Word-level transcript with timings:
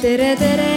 tere, 0.00 0.36
tere. 0.36 0.68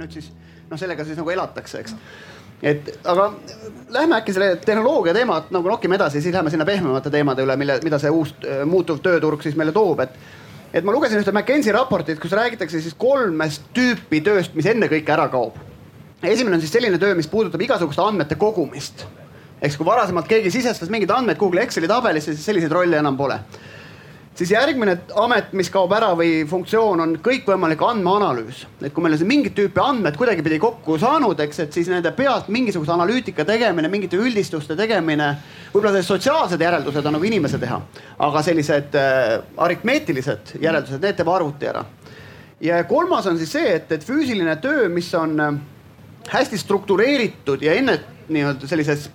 Nüüd 0.00 0.14
siis 0.16 0.30
noh, 0.70 0.78
sellega 0.80 1.04
siis 1.04 1.18
nagu 1.18 1.28
elatakse, 1.28 1.80
eks. 1.82 1.92
et 2.64 2.86
aga 3.04 3.26
lähme 3.92 4.16
äkki 4.16 4.32
selle 4.32 4.54
tehnoloogia 4.64 5.12
teemat 5.12 5.50
nagu 5.52 5.68
nokime 5.68 5.98
edasi, 5.98 6.22
siis 6.24 6.32
lähme 6.32 6.48
sinna 6.50 6.64
pehmemate 6.64 7.12
teemade 7.12 7.44
üle, 7.44 7.56
mille, 7.60 7.76
mida 7.84 7.98
see 8.00 8.08
uus 8.08 8.32
muutuv 8.64 9.02
tööturg 9.04 9.44
siis 9.44 9.58
meile 9.60 9.76
toob, 9.76 10.00
et. 10.06 10.16
Et 10.72 10.84
ma 10.84 10.92
lugesin 10.94 11.20
ühte 11.20 11.32
McKenzie 11.32 11.74
raportit, 11.74 12.20
kus 12.22 12.34
räägitakse 12.36 12.80
siis 12.82 12.94
kolmest 12.98 13.66
tüüpi 13.76 14.22
tööst, 14.26 14.54
mis 14.54 14.68
ennekõike 14.70 15.16
ära 15.16 15.28
kaob. 15.32 15.56
esimene 16.22 16.56
on 16.56 16.60
siis 16.60 16.72
selline 16.72 16.98
töö, 16.98 17.14
mis 17.14 17.28
puudutab 17.28 17.60
igasuguste 17.60 18.02
andmete 18.02 18.36
kogumist. 18.36 19.06
eks 19.62 19.76
kui 19.76 19.86
varasemalt 19.86 20.28
keegi 20.28 20.50
sisestas 20.50 20.88
mingeid 20.88 21.10
andmeid 21.10 21.38
Google'i 21.38 21.62
Exceli 21.62 21.88
tabelisse, 21.88 22.34
siis 22.34 22.44
selliseid 22.44 22.72
rolle 22.72 22.96
enam 22.96 23.16
pole 23.16 23.40
siis 24.34 24.52
järgmine 24.54 24.96
amet, 25.18 25.52
mis 25.56 25.70
kaob 25.72 25.92
ära 25.94 26.10
või 26.16 26.44
funktsioon 26.48 27.02
on 27.02 27.14
kõikvõimalik 27.24 27.82
andmeanalüüs. 27.84 28.64
et 28.82 28.92
kui 28.94 29.02
meil 29.02 29.14
on 29.14 29.18
siin 29.18 29.28
mingit 29.28 29.54
tüüpi 29.54 29.82
andmed 29.82 30.16
kuidagipidi 30.16 30.58
kokku 30.58 30.98
saanud, 30.98 31.40
eks, 31.40 31.58
et 31.64 31.72
siis 31.72 31.88
nende 31.88 32.12
pealt 32.16 32.48
mingisuguse 32.48 32.92
analüütika 32.92 33.44
tegemine, 33.44 33.88
mingite 33.88 34.16
üldistuste 34.16 34.76
tegemine, 34.76 35.34
võib-olla 35.72 35.92
sellised 35.96 36.14
sotsiaalsed 36.14 36.60
järeldused 36.60 37.06
on 37.06 37.18
nagu 37.18 37.28
inimese 37.28 37.58
teha, 37.58 37.80
aga 38.18 38.42
sellised 38.46 38.96
äh, 38.98 39.40
aritmeetilised 39.56 40.56
järeldused, 40.60 41.02
need 41.02 41.18
teeb 41.18 41.28
arvuti 41.28 41.66
ära. 41.66 41.84
ja 42.60 42.84
kolmas 42.84 43.26
on 43.26 43.38
siis 43.38 43.52
see, 43.52 43.76
et, 43.76 43.92
et 43.92 44.04
füüsiline 44.04 44.56
töö, 44.62 44.88
mis 44.88 45.12
on 45.14 45.40
äh, 45.40 45.54
hästi 46.30 46.58
struktureeritud 46.58 47.62
ja 47.62 47.74
enne 47.74 47.98
nii-öelda 48.30 48.68
sellises 48.70 49.10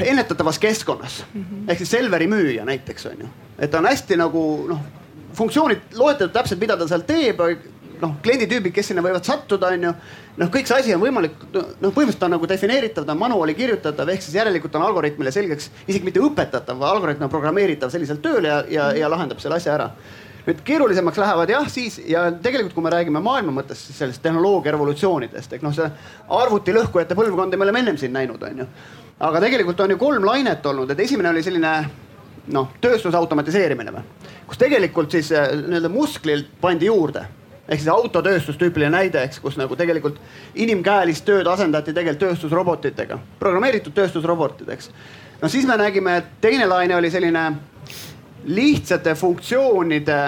ennetatavas 0.00 0.58
keskkonnas 0.58 1.24
mm 1.34 1.42
-hmm. 1.42 1.70
ehk 1.70 1.78
siis 1.78 1.90
Selveri 1.90 2.26
müüja 2.26 2.64
näiteks 2.64 3.06
on 3.06 3.20
ju, 3.20 3.28
et 3.58 3.70
ta 3.70 3.78
on 3.78 3.86
hästi 3.86 4.16
nagu 4.16 4.66
noh, 4.68 4.80
funktsioonid 5.34 5.80
loetletud 5.94 6.34
täpselt, 6.34 6.60
mida 6.60 6.76
ta 6.76 6.88
seal 6.88 7.04
teeb. 7.06 7.40
noh, 7.98 8.12
klienditüübid, 8.22 8.70
kes 8.70 8.86
sinna 8.86 9.02
võivad 9.02 9.24
sattuda, 9.26 9.72
on 9.74 9.82
ju. 9.82 9.92
noh, 10.36 10.50
kõik 10.54 10.68
see 10.70 10.76
asi 10.76 10.94
on 10.94 11.00
võimalik, 11.02 11.32
noh, 11.52 11.90
põhimõtteliselt 11.90 12.22
on 12.22 12.30
nagu 12.30 12.48
defineeritav, 12.48 13.04
ta 13.04 13.12
on 13.12 13.18
manuaali 13.18 13.54
kirjutatav, 13.54 14.08
ehk 14.08 14.22
siis 14.22 14.36
järelikult 14.38 14.74
on 14.78 14.82
algoritmile 14.82 15.32
selgeks, 15.34 15.70
isegi 15.86 16.04
mitte 16.04 16.20
õpetatav, 16.20 16.84
algoritm 16.92 17.26
on 17.26 17.32
programmeeritav 17.32 17.90
selliselt 17.90 18.22
tööle 18.22 18.48
ja, 18.48 18.62
ja, 18.70 18.92
ja 18.94 19.10
lahendab 19.10 19.42
selle 19.42 19.58
asja 19.58 19.74
ära 19.74 19.90
nüüd 20.46 20.62
keerulisemaks 20.64 21.18
lähevad 21.18 21.50
jah, 21.50 21.66
siis 21.68 21.98
ja 22.08 22.28
tegelikult, 22.32 22.72
kui 22.74 22.82
me 22.86 22.90
räägime 22.94 23.20
maailma 23.20 23.52
mõttes 23.58 23.82
sellest 23.98 24.22
tehnoloogia 24.22 24.72
revolutsioonidest, 24.72 25.52
ehk 25.52 25.66
noh, 25.66 25.74
see 25.76 25.90
arvutilõhkujate 26.38 27.18
põlvkonda 27.18 27.58
me 27.58 27.66
oleme 27.66 27.82
ennem 27.84 27.98
siin 28.00 28.14
näinud, 28.14 28.46
on 28.46 28.62
ju 28.62 28.68
aga 29.20 29.40
tegelikult 29.40 29.80
on 29.80 29.90
ju 29.90 29.98
kolm 29.98 30.26
lainet 30.26 30.66
olnud, 30.66 30.90
et 30.90 31.00
esimene 31.00 31.32
oli 31.32 31.42
selline 31.42 31.72
noh, 32.54 32.70
tööstuse 32.80 33.16
automatiseerimine 33.18 33.92
või, 33.92 34.30
kus 34.48 34.60
tegelikult 34.60 35.12
siis 35.12 35.32
äh, 35.36 35.50
nii-öelda 35.58 35.90
musklilt 35.92 36.54
pandi 36.60 36.88
juurde 36.88 37.26
ehk 37.68 37.82
siis 37.82 37.90
autotööstus 37.92 38.56
tüüpiline 38.56 38.90
näide, 38.94 39.22
eks, 39.28 39.40
kus 39.44 39.58
nagu 39.60 39.76
tegelikult 39.76 40.16
inimkäelist 40.56 41.26
tööd 41.28 41.48
asendati 41.50 41.92
tegelikult 41.92 42.22
tööstusrobotitega, 42.24 43.18
programmeeritud 43.40 43.92
tööstusrobotid, 43.96 44.70
eks. 44.72 44.90
no 45.42 45.50
siis 45.52 45.66
me 45.68 45.76
nägime, 45.76 46.16
et 46.22 46.30
teine 46.40 46.68
laine 46.68 46.96
oli 46.96 47.10
selline 47.12 47.44
lihtsate 48.48 49.14
funktsioonide 49.18 50.20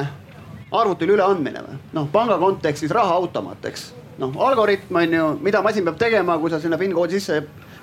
arvutile 0.77 1.17
üleandmine 1.17 1.65
või 1.65 1.81
noh, 1.97 2.11
panga 2.13 2.37
kontekstis 2.39 2.93
rahaautomaat, 2.93 3.65
eks. 3.73 3.89
noh, 4.21 4.37
algoritm 4.51 5.01
on 5.01 5.17
ju, 5.17 5.33
mida 5.41 5.65
masin 5.65 5.89
peab 5.89 5.99
tegema, 5.99 6.37
kui 6.39 6.53
sa 6.53 6.61
sinna 6.61 6.79
PIN 6.79 6.93
koodi 6.95 7.17
sisse 7.17 7.41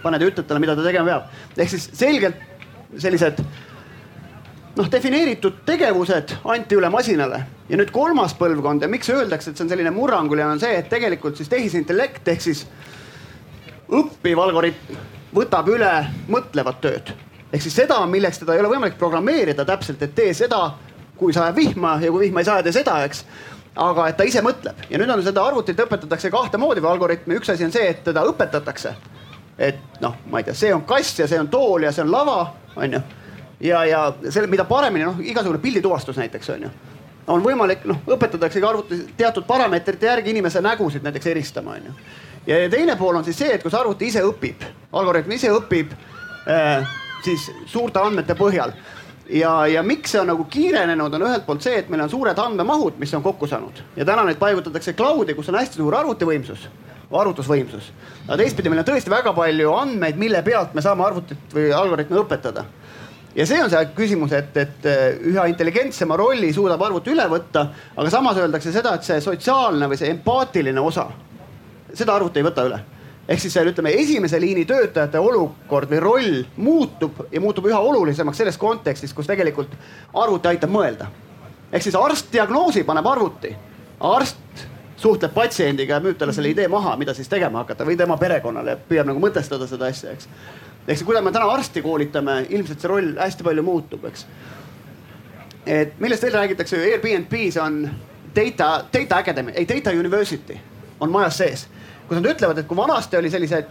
paned 0.08 0.24
ja 0.24 0.32
ütled 0.32 0.48
talle, 0.48 0.64
mida 0.64 0.76
ta 0.76 0.86
tegema 0.88 1.12
peab. 1.12 1.42
ehk 1.58 1.76
siis 1.76 1.90
selgelt 1.94 2.40
sellised 2.98 3.44
noh, 4.78 4.90
defineeritud 4.92 5.62
tegevused 5.66 6.36
anti 6.46 6.78
üle 6.78 6.90
masinale. 6.94 7.42
Ja 7.68 7.80
nüüd 7.80 7.92
kolmas 7.94 8.36
põlvkond 8.38 8.86
ja 8.86 8.90
miks 8.92 9.10
öeldakse, 9.12 9.52
et 9.52 9.60
see 9.60 9.66
on 9.66 9.72
selline 9.74 9.92
murranguline, 9.96 10.48
on 10.54 10.62
see, 10.62 10.76
et 10.80 10.90
tegelikult 10.92 11.40
siis 11.40 11.50
tehisintellekt 11.52 12.28
ehk 12.32 12.44
siis 12.46 12.64
õppiv 13.88 14.40
algoritm 14.44 15.00
võtab 15.36 15.68
üle 15.72 15.92
mõtlevat 16.32 16.82
tööd. 16.84 17.12
ehk 17.52 17.64
siis 17.64 17.76
seda, 17.76 18.00
milleks 18.06 18.40
teda 18.40 18.56
ei 18.56 18.64
ole 18.64 18.72
võimalik 18.76 18.98
programmeerida 19.00 19.66
täpselt, 19.66 20.02
et 20.04 20.16
tee 20.16 20.34
seda, 20.34 20.74
kui 21.18 21.34
sajab 21.34 21.56
vihma 21.56 21.98
ja 22.02 22.12
kui 22.12 22.28
vihma 22.28 22.44
ei 22.44 22.50
saja, 22.50 22.64
tee 22.64 22.76
seda, 22.76 23.04
eks. 23.06 23.24
Aga 23.78 24.08
et 24.10 24.18
ta 24.18 24.26
ise 24.26 24.42
mõtleb. 24.42 24.80
Ja 24.90 24.98
nüüd 24.98 25.12
on 25.14 25.22
seda 25.22 25.44
arvutit 25.46 25.78
õpetatakse 25.80 26.32
kahte 26.34 26.58
moodi 26.58 26.82
või 26.82 26.96
algoritmi, 26.96 27.38
üks 27.38 27.52
asi 27.54 27.66
on 27.66 27.72
see, 27.72 27.86
et 27.92 28.00
teda 28.04 28.24
õpetatakse 28.26 28.96
et 29.58 30.02
noh, 30.02 30.16
ma 30.32 30.42
ei 30.42 30.48
tea, 30.48 30.58
see 30.58 30.74
on 30.74 30.84
kass 30.88 31.20
ja 31.20 31.28
see 31.28 31.40
on 31.40 31.50
tool 31.50 31.88
ja 31.88 31.92
see 31.92 32.06
on 32.06 32.12
lava, 32.12 32.54
onju. 32.76 33.02
ja, 33.60 33.86
ja 33.86 34.04
selle, 34.30 34.48
mida 34.48 34.66
paremini 34.70 35.06
noh, 35.06 35.24
igasugune 35.24 35.62
pildituvastus 35.64 36.20
näiteks 36.22 36.54
onju 36.58 36.70
on 37.28 37.44
võimalik, 37.44 37.84
noh, 37.88 38.00
õpetataksegi 38.08 38.68
arvutis 38.68 39.02
teatud 39.18 39.44
parameetrite 39.48 40.08
järgi 40.08 40.32
inimese 40.32 40.62
nägusid 40.64 41.04
näiteks 41.04 41.28
eristama, 41.28 41.76
onju. 41.76 41.96
ja 42.48 42.70
teine 42.72 42.96
pool 42.96 43.20
on 43.20 43.26
siis 43.28 43.40
see, 43.40 43.52
et 43.56 43.64
kus 43.64 43.76
arvuti 43.76 44.08
ise 44.08 44.24
õpib, 44.24 44.64
algoritm 44.96 45.34
ise 45.36 45.52
õpib 45.52 45.92
äh, 46.48 46.88
siis 47.26 47.50
suurte 47.66 48.00
andmete 48.00 48.36
põhjal. 48.40 48.72
ja, 49.30 49.68
ja 49.68 49.84
miks 49.84 50.12
see 50.12 50.22
on 50.22 50.32
nagu 50.32 50.46
kiirenenud, 50.50 51.14
on 51.14 51.28
ühelt 51.28 51.46
poolt 51.46 51.66
see, 51.66 51.82
et 51.82 51.90
meil 51.90 52.06
on 52.06 52.10
suured 52.10 52.40
andmemahud, 52.40 53.00
mis 53.00 53.14
on 53.14 53.24
kokku 53.24 53.48
saanud 53.48 53.84
ja 53.96 54.06
täna 54.06 54.24
neid 54.24 54.40
paigutatakse 54.40 54.94
cloud'i, 54.94 55.36
kus 55.36 55.50
on 55.52 55.60
hästi 55.60 55.82
suur 55.82 55.96
arvutivõimsus 56.00 56.70
arvutusvõimsus. 57.12 57.92
aga 58.28 58.38
teistpidi 58.42 58.70
meil 58.70 58.84
on 58.84 58.90
tõesti 58.90 59.12
väga 59.12 59.34
palju 59.34 59.74
andmeid, 59.74 60.18
mille 60.20 60.42
pealt 60.44 60.74
me 60.76 60.84
saame 60.84 61.06
arvutit 61.06 61.54
või 61.54 61.72
algoritme 61.74 62.20
õpetada. 62.20 62.66
ja 63.36 63.46
see 63.46 63.62
on 63.64 63.70
see 63.70 63.86
küsimus, 63.96 64.34
et, 64.34 64.58
et 64.58 64.86
eh, 64.86 65.22
üha 65.32 65.48
intelligentsema 65.48 66.18
rolli 66.18 66.52
suudab 66.54 66.82
arvuti 66.82 67.14
üle 67.16 67.28
võtta, 67.32 67.68
aga 67.96 68.10
samas 68.10 68.38
öeldakse 68.38 68.72
seda, 68.76 68.96
et 68.96 69.08
see 69.08 69.22
sotsiaalne 69.22 69.88
või 69.88 69.98
see 69.98 70.12
empaatiline 70.12 70.82
osa, 70.82 71.08
seda 71.94 72.16
arvuti 72.16 72.40
ei 72.40 72.48
võta 72.50 72.68
üle 72.68 72.84
ehk 73.28 73.42
siis 73.44 73.54
seal 73.58 73.68
ütleme, 73.68 73.92
esimese 74.00 74.40
liini 74.40 74.64
töötajate 74.66 75.20
olukord 75.20 75.90
või 75.92 76.00
roll 76.00 76.38
muutub 76.64 77.26
ja 77.32 77.42
muutub 77.44 77.66
üha 77.68 77.80
olulisemaks 77.80 78.40
selles 78.40 78.58
kontekstis, 78.58 79.14
kus 79.14 79.28
tegelikult 79.28 79.74
arvuti 80.16 80.48
aitab 80.48 80.72
mõelda. 80.72 81.08
ehk 81.72 81.84
siis 81.84 81.96
arst 81.96 82.32
diagnoosi 82.32 82.84
paneb 82.84 83.08
arvuti, 83.08 83.52
arst 84.00 84.68
suhtleb 84.98 85.34
patsiendiga 85.34 85.98
ja 85.98 86.04
müüb 86.04 86.18
talle 86.18 86.34
selle 86.34 86.50
idee 86.54 86.68
maha, 86.72 86.96
mida 86.98 87.14
siis 87.14 87.30
tegema 87.30 87.62
hakata 87.64 87.86
või 87.86 87.98
tema 87.98 88.18
perekonnale, 88.18 88.78
püüab 88.90 89.10
nagu 89.10 89.22
mõtestada 89.22 89.68
seda 89.70 89.92
asja, 89.92 90.14
eks. 90.16 90.30
siis, 90.88 91.04
kuidas 91.06 91.24
me 91.24 91.32
täna 91.32 91.50
arsti 91.54 91.84
koolitame, 91.86 92.40
ilmselt 92.50 92.82
see 92.82 92.92
roll 92.92 93.14
hästi 93.20 93.46
palju 93.46 93.66
muutub, 93.66 94.06
eks. 94.10 94.26
et 95.66 96.00
millest 96.02 96.26
veel 96.26 96.38
räägitakse, 96.40 96.82
Airbnb-s 96.92 97.62
on 97.62 97.84
data, 98.36 98.72
data 98.94 99.22
academy, 99.22 99.54
ei 99.56 99.70
data 99.70 99.94
university 99.94 100.58
on 101.00 101.14
majas 101.14 101.38
sees 101.38 101.68
kus 102.08 102.18
nad 102.18 102.28
ütlevad, 102.32 102.60
et 102.62 102.68
kui 102.68 102.78
vanasti 102.78 103.18
oli 103.20 103.30
sellise 103.32 103.62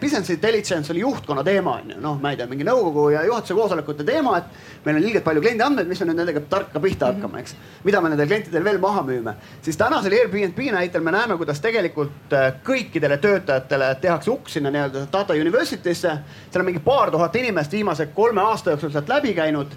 business 0.00 0.30
intelligence 0.30 0.92
oli 0.92 1.00
juhtkonna 1.02 1.42
teema 1.44 1.76
on 1.80 1.90
ju, 1.90 1.98
noh, 2.02 2.18
ma 2.22 2.30
ei 2.32 2.38
tea, 2.38 2.46
mingi 2.50 2.66
nõukogu 2.66 3.08
ja 3.14 3.24
juhatuse 3.26 3.56
koosolekute 3.58 4.06
teema, 4.06 4.36
et 4.38 4.84
meil 4.86 5.00
on 5.00 5.06
ilgelt 5.06 5.24
palju 5.26 5.42
kliendi 5.42 5.64
andmeid, 5.66 5.88
mis 5.90 6.02
me 6.02 6.08
nüüd 6.10 6.20
nendega 6.20 6.44
tarka 6.50 6.82
pihta 6.82 7.08
mhm. 7.08 7.22
hakkame, 7.22 7.42
eks. 7.42 7.56
mida 7.86 8.02
me 8.02 8.12
nendele 8.12 8.30
klientidele 8.30 8.64
veel 8.68 8.78
maha 8.82 9.02
müüme, 9.08 9.34
siis 9.62 9.78
tänasel 9.80 10.14
Airbnb 10.18 10.60
näitel 10.76 11.02
me 11.02 11.14
näeme, 11.14 11.38
kuidas 11.40 11.62
tegelikult 11.64 12.36
äh, 12.36 12.52
kõikidele 12.66 13.18
töötajatele 13.22 13.94
tehakse 14.02 14.30
uks 14.30 14.58
sinna 14.58 14.70
nii-öelda 14.74 15.06
data 15.12 15.34
university'sse. 15.34 16.14
seal 16.50 16.62
on 16.62 16.70
mingi 16.70 16.84
paar 16.84 17.10
tuhat 17.10 17.36
inimest 17.36 17.72
viimase 17.72 18.06
kolme 18.14 18.46
aasta 18.46 18.76
jooksul 18.76 18.94
sealt 18.94 19.10
läbi 19.10 19.34
käinud 19.34 19.74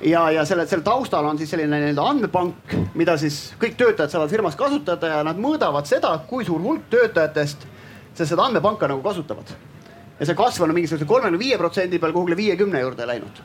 ja, 0.00 0.30
ja 0.30 0.44
selle, 0.44 0.66
selle 0.66 0.84
taustal 0.84 1.24
on 1.24 1.38
siis 1.38 1.50
selline 1.50 1.80
nii-öelda 1.80 2.06
andmepank, 2.12 2.74
mida 2.98 3.16
siis 3.20 3.52
kõik 3.60 3.76
töötajad 3.80 4.14
saavad 4.14 4.32
firmas 4.32 4.56
kasutada 4.56 5.14
ja 5.14 5.20
nad 5.26 5.40
mõõdavad 5.40 5.88
seda, 5.88 6.12
kui 6.28 6.44
suur 6.44 6.62
hulk 6.64 6.88
töötajatest 6.92 7.66
seda 8.20 8.44
andmepanka 8.44 8.88
nagu 8.88 9.02
kasutavad. 9.02 9.52
ja 10.20 10.26
see 10.26 10.36
kasv 10.36 10.62
on 10.62 10.74
mingisuguse 10.76 11.06
kolmekümne 11.08 11.38
viie 11.40 11.56
protsendi 11.58 11.98
peal 11.98 12.12
kuhugile 12.12 12.36
viiekümne 12.36 12.80
juurde 12.80 13.06
läinud. 13.06 13.40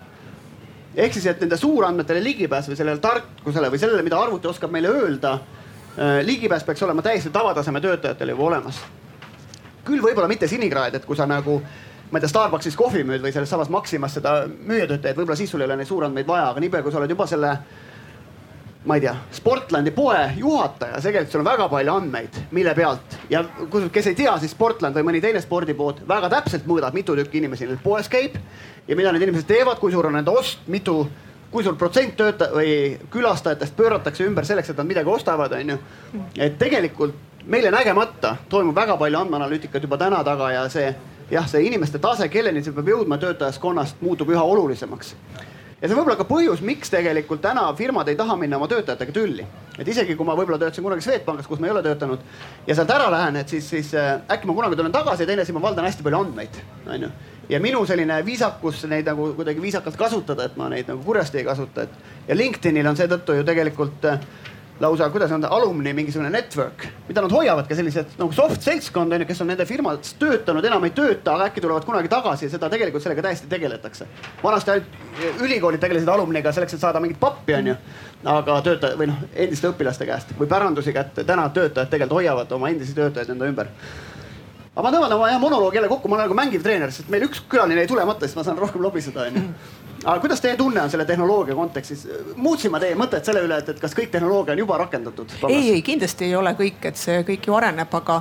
ehk 0.95 1.13
siis, 1.13 1.25
et 1.25 1.41
nende 1.41 1.57
suurandmetele 1.57 2.23
ligipääs 2.23 2.69
või 2.69 2.75
sellele 2.75 2.99
tarkusele 2.99 3.71
või 3.71 3.79
sellele, 3.79 4.03
mida 4.03 4.19
arvuti 4.19 4.47
oskab 4.47 4.71
meile 4.71 4.89
öelda 4.89 5.33
äh,, 5.33 6.21
ligipääs 6.23 6.63
peaks 6.63 6.83
olema 6.83 7.01
täiesti 7.01 7.29
tavataseme 7.29 7.81
töötajatel 7.81 8.29
juba 8.29 8.43
olemas. 8.43 8.81
küll 9.85 10.01
võib-olla 10.01 10.27
mitte 10.27 10.47
sinikraed, 10.47 10.95
et 10.95 11.05
kui 11.05 11.15
sa 11.15 11.25
nagu 11.25 11.61
ma 12.15 12.19
ei 12.19 12.23
tea, 12.23 12.31
Starbucksis 12.31 12.77
kohvi 12.79 13.01
müüd 13.03 13.19
või 13.25 13.33
selles 13.35 13.51
samas 13.51 13.67
Maximas 13.73 14.13
seda 14.15 14.45
müüjatöötajaid, 14.47 15.17
võib-olla 15.17 15.35
siis 15.35 15.51
sul 15.51 15.59
ei 15.59 15.67
ole 15.67 15.75
neid 15.75 15.89
suurandmeid 15.89 16.27
vaja, 16.29 16.45
aga 16.53 16.63
niipea 16.63 16.79
kui 16.85 16.93
sa 16.93 17.01
oled 17.01 17.11
juba 17.11 17.27
selle 17.27 17.49
ma 18.85 18.95
ei 18.95 19.01
tea, 19.03 19.15
Sportlandi 19.35 19.91
poe 19.91 20.21
juhataja, 20.37 21.01
tegelikult 21.03 21.33
sul 21.33 21.41
on 21.41 21.49
väga 21.49 21.67
palju 21.73 21.93
andmeid, 21.97 22.39
mille 22.55 22.75
pealt 22.77 23.17
ja 23.33 23.41
kusjuures, 23.43 23.91
kes 23.91 24.07
ei 24.13 24.17
tea, 24.21 24.37
siis 24.39 24.55
Sportland 24.55 24.95
või 24.95 25.09
mõni 25.09 25.21
teine 25.25 25.41
spordipood 25.43 26.05
väga 26.07 26.29
täpselt 26.37 26.69
mõõdab, 26.69 26.95
mitu 26.95 27.17
tükki 27.19 27.41
inimesi 27.41 27.67
neil 27.67 27.81
poes 27.83 28.07
käib 28.13 28.37
ja 28.87 28.95
mida 28.95 29.11
need 29.11 29.27
inimesed 29.27 29.49
teevad, 29.49 29.81
kui 29.81 29.91
suur 29.91 30.07
on 30.07 30.15
nende 30.15 30.31
ost, 30.31 30.63
mitu 30.71 31.01
kui 31.51 31.65
suur 31.65 31.75
protsent 31.81 32.15
tööta- 32.15 32.51
või 32.53 32.95
külastajatest 33.11 33.75
pööratakse 33.75 34.23
ümber 34.23 34.47
selleks, 34.47 34.69
et 34.69 34.77
nad 34.77 34.87
midagi 34.87 35.11
ostavad, 35.11 35.51
on 35.59 35.75
ju. 35.75 35.79
et 36.37 36.55
tegelikult 36.61 37.43
meile 37.45 37.73
nägemata 37.73 38.37
toimub 38.49 38.75
väga 38.75 38.97
palju 38.97 39.19
andmeanalüütikat 39.19 39.83
juba 39.83 39.97
täna 39.97 40.23
taga 40.23 40.51
ja 40.51 40.63
see 40.69 40.93
jah, 41.31 41.49
see 41.49 41.65
inimeste 41.67 41.99
tase, 41.99 42.29
kelleni 42.29 42.63
see 42.63 42.75
peab 42.75 42.93
jõudma 42.93 43.17
töötajaskonnast, 43.21 44.01
muutub 44.05 44.29
üha 44.33 44.43
olulisemaks 44.43 45.15
ja 45.81 45.89
see 45.89 45.97
võib 45.97 46.07
olla 46.07 46.17
ka 46.19 46.25
põhjus, 46.27 46.61
miks 46.65 46.89
tegelikult 46.89 47.41
täna 47.43 47.65
firmad 47.77 48.07
ei 48.09 48.17
taha 48.17 48.37
minna 48.39 48.57
oma 48.57 48.67
töötajatega 48.71 49.13
tülli. 49.13 49.45
et 49.77 49.87
isegi 49.87 50.15
kui 50.15 50.25
ma 50.25 50.35
võib-olla 50.37 50.57
töötasin 50.59 50.83
kunagi 50.83 51.03
Swedbankis, 51.03 51.47
kus 51.47 51.59
ma 51.59 51.67
ei 51.67 51.73
ole 51.73 51.83
töötanud 51.83 52.19
ja 52.67 52.75
sealt 52.75 52.93
ära 52.95 53.09
lähen, 53.11 53.35
et 53.35 53.49
siis, 53.49 53.69
siis 53.69 53.93
äh, 53.93 54.21
äkki 54.31 54.47
ma 54.47 54.55
kunagi 54.55 54.79
tulen 54.79 54.91
tagasi 54.91 55.23
ja 55.23 55.27
teine 55.27 55.43
asi, 55.43 55.53
ma 55.53 55.61
valdan 55.61 55.85
hästi 55.85 56.05
palju 56.05 56.21
andmeid, 56.23 56.61
onju. 56.95 57.11
ja 57.49 57.59
minu 57.59 57.83
selline 57.85 58.21
viisakus 58.25 58.85
neid 58.89 59.05
nagu 59.11 59.33
kuidagi 59.35 59.61
viisakalt 59.61 59.99
kasutada, 59.99 60.47
et 60.47 60.57
ma 60.57 60.69
neid 60.71 60.87
nagu 60.87 61.03
kurjasti 61.03 61.43
ei 61.43 61.47
kasuta, 61.49 61.83
et 61.83 62.29
ja 62.29 62.37
LinkedInil 62.39 62.87
on 62.87 62.97
seetõttu 62.97 63.35
ju 63.35 63.43
tegelikult 63.43 64.07
äh, 64.09 64.19
lausa, 64.79 65.09
kuidas 65.09 65.31
on 65.31 65.41
ta, 65.41 65.47
alumni 65.47 65.93
mingisugune 65.93 66.29
network, 66.29 66.85
mida 67.07 67.21
nad 67.23 67.31
hoiavad 67.31 67.67
ka 67.67 67.75
sellised 67.77 68.17
nagu 68.19 68.33
soft 68.35 68.63
seltskond 68.65 69.13
on 69.13 69.23
ju, 69.23 69.27
kes 69.29 69.41
on 69.43 69.47
nende 69.51 69.65
firmades 69.67 70.15
töötanud, 70.19 70.65
enam 70.67 70.83
ei 70.87 70.91
tööta, 70.95 71.35
aga 71.35 71.47
äkki 71.49 71.63
tulevad 71.63 71.87
kunagi 71.87 72.11
tagasi 72.11 72.47
ja 72.47 72.55
seda 72.55 72.69
tegelikult 72.71 73.03
sellega 73.03 73.23
täiesti 73.23 73.47
tegeletakse. 73.51 74.07
vanasti 74.43 74.73
ainult 74.73 75.45
ülikoolid 75.45 75.79
tegelesid 75.79 76.11
alumniga 76.11 76.51
selleks, 76.51 76.75
et 76.75 76.83
saada 76.83 76.99
mingit 76.99 77.19
pappi, 77.19 77.55
on 77.55 77.71
ju. 77.71 77.77
aga 78.35 78.59
töötaja 78.65 78.99
või 78.99 79.07
noh, 79.13 79.23
endiste 79.33 79.71
õpilaste 79.71 80.05
käest 80.05 80.35
või 80.39 80.51
pärandusi 80.51 80.93
kätte. 80.93 81.23
täna 81.23 81.47
töötajad 81.49 81.89
tegelikult 81.89 82.19
hoiavad 82.19 82.51
oma 82.51 82.69
endisi 82.69 82.93
töötajaid 82.97 83.31
enda 83.31 83.47
ümber 83.47 83.71
aga 84.75 84.83
ma 84.83 84.91
tõmban 84.91 85.15
oma 85.15 85.31
jah 85.31 85.39
monoloogi 85.39 85.79
jälle 85.79 85.87
kokku, 85.87 86.09
ma 86.11 86.17
olen 86.17 86.27
nagu 86.27 86.35
mängiv 86.35 86.63
treener, 86.63 86.91
sest 86.91 87.07
meil 87.09 87.23
üks 87.29 87.45
külaline 87.47 87.85
jäi 87.85 87.87
tulemata, 87.87 88.27
siis 88.27 88.35
ma 88.35 88.43
saan 88.43 88.59
rohkem 88.59 88.83
lobiseda 88.83 89.29
onju 89.29 89.43
aga 90.05 90.21
kuidas 90.21 90.41
teie 90.41 90.57
tunne 90.57 90.81
on 90.81 90.89
selle 90.89 91.05
tehnoloogia 91.05 91.55
kontekstis, 91.55 92.05
muutsin 92.35 92.71
ma 92.71 92.79
teie 92.81 92.95
mõtet 92.97 93.25
selle 93.25 93.41
üle, 93.45 93.57
et, 93.61 93.71
et 93.73 93.81
kas 93.81 93.95
kõik 93.97 94.11
tehnoloogia 94.13 94.53
on 94.53 94.61
juba 94.61 94.77
rakendatud? 94.83 95.33
ei, 95.49 95.71
ei 95.73 95.81
kindlasti 95.85 96.27
ei 96.29 96.35
ole 96.37 96.53
kõik, 96.57 96.77
et 96.91 96.99
see 96.99 97.23
kõik 97.27 97.49
ju 97.49 97.57
areneb, 97.57 97.97
aga 97.99 98.19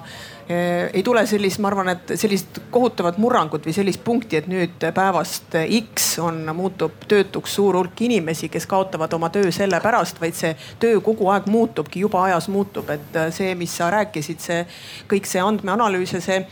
eh, 0.49 0.89
ei 0.89 1.05
tule 1.07 1.27
sellist, 1.29 1.61
ma 1.61 1.69
arvan, 1.73 1.93
et 1.93 2.15
sellist 2.21 2.63
kohutavat 2.75 3.21
murrangut 3.21 3.69
või 3.69 3.77
sellist 3.77 4.05
punkti, 4.05 4.41
et 4.41 4.49
nüüd 4.51 4.89
päevast 4.97 5.59
X 5.81 6.15
on, 6.25 6.41
muutub 6.57 7.05
töötuks 7.11 7.59
suur 7.59 7.77
hulk 7.81 8.05
inimesi, 8.09 8.49
kes 8.53 8.69
kaotavad 8.71 9.13
oma 9.19 9.31
töö 9.35 9.53
sellepärast, 9.53 10.21
vaid 10.25 10.39
see 10.39 10.55
töö 10.81 11.01
kogu 11.05 11.29
aeg 11.35 11.51
muutubki, 11.53 12.05
juba 12.07 12.25
ajas 12.31 12.49
muutub, 12.53 12.89
et 12.95 13.25
see, 13.37 13.53
mis 13.59 13.77
sa 13.77 13.93
rääkisid, 13.93 14.41
see 14.41 14.63
kõik 15.11 15.29
see 15.29 15.45
andmeanalüüs 15.45 16.17
ja 16.17 16.25
see 16.25 16.45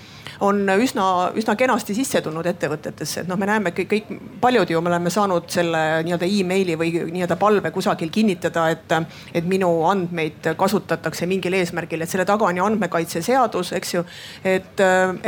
on 0.42 0.66
üsna, 0.80 1.04
üsna 1.38 1.54
kenasti 1.58 1.94
sisse 1.94 2.20
tulnud 2.24 2.46
ettevõtetesse, 2.50 3.22
et 3.22 3.30
noh, 3.30 3.38
me 3.38 3.46
näeme 3.46 3.72
kõik, 3.76 3.88
kõik 3.92 4.10
paljud 4.42 4.70
ju 4.72 4.80
me 4.82 4.90
oleme 4.90 5.12
saanud 5.12 5.46
selle 5.52 5.82
nii-öelda 6.06 6.26
emaili 6.26 6.76
või 6.78 6.90
nii-öelda 7.14 7.36
palve 7.40 7.70
kusagil 7.74 8.10
kinnitada, 8.14 8.66
et, 8.74 8.94
et 9.34 9.46
minu 9.48 9.70
andmeid 9.88 10.52
kasutatakse 10.58 11.28
mingil 11.30 11.54
eesmärgil, 11.60 12.02
et 12.02 12.10
selle 12.10 12.26
taga 12.28 12.48
on 12.48 12.58
ju 12.58 12.66
andmekaitseseadus, 12.66 13.72
eks 13.78 13.94
ju. 13.94 14.04
et, 14.44 14.82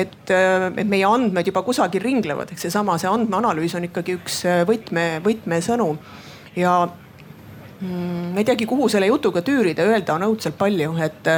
et, 0.04 0.34
et 0.34 0.84
meie 0.90 1.06
andmed 1.06 1.46
juba 1.46 1.62
kusagil 1.66 2.02
ringlevad, 2.02 2.50
eks 2.50 2.68
seesama, 2.68 2.98
see 2.98 3.10
andmeanalüüs 3.10 3.78
on 3.78 3.86
ikkagi 3.90 4.18
üks 4.18 4.42
võtme, 4.66 5.08
võtmesõnum 5.24 6.00
ja 6.58 6.74
ma 7.84 8.40
ei 8.40 8.44
teagi, 8.46 8.66
kuhu 8.66 8.88
selle 8.88 9.08
jutuga 9.10 9.42
tüürida, 9.44 9.84
öelda 9.88 10.14
on 10.16 10.24
õudselt 10.28 10.56
palju, 10.58 10.94
et 11.04 11.28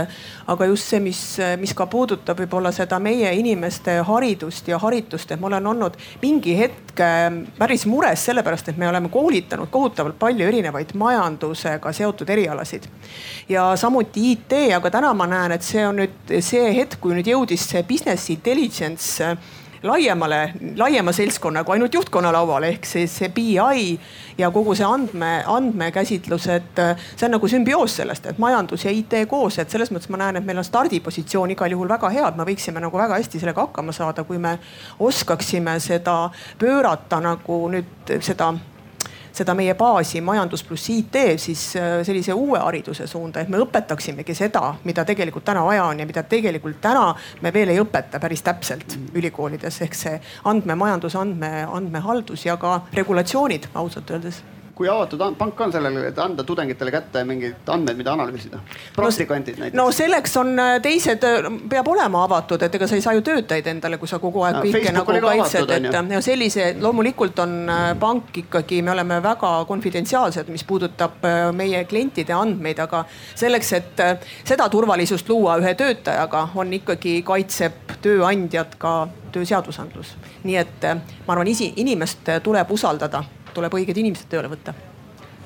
aga 0.47 0.69
just 0.71 0.93
see, 0.93 1.01
mis, 1.03 1.21
mis 1.61 1.75
ka 1.77 1.87
puudutab 1.91 2.39
võib-olla 2.41 2.73
seda 2.75 2.99
meie 3.03 3.33
inimeste 3.39 3.99
haridust 4.07 4.69
ja 4.71 4.79
haritust, 4.83 5.33
et 5.33 5.43
ma 5.43 5.51
olen 5.51 5.67
olnud 5.73 5.99
mingi 6.23 6.57
hetk 6.59 7.03
äh, 7.03 7.27
päris 7.59 7.87
mures 7.91 8.27
sellepärast, 8.29 8.71
et 8.73 8.81
me 8.81 8.89
oleme 8.89 9.11
koolitanud 9.13 9.71
kohutavalt 9.73 10.19
palju 10.21 10.47
erinevaid 10.47 10.95
majandusega 10.95 11.93
seotud 11.93 12.31
erialasid. 12.31 12.89
ja 13.49 13.69
samuti 13.77 14.31
IT, 14.33 14.53
aga 14.77 14.91
täna 14.91 15.13
ma 15.15 15.27
näen, 15.31 15.57
et 15.57 15.67
see 15.67 15.85
on 15.87 16.03
nüüd 16.03 16.35
see 16.41 16.73
hetk, 16.77 17.01
kui 17.01 17.17
nüüd 17.17 17.29
jõudis 17.31 17.69
see 17.71 17.83
business 17.89 18.31
intelligence 18.31 19.37
laiemale, 19.83 20.53
laiema 20.77 21.13
seltskonna 21.13 21.65
kui 21.65 21.77
ainult 21.77 21.95
juhtkonna 21.95 22.33
lauale 22.33 22.71
ehk 22.75 22.87
siis 22.89 23.17
see 23.21 23.29
BI 23.35 23.99
ja 24.39 24.51
kogu 24.51 24.75
see 24.75 24.87
andme, 24.87 25.33
andmekäsitlus, 25.47 26.47
et 26.53 26.83
see 27.17 27.27
on 27.29 27.37
nagu 27.37 27.49
sümbioos 27.49 27.97
sellest, 28.01 28.27
et 28.27 28.39
majandus 28.43 28.85
ja 28.85 28.95
IT 28.95 29.19
koos, 29.31 29.59
et 29.59 29.73
selles 29.73 29.93
mõttes 29.95 30.11
ma 30.13 30.21
näen, 30.25 30.41
et 30.41 30.47
meil 30.47 30.61
on 30.61 30.67
stardipositsioon 30.67 31.57
igal 31.57 31.73
juhul 31.73 31.89
väga 31.89 32.13
hea, 32.13 32.29
et 32.29 32.39
me 32.39 32.47
võiksime 32.49 32.83
nagu 32.83 32.99
väga 32.99 33.19
hästi 33.21 33.43
sellega 33.43 33.67
hakkama 33.67 33.95
saada, 33.97 34.25
kui 34.25 34.39
me 34.39 34.59
oskaksime 34.99 35.79
seda 35.81 36.19
pöörata 36.59 37.21
nagu 37.25 37.61
nüüd 37.73 38.17
seda 38.21 38.53
seda 39.37 39.55
meie 39.57 39.75
baasi 39.79 40.21
majandus 40.25 40.65
pluss 40.67 40.91
IT 40.93 41.19
siis 41.41 41.63
äh, 41.77 42.01
sellise 42.07 42.35
uue 42.35 42.59
hariduse 42.63 43.07
suunda, 43.11 43.43
et 43.43 43.53
me 43.53 43.61
õpetaksimegi 43.63 44.35
seda, 44.37 44.75
mida 44.85 45.05
tegelikult 45.09 45.45
täna 45.47 45.65
vaja 45.67 45.85
on 45.91 46.01
ja 46.01 46.09
mida 46.09 46.25
tegelikult 46.27 46.81
täna 46.83 47.07
me 47.45 47.53
veel 47.55 47.75
ei 47.75 47.81
õpeta 47.83 48.21
päris 48.23 48.45
täpselt 48.47 48.99
ülikoolides. 49.15 49.81
Ehk 49.87 49.97
see 49.97 50.19
andmemajandus, 50.49 51.17
andme, 51.21 51.53
andmehaldus 51.69 52.47
ja 52.49 52.57
ka 52.61 52.81
regulatsioonid 52.97 53.71
ausalt 53.75 54.11
öeldes 54.17 54.43
kui 54.77 54.89
avatud 54.93 55.23
pank 55.39 55.61
on 55.65 55.73
sellele, 55.73 56.03
et 56.11 56.19
anda 56.21 56.45
tudengitele 56.45 56.93
kätte 56.93 57.23
mingeid 57.25 57.69
andmeid, 57.73 57.97
mida 57.97 58.13
analüüsida? 58.13 58.59
praktikandid 58.97 59.57
näiteks. 59.57 59.77
no 59.79 59.87
selleks 59.93 60.37
on 60.37 60.51
äh, 60.61 60.73
teised, 60.85 61.23
äh, 61.25 61.47
peab 61.73 61.89
olema 61.89 62.25
avatud, 62.27 62.61
et 62.63 62.75
ega 62.77 62.89
sa 62.89 62.99
ei 62.99 63.05
saa 63.05 63.15
ju 63.17 63.23
töötajaid 63.25 63.71
endale, 63.73 63.97
kui 63.99 64.11
sa 64.11 64.19
kogu 64.21 64.43
aeg 64.45 64.59
no, 64.59 64.65
kõike 64.67 64.83
Facebook 64.83 65.13
nagu 65.17 65.31
kaitsed, 65.31 65.73
et 65.79 66.13
ja 66.13 66.21
sellise, 66.25 66.67
loomulikult 66.81 67.41
on 67.47 67.55
äh, 67.73 67.85
pank 68.01 68.37
ikkagi, 68.43 68.83
me 68.85 68.93
oleme 68.93 69.23
väga 69.25 69.53
konfidentsiaalsed, 69.71 70.51
mis 70.53 70.65
puudutab 70.69 71.25
meie 71.57 71.85
klientide 71.89 72.37
andmeid, 72.37 72.83
aga 72.85 73.07
selleks, 73.33 73.73
et 73.81 74.05
seda 74.45 74.69
turvalisust 74.73 75.33
luua 75.33 75.57
ühe 75.63 75.73
töötajaga, 75.79 76.51
on 76.61 76.77
ikkagi, 76.77 77.23
kaitseb 77.25 77.97
tööandjat 78.05 78.77
ka 78.83 78.99
tööseadusandlus. 79.33 80.13
nii 80.45 80.61
et 80.61 80.87
ma 81.25 81.33
arvan, 81.33 81.49
inimest 81.49 82.29
tuleb 82.45 82.71
usaldada 82.77 83.25
tuleb 83.57 83.81
õiged 83.81 84.05
inimesed 84.05 84.29
tööle 84.31 84.53
võtta 84.53 84.77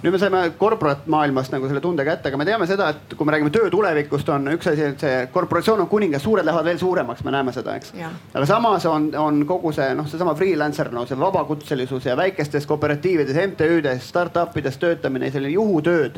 nüüd 0.01 0.15
me 0.15 0.19
saime 0.21 0.41
corporate 0.59 1.11
maailmast 1.13 1.53
nagu 1.53 1.69
selle 1.69 1.81
tunde 1.85 2.05
kätte, 2.09 2.31
aga 2.31 2.39
me 2.41 2.47
teame 2.49 2.67
seda, 2.69 2.89
et 2.95 3.15
kui 3.17 3.29
me 3.29 3.35
räägime 3.35 3.53
töö 3.53 3.69
tulevikust, 3.73 4.29
on 4.33 4.49
üks 4.55 4.71
asi, 4.71 4.85
et 4.95 5.03
see 5.03 5.17
korporatsioon 5.33 5.83
on 5.85 5.91
kuningas, 5.91 6.23
suured 6.25 6.47
lähevad 6.47 6.69
veel 6.71 6.79
suuremaks, 6.81 7.25
me 7.27 7.35
näeme 7.35 7.53
seda, 7.53 7.75
eks. 7.77 7.93
aga 8.33 8.47
samas 8.49 8.87
on, 8.89 9.11
on 9.21 9.43
kogu 9.49 9.75
see 9.77 9.91
noh, 9.97 10.09
seesama 10.09 10.35
freelancer, 10.39 10.89
no 10.95 11.05
see 11.09 11.19
vabakutselisus 11.21 12.09
ja 12.09 12.17
väikestes 12.17 12.69
kooperatiivides, 12.71 13.37
MTÜ-des, 13.53 14.07
startup 14.09 14.57
ides 14.57 14.81
töötamine, 14.81 15.29
selline 15.35 15.53
juhutööd. 15.59 16.17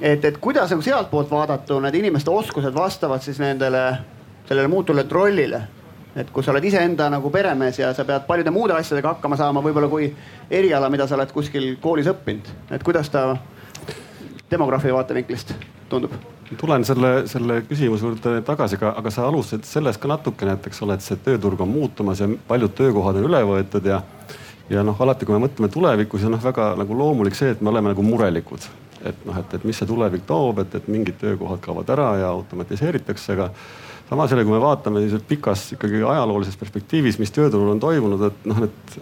et, 0.00 0.24
et 0.24 0.38
kuidas 0.42 0.72
nagu 0.74 0.82
sealtpoolt 0.82 1.30
vaadatuna 1.30 1.86
need 1.86 2.00
inimeste 2.02 2.30
oskused 2.30 2.74
vastavad 2.74 3.22
siis 3.22 3.38
nendele, 3.38 3.84
sellele 4.48 4.68
muutuvale 4.68 5.06
rollile 5.10 5.62
et 6.16 6.30
kui 6.30 6.44
sa 6.44 6.52
oled 6.52 6.64
iseenda 6.64 7.08
nagu 7.12 7.30
peremees 7.32 7.78
ja 7.78 7.92
sa 7.96 8.04
pead 8.08 8.26
paljude 8.28 8.52
muude 8.52 8.76
asjadega 8.76 9.14
hakkama 9.14 9.38
saama, 9.40 9.62
võib-olla 9.64 9.88
kui 9.88 10.10
eriala, 10.50 10.90
mida 10.92 11.06
sa 11.08 11.16
oled 11.16 11.32
kuskil 11.32 11.76
koolis 11.80 12.10
õppinud, 12.12 12.52
et 12.70 12.84
kuidas 12.84 13.10
ta 13.12 13.30
demograafi 14.50 14.92
vaatevinklist 14.92 15.54
tundub? 15.88 16.14
tulen 16.60 16.84
selle, 16.84 17.22
selle 17.30 17.62
küsimuse 17.64 18.04
juurde 18.04 18.32
tagasi, 18.44 18.76
aga, 18.76 18.90
aga 19.00 19.10
sa 19.14 19.24
alustasid 19.24 19.64
sellest 19.64 20.00
ka 20.02 20.10
natukene, 20.10 20.58
et 20.58 20.66
eks 20.68 20.82
ole, 20.84 20.98
et 20.98 21.04
see 21.04 21.16
tööturg 21.24 21.62
on 21.64 21.70
muutumas 21.70 22.20
ja 22.20 22.28
paljud 22.48 22.74
töökohad 22.76 23.16
on 23.16 23.28
üle 23.30 23.40
võetud 23.48 23.88
ja 23.88 24.02
ja 24.70 24.82
noh, 24.84 24.96
alati, 25.04 25.26
kui 25.26 25.36
me 25.36 25.46
mõtleme 25.46 25.68
tulevikku, 25.72 26.18
siis 26.18 26.28
on 26.28 26.36
noh, 26.36 26.42
väga 26.44 26.72
nagu 26.78 26.96
loomulik 26.96 27.36
see, 27.36 27.52
et 27.54 27.60
me 27.60 27.72
oleme 27.72 27.92
nagu 27.92 28.04
murelikud. 28.06 28.68
et 29.02 29.24
noh, 29.26 29.38
et, 29.40 29.54
et 29.56 29.64
mis 29.66 29.78
see 29.78 29.88
tulevik 29.88 30.22
toob, 30.26 30.60
et, 30.62 30.74
et 30.78 30.88
mingid 30.92 31.16
töökohad 31.18 31.58
kaovad 31.64 31.88
ära 31.90 32.10
ja 32.20 32.28
automatiseeritakse, 32.36 33.32
aga 33.34 33.48
samas 34.12 34.30
jälle, 34.30 34.44
kui 34.44 34.52
me 34.52 34.60
vaatame 34.60 35.00
siis 35.06 35.22
pikas 35.28 35.70
ikkagi 35.72 36.02
ajaloolises 36.04 36.56
perspektiivis, 36.60 37.16
mis 37.18 37.32
tööturul 37.32 37.70
on 37.72 37.80
toimunud, 37.80 38.26
et 38.28 38.44
noh, 38.50 38.58
need 38.66 38.98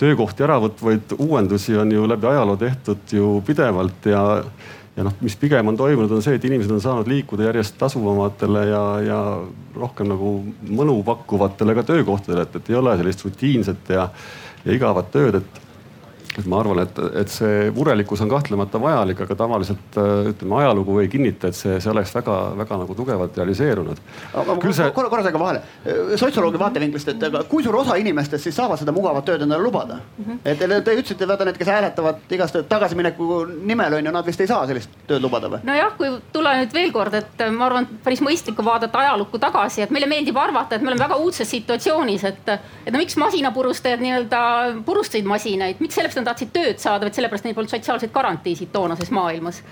töökohti 0.00 0.44
ära 0.46 0.56
võtvaid 0.62 1.12
uuendusi 1.18 1.76
on 1.76 1.92
ju 1.92 2.08
läbi 2.08 2.30
ajaloo 2.30 2.56
tehtud 2.60 3.12
ju 3.12 3.34
pidevalt 3.44 4.08
ja 4.08 4.22
ja 4.96 5.04
noh, 5.04 5.12
mis 5.20 5.36
pigem 5.36 5.68
on 5.68 5.76
toimunud, 5.76 6.14
on 6.16 6.24
see, 6.24 6.38
et 6.38 6.44
inimesed 6.48 6.72
on 6.72 6.80
saanud 6.80 7.08
liikuda 7.10 7.50
järjest 7.50 7.76
tasuvamatele 7.76 8.62
ja, 8.70 8.82
ja 9.04 9.18
rohkem 9.76 10.08
nagu 10.08 10.30
mõnu 10.72 10.96
pakkuvatele 11.04 11.76
ka 11.76 11.84
töökohtadele, 11.90 12.46
et, 12.46 12.56
et 12.56 12.70
ei 12.72 12.78
ole 12.80 12.96
sellist 12.96 13.24
rutiinset 13.26 13.92
ja, 13.92 14.08
ja 14.64 14.78
igavat 14.78 15.12
tööd, 15.12 15.42
et 15.42 15.65
et 16.38 16.48
ma 16.50 16.60
arvan, 16.60 16.82
et, 16.84 16.98
et 17.22 17.32
see 17.32 17.70
murelikkus 17.76 18.22
on 18.24 18.30
kahtlemata 18.32 18.80
vajalik, 18.82 19.20
aga 19.26 19.38
tavaliselt 19.38 20.00
äh, 20.00 20.30
ütleme, 20.32 20.58
ajalugu 20.62 20.98
ei 21.02 21.08
kinnita, 21.12 21.50
et 21.50 21.58
see, 21.58 21.78
see 21.80 21.92
oleks 21.92 22.14
väga-väga 22.16 22.80
nagu 22.82 22.96
tugevalt 22.98 23.36
realiseerunud. 23.36 24.02
See... 24.66 24.90
korra, 24.94 25.10
korra 25.12 25.24
segan 25.26 25.40
vahele, 25.40 25.62
sotsioloogi 26.18 26.60
vaatevinklist, 26.60 27.14
et 27.14 27.26
aga 27.28 27.44
kui 27.48 27.64
suur 27.64 27.80
osa 27.82 27.96
inimestest 28.00 28.46
siis 28.46 28.56
saavad 28.56 28.80
seda 28.80 28.94
mugavat 28.94 29.26
tööd 29.26 29.44
endale 29.46 29.62
lubada 29.62 29.98
mm? 29.98 30.24
-hmm. 30.24 30.38
et 30.44 30.58
te, 30.58 30.68
te 30.68 30.94
ütlesite, 31.00 31.28
vaata 31.28 31.46
need, 31.48 31.58
kes 31.58 31.70
hääletavad 31.72 32.34
igast 32.36 32.58
tagasimineku 32.68 33.44
nimel 33.70 33.98
on 33.98 34.06
ju, 34.06 34.12
nad 34.12 34.26
vist 34.26 34.40
ei 34.40 34.50
saa 34.50 34.66
sellist 34.66 34.90
tööd 35.06 35.22
lubada 35.22 35.50
või? 35.52 35.62
nojah, 35.66 35.92
kui 35.98 36.10
tulla 36.32 36.56
nüüd 36.60 36.74
veel 36.74 36.92
kord, 36.92 37.14
et 37.14 37.44
ma 37.52 37.68
arvan, 37.70 37.88
päris 38.04 38.22
mõistlik 38.24 38.58
on 38.62 38.68
vaadata 38.68 39.02
ajalukku 39.04 39.38
tagasi, 39.42 39.82
et 39.82 39.94
meile 39.94 40.10
meeldib 40.10 40.36
arvata, 40.36 40.76
et 40.76 40.82
me 40.82 40.92
oleme 40.92 41.04
väga 41.04 41.16
uudses 41.22 41.50
situatsioonis, 41.50 42.24
et, 42.24 42.52
et 42.86 42.92
no 42.92 43.02
miks 43.02 43.16
masinapurustajad 43.20 44.02
nii-öelda 44.04 44.42
purustasid 44.86 45.28
masinaid, 45.28 45.80
miks 45.80 45.94
sellepärast 45.98 46.25
nad 46.26 46.34
tahtsid 46.34 46.54
tööd 46.54 46.82
saada, 46.82 47.06
vaid 47.06 47.16
sellepärast 47.16 47.46
neil 47.46 47.54
polnud 47.56 47.72
sotsiaalseid 47.72 48.14
garantiisid 48.14 48.74
toonases 48.74 49.14
maailmas 49.14 49.62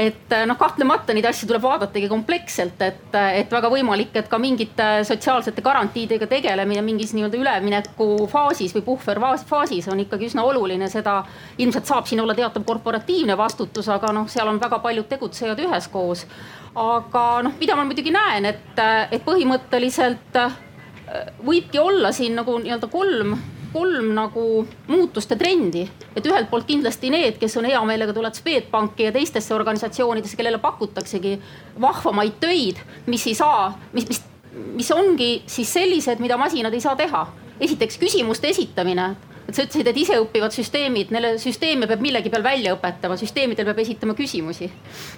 et 0.00 0.32
noh, 0.48 0.56
kahtlemata 0.56 1.12
neid 1.12 1.26
asju 1.28 1.48
tuleb 1.48 1.62
vaadatagi 1.64 2.08
kompleksselt, 2.08 2.80
et, 2.84 3.16
et 3.36 3.50
väga 3.52 3.68
võimalik, 3.72 4.14
et 4.16 4.30
ka 4.32 4.38
mingite 4.40 4.86
sotsiaalsete 5.08 5.64
garantiidega 5.64 6.28
tegelemine 6.30 6.80
mingis 6.86 7.12
nii-öelda 7.16 7.40
üleminekufaasis 7.40 8.74
või 8.78 8.86
puhverfaasis 8.86 9.90
on 9.92 10.00
ikkagi 10.06 10.30
üsna 10.30 10.46
oluline, 10.48 10.88
seda 10.92 11.18
ilmselt 11.60 11.90
saab 11.90 12.08
siin 12.08 12.24
olla 12.24 12.36
teatav 12.38 12.64
korporatiivne 12.68 13.36
vastutus, 13.36 13.90
aga 13.92 14.14
noh, 14.16 14.28
seal 14.32 14.48
on 14.48 14.60
väga 14.62 14.80
paljud 14.80 15.08
tegutsejad 15.10 15.60
üheskoos. 15.66 16.24
aga 16.80 17.24
noh, 17.44 17.56
mida 17.60 17.76
ma 17.76 17.84
muidugi 17.84 18.14
näen, 18.14 18.46
et, 18.54 18.84
et 19.10 19.24
põhimõtteliselt 19.26 20.42
võibki 21.44 21.80
olla 21.82 22.12
siin 22.14 22.38
nagu 22.38 22.56
nii-öelda 22.62 22.88
kolm 22.88 23.34
kolm 23.72 24.12
nagu 24.14 24.66
muutuste 24.88 25.36
trendi. 25.36 25.88
et 26.16 26.26
ühelt 26.26 26.50
poolt 26.50 26.66
kindlasti 26.66 27.10
need, 27.10 27.38
kes 27.38 27.56
on 27.56 27.64
hea 27.64 27.80
meelega 27.86 28.12
tulevad 28.12 28.34
Swedbanki 28.34 29.06
ja 29.06 29.12
teistesse 29.12 29.54
organisatsioonidesse, 29.54 30.36
kellele 30.36 30.58
pakutaksegi 30.58 31.38
vahvamaid 31.80 32.40
töid, 32.40 32.82
mis 33.06 33.26
ei 33.26 33.34
saa, 33.34 33.78
mis, 33.92 34.08
mis, 34.08 34.22
mis 34.74 34.90
ongi 34.90 35.42
siis 35.46 35.72
sellised, 35.72 36.18
mida 36.18 36.36
masinad 36.36 36.74
ei 36.74 36.80
saa 36.80 36.96
teha. 36.96 37.26
esiteks 37.60 37.98
küsimuste 38.00 38.48
esitamine 38.48 39.14
sa 39.54 39.64
ütlesid, 39.64 39.88
et 39.90 39.98
iseõppivad 40.02 40.54
süsteemid, 40.54 41.10
neile 41.14 41.32
süsteeme 41.40 41.88
peab 41.90 42.02
millegi 42.04 42.30
peal 42.32 42.44
välja 42.44 42.74
õpetama, 42.76 43.16
süsteemidel 43.20 43.66
peab 43.68 43.78
esitama 43.82 44.14
küsimusi. 44.18 44.70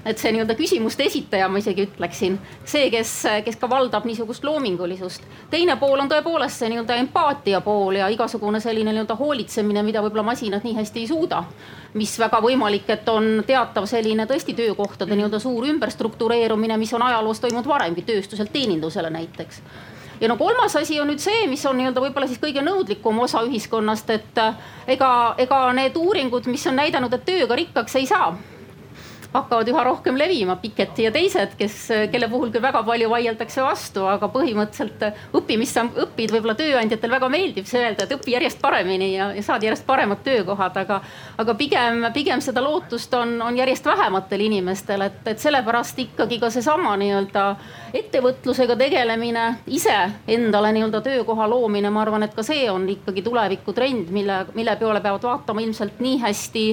et 0.06 0.18
see 0.18 0.32
nii-öelda 0.32 0.54
küsimuste 0.58 1.06
esitaja, 1.06 1.48
ma 1.48 1.58
isegi 1.58 1.86
ütleksin, 1.88 2.38
see, 2.64 2.90
kes, 2.90 3.12
kes 3.44 3.56
ka 3.60 3.70
valdab 3.70 4.06
niisugust 4.08 4.44
loomingulisust. 4.44 5.22
teine 5.50 5.76
pool 5.76 6.00
on 6.00 6.10
tõepoolest 6.10 6.62
see 6.62 6.72
nii-öelda 6.72 6.98
empaatia 7.02 7.60
pool 7.60 8.00
ja 8.00 8.08
igasugune 8.08 8.60
selline 8.60 8.92
nii-öelda 8.92 9.16
hoolitsemine, 9.18 9.82
mida 9.82 10.02
võib-olla 10.02 10.30
masinad 10.32 10.64
nii 10.64 10.74
hästi 10.80 11.00
ei 11.00 11.08
suuda. 11.08 11.44
mis 11.94 12.18
väga 12.18 12.40
võimalik, 12.40 12.88
et 12.88 13.08
on 13.08 13.44
teatav 13.46 13.86
selline 13.86 14.26
tõesti 14.26 14.54
töökohtade 14.56 15.16
nii-öelda 15.16 15.38
suur 15.38 15.66
ümberstruktureerumine, 15.68 16.76
mis 16.76 16.94
on 16.94 17.02
ajaloos 17.02 17.40
toimunud 17.40 17.68
varemgi 17.68 18.02
tööstuselt 18.02 18.52
teenindusele 18.52 19.10
näiteks 19.10 19.62
ja 20.21 20.28
no 20.28 20.37
kolmas 20.37 20.76
asi 20.76 21.00
on 21.00 21.11
nüüd 21.11 21.23
see, 21.23 21.47
mis 21.50 21.64
on 21.66 21.76
nii-öelda 21.78 22.02
võib-olla 22.04 22.28
siis 22.31 22.40
kõige 22.42 22.62
nõudlikum 22.64 23.19
osa 23.25 23.42
ühiskonnast, 23.47 24.11
et 24.11 24.42
ega, 24.87 25.12
ega 25.38 25.61
need 25.76 25.97
uuringud, 25.97 26.47
mis 26.50 26.66
on 26.66 26.81
näidanud, 26.81 27.12
et 27.12 27.25
tööga 27.26 27.59
rikkaks 27.59 27.97
ei 28.00 28.07
saa 28.07 28.33
hakkavad 29.32 29.68
üha 29.72 29.84
rohkem 29.86 30.18
levima, 30.18 30.56
Piketty 30.60 31.06
ja 31.06 31.12
teised, 31.12 31.54
kes, 31.58 31.76
kelle 32.12 32.28
puhul 32.28 32.52
küll 32.52 32.62
väga 32.62 32.82
palju 32.86 33.08
vaieldakse 33.12 33.64
vastu, 33.64 34.04
aga 34.08 34.28
põhimõtteliselt 34.32 35.04
õppimist 35.38 35.78
sa 35.78 35.86
õpid, 35.86 36.34
võib-olla 36.34 36.54
tööandjatel 36.58 37.14
väga 37.14 37.30
meeldib 37.32 37.68
see 37.68 37.80
öelda, 37.80 38.04
et 38.04 38.14
õpi 38.16 38.36
järjest 38.36 38.60
paremini 38.62 39.12
ja, 39.14 39.30
ja 39.36 39.44
saad 39.44 39.64
järjest 39.64 39.86
paremad 39.88 40.20
töökohad, 40.26 40.76
aga, 40.84 41.00
aga 41.40 41.56
pigem, 41.58 42.04
pigem 42.14 42.44
seda 42.44 42.64
lootust 42.64 43.14
on, 43.16 43.38
on 43.42 43.56
järjest 43.56 43.88
vähematel 43.88 44.44
inimestel, 44.48 45.06
et, 45.08 45.20
et 45.32 45.40
sellepärast 45.40 46.04
ikkagi 46.04 46.40
ka 46.42 46.52
seesama 46.52 46.94
nii-öelda 47.00 47.46
ettevõtlusega 47.96 48.76
tegelemine, 48.80 49.46
ise 49.72 49.96
endale 50.28 50.74
nii-öelda 50.76 51.02
töökoha 51.04 51.48
loomine, 51.50 51.90
ma 51.92 52.04
arvan, 52.04 52.28
et 52.28 52.36
ka 52.36 52.44
see 52.46 52.68
on 52.70 52.84
ikkagi 52.88 53.24
tulevikutrend, 53.24 54.12
mille, 54.12 54.42
mille 54.54 54.76
peale 54.76 55.00
peavad 55.00 55.24
vaatama 55.32 55.64
ilmselt 55.64 56.00
nii 56.04 56.20
hästi 56.22 56.66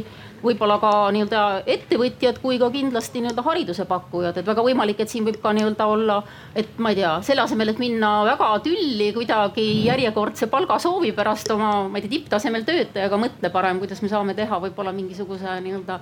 võib-olla 0.43 0.77
ka 0.81 0.91
nii-öelda 1.15 1.43
ettevõtjad 1.69 2.39
kui 2.43 2.59
ka 2.61 2.69
kindlasti 2.73 3.23
nii-öelda 3.23 3.43
hariduse 3.45 3.85
pakkujad, 3.89 4.39
et 4.39 4.47
väga 4.47 4.63
võimalik, 4.65 5.01
et 5.03 5.11
siin 5.11 5.25
võib 5.27 5.39
ka 5.43 5.53
nii-öelda 5.55 5.87
olla, 5.89 6.19
et 6.55 6.77
ma 6.77 6.93
ei 6.93 6.99
tea, 6.99 7.13
selle 7.25 7.43
asemel, 7.43 7.73
et 7.73 7.81
minna 7.81 8.11
väga 8.27 8.51
tülli 8.65 9.11
kuidagi 9.15 9.65
järjekordse 9.87 10.49
palgasoovi 10.51 11.11
pärast 11.17 11.51
oma, 11.55 11.71
ma 11.89 11.99
ei 11.99 12.05
tea, 12.05 12.13
tipptasemel 12.17 12.65
töötajaga, 12.67 13.19
mõtle 13.21 13.51
parem, 13.53 13.81
kuidas 13.83 14.03
me 14.05 14.11
saame 14.11 14.37
teha 14.37 14.61
võib-olla 14.67 14.93
mingisuguse 14.95 15.59
nii-öelda 15.65 15.99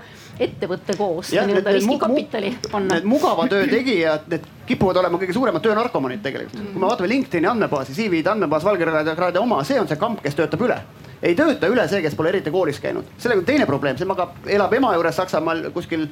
ettevõtte 0.48 0.98
koos 1.00 1.34
nii-öelda 1.34 1.76
riskikapitali 1.80 2.54
panna. 2.72 2.98
Need 2.98 3.10
mugava 3.10 3.48
töö 3.52 3.66
tegijad, 3.72 4.30
need 4.32 4.48
kipuvad 4.68 5.02
olema 5.02 5.20
kõige 5.22 5.36
suuremad 5.36 5.64
töönarkomanid 5.64 6.24
tegelikult. 6.24 6.62
kui 6.74 6.82
me 6.82 6.88
vaatame 6.90 7.10
LinkedIni 7.14 7.48
andmebaasi, 7.48 7.96
CV-de 7.98 8.34
andmebaas, 8.34 8.66
valgekraede 8.68 9.40
oma, 9.40 9.64
see 9.68 9.80
on 9.80 9.88
see 9.88 10.00
kamp, 10.00 10.22
kes 10.24 10.36
töötab 10.38 10.66
üle 10.68 10.82
ei 11.22 11.36
tööta 11.36 11.70
üle 11.72 11.88
see, 11.90 12.02
kes 12.02 12.16
pole 12.16 12.30
eriti 12.34 12.52
koolis 12.54 12.80
käinud. 12.80 13.06
sellega 13.18 13.42
on 13.42 13.46
teine 13.46 13.66
probleem, 13.66 13.98
see 13.98 14.10
magab, 14.10 14.36
elab 14.46 14.74
ema 14.74 14.94
juures 14.96 15.16
Saksamaal 15.16 15.70
kuskil 15.74 16.08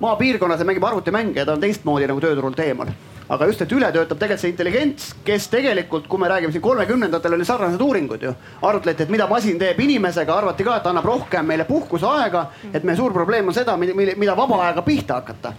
maapiirkonnas 0.00 0.60
ja 0.60 0.66
mängib 0.66 0.84
arvutimänge 0.84 1.40
ja 1.40 1.46
ta 1.46 1.52
on 1.52 1.60
teistmoodi 1.60 2.06
nagu 2.06 2.20
tööturult 2.20 2.58
eemal. 2.60 2.90
aga 3.28 3.46
just, 3.46 3.62
et 3.62 3.72
üle 3.72 3.90
töötab 3.92 4.18
tegelikult 4.18 4.40
see 4.40 4.50
intelligents, 4.50 5.08
kes 5.24 5.48
tegelikult, 5.52 6.06
kui 6.08 6.18
me 6.18 6.28
räägime 6.28 6.52
siin 6.52 6.62
kolmekümnendatel 6.64 7.34
oli 7.36 7.44
sarnased 7.44 7.80
uuringud 7.80 8.22
ju. 8.22 8.34
arutleti, 8.62 9.02
et 9.02 9.10
mida 9.10 9.26
masin 9.26 9.58
teeb 9.58 9.80
inimesega, 9.80 10.34
arvati 10.34 10.64
ka, 10.64 10.76
et 10.76 10.86
annab 10.86 11.04
rohkem 11.04 11.46
meile 11.46 11.64
puhkuseaega. 11.64 12.46
et 12.72 12.84
meie 12.84 12.96
suur 12.96 13.12
probleem 13.12 13.48
on 13.48 13.54
seda, 13.54 13.76
mida 13.76 14.36
vaba 14.36 14.62
ajaga 14.64 14.82
pihta 14.82 15.20
hakata 15.20 15.52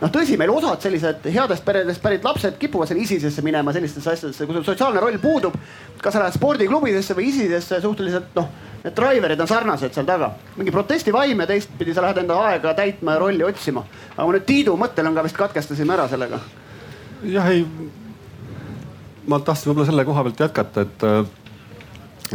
noh, 0.00 0.12
tõsi, 0.12 0.36
meil 0.38 0.52
osad 0.52 0.82
sellised 0.84 1.26
headest 1.34 1.64
peredest 1.66 2.02
pärit 2.02 2.24
lapsed 2.26 2.58
kipuvad 2.60 2.90
sinna 2.90 3.02
ISISesse 3.02 3.42
minema, 3.44 3.74
sellistesse 3.74 4.12
asjadesse, 4.12 4.46
kui 4.46 4.56
sul 4.58 4.66
sotsiaalne 4.66 5.02
roll 5.02 5.18
puudub. 5.22 5.56
kas 5.98 6.14
sa 6.14 6.22
lähed 6.22 6.36
spordiklubidesse 6.36 7.16
või 7.18 7.28
ISISesse 7.32 7.80
suhteliselt 7.82 8.36
noh, 8.38 8.50
need 8.84 8.94
driver'id 8.94 9.40
on 9.42 9.50
sarnased 9.50 9.94
seal 9.94 10.06
taga. 10.06 10.30
mingi 10.56 10.74
protestivaim 10.74 11.40
ja 11.40 11.46
teistpidi 11.46 11.94
sa 11.94 12.04
lähed 12.06 12.22
enda 12.22 12.38
aega 12.50 12.74
täitma 12.74 13.16
ja 13.16 13.24
rolli 13.24 13.44
otsima. 13.44 13.84
aga 14.16 14.26
ma 14.26 14.36
nüüd 14.36 14.46
Tiidu 14.46 14.76
mõttel 14.78 15.10
on 15.10 15.18
ka 15.18 15.26
vist 15.26 15.36
katkestasime 15.36 15.96
ära 15.96 16.08
sellega. 16.08 16.40
jah, 17.24 17.50
ei. 17.50 17.66
ma 19.26 19.40
tahtsin 19.40 19.72
võib-olla 19.72 19.90
selle 19.90 20.04
koha 20.04 20.26
pealt 20.28 20.46
jätkata, 20.46 20.86
et 20.86 21.08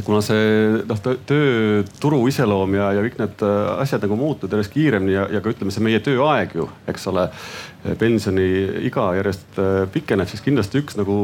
kuna 0.01 0.21
see 0.25 0.79
noh, 0.89 1.01
tööturu 1.29 2.23
iseloom 2.31 2.77
ja, 2.77 2.89
ja 2.97 3.03
kõik 3.05 3.19
need 3.21 3.43
äh, 3.45 3.59
asjad 3.83 4.05
nagu 4.05 4.17
muutuvad 4.17 4.55
järjest 4.55 4.73
kiiremini 4.73 5.13
ja, 5.13 5.27
ja 5.35 5.41
ka 5.43 5.53
ütleme, 5.53 5.73
see 5.75 5.85
meie 5.85 6.01
tööaeg 6.03 6.57
ju, 6.57 6.67
eks 6.89 7.07
ole. 7.11 7.27
pensioniiga 7.99 9.09
järjest 9.17 9.57
äh, 9.59 9.83
pikeneb, 9.91 10.29
siis 10.31 10.41
kindlasti 10.45 10.79
üks 10.79 10.95
nagu 10.95 11.17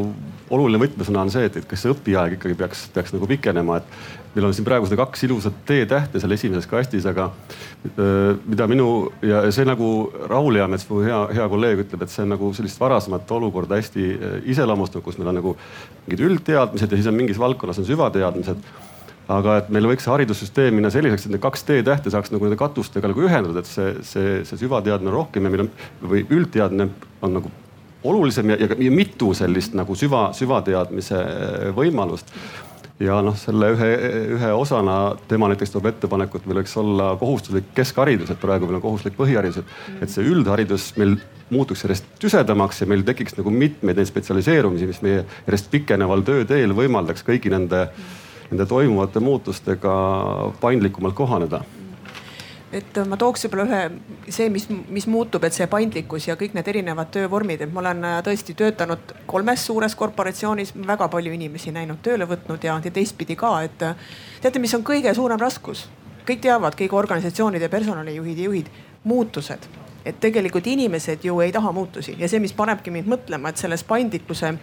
oluline 0.52 0.82
võtmesõna 0.82 1.24
on 1.24 1.32
see, 1.34 1.46
et, 1.48 1.56
et 1.62 1.68
kas 1.70 1.86
see 1.86 1.94
õpiaeg 1.94 2.36
ikkagi 2.36 2.58
peaks, 2.60 2.90
peaks 2.94 3.16
nagu 3.16 3.30
pikenema, 3.30 3.80
et 3.80 4.28
meil 4.39 4.48
on 4.50 4.55
siin 4.55 4.67
praegu 4.67 4.88
seda 4.88 5.01
kaks 5.03 5.25
ilusat 5.27 5.62
T-tähte 5.67 6.22
seal 6.22 6.34
esimeses 6.36 6.67
kastis, 6.69 7.05
aga 7.10 7.29
mida 8.48 8.67
minu 8.72 9.10
ja 9.25 9.43
see 9.53 9.67
nagu 9.67 9.89
Raul 10.31 10.60
Eamets, 10.62 10.88
mu 10.89 11.03
hea, 11.03 11.19
hea 11.36 11.48
kolleeg 11.51 11.84
ütleb, 11.84 12.05
et 12.05 12.13
see 12.13 12.24
on 12.24 12.34
nagu 12.36 12.51
sellist 12.55 12.79
varasemat 12.79 13.31
olukorda 13.36 13.79
hästi 13.79 14.05
iseloomustanud, 14.53 15.03
kus 15.05 15.19
meil 15.19 15.34
on 15.34 15.39
nagu 15.41 15.55
mingid 16.05 16.24
üldteadmised 16.29 16.96
ja 16.96 17.01
siis 17.01 17.12
on 17.12 17.19
mingis 17.19 17.41
valdkonnas 17.41 17.81
on 17.84 17.89
süvateadmised. 17.89 18.69
Aga 19.29 19.60
et 19.60 19.67
meil 19.69 19.86
võiks 19.86 20.08
see 20.08 20.10
haridussüsteem 20.10 20.74
minna 20.74 20.89
selliseks, 20.89 21.27
et 21.27 21.36
need 21.36 21.43
kaks 21.43 21.67
T-tähte 21.67 22.10
saaks 22.10 22.31
nagu 22.34 22.48
nende 22.48 22.58
katustega 22.58 23.12
nagu 23.12 23.27
ühendada, 23.27 23.62
et 23.62 23.69
see, 23.69 23.91
see, 24.08 24.38
see 24.48 24.63
süvateadmine 24.63 25.13
rohkem 25.13 25.46
ja 25.46 25.51
meil 25.53 25.67
on 25.67 25.74
või 26.01 26.24
üldteadmine 26.25 26.88
on 27.22 27.36
nagu 27.38 27.51
olulisem 28.10 28.50
ja, 28.53 28.58
ja, 28.63 28.72
ja 28.79 28.91
mitu 28.96 29.34
sellist 29.36 29.75
nagu 29.77 29.96
süva, 30.00 30.29
süvateadmise 30.34 31.19
võimalust 31.75 32.31
ja 33.00 33.20
noh, 33.24 33.36
selle 33.39 33.72
ühe, 33.75 33.89
ühe 34.36 34.51
osana 34.56 35.15
tema 35.29 35.50
näiteks 35.51 35.72
toob 35.74 35.88
ettepaneku, 35.89 36.39
et 36.39 36.48
meil 36.50 36.62
võiks 36.62 36.75
olla 36.79 37.13
kohustuslik 37.20 37.72
keskharidus, 37.77 38.32
et 38.34 38.41
praegu 38.41 38.68
meil 38.68 38.79
on 38.79 38.86
kohustuslik 38.86 39.18
põhiharidus, 39.20 39.62
et, 39.62 40.00
et 40.03 40.13
see 40.13 40.27
üldharidus 40.27 40.91
meil 41.00 41.15
muutuks 41.50 41.86
järjest 41.86 42.10
tüsedamaks 42.22 42.84
ja 42.84 42.89
meil 42.91 43.06
tekiks 43.08 43.38
nagu 43.39 43.53
mitmeid 43.53 43.98
neid 43.98 44.10
spetsialiseerumisi, 44.10 44.89
mis 44.89 45.03
meie 45.06 45.24
järjest 45.48 45.72
pikeneval 45.72 46.25
tööteel 46.27 46.75
võimaldaks 46.77 47.25
kõigi 47.27 47.51
nende, 47.53 47.88
nende 48.51 48.70
toimuvate 48.70 49.24
muutustega 49.24 49.96
paindlikumalt 50.62 51.18
kohaneda 51.18 51.63
et 52.76 53.00
ma 53.10 53.18
tooks 53.18 53.46
võib-olla 53.46 53.66
ühe, 53.66 53.80
see, 54.34 54.50
mis, 54.54 54.68
mis 54.70 55.08
muutub, 55.10 55.44
et 55.46 55.56
see 55.56 55.68
paindlikkus 55.70 56.28
ja 56.30 56.36
kõik 56.40 56.54
need 56.58 56.68
erinevad 56.70 57.12
töövormid, 57.14 57.64
et 57.66 57.74
ma 57.74 57.82
olen 57.84 58.06
äh, 58.06 58.18
tõesti 58.26 58.56
töötanud 58.58 59.14
kolmes 59.30 59.66
suures 59.66 59.96
korporatsioonis, 59.98 60.76
väga 60.88 61.10
palju 61.12 61.34
inimesi 61.34 61.74
näinud, 61.76 62.02
tööle 62.06 62.30
võtnud 62.30 62.64
ja, 62.66 62.78
ja 62.84 62.94
teistpidi 62.94 63.38
ka, 63.40 63.56
et 63.66 63.86
äh, 63.86 64.10
teate, 64.44 64.62
mis 64.62 64.76
on 64.78 64.86
kõige 64.86 65.14
suurem 65.18 65.42
raskus? 65.42 65.88
kõik 66.30 66.44
teavad, 66.44 66.76
kõik 66.78 66.92
organisatsioonide 66.94 67.72
personalijuhid 67.74 68.38
ja 68.38 68.50
juhid, 68.52 68.68
muutused. 69.04 69.64
et 70.06 70.20
tegelikult 70.22 70.68
inimesed 70.68 71.26
ju 71.26 71.40
ei 71.42 71.52
taha 71.52 71.72
muutusi 71.74 72.14
ja 72.20 72.28
see, 72.30 72.40
mis 72.40 72.54
panebki 72.54 72.92
mind 72.94 73.10
mõtlema, 73.10 73.50
et 73.50 73.58
selles 73.58 73.84
paindlikkuse 73.84 74.54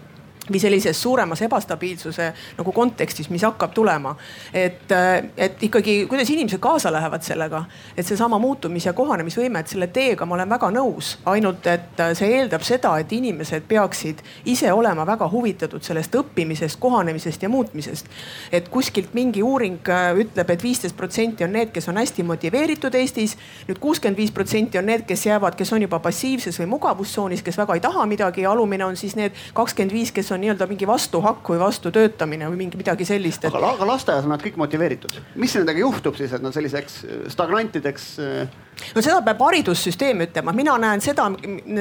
või 0.50 0.60
sellises 0.60 1.02
suuremas 1.02 1.42
ebastabiilsuse 1.42 2.32
nagu 2.58 2.72
kontekstis, 2.72 3.30
mis 3.30 3.42
hakkab 3.42 3.74
tulema. 3.74 4.16
et, 4.54 4.92
et 5.36 5.62
ikkagi, 5.62 6.06
kuidas 6.08 6.30
inimesed 6.30 6.58
kaasa 6.58 6.92
lähevad 6.92 7.22
sellega, 7.22 7.64
et 7.96 8.06
seesama 8.06 8.38
muutumis- 8.38 8.86
ja 8.86 8.92
kohanemisvõime, 8.92 9.60
et 9.60 9.68
selle 9.68 9.86
teega 9.86 10.26
ma 10.26 10.34
olen 10.34 10.50
väga 10.50 10.70
nõus. 10.70 11.18
ainult, 11.26 11.66
et 11.66 12.02
see 12.14 12.32
eeldab 12.38 12.62
seda, 12.62 12.98
et 12.98 13.12
inimesed 13.12 13.62
peaksid 13.68 14.22
ise 14.44 14.72
olema 14.72 15.06
väga 15.06 15.28
huvitatud 15.30 15.82
sellest 15.82 16.14
õppimisest, 16.14 16.78
kohanemisest 16.80 17.42
ja 17.42 17.48
muutmisest. 17.48 18.06
et 18.52 18.68
kuskilt 18.68 19.14
mingi 19.14 19.42
uuring 19.42 19.88
äh, 19.88 20.14
ütleb 20.16 20.46
et, 20.50 20.56
et 20.56 20.62
viisteist 20.62 20.96
protsenti 20.96 21.44
on 21.44 21.52
need, 21.52 21.72
kes 21.74 21.88
on 21.88 21.96
hästi 22.00 22.24
motiveeritud 22.26 22.94
Eestis. 22.94 23.36
nüüd 23.68 23.78
kuuskümmend 23.82 24.16
viis 24.16 24.30
protsenti 24.30 24.78
on 24.78 24.86
need, 24.86 25.04
kes 25.06 25.26
jäävad, 25.26 25.56
kes 25.56 25.72
on 25.72 25.82
juba 25.82 25.98
passiivses 26.02 26.58
või 26.60 26.70
mugavustsoonis, 26.76 27.42
kes 27.42 27.58
väga 27.58 27.74
ei 27.74 27.80
taha 27.84 28.06
midagi 28.06 28.44
ja 28.44 28.52
alumine 28.52 28.84
on 28.84 28.96
siis 28.96 29.16
need 29.16 29.34
kakskümmend 29.54 29.92
viis, 29.92 30.12
kes 30.12 30.32
on 30.32 30.35
on 30.36 30.44
nii-öelda 30.44 30.68
mingi 30.70 30.88
vastuhakk 30.88 31.50
või 31.52 31.60
vastutöötamine 31.62 32.50
või 32.52 32.62
mingi 32.64 32.80
midagi 32.80 33.08
sellist 33.08 33.44
et.... 33.44 33.54
aga, 33.54 33.74
aga 33.74 33.90
lasteaias 33.92 34.28
on 34.28 34.34
nad 34.36 34.44
kõik 34.44 34.60
motiveeritud, 34.60 35.18
mis 35.40 35.56
nendega 35.58 35.82
juhtub 35.82 36.18
siis, 36.18 36.36
et 36.36 36.44
nad 36.44 36.54
selliseks 36.56 37.02
stagnantideks 37.34 38.08
äh, 38.22 38.54
no 38.94 39.02
seda 39.04 39.20
peab 39.24 39.40
haridussüsteem 39.46 40.20
ütlema, 40.26 40.52
mina 40.56 40.76
näen 40.80 41.02
seda, 41.04 41.28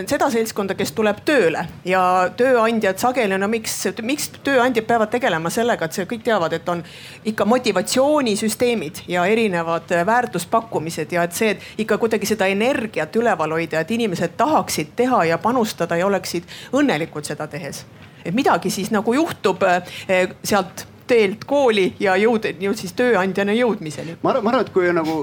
seda 0.09 0.29
seltskonda, 0.33 0.77
kes 0.77 0.93
tuleb 0.95 1.21
tööle 1.27 1.65
ja 1.87 2.01
tööandjad 2.37 3.01
sageli, 3.01 3.37
no 3.41 3.49
miks, 3.51 3.77
miks 4.05 4.29
tööandjad 4.45 4.87
peavad 4.87 5.11
tegelema 5.13 5.51
sellega, 5.53 5.87
et 5.87 5.97
see 5.97 6.07
kõik 6.09 6.25
teavad, 6.27 6.55
et 6.55 6.69
on 6.71 6.83
ikka 7.27 7.47
motivatsioonisüsteemid 7.49 9.05
ja 9.11 9.25
erinevad 9.31 9.91
väärtuspakkumised 10.07 11.15
ja 11.15 11.25
et 11.27 11.35
see 11.37 11.53
et 11.55 11.69
ikka 11.85 11.99
kuidagi 12.01 12.29
seda 12.29 12.49
energiat 12.51 13.15
üleval 13.19 13.57
hoida, 13.57 13.83
et 13.83 13.91
inimesed 13.95 14.37
tahaksid 14.39 14.95
teha 14.95 15.25
ja 15.31 15.39
panustada 15.41 15.99
ja 15.99 16.07
oleksid 16.07 16.47
õnnelikud 16.75 17.27
seda 17.27 17.47
tehes. 17.51 17.85
Midagi 18.33 18.69
siis 18.73 18.91
nagu 18.93 19.13
juhtub 19.13 19.63
eh, 19.67 20.29
sealt 20.43 20.87
teelt 21.07 21.43
kooli 21.45 21.91
ja 21.99 22.15
jõud, 22.17 22.47
jõud 22.59 22.79
siis 22.79 22.95
tööandjana 22.97 23.53
jõudmiseni. 23.53 24.17
ma 24.23 24.33
arvan, 24.33 24.43
ma 24.43 24.53
arvan, 24.53 24.65
et 24.65 24.73
kui 24.73 24.89
nagu 24.93 25.19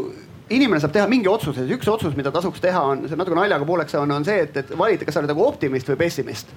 inimene 0.53 0.81
saab 0.83 0.95
teha 0.95 1.09
mingi 1.11 1.31
otsuse, 1.31 1.65
üks 1.75 1.89
otsus, 1.91 2.15
mida 2.19 2.31
tasuks 2.35 2.63
teha, 2.63 2.83
on 2.93 3.07
see 3.09 3.19
natuke 3.19 3.39
naljaga 3.39 3.67
pooleks 3.67 3.97
on, 3.99 4.11
on 4.15 4.25
see, 4.27 4.45
et, 4.47 4.57
et 4.63 4.73
valida, 4.79 5.07
kas 5.07 5.17
sa 5.17 5.23
oled 5.23 5.33
nagu 5.33 5.45
optimist 5.47 5.91
või 5.91 6.01
pessimist 6.05 6.55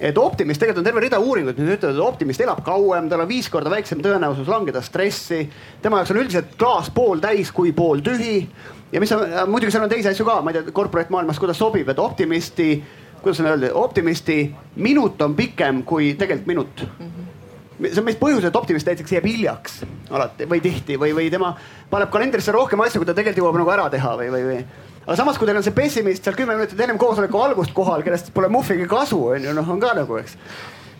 et 0.00 0.18
optimist, 0.18 0.58
tegelikult 0.58 0.82
on 0.82 0.88
terve 0.88 1.02
rida 1.04 1.18
uuringuid, 1.22 1.58
mis 1.58 1.76
ütlevad, 1.76 1.94
et 1.94 2.02
optimist 2.02 2.42
elab 2.42 2.64
kauem, 2.66 3.06
tal 3.10 3.22
on 3.22 3.28
viis 3.30 3.46
korda 3.50 3.70
väiksem 3.70 4.02
tõenäosus 4.02 4.48
langeda 4.50 4.82
stressi. 4.82 5.44
tema 5.82 6.00
jaoks 6.00 6.10
on 6.10 6.18
üldiselt 6.18 6.56
klaas 6.58 6.90
pooltäis 6.90 7.52
kui 7.54 7.72
pooltühi. 7.72 8.48
ja 8.92 9.00
mis 9.00 9.12
on, 9.12 9.22
muidugi 9.50 9.70
seal 9.72 9.86
on 9.86 9.90
teisi 9.90 10.10
asju 10.10 10.26
ka, 10.26 10.40
ma 10.42 10.50
ei 10.50 10.58
tea, 10.58 10.74
corporate 10.74 11.14
maailmas, 11.14 11.38
kuidas 11.38 11.58
sobib, 11.58 11.88
et 11.88 11.98
optimisti, 11.98 12.82
kuidas 13.24 13.40
seda 13.40 13.54
öelda, 13.54 13.72
optimisti 13.80 14.38
minut 14.76 15.22
on 15.24 15.34
pikem 15.34 15.82
kui 15.88 16.14
tegelikult 16.18 16.50
minut 16.52 16.86
mm. 16.86 17.06
-hmm 17.08 17.24
see 17.82 17.98
on 17.98 18.06
meist 18.06 18.20
põhjus, 18.20 18.44
et 18.46 18.56
optimist 18.56 18.86
näiteks 18.86 19.16
jääb 19.16 19.24
hiljaks 19.26 19.80
alati 20.14 20.46
või 20.50 20.60
tihti 20.62 20.96
või, 21.00 21.14
või 21.16 21.30
tema 21.32 21.54
paneb 21.90 22.12
kalendrisse 22.12 22.52
rohkem 22.54 22.80
asju, 22.84 23.00
kui 23.02 23.08
ta 23.08 23.16
tegelikult 23.16 23.42
jõuab 23.42 23.58
nagu 23.58 23.72
ära 23.74 23.88
teha 23.90 24.12
või, 24.20 24.30
või, 24.30 24.44
või. 24.46 24.60
aga 25.02 25.16
samas, 25.18 25.38
kui 25.38 25.48
teil 25.48 25.58
on 25.58 25.66
see 25.66 25.74
pessimist 25.74 26.24
seal 26.24 26.38
kümme 26.38 26.54
minutit 26.54 26.80
ennem 26.80 27.00
koosoleku 27.02 27.40
algust 27.42 27.74
kohal, 27.74 28.04
kellest 28.06 28.30
pole 28.34 28.50
muhvigi 28.52 28.86
kasu, 28.90 29.18
on 29.34 29.48
ju, 29.48 29.56
noh, 29.56 29.74
on 29.74 29.82
ka 29.82 29.90
nagu, 29.98 30.20
eks 30.22 30.38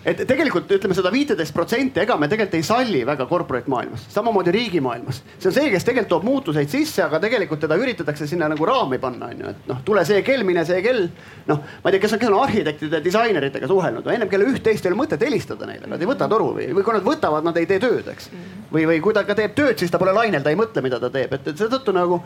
et 0.05 0.21
tegelikult 0.29 0.69
ütleme 0.77 0.95
seda 0.97 1.11
viiteist 1.13 1.55
protsenti, 1.57 2.03
ega 2.03 2.17
me 2.21 2.29
tegelikult 2.29 2.59
ei 2.59 2.67
salli 2.67 3.01
väga 3.09 3.27
corporate 3.29 3.71
maailmas, 3.73 4.05
samamoodi 4.13 4.53
riigimaailmas. 4.55 5.23
see 5.39 5.49
on 5.49 5.55
see, 5.57 5.71
kes 5.73 5.87
tegelikult 5.89 6.11
toob 6.13 6.27
muutuseid 6.29 6.69
sisse, 6.69 7.03
aga 7.05 7.21
tegelikult 7.23 7.63
teda 7.65 7.79
üritatakse 7.81 8.29
sinna 8.29 8.49
nagu 8.53 8.67
raami 8.69 8.99
panna, 9.01 9.31
on 9.33 9.41
ju, 9.41 9.53
et 9.55 9.71
noh, 9.71 9.81
tule 9.85 10.05
see 10.05 10.21
kell, 10.27 10.45
mine 10.45 10.65
see 10.69 10.83
kell. 10.85 11.09
noh, 11.49 11.63
ma 11.83 11.91
ei 11.91 11.97
tea, 11.97 12.03
kes 12.05 12.17
on, 12.17 12.23
kes 12.23 12.33
on 12.33 12.39
arhitektide, 12.43 13.01
disaineritega 13.05 13.71
suhelnud, 13.71 14.11
ennem 14.13 14.33
kella 14.33 14.49
üht-teist 14.53 14.85
ei 14.85 14.93
ole 14.93 15.01
mõtet 15.01 15.25
helistada 15.25 15.69
neile, 15.71 15.89
nad 15.91 16.03
ei 16.03 16.11
võta 16.11 16.29
toru 16.29 16.51
või, 16.59 16.69
või 16.77 16.85
kui 16.85 16.99
nad 16.99 17.07
võtavad, 17.07 17.47
nad 17.47 17.57
ei 17.61 17.69
tee 17.71 17.81
tööd, 17.83 18.11
eks. 18.13 18.29
või, 18.73 18.85
või 18.91 19.01
kui 19.05 19.17
ta 19.17 19.25
ka 19.25 19.37
teeb 19.39 19.57
tööd, 19.57 19.79
siis 19.81 19.93
ta 19.93 20.01
pole 20.03 20.13
lainel, 20.17 20.45
ta 20.45 20.53
ei 20.53 20.61
mõtle, 20.61 20.85
mida 20.85 21.01
ta 21.01 21.11
teeb, 21.15 21.33
et, 21.33 21.49
et 21.49 21.65
seetõttu 21.65 21.97
nagu 21.97 22.21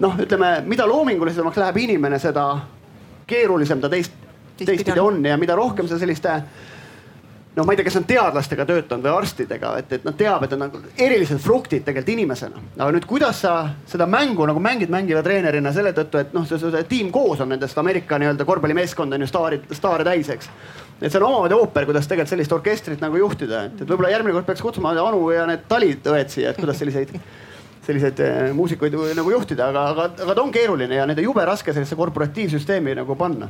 noh, 0.00 0.18
ütleme, 0.18 0.56
mida 0.66 0.88
loomingulisemaks 0.90 1.62
läheb 1.62 1.78
inimene, 1.84 2.18
seda 2.18 2.48
keerulisem 3.30 3.80
ta 3.80 3.90
teist, 3.92 4.18
teistpidi 4.58 4.98
on 5.00 5.22
ja 5.24 5.38
mida 5.40 5.54
rohkem 5.56 5.88
sa 5.88 5.98
selliste 6.00 6.40
noh, 7.56 7.66
ma 7.66 7.72
ei 7.72 7.80
tea, 7.80 7.86
kes 7.88 7.98
on 7.98 8.06
teadlastega 8.06 8.64
töötanud 8.66 9.06
või 9.06 9.12
arstidega, 9.12 9.72
et, 9.80 9.94
et 9.96 10.04
nad 10.06 10.16
teavad, 10.16 10.46
et 10.46 10.54
on 10.54 10.62
nagu 10.62 10.82
erilised 10.94 11.40
fruktid 11.42 11.82
tegelikult 11.86 12.12
inimesena. 12.14 12.62
aga 12.78 12.90
nüüd, 12.94 13.06
kuidas 13.10 13.42
sa 13.42 13.54
seda 13.90 14.06
mängu 14.10 14.46
nagu 14.46 14.62
mängid 14.62 14.92
mängiva 14.92 15.22
treenerina 15.26 15.72
selle 15.74 15.92
tõttu, 15.96 16.20
et 16.22 16.34
noh, 16.36 16.46
see, 16.46 16.60
see 16.62 16.84
tiim 16.90 17.10
koos 17.14 17.42
on 17.42 17.50
nendest 17.50 17.78
Ameerika 17.78 18.18
nii-öelda 18.22 18.46
korvpallimeeskond 18.46 19.18
on 19.18 19.26
ju 19.26 19.30
staarid, 19.30 19.66
staare 19.76 20.06
täis, 20.06 20.30
eks. 20.30 20.50
et 21.00 21.10
see 21.10 21.18
on 21.18 21.26
omamoodi 21.26 21.58
ooper, 21.58 21.88
kuidas 21.90 22.06
tegelikult 22.06 22.36
sellist 22.36 22.54
orkestrit 22.54 23.02
nagu 23.02 23.18
juhtida, 23.18 23.64
et, 23.66 23.80
et 23.82 23.88
võib-olla 23.88 24.12
järgmine 24.14 24.36
kord 24.38 24.50
peaks 24.50 24.62
kutsuma 24.62 24.94
Anu 25.00 25.24
ja 25.34 25.46
need 25.50 25.66
taliõed 25.68 26.30
siia, 26.30 26.52
et 26.52 26.60
kuidas 26.60 26.78
selliseid 26.78 27.16
selliseid 27.80 28.20
eh, 28.22 28.52
muusikuid 28.54 28.94
nagu 29.16 29.32
juhtida, 29.32 29.70
aga, 29.72 29.86
aga, 29.94 30.06
aga 30.22 30.34
ta 30.36 30.42
on 30.44 30.52
keeruline 30.54 31.00
ja 31.00 31.06
nende 31.08 31.24
jube 31.24 31.42
raske 31.48 31.72
sellesse 31.72 31.96
korporatiivsüsteemi 31.98 32.94
nagu 33.00 33.16
panna 33.18 33.48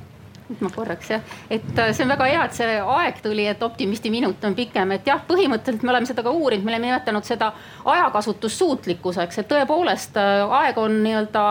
ma 0.60 0.70
korraks 0.74 1.10
jah, 1.14 1.34
et 1.50 1.78
äh, 1.78 1.92
see 1.94 2.04
on 2.04 2.14
väga 2.14 2.28
hea, 2.30 2.44
et 2.44 2.56
see 2.58 2.78
aeg 2.80 3.20
tuli, 3.22 3.46
et 3.50 3.62
optimisti 3.62 4.10
minut 4.12 4.44
on 4.44 4.56
pikem, 4.58 4.96
et 4.96 5.06
jah, 5.06 5.22
põhimõtteliselt 5.28 5.86
me 5.86 5.94
oleme 5.94 6.10
seda 6.10 6.24
ka 6.26 6.34
uurinud, 6.34 6.66
me 6.66 6.74
oleme 6.74 6.90
nimetanud 6.90 7.26
seda 7.26 7.52
ajakasutussuutlikkuseks, 7.94 9.42
et 9.42 9.50
tõepoolest 9.50 10.18
äh, 10.20 10.56
aeg 10.62 10.80
on 10.82 11.02
nii-öelda 11.04 11.44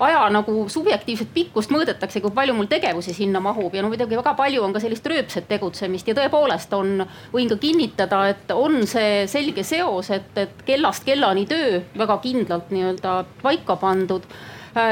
aja 0.00 0.26
nagu 0.32 0.66
subjektiivset 0.68 1.30
pikkust 1.34 1.72
mõõdetakse, 1.72 2.20
kui 2.20 2.32
palju 2.36 2.54
mul 2.56 2.68
tegevusi 2.68 3.14
sinna 3.16 3.40
mahub. 3.40 3.74
Ja 3.74 3.84
no 3.84 3.88
muidugi 3.92 4.18
väga 4.18 4.34
palju 4.36 4.64
on 4.64 4.74
ka 4.76 4.82
sellist 4.82 5.06
rööpset 5.08 5.48
tegutsemist. 5.48 6.08
Ja 6.08 6.16
tõepoolest 6.18 6.74
on, 6.76 7.06
võin 7.32 7.48
ka 7.48 7.56
kinnitada, 7.60 8.26
et 8.32 8.52
on 8.52 8.84
see 8.88 9.24
selge 9.30 9.64
seos, 9.64 10.10
et, 10.12 10.28
et 10.36 10.66
kellast 10.68 11.06
kellani 11.06 11.46
töö 11.48 11.80
väga 11.96 12.18
kindlalt 12.24 12.68
nii-öelda 12.74 13.22
paika 13.40 13.78
pandud 13.80 14.28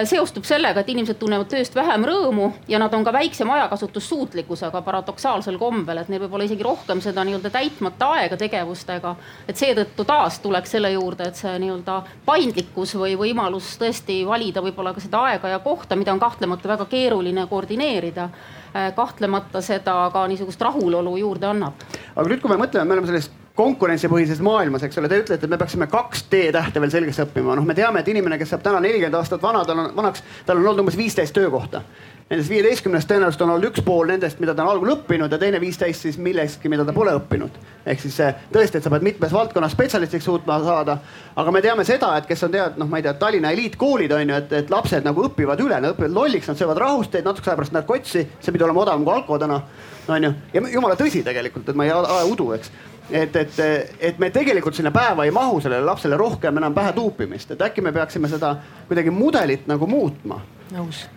seostub 0.09 0.47
sellega, 0.49 0.81
et 0.81 0.89
inimesed 0.89 1.19
tunnevad 1.21 1.49
tööst 1.53 1.75
vähem 1.77 2.07
rõõmu 2.09 2.47
ja 2.69 2.79
nad 2.81 2.95
on 2.97 3.05
ka 3.05 3.13
väiksema 3.13 3.59
ajakasutussuutlikkusega 3.59 4.81
paradoksaalsel 4.83 5.59
kombel, 5.61 6.01
et 6.01 6.09
neil 6.09 6.23
võib 6.25 6.37
olla 6.39 6.49
isegi 6.49 6.65
rohkem 6.65 7.03
seda 7.05 7.25
nii-öelda 7.25 7.53
täitmata 7.53 8.09
aega 8.17 8.39
tegevustega. 8.41 9.15
et 9.49 9.61
seetõttu 9.61 10.05
taas 10.09 10.39
tuleks 10.41 10.71
selle 10.77 10.91
juurde, 10.95 11.29
et 11.29 11.37
see 11.37 11.53
nii-öelda 11.59 12.01
paindlikkus 12.25 12.97
või 12.97 13.19
võimalus 13.21 13.75
tõesti 13.81 14.23
valida 14.27 14.65
võib-olla 14.65 14.95
ka 14.95 15.05
seda 15.05 15.21
aega 15.29 15.53
ja 15.53 15.59
kohta, 15.59 15.97
mida 15.97 16.13
on 16.13 16.21
kahtlemata 16.21 16.69
väga 16.69 16.89
keeruline 16.89 17.47
koordineerida 17.47 18.25
äh, 18.25 18.95
kahtlemata 18.95 19.61
seda 19.61 20.11
ka 20.13 20.27
niisugust 20.29 20.61
rahulolu 20.61 21.17
juurde 21.17 21.47
annab. 21.47 21.89
aga 22.17 22.29
nüüd, 22.29 22.41
kui 22.41 22.51
me 22.51 22.63
mõtleme, 22.65 22.89
me 22.89 22.97
oleme 22.97 23.13
sellest 23.13 23.44
konkurentsipõhises 23.55 24.41
maailmas, 24.43 24.83
eks 24.83 24.99
ole, 24.99 25.09
te 25.09 25.21
ütlete, 25.23 25.47
et 25.47 25.51
me 25.51 25.59
peaksime 25.59 25.87
kaks 25.91 26.25
D-tähte 26.31 26.81
veel 26.83 26.91
selgeks 26.91 27.21
õppima. 27.23 27.55
noh, 27.55 27.67
me 27.67 27.75
teame, 27.75 28.01
et 28.03 28.09
inimene, 28.11 28.39
kes 28.39 28.51
saab 28.51 28.65
täna 28.65 28.81
nelikümmend 28.83 29.15
aastat 29.15 29.43
vana, 29.43 29.63
tal 29.65 29.79
on 29.79 29.93
vanaks, 29.95 30.25
tal 30.47 30.59
on 30.59 30.67
olnud 30.67 30.83
umbes 30.83 30.99
viisteist 30.99 31.35
töökohta. 31.37 31.85
Nendest 32.31 32.51
viieteistkümnest 32.51 33.07
tõenäoliselt 33.07 33.43
on 33.45 33.53
olnud 33.53 33.69
üks 33.69 33.83
pool 33.85 34.09
nendest, 34.09 34.41
mida 34.41 34.55
ta 34.57 34.65
on 34.65 34.73
algul 34.73 34.95
õppinud 34.95 35.31
ja 35.31 35.39
teine 35.39 35.61
viisteist 35.61 36.07
siis 36.07 36.17
millestki, 36.19 36.71
mida 36.73 36.87
ta 36.89 36.93
pole 36.97 37.13
õppinud. 37.15 37.59
ehk 37.87 38.01
siis 38.01 38.17
tõesti, 38.51 38.81
et 38.81 38.83
sa 38.83 38.91
pead 38.91 39.05
mitmes 39.05 39.33
valdkonnas 39.33 39.77
spetsialistiks 39.77 40.25
suutma 40.25 40.59
saada. 40.65 40.99
aga 41.37 41.51
me 41.51 41.63
teame 41.63 41.85
seda, 41.85 42.17
et 42.17 42.27
kes 42.27 42.43
on 42.43 42.51
tead, 42.51 42.79
noh, 42.81 42.89
ma 42.89 42.97
ei 42.97 43.03
tea, 43.03 43.13
Tallinna 43.15 43.53
eliitkoolid 43.53 44.13
on 44.13 44.29
ju, 44.29 44.35
et, 44.35 44.53
et 44.53 44.71
lapsed 44.71 45.05
nagu 45.05 45.29
õpivad 45.29 45.61
üle, 45.61 45.79
nad 45.81 45.95
õpivad 45.95 46.17
lolliks, 46.17 46.49
nad 46.49 46.57
söövad 46.57 46.81
rahusteid, 46.81 47.25
natukese 47.25 47.53
aja 47.53 47.61
pärast 47.61 47.77
lähevad 47.77 47.93
kotsi, 47.93 48.27
see 48.41 48.57
pidi 48.57 48.65
olema 48.65 48.83
odavam 48.83 49.05
kui 49.05 49.15
alko 49.15 49.39
täna. 49.39 49.61
on 50.09 50.25
ju, 50.25 50.33
ja 50.55 50.65
jumala 50.73 50.97
tõsi 50.97 51.23
tegelikult, 51.23 51.69
et 51.69 51.77
ma 51.77 51.85
ei 51.85 51.93
aja 51.93 52.25
udu, 52.25 52.53
eks 52.57 52.73
et, 53.11 53.37
et, 53.37 53.59
et 54.01 54.19
me 54.19 54.31
tegelikult 54.33 54.77
sinna 54.77 54.91
päeva 54.95 55.25
ei 55.25 55.33
mahu 55.35 55.61
sellele 55.61 55.85
lapsele 55.85 56.17
rohkem 56.17 56.57
enam 56.57 56.75
pähe 56.75 56.93
tuupimist, 56.93 57.51
et 57.51 57.63
äkki 57.63 57.85
me 57.85 57.93
peaksime 57.93 58.29
seda 58.29 58.55
kuidagi 58.89 59.11
mudelit 59.11 59.67
nagu 59.69 59.87
muutma. 59.87 60.41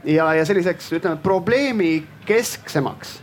ja, 0.04 0.34
ja 0.34 0.46
selliseks 0.46 0.92
ütleme 0.94 1.18
probleemi 1.24 2.04
kesksemaks. 2.26 3.22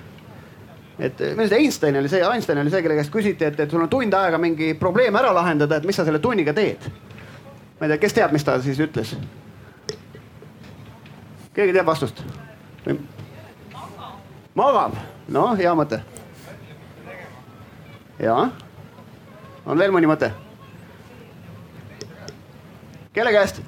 et 0.99 1.21
minu 1.21 1.43
arust 1.43 1.53
Einstein 1.53 1.97
oli 1.97 2.09
see, 2.09 2.23
Einstein 2.25 2.59
oli 2.59 2.71
see, 2.71 2.83
kelle 2.83 2.95
käest 2.95 3.13
küsiti, 3.13 3.45
et, 3.45 3.61
et 3.61 3.71
sul 3.71 3.83
on 3.83 3.89
tund 3.89 4.15
aega 4.15 4.39
mingi 4.39 4.75
probleem 4.75 5.17
ära 5.17 5.35
lahendada, 5.35 5.77
et 5.77 5.85
mis 5.85 5.97
sa 5.97 6.05
selle 6.05 6.19
tunniga 6.19 6.55
teed. 6.55 6.89
ma 7.81 7.87
ei 7.87 7.95
tea, 7.95 7.99
kes 7.99 8.17
teab, 8.21 8.33
mis 8.33 8.45
ta 8.45 8.61
siis 8.63 8.81
ütles? 8.81 9.17
keegi 11.55 11.73
teab 11.73 11.87
vastust? 11.87 12.25
magab, 14.55 14.97
noh, 15.29 15.57
hea 15.59 15.75
mõte 15.75 16.01
ja, 18.19 18.37
on 19.67 19.79
veel 19.79 19.93
mõni 19.95 20.09
mõte? 20.11 20.31
kelle 23.15 23.33
käest? 23.35 23.61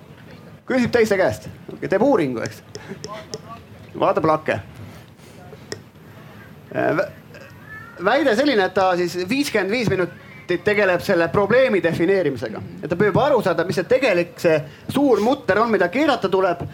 küsib 0.66 0.90
teiste 0.90 1.16
käest, 1.18 1.48
teeb 1.80 2.02
uuringu, 2.02 2.42
eks. 2.42 2.62
vaatab 3.98 4.24
lakke. 4.26 4.56
Äh, 6.74 7.02
väide 8.04 8.34
selline, 8.36 8.64
et 8.66 8.74
ta 8.74 8.88
siis 8.98 9.14
viiskümmend 9.28 9.70
viis 9.70 9.90
minutit 9.92 10.64
tegeleb 10.66 11.00
selle 11.06 11.28
probleemi 11.30 11.78
defineerimisega, 11.82 12.62
et 12.82 12.90
ta 12.90 12.98
püüab 12.98 13.22
aru 13.22 13.38
saada, 13.46 13.64
mis 13.64 13.78
see 13.78 13.86
tegelik, 13.86 14.34
see 14.42 14.58
suur 14.90 15.22
mutter 15.22 15.62
on, 15.62 15.70
mida 15.70 15.88
keerata 15.88 16.28
tuleb. 16.28 16.66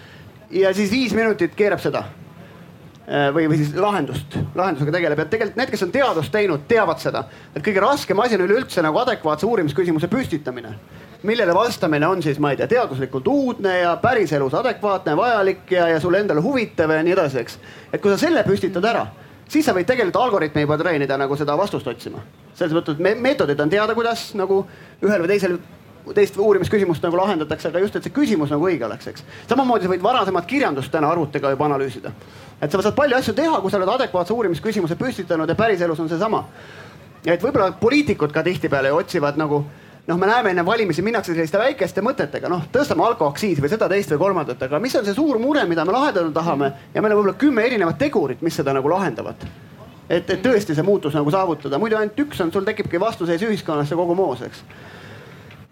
ja 0.50 0.74
siis 0.74 0.90
viis 0.90 1.12
minutit 1.16 1.54
keerab 1.56 1.80
seda 1.80 2.04
või, 3.06 3.48
või 3.50 3.58
siis 3.58 3.72
lahendust, 3.74 4.36
lahendusega 4.54 4.92
tegeleb 4.94 5.18
ja 5.18 5.26
tegelikult 5.30 5.58
need, 5.58 5.70
kes 5.72 5.82
on 5.86 5.92
teadust 5.94 6.32
teinud, 6.32 6.66
teavad 6.70 7.00
seda, 7.02 7.24
et 7.54 7.64
kõige 7.64 7.82
raskem 7.82 8.20
asi 8.22 8.38
on 8.38 8.44
üleüldse 8.46 8.84
nagu 8.84 9.00
adekvaatse 9.02 9.46
uurimisküsimuse 9.46 10.08
püstitamine. 10.08 10.74
millele 11.22 11.54
vastamine 11.54 12.06
on 12.06 12.22
siis, 12.22 12.38
ma 12.38 12.50
ei 12.50 12.56
tea, 12.56 12.66
teaduslikult 12.66 13.28
uudne 13.28 13.78
ja 13.78 13.96
päriselus 13.96 14.54
adekvaatne, 14.54 15.16
vajalik 15.16 15.70
ja, 15.70 15.88
ja 15.88 16.00
sulle 16.00 16.18
endale 16.18 16.40
huvitav 16.40 16.90
ja 16.90 17.02
nii 17.02 17.12
edasi, 17.12 17.38
eks. 17.38 17.58
et 17.92 18.00
kui 18.00 18.10
sa 18.10 18.18
selle 18.18 18.44
püstitad 18.44 18.84
ära, 18.84 19.06
siis 19.48 19.66
sa 19.66 19.74
võid 19.74 19.86
tegelikult 19.86 20.22
algoritmi 20.22 20.62
juba 20.62 20.78
treenida 20.78 21.18
nagu 21.18 21.36
seda 21.36 21.58
vastust 21.58 21.86
otsima. 21.86 22.22
selles 22.54 22.74
mõttes, 22.74 22.98
et 22.98 23.20
meetodid 23.20 23.60
on 23.60 23.70
teada, 23.70 23.94
kuidas 23.94 24.34
nagu 24.34 24.66
ühel 25.02 25.22
või 25.22 25.28
teisel 25.28 25.58
teist 26.14 26.36
uurimisküsimust 26.38 27.02
nagu 27.02 27.16
lahendatakse, 27.16 27.68
aga 27.68 27.78
just, 27.78 27.96
et 27.96 28.02
see 28.02 28.14
küsimus 28.14 28.50
nagu 28.50 28.66
õige 28.66 28.86
oleks, 28.86 29.06
eks. 29.06 29.24
samamoodi 29.48 29.86
sa 29.86 29.90
võid 29.90 30.02
varasemat 30.02 30.46
kirjandust 30.46 30.90
täna 30.90 31.10
arvutiga 31.10 31.50
juba 31.50 31.66
analüüsida 31.66 32.10
et 32.62 32.70
sa 32.70 32.82
saad 32.82 32.94
palju 32.94 33.18
asju 33.18 33.34
teha, 33.34 33.60
kui 33.60 33.70
sa 33.70 33.80
oled 33.80 33.90
adekvaatse 33.90 34.34
uurimisküsimuse 34.34 34.96
püstitanud 34.98 35.50
ja 35.50 35.58
päriselus 35.58 36.00
on 36.00 36.08
seesama. 36.08 36.44
et 37.26 37.42
võib-olla 37.42 37.72
poliitikud 37.78 38.32
ka 38.32 38.42
tihtipeale 38.42 38.92
otsivad 38.92 39.36
nagu 39.38 39.64
noh, 40.06 40.18
me 40.18 40.26
näeme 40.26 40.50
enne 40.50 40.64
valimisi 40.66 41.02
minnakse 41.02 41.34
selliste 41.34 41.58
väikeste 41.58 42.02
mõtetega, 42.02 42.48
noh 42.50 42.64
tõstame 42.72 43.04
alkoaktsiisi 43.06 43.62
või 43.62 43.70
seda, 43.70 43.88
teist 43.88 44.10
või 44.14 44.22
kolmandat, 44.24 44.62
aga 44.62 44.80
mis 44.82 44.94
on 44.98 45.04
see 45.06 45.14
suur 45.14 45.38
mure, 45.38 45.64
mida 45.70 45.84
me 45.84 45.94
lahendada 45.94 46.32
tahame 46.34 46.72
ja 46.94 47.02
meil 47.02 47.14
on 47.14 47.20
võib-olla 47.20 47.38
kümme 47.38 47.66
erinevat 47.66 47.98
tegurit, 47.98 48.42
mis 48.42 48.56
seda 48.58 48.74
nagu 48.74 48.90
lahendavad. 48.90 49.46
et, 50.08 50.30
et 50.30 50.42
tõesti 50.42 50.74
see 50.74 50.86
muutus 50.86 51.14
nagu 51.14 51.30
saavutada, 51.30 51.78
muidu 51.78 51.96
ainult 51.96 52.18
üks 52.18 52.40
on, 52.42 52.52
sul 52.52 52.66
tekibki 52.66 53.00
vastuseis 53.00 53.42
ühiskonnas 53.42 53.90
ja 53.90 53.96
kogu 53.96 54.14
moos, 54.14 54.42
eks 54.42 54.64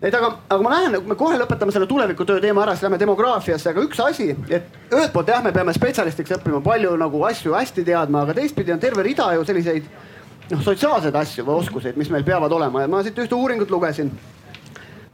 et 0.03 0.15
aga, 0.17 0.31
aga 0.49 0.65
ma 0.65 0.71
näen, 0.73 0.97
me 1.07 1.17
kohe 1.19 1.37
lõpetame 1.41 1.73
selle 1.75 1.89
tulevikutöö 1.91 2.41
teema 2.41 2.65
ära, 2.65 2.75
siis 2.77 2.87
lähme 2.87 2.99
demograafiasse, 3.01 3.73
aga 3.73 3.85
üks 3.85 4.01
asi, 4.01 4.31
et 4.49 4.79
ühelt 4.93 5.13
poolt 5.13 5.29
jah, 5.29 5.43
me 5.45 5.53
peame 5.53 5.75
spetsialistiks 5.77 6.39
õppima 6.39 6.63
palju 6.65 6.95
nagu 7.01 7.21
asju 7.29 7.53
hästi 7.57 7.85
teadma, 7.85 8.25
aga 8.25 8.37
teistpidi 8.39 8.73
on 8.73 8.81
terve 8.81 9.05
rida 9.05 9.29
ju 9.37 9.45
selliseid 9.49 9.91
noh, 10.51 10.63
sotsiaalseid 10.65 11.17
asju 11.21 11.45
või 11.47 11.61
oskuseid, 11.65 11.99
mis 12.01 12.11
meil 12.13 12.25
peavad 12.27 12.53
olema. 12.53 12.85
Ja 12.85 12.91
ma 12.91 13.03
siit 13.05 13.19
ühte 13.21 13.37
uuringut 13.37 13.71
lugesin. 13.71 14.13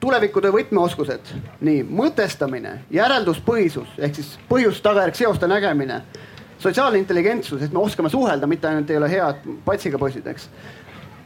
tulevikutöö 0.00 0.52
võtmeoskused, 0.52 1.30
nii 1.64 1.82
mõtestamine, 1.88 2.74
järelduspõhisus 2.92 3.94
ehk 3.98 4.14
siis 4.14 4.34
põhjus-tagajärg 4.48 5.16
seoste 5.16 5.48
nägemine, 5.48 6.02
sotsiaalne 6.58 6.98
intelligentsus, 7.00 7.62
et 7.62 7.72
me 7.72 7.80
oskame 7.80 8.10
suhelda, 8.12 8.46
mitte 8.46 8.68
ainult 8.68 8.90
ei 8.90 8.96
ole 9.00 9.08
head 9.10 9.40
patsiga 9.64 9.98
poisid, 9.98 10.26
eks 10.26 10.50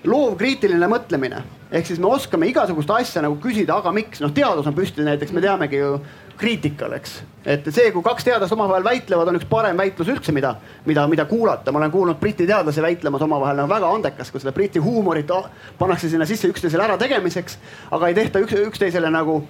loovkriitiline 0.04 0.88
mõtlemine 0.88 1.42
ehk 1.70 1.86
siis 1.86 2.00
me 2.02 2.10
oskame 2.10 2.48
igasugust 2.50 2.90
asja 2.90 3.22
nagu 3.22 3.36
küsida, 3.42 3.76
aga 3.78 3.92
miks, 3.94 4.20
noh, 4.22 4.32
teadus 4.34 4.66
on 4.66 4.74
püsti 4.74 5.04
näiteks, 5.06 5.32
me 5.36 5.42
teamegi 5.44 5.78
ju 5.78 5.92
kriitikal, 6.40 6.94
eks. 6.96 7.18
et 7.44 7.66
see, 7.68 7.90
kui 7.92 8.02
kaks 8.02 8.24
teadlast 8.26 8.54
omavahel 8.56 8.84
väitlevad, 8.84 9.28
on 9.30 9.38
üks 9.38 9.46
parem 9.48 9.78
väitlus 9.78 10.08
üldse, 10.10 10.32
mida, 10.34 10.54
mida, 10.88 11.06
mida 11.08 11.26
kuulata. 11.30 11.72
ma 11.72 11.82
olen 11.82 11.92
kuulnud 11.92 12.20
Briti 12.20 12.46
teadlasi 12.48 12.82
väitlemas 12.82 13.22
omavahel, 13.22 13.60
nagu 13.60 13.70
väga 13.70 13.90
andekas, 13.94 14.32
kui 14.32 14.42
seda 14.42 14.54
Briti 14.56 14.82
huumorit 14.82 15.30
pannakse 15.78 16.08
sinna 16.08 16.26
sisse 16.26 16.48
üksteisele 16.48 16.88
ärategemiseks, 16.88 17.58
aga 17.90 18.08
ei 18.08 18.16
tehta 18.18 18.42
üks, 18.42 18.56
üksteisele 18.66 19.10
nagu 19.12 19.42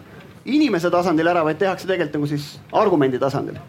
inimese 0.44 0.90
tasandil 0.90 1.30
ära, 1.30 1.44
vaid 1.46 1.60
tehakse 1.60 1.86
tegelikult 1.86 2.18
nagu 2.18 2.30
siis 2.32 2.52
argumendi 2.72 3.18
tasandil. 3.22 3.60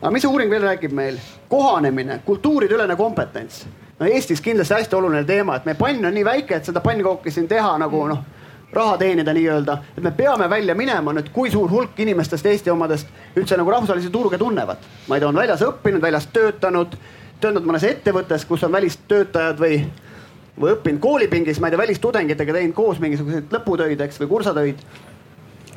aga 0.00 0.10
mis 0.12 0.22
see 0.22 0.30
uuring 0.30 0.50
veel 0.50 0.66
räägib 0.66 0.92
meil? 0.92 1.18
kohanemine, 1.48 2.20
kultuurideülene 2.26 2.96
kompetents. 2.96 3.66
No 3.98 4.06
Eestis 4.06 4.40
kindlasti 4.40 4.74
hästi 4.74 4.96
oluline 4.96 5.24
teema, 5.24 5.56
et 5.56 5.64
meie 5.64 5.78
pann 5.78 6.04
on 6.04 6.14
nii 6.14 6.24
väike, 6.24 6.56
et 6.56 6.64
seda 6.64 6.80
pannkooki 6.80 7.30
siin 7.30 7.48
teha 7.48 7.76
nagu 7.78 8.06
noh 8.08 8.26
raha 8.72 8.98
teenida 8.98 9.32
nii-öelda, 9.32 9.78
et 9.96 10.02
me 10.04 10.10
peame 10.10 10.50
välja 10.50 10.74
minema 10.74 11.12
nüüd, 11.16 11.30
kui 11.32 11.50
suur 11.50 11.70
hulk 11.70 12.00
inimestest 12.04 12.46
Eesti 12.46 12.70
omadest 12.70 13.08
üldse 13.36 13.56
nagu 13.56 13.70
rahvusvahelisi 13.70 14.10
turge 14.12 14.38
tunnevad. 14.38 14.76
ma 15.08 15.16
ei 15.16 15.20
tea, 15.20 15.28
on 15.28 15.40
väljas 15.40 15.62
õppinud, 15.64 16.02
väljas 16.02 16.26
töötanud, 16.32 16.96
töötanud 17.40 17.68
mõnes 17.68 17.84
ettevõttes, 17.88 18.44
kus 18.44 18.64
on 18.64 18.72
välistöötajad 18.72 19.60
või, 19.60 19.80
või 20.60 20.74
õppinud 20.76 21.00
koolipingis, 21.00 21.60
ma 21.60 21.68
ei 21.68 21.76
tea, 21.76 21.84
välistudengitega 21.84 22.58
teinud 22.58 22.76
koos 22.76 23.00
mingisuguseid 23.00 23.56
lõputöid, 23.56 24.04
eks, 24.04 24.20
või 24.20 24.28
kursatöid. 24.28 24.84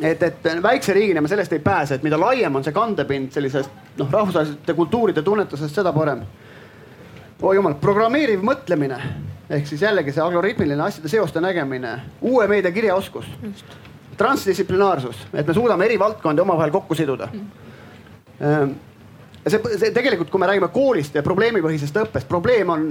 et, 0.02 0.24
et 0.24 0.54
väikse 0.64 0.94
riigina 0.94 1.22
me 1.22 1.28
sellest 1.28 1.54
ei 1.54 1.60
pääse, 1.60 1.96
et 1.96 2.04
mida 2.04 2.20
laiem 2.20 2.56
on 2.56 2.64
see 2.64 2.74
kandepind 2.74 3.32
sellisest 3.32 3.72
noh, 3.98 4.12
rahvusvaheliste 4.12 4.74
kultuuride 4.74 5.22
tunnetusest, 5.22 5.76
seda 5.76 5.94
parem. 5.94 6.26
Oi 7.42 7.56
jumal, 7.58 7.76
programmeeriv 7.82 8.44
mõtlemine 8.46 8.98
ehk 9.52 9.68
siis 9.68 9.82
jällegi 9.84 10.14
see 10.16 10.24
algoritmiline 10.24 10.84
asjade 10.86 11.10
seoste 11.12 11.42
nägemine, 11.44 11.96
uue 12.22 12.46
meedia 12.48 12.72
kirjaoskus, 12.72 13.26
transdistsiplinaarsus, 14.18 15.26
et 15.34 15.48
me 15.48 15.56
suudame 15.56 15.88
eri 15.90 15.98
valdkondi 16.00 16.44
omavahel 16.44 16.72
kokku 16.72 16.96
siduda. 16.96 17.28
Mm.. 17.34 18.76
ja 19.46 19.52
see, 19.52 19.78
see 19.78 19.92
tegelikult, 19.92 20.30
kui 20.32 20.40
me 20.42 20.48
räägime 20.50 20.70
koolist 20.74 21.18
ja 21.18 21.24
probleemipõhisest 21.26 22.00
õppest, 22.06 22.30
probleem 22.30 22.70
on 22.70 22.88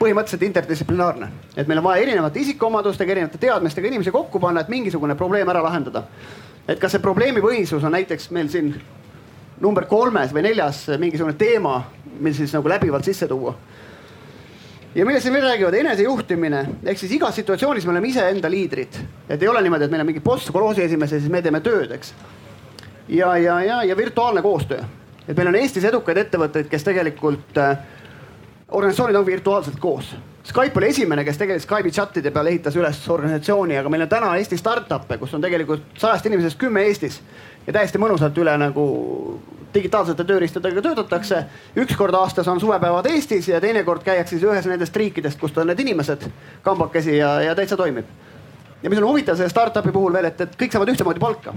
põhimõtteliselt 0.00 0.46
interdistsiplinaarne, 0.46 1.32
et 1.56 1.68
meil 1.68 1.82
on 1.82 1.88
vaja 1.90 2.04
erinevate 2.04 2.40
isikuomadustega, 2.40 3.12
erinevate 3.16 3.40
teadmistega 3.42 3.90
inimesi 3.90 4.14
kokku 4.14 4.40
panna, 4.40 4.62
et 4.62 4.72
mingisugune 4.72 5.16
probleem 5.16 5.48
ära 5.48 5.64
lahendada. 5.64 6.04
et 6.68 6.78
kas 6.78 6.92
see 6.92 7.02
probleemipõhisus 7.02 7.84
on 7.84 7.92
näiteks 7.96 8.30
meil 8.30 8.48
siin 8.48 8.74
number 9.60 9.86
kolmes 9.86 10.32
või 10.34 10.44
neljas 10.48 10.86
mingisugune 10.98 11.36
teema, 11.38 11.82
mis 12.20 12.38
siis 12.40 12.54
nagu 12.56 12.68
läbivalt 12.68 13.04
sisse 13.04 13.28
tuua. 13.28 13.54
Ja 14.94 15.04
millest 15.06 15.22
siin 15.22 15.34
veel 15.34 15.44
räägivad, 15.46 15.74
enesejuhtimine. 15.78 16.60
Ehk 16.90 16.98
siis 16.98 17.12
igas 17.14 17.36
situatsioonis 17.38 17.84
me 17.86 17.92
oleme 17.92 18.08
iseenda 18.10 18.50
liidrid, 18.50 18.96
et 19.28 19.42
ei 19.42 19.48
ole 19.48 19.62
niimoodi, 19.62 19.86
et 19.86 19.92
meil 19.92 20.02
on 20.02 20.08
mingi 20.08 20.22
boss 20.24 20.50
kolhoosi 20.50 20.82
esimees 20.82 21.12
ja 21.14 21.20
siis 21.20 21.30
me 21.30 21.42
teeme 21.42 21.60
tööd, 21.62 21.92
eks. 21.94 22.14
ja, 23.08 23.36
ja, 23.36 23.60
ja, 23.62 23.82
ja 23.86 23.96
virtuaalne 23.96 24.42
koostöö, 24.42 24.82
et 25.28 25.36
meil 25.36 25.52
on 25.52 25.60
Eestis 25.60 25.86
edukaid 25.86 26.18
ettevõtteid, 26.24 26.66
kes 26.72 26.88
tegelikult 26.88 27.62
äh, 27.62 27.78
organisatsioonid 28.70 29.20
on 29.20 29.26
virtuaalselt 29.26 29.78
koos. 29.78 30.10
Skype 30.42 30.78
oli 30.80 30.88
esimene, 30.88 31.22
kes 31.24 31.38
tegelikult 31.38 31.68
Skype'i 31.68 31.94
chat'ide 31.94 32.34
peale 32.34 32.50
ehitas 32.50 32.74
üles 32.80 32.98
organisatsiooni, 33.14 33.76
aga 33.78 33.92
meil 33.92 34.08
on 34.08 34.10
täna 34.10 34.32
Eesti 34.40 34.58
startup'e, 34.58 35.20
kus 35.20 35.34
on 35.38 35.44
tegelikult 35.44 36.00
sajast 36.00 36.26
inimesest 36.26 36.58
kümme 36.58 36.82
Eestis 36.88 37.20
ja 37.66 37.72
täiesti 37.72 37.98
mõnusalt 37.98 38.38
üle 38.38 38.56
nagu 38.58 38.84
digitaalsete 39.74 40.24
tööriistadega 40.24 40.82
töötatakse. 40.82 41.44
üks 41.76 41.96
kord 41.96 42.14
aastas 42.14 42.48
on 42.48 42.60
suvepäevad 42.60 43.06
Eestis 43.06 43.48
ja 43.48 43.60
teinekord 43.60 44.02
käiakse 44.02 44.36
siis 44.36 44.46
ühes 44.48 44.66
nendest 44.66 44.96
riikidest, 44.96 45.38
kust 45.40 45.58
on 45.58 45.66
need 45.66 45.80
inimesed 45.80 46.26
kambakesi 46.62 47.16
ja, 47.16 47.40
ja 47.40 47.54
täitsa 47.54 47.76
toimib. 47.76 48.06
ja 48.82 48.90
mis 48.90 48.98
on 48.98 49.08
huvitav 49.08 49.36
selle 49.36 49.48
startup'i 49.48 49.92
puhul 49.92 50.12
veel, 50.12 50.24
et, 50.24 50.40
et 50.40 50.56
kõik 50.62 50.72
saavad 50.72 50.88
ühtemoodi 50.88 51.20
palka. 51.20 51.54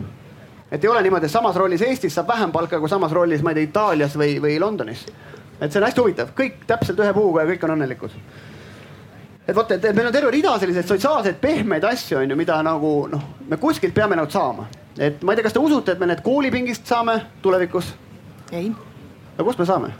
et 0.71 0.83
ei 0.83 0.89
ole 0.89 1.01
niimoodi, 1.01 1.25
et 1.25 1.31
samas 1.31 1.55
rollis 1.55 1.81
Eestis 1.81 2.15
saab 2.15 2.27
vähem 2.27 2.51
palka 2.51 2.79
kui 2.79 2.89
samas 2.89 3.11
rollis, 3.11 3.41
ma 3.41 3.51
ei 3.51 3.55
tea, 3.55 3.69
Itaalias 3.69 4.17
või, 4.17 4.39
või 4.41 4.59
Londonis. 4.59 5.05
et 5.59 5.71
see 5.71 5.81
on 5.81 5.87
hästi 5.87 6.01
huvitav, 6.01 6.33
kõik 6.37 6.65
täpselt 6.67 6.99
ühe 6.99 7.13
puuga 7.13 7.41
ja 7.41 7.53
kõik 7.53 7.63
on 7.63 7.77
õnnelikud 7.77 8.19
et 9.47 9.55
vot, 9.55 9.71
et 9.71 9.89
meil 9.95 10.07
on 10.07 10.13
terve 10.13 10.31
rida 10.31 10.53
selliseid 10.59 10.87
sotsiaalseid 10.87 11.41
pehmeid 11.41 11.83
asju, 11.83 12.17
on 12.21 12.29
ju, 12.29 12.37
mida 12.39 12.61
nagu 12.63 12.93
noh, 13.11 13.23
me 13.49 13.57
kuskilt 13.57 13.93
peame 13.95 14.15
nagu 14.15 14.31
saama. 14.31 14.67
Et 14.97 15.23
ma 15.23 15.34
ei 15.34 15.39
tea, 15.39 15.43
kas 15.47 15.56
te 15.56 15.62
usute, 15.63 15.95
et 15.95 15.99
me 15.99 16.10
need 16.10 16.21
koolipingist 16.25 16.89
saame 16.89 17.19
tulevikus? 17.41 17.93
ei. 18.51 18.71
aga 19.36 19.47
kust 19.47 19.60
me 19.60 19.65
saame? 19.69 19.93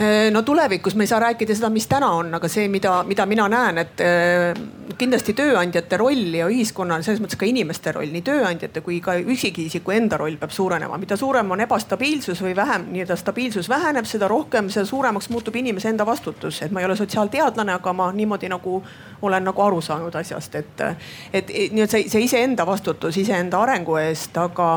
Äh, 0.00 0.30
no 0.30 0.42
tulevikus 0.42 0.94
me 0.94 1.04
ei 1.04 1.06
saa 1.06 1.20
rääkida 1.20 1.54
seda, 1.54 1.68
mis 1.70 1.86
täna 1.86 2.08
on, 2.10 2.32
aga 2.34 2.48
see, 2.50 2.64
mida, 2.68 3.04
mida 3.06 3.26
mina 3.30 3.44
näen, 3.48 3.76
et 3.78 4.00
äh, 4.02 4.56
kindlasti 4.98 5.36
tööandjate 5.38 6.00
roll 6.00 6.34
ja 6.34 6.48
ühiskonnal 6.50 7.04
selles 7.06 7.20
mõttes 7.22 7.38
ka 7.38 7.46
inimeste 7.46 7.92
roll, 7.94 8.10
nii 8.10 8.24
tööandjate 8.26 8.82
kui 8.82 8.98
ka 9.04 9.14
üksikisiku 9.22 9.94
enda 9.94 10.18
roll 10.18 10.34
peab 10.40 10.50
suurenema. 10.50 10.98
mida 10.98 11.14
suurem 11.16 11.50
on 11.50 11.62
ebastabiilsus 11.62 12.42
või 12.42 12.56
vähem 12.56 12.88
nii-öelda 12.90 13.16
stabiilsus 13.16 13.68
väheneb, 13.70 14.10
seda 14.10 14.26
rohkem, 14.28 14.72
seda 14.74 14.84
suuremaks 14.90 15.30
muutub 15.30 15.54
inimese 15.62 15.88
enda 15.94 16.06
vastutus. 16.06 16.62
et 16.62 16.74
ma 16.74 16.80
ei 16.80 16.90
ole 16.90 16.96
sotsiaalteadlane, 16.96 17.72
aga 17.78 17.92
ma 17.92 18.10
niimoodi 18.12 18.50
nagu 18.50 18.82
olen 19.22 19.44
nagu 19.44 19.62
aru 19.62 19.80
saanud 19.80 20.14
asjast, 20.14 20.54
et, 20.54 20.84
et 21.32 21.54
nii-öelda 21.70 21.90
see, 21.90 22.08
see 22.08 22.26
iseenda 22.26 22.66
vastutus 22.66 23.16
iseenda 23.16 23.62
arengu 23.62 23.96
eest, 24.02 24.36
aga 24.36 24.74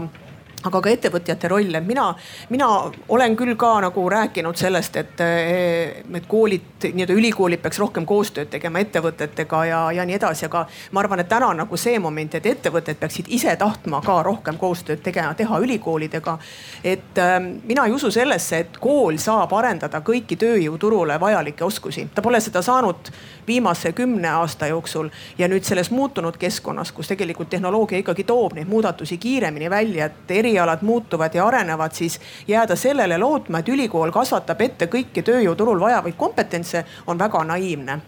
aga 0.67 0.81
ka 0.83 0.91
ettevõtjate 0.91 1.49
roll, 1.51 1.75
et 1.75 1.87
mina, 1.87 2.07
mina 2.53 2.67
olen 3.13 3.35
küll 3.39 3.55
ka 3.59 3.73
nagu 3.83 4.03
rääkinud 4.11 4.57
sellest, 4.59 4.95
et, 4.99 5.21
et 5.21 6.27
koolid, 6.29 6.67
nii-öelda 6.83 7.17
ülikoolid 7.17 7.61
peaks 7.63 7.79
rohkem 7.81 8.05
koostööd 8.07 8.51
tegema 8.53 8.81
ettevõtetega 8.83 9.63
ja, 9.69 9.81
ja 9.97 10.05
nii 10.07 10.17
edasi, 10.17 10.47
aga 10.47 10.65
ma 10.91 11.03
arvan, 11.03 11.23
et 11.23 11.29
täna 11.31 11.51
on 11.51 11.61
nagu 11.63 11.79
see 11.79 11.99
moment, 12.03 12.37
et 12.37 12.45
ettevõtted 12.53 12.99
peaksid 12.99 13.31
ise 13.33 13.55
tahtma 13.59 14.01
ka 14.05 14.19
rohkem 14.25 14.59
koostööd 14.61 15.03
tegema, 15.05 15.33
teha 15.37 15.59
ülikoolidega. 15.63 16.37
et 16.83 17.17
äh, 17.17 17.39
mina 17.63 17.85
ei 17.85 17.95
usu 17.95 18.11
sellesse, 18.11 18.59
et 18.65 18.77
kool 18.81 19.17
saab 19.21 19.53
arendada 19.53 20.01
kõiki 20.05 20.37
tööjõuturule 20.39 21.19
vajalikke 21.19 21.65
oskusi, 21.65 22.07
ta 22.13 22.21
pole 22.21 22.39
seda 22.43 22.61
saanud 22.61 23.11
viimase 23.47 23.91
kümne 23.91 24.29
aasta 24.29 24.67
jooksul 24.67 25.09
ja 25.37 25.47
nüüd 25.47 25.63
selles 25.63 25.91
muutunud 25.91 26.37
keskkonnas, 26.37 26.91
kus 26.91 27.07
tegelikult 27.07 27.49
tehnoloogia 27.49 28.01
ikkagi 28.03 28.23
toob 28.27 28.57
neid 28.57 28.67
muudatusi 28.67 29.17
kiiremini 29.17 29.69
välja, 29.69 30.05
et 30.05 30.27
erialad 30.57 30.81
muutuvad 30.81 31.35
ja 31.35 31.47
arenevad, 31.47 31.91
siis 31.91 32.19
jääda 32.47 32.75
sellele 32.75 33.17
lootma, 33.17 33.59
et 33.59 33.69
ülikool 33.69 34.11
kasvatab 34.11 34.61
ette 34.61 34.89
kõiki 34.89 35.21
tööjõuturul 35.23 35.79
vajavaid 35.79 36.17
kompetentse, 36.17 36.85
on 37.07 37.19
väga 37.19 37.43
naiivne. 37.43 37.99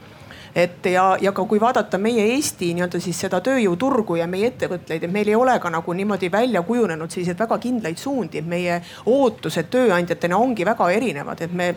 Et 0.55 0.85
ja, 0.89 1.17
ja 1.21 1.31
ka 1.31 1.43
kui 1.45 1.59
vaadata 1.62 1.99
meie 2.01 2.23
Eesti 2.33 2.71
nii-öelda 2.73 2.99
siis 2.99 3.19
seda 3.21 3.38
tööjõuturgu 3.45 4.17
ja 4.17 4.25
meie 4.27 4.49
ettevõtteid, 4.49 5.05
et 5.05 5.13
meil 5.13 5.29
ei 5.29 5.38
ole 5.38 5.53
ka 5.62 5.69
nagu 5.69 5.93
niimoodi 5.93 6.31
välja 6.33 6.63
kujunenud 6.65 7.12
selliseid 7.13 7.38
väga 7.39 7.59
kindlaid 7.62 8.01
suundi, 8.01 8.41
et 8.41 8.49
meie 8.49 8.81
ootused 9.05 9.69
tööandjatena 9.69 10.41
ongi 10.41 10.65
väga 10.65 10.89
erinevad, 10.89 11.45
et 11.45 11.53
me 11.53 11.69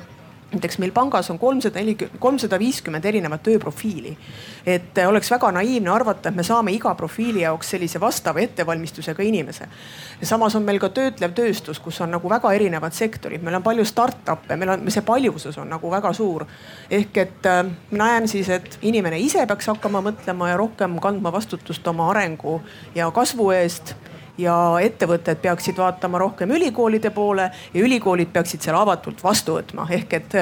näiteks 0.53 0.79
meil 0.79 0.93
pangas 0.93 1.31
on 1.31 1.39
kolmsada 1.39 1.79
nelikümmend, 1.81 2.19
kolmsada 2.21 2.59
viiskümmend 2.59 3.05
erinevat 3.05 3.43
tööprofiili. 3.43 4.17
et 4.67 4.99
oleks 5.07 5.31
väga 5.31 5.53
naiivne 5.53 5.91
arvata, 5.91 6.29
et 6.29 6.35
me 6.35 6.43
saame 6.43 6.73
iga 6.73 6.95
profiili 6.95 7.41
jaoks 7.41 7.71
sellise 7.71 8.01
vastava 8.01 8.41
ettevalmistusega 8.41 9.23
inimese. 9.23 9.69
samas 10.23 10.55
on 10.55 10.63
meil 10.63 10.79
ka 10.79 10.89
töötlev 10.89 11.33
tööstus, 11.33 11.79
kus 11.79 12.01
on 12.01 12.11
nagu 12.11 12.29
väga 12.29 12.53
erinevad 12.53 12.93
sektorid, 12.93 13.43
meil 13.43 13.57
on 13.57 13.63
palju 13.63 13.85
startup'e, 13.85 14.57
meil 14.57 14.71
on, 14.71 14.91
see 14.91 15.03
paljusus 15.03 15.59
on 15.59 15.69
nagu 15.69 15.91
väga 15.91 16.13
suur. 16.13 16.47
ehk 16.91 17.17
et 17.17 17.47
äh, 17.47 17.67
näen 17.91 18.29
siis, 18.29 18.49
et 18.49 18.79
inimene 18.83 19.19
ise 19.19 19.47
peaks 19.47 19.67
hakkama 19.67 20.03
mõtlema 20.03 20.49
ja 20.49 20.57
rohkem 20.57 21.01
kandma 21.01 21.33
vastutust 21.33 21.87
oma 21.89 22.11
arengu 22.11 22.61
ja 22.95 23.11
kasvu 23.11 23.51
eest 23.51 23.95
ja 24.39 24.57
ettevõtted 24.81 25.43
peaksid 25.43 25.77
vaatama 25.77 26.19
rohkem 26.19 26.51
ülikoolide 26.51 27.11
poole 27.11 27.51
ja 27.75 27.85
ülikoolid 27.85 28.33
peaksid 28.33 28.65
selle 28.65 28.79
avatult 28.81 29.21
vastu 29.25 29.59
võtma, 29.59 29.87
ehk 29.91 30.15
et 30.17 30.39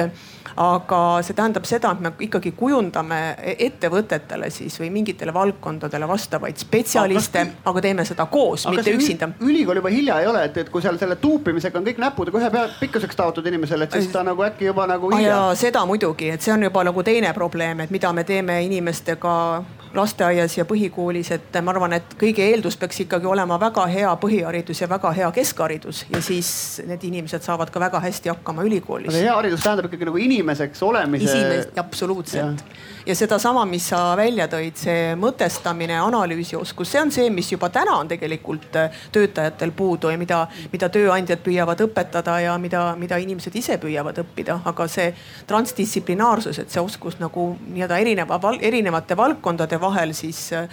aga 0.57 0.99
see 1.23 1.35
tähendab 1.35 1.65
seda, 1.67 1.91
et 1.95 2.03
me 2.03 2.11
ikkagi 2.27 2.53
kujundame 2.57 3.19
ettevõtetele 3.57 4.49
siis 4.51 4.77
või 4.79 4.89
mingitele 4.93 5.33
valdkondadele 5.33 6.07
vastavaid 6.07 6.59
spetsialiste, 6.59 7.45
aga 7.65 7.83
teeme 7.83 8.05
seda 8.07 8.25
koos, 8.31 8.67
mitte 8.71 8.95
üksinda. 8.95 9.31
ülikool 9.39 9.81
juba 9.81 9.93
hilja 9.93 10.19
ei 10.21 10.27
ole, 10.27 10.45
et, 10.49 10.57
et 10.57 10.71
kui 10.71 10.83
seal 10.83 10.99
selle 11.01 11.15
tuupimisega 11.21 11.79
on 11.79 11.87
kõik 11.87 12.01
näpudega 12.03 12.41
ühe 12.41 12.51
pea 12.51 12.65
pikkuseks 12.79 13.19
taotud 13.19 13.47
inimesele, 13.47 13.87
et 13.87 13.99
siis 13.99 14.11
ta 14.13 14.23
nagu 14.27 14.47
äkki 14.47 14.71
juba 14.71 14.87
nagu 14.87 15.11
hilja. 15.15 15.43
seda 15.59 15.85
muidugi, 15.85 16.31
et 16.35 16.41
see 16.41 16.53
on 16.53 16.67
juba 16.67 16.83
nagu 16.87 17.03
teine 17.03 17.33
probleem, 17.33 17.85
et 17.85 17.91
mida 17.91 18.13
me 18.13 18.23
teeme 18.27 18.61
inimestega 18.67 19.35
lasteaias 19.93 20.57
ja 20.57 20.65
põhikoolis, 20.65 21.31
et 21.35 21.57
ma 21.63 21.73
arvan, 21.73 21.95
et 21.97 22.15
kõige 22.19 22.45
eeldus 22.45 22.77
peaks 22.79 23.03
ikkagi 23.05 23.27
olema 23.27 23.59
väga 23.59 23.85
hea 23.91 24.11
põhiharidus 24.21 24.83
ja 24.83 24.89
väga 24.89 25.11
hea 25.17 25.31
keskharidus 25.35 26.05
ja 26.09 26.21
siis 26.23 26.81
need 26.87 27.03
inimesed 27.09 27.43
saavad 27.43 27.71
ka 27.73 27.79
väga 27.79 27.99
hästi 28.03 28.31
hakkama 28.33 28.65
ülikoolis. 28.67 29.13
hea 29.15 29.35
haridus 29.35 29.63
tähendab 29.65 29.89
ikkagi 29.89 30.07
nagu 30.09 30.23
inimeseks 30.27 30.83
olemise. 30.83 31.67
Absoluutselt 31.81 32.63
ja 33.00 33.00
ja 33.11 33.15
sedasama, 33.15 33.65
mis 33.67 33.89
sa 33.91 34.13
välja 34.15 34.45
tõid, 34.47 34.77
see 34.79 35.15
mõtestamine, 35.19 35.97
analüüsioskus, 35.99 36.87
see 36.93 36.99
on 37.01 37.09
see, 37.11 37.27
mis 37.33 37.49
juba 37.51 37.67
täna 37.73 37.97
on 37.99 38.07
tegelikult 38.07 38.77
äh, 38.79 39.01
töötajatel 39.11 39.73
puudu 39.75 40.11
ja 40.13 40.19
mida, 40.19 40.37
mida 40.71 40.87
tööandjad 40.91 41.41
püüavad 41.43 41.83
õpetada 41.83 42.37
ja 42.39 42.53
mida, 42.61 42.85
mida 42.99 43.19
inimesed 43.19 43.55
ise 43.59 43.75
püüavad 43.81 44.21
õppida, 44.23 44.61
aga 44.71 44.87
see 44.91 45.09
transdistsiplinaarsus, 45.49 46.61
et 46.63 46.71
see 46.71 46.83
oskus 46.83 47.17
nagu 47.19 47.49
nii-öelda 47.65 47.97
erineva, 47.99 48.39
erinevate 48.61 49.17
valdkondade 49.19 49.81
vahel 49.81 50.15
siis 50.15 50.39
äh, 50.55 50.71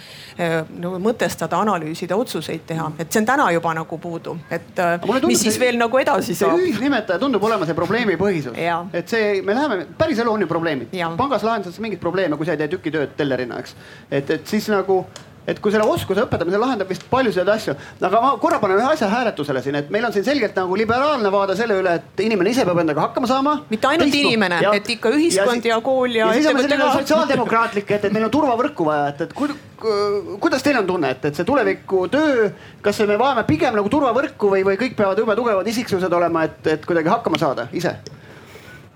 nagu 0.79 1.01
mõtestada, 1.03 1.59
analüüsida, 1.59 2.15
otsuseid 2.15 2.63
teha, 2.71 2.87
et 2.99 3.11
see 3.11 3.19
on 3.25 3.29
täna 3.33 3.49
juba 3.51 3.75
nagu 3.75 3.99
puudu, 3.99 4.37
et 4.47 4.79
äh, 4.79 4.95
tundub, 5.03 5.27
mis 5.33 5.43
siis 5.43 5.57
see, 5.57 5.65
veel 5.65 5.81
nagu 5.81 5.99
edasi 5.99 6.37
saab. 6.39 6.55
ühisnimetaja 6.63 7.19
tundub 7.19 7.43
olema 7.51 7.67
see 7.67 7.75
probleemipõhisus, 7.75 8.55
et 8.95 9.11
see, 9.11 9.41
me 9.43 9.59
läheme, 9.59 9.83
päriselu 9.99 10.37
on 10.37 10.47
ju 10.47 10.51
probleemid, 10.55 10.95
pangas 11.19 11.43
lahendatakse 11.43 11.83
mingit 11.83 11.99
probleemi 11.99 12.28
probleeme, 12.29 12.37
kui 12.37 12.45
sa 12.45 12.55
ei 12.55 12.61
tee 12.61 12.75
tükitööd 12.75 13.17
tellerina, 13.17 13.59
eks. 13.59 13.75
et, 14.11 14.29
et 14.29 14.47
siis 14.47 14.69
nagu 14.71 15.03
et 15.49 15.57
kui 15.57 15.71
selle 15.73 15.85
oskuse 15.89 16.21
õpetamise 16.27 16.59
lahendab 16.61 16.89
vist 16.91 17.07
paljusid 17.09 17.47
asju, 17.49 17.73
aga 18.05 18.19
ma 18.21 18.33
korra 18.37 18.59
panen 18.61 18.77
ühe 18.77 18.89
asja 18.91 19.07
hääletusele 19.09 19.63
siin, 19.65 19.79
et 19.79 19.87
meil 19.89 20.05
on 20.05 20.13
siin 20.13 20.25
selgelt 20.27 20.53
nagu 20.59 20.75
liberaalne 20.77 21.31
vaade 21.33 21.55
selle 21.57 21.79
üle, 21.79 21.95
et 21.97 22.21
inimene 22.21 22.51
ise 22.53 22.67
peab 22.67 22.77
endaga 22.83 23.07
hakkama 23.07 23.29
saama. 23.31 23.55
mitte 23.71 23.89
ainult 23.89 24.11
Teisku. 24.11 24.27
inimene, 24.27 24.59
et 24.75 24.91
ikka 24.93 25.09
ühiskond 25.15 25.65
ja, 25.65 25.73
ja 25.73 25.79
kool 25.81 26.19
ja. 26.19 26.27
ja 26.27 26.37
siis 26.37 26.51
on 26.51 26.61
selline 26.61 26.91
sotsiaaldemokraatlik, 26.99 27.95
et, 27.97 28.05
et 28.05 28.13
meil 28.13 28.27
on 28.27 28.35
turvavõrku 28.35 28.85
vaja, 28.91 29.09
et, 29.15 29.25
et 29.25 29.33
ku, 29.33 29.49
kuidas 30.43 30.67
teil 30.67 30.83
on 30.83 30.91
tunne, 30.91 31.15
et, 31.15 31.25
et 31.31 31.41
see 31.41 31.49
tuleviku 31.49 32.05
töö, 32.13 32.51
kas 32.85 33.01
me 33.09 33.17
vajame 33.17 33.47
pigem 33.49 33.79
nagu 33.79 33.89
turvavõrku 33.89 34.53
või, 34.53 34.67
või 34.69 34.77
kõik 34.83 34.99
peavad 35.01 35.23
jube 35.23 35.39
tugevad 35.39 35.73
isiksused 35.73 36.13
olema, 36.21 36.45
et, 36.45 36.61
et 36.77 36.85
kuidagi 36.85 37.15
hakkama 37.15 37.41
saada 37.41 37.71
ise? 37.73 37.97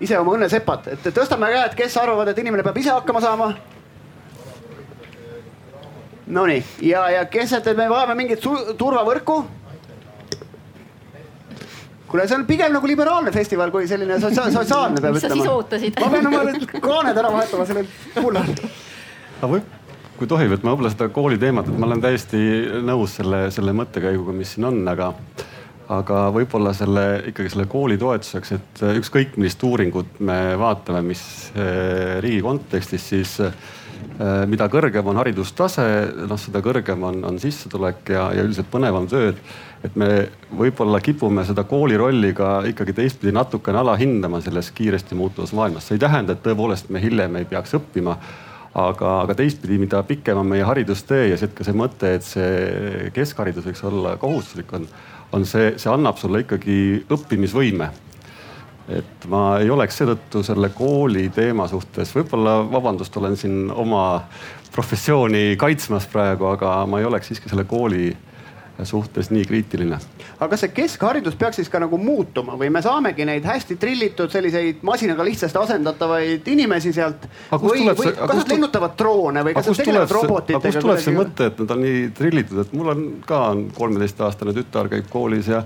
Ise 0.04 0.18
oma 0.20 0.36
õnnesepad, 0.36 0.88
et 0.94 1.10
tõstame 1.16 1.50
käed, 1.52 1.76
kes 1.78 1.96
arvavad, 2.00 2.30
et 2.30 2.40
inimene 2.44 2.64
peab 2.66 2.78
ise 2.80 2.92
hakkama 2.94 3.24
saama. 3.24 3.50
Nonii 6.24 6.62
ja, 6.88 7.04
ja 7.12 7.26
kes, 7.28 7.52
et 7.58 7.66
me 7.76 7.84
vajame 7.90 8.14
mingit 8.16 8.40
turvavõrku 8.80 9.42
kuule, 12.14 12.28
see 12.30 12.38
on 12.38 12.44
pigem 12.46 12.74
nagu 12.74 12.86
liberaalne 12.86 13.32
festival 13.34 13.72
kui 13.74 13.88
selline 13.90 14.20
sotsiaal, 14.22 14.52
sotsiaalne 14.54 15.02
peab 15.02 15.16
ütlema. 15.18 15.18
mis 15.18 15.24
sa 15.26 15.30
siis 15.34 15.50
ootasid? 15.50 15.96
ma 15.98 16.10
pean 16.12 16.28
oma 16.30 16.82
kaaned 16.84 17.18
ära 17.22 17.32
vahetama 17.34 17.66
sellel 17.66 17.88
pullal. 18.14 18.52
aga 19.40 19.50
võib, 19.56 19.72
kui 20.20 20.30
tohib, 20.30 20.54
et 20.54 20.62
ma 20.62 20.74
võib-olla 20.74 20.92
seda 20.94 21.08
kooli 21.14 21.40
teemat, 21.42 21.70
et 21.70 21.80
ma 21.80 21.88
olen 21.88 22.04
täiesti 22.04 22.44
nõus 22.86 23.16
selle, 23.18 23.48
selle 23.54 23.74
mõttekäiguga, 23.74 24.36
mis 24.36 24.54
siin 24.54 24.68
on, 24.70 24.78
aga 24.94 25.10
aga 25.92 26.28
võib-olla 26.34 26.72
selle 26.76 27.04
ikkagi 27.30 27.52
selle 27.52 27.66
kooli 27.70 27.96
toetuseks, 28.00 28.52
et 28.56 28.82
äh, 28.84 28.98
ükskõik 29.00 29.38
millist 29.38 29.62
uuringut 29.66 30.20
me 30.24 30.38
vaatame, 30.60 31.02
mis 31.06 31.24
äh, 31.56 32.20
riigi 32.24 32.42
kontekstis, 32.44 33.08
siis 33.12 33.34
äh, 33.44 33.52
mida 34.50 34.68
kõrgem 34.70 35.06
on 35.10 35.20
haridustase, 35.20 35.84
noh 36.28 36.40
seda 36.40 36.62
kõrgem 36.64 37.04
on, 37.08 37.20
on 37.28 37.38
sissetulek 37.42 38.14
ja, 38.14 38.28
ja 38.36 38.46
üldiselt 38.46 38.70
põnevam 38.72 39.08
töö. 39.10 39.32
et 39.84 39.96
me 40.00 40.08
võib-olla 40.56 41.00
kipume 41.04 41.44
seda 41.44 41.64
kooli 41.68 41.96
rolli 42.00 42.32
ka 42.32 42.62
ikkagi 42.68 42.94
teistpidi 42.96 43.34
natukene 43.36 43.82
alahindama 43.82 44.40
selles 44.40 44.70
kiiresti 44.70 45.14
muutuvas 45.14 45.52
maailmas. 45.52 45.86
see 45.88 45.98
ei 45.98 46.04
tähenda, 46.06 46.32
et 46.32 46.42
tõepoolest 46.42 46.88
me 46.88 47.02
hiljem 47.02 47.36
ei 47.36 47.44
peaks 47.44 47.74
õppima 47.76 48.18
aga, 48.74 49.10
aga 49.22 49.36
teistpidi, 49.38 49.78
mida 49.78 50.02
pikem 50.06 50.38
on 50.40 50.48
meie 50.50 50.64
haridustee 50.66 51.28
ja 51.30 51.38
siit 51.38 51.54
ka 51.56 51.66
see 51.66 51.76
mõte, 51.76 52.14
et 52.16 52.26
see 52.26 53.10
keskharidus 53.14 53.66
võiks 53.68 53.84
olla 53.86 54.16
kohustuslik, 54.20 54.72
on 54.74 54.88
on 55.34 55.46
see, 55.48 55.74
see 55.80 55.90
annab 55.90 56.18
sulle 56.20 56.44
ikkagi 56.44 56.78
õppimisvõime. 57.12 57.90
et 58.84 59.24
ma 59.32 59.56
ei 59.64 59.70
oleks 59.72 59.96
seetõttu 59.96 60.42
selle 60.44 60.68
kooli 60.76 61.30
teema 61.32 61.64
suhtes, 61.70 62.10
võib-olla 62.12 62.58
vabandust, 62.68 63.16
olen 63.16 63.36
siin 63.40 63.70
oma 63.72 64.26
professiooni 64.74 65.56
kaitsmas 65.56 66.04
praegu, 66.12 66.50
aga 66.50 66.82
ma 66.86 67.00
ei 67.00 67.08
oleks 67.08 67.30
siiski 67.32 67.48
selle 67.48 67.64
kooli 67.64 68.10
suhtes 68.82 69.30
nii 69.30 69.44
kriitiline. 69.44 69.98
aga 70.40 70.56
see 70.58 70.72
keskharidus 70.74 71.36
peaks 71.38 71.60
siis 71.60 71.70
ka 71.70 71.78
nagu 71.82 71.98
muutuma 71.98 72.58
või 72.58 72.70
me 72.74 72.82
saamegi 72.82 73.26
neid 73.28 73.46
hästi 73.46 73.76
trillitud 73.80 74.32
selliseid 74.32 74.82
masinaga 74.82 75.24
lihtsasti 75.24 75.58
asendatavaid 75.58 76.48
inimesi 76.50 76.92
sealt? 76.92 77.28
või, 77.52 77.86
või 77.86 78.08
see, 78.08 78.14
kas 78.18 78.42
nad 78.42 78.54
lennutavad 78.56 78.98
droone 78.98 79.44
või 79.46 79.54
kas 79.54 79.70
nad 79.70 79.80
tegelevad 79.82 80.14
robotitega? 80.18 80.62
kust 80.66 80.86
tuleb 80.86 81.02
see 81.06 81.16
mõte, 81.16 81.50
et 81.52 81.62
nad 81.62 81.76
on 81.76 81.84
nii 81.86 82.04
trillitud, 82.18 82.62
et 82.64 82.74
mul 82.74 82.94
on 82.94 83.04
ka 83.26 83.42
kolmeteistaastane 83.78 84.56
tütar 84.56 84.90
käib 84.92 85.10
koolis 85.12 85.52
ja 85.54 85.62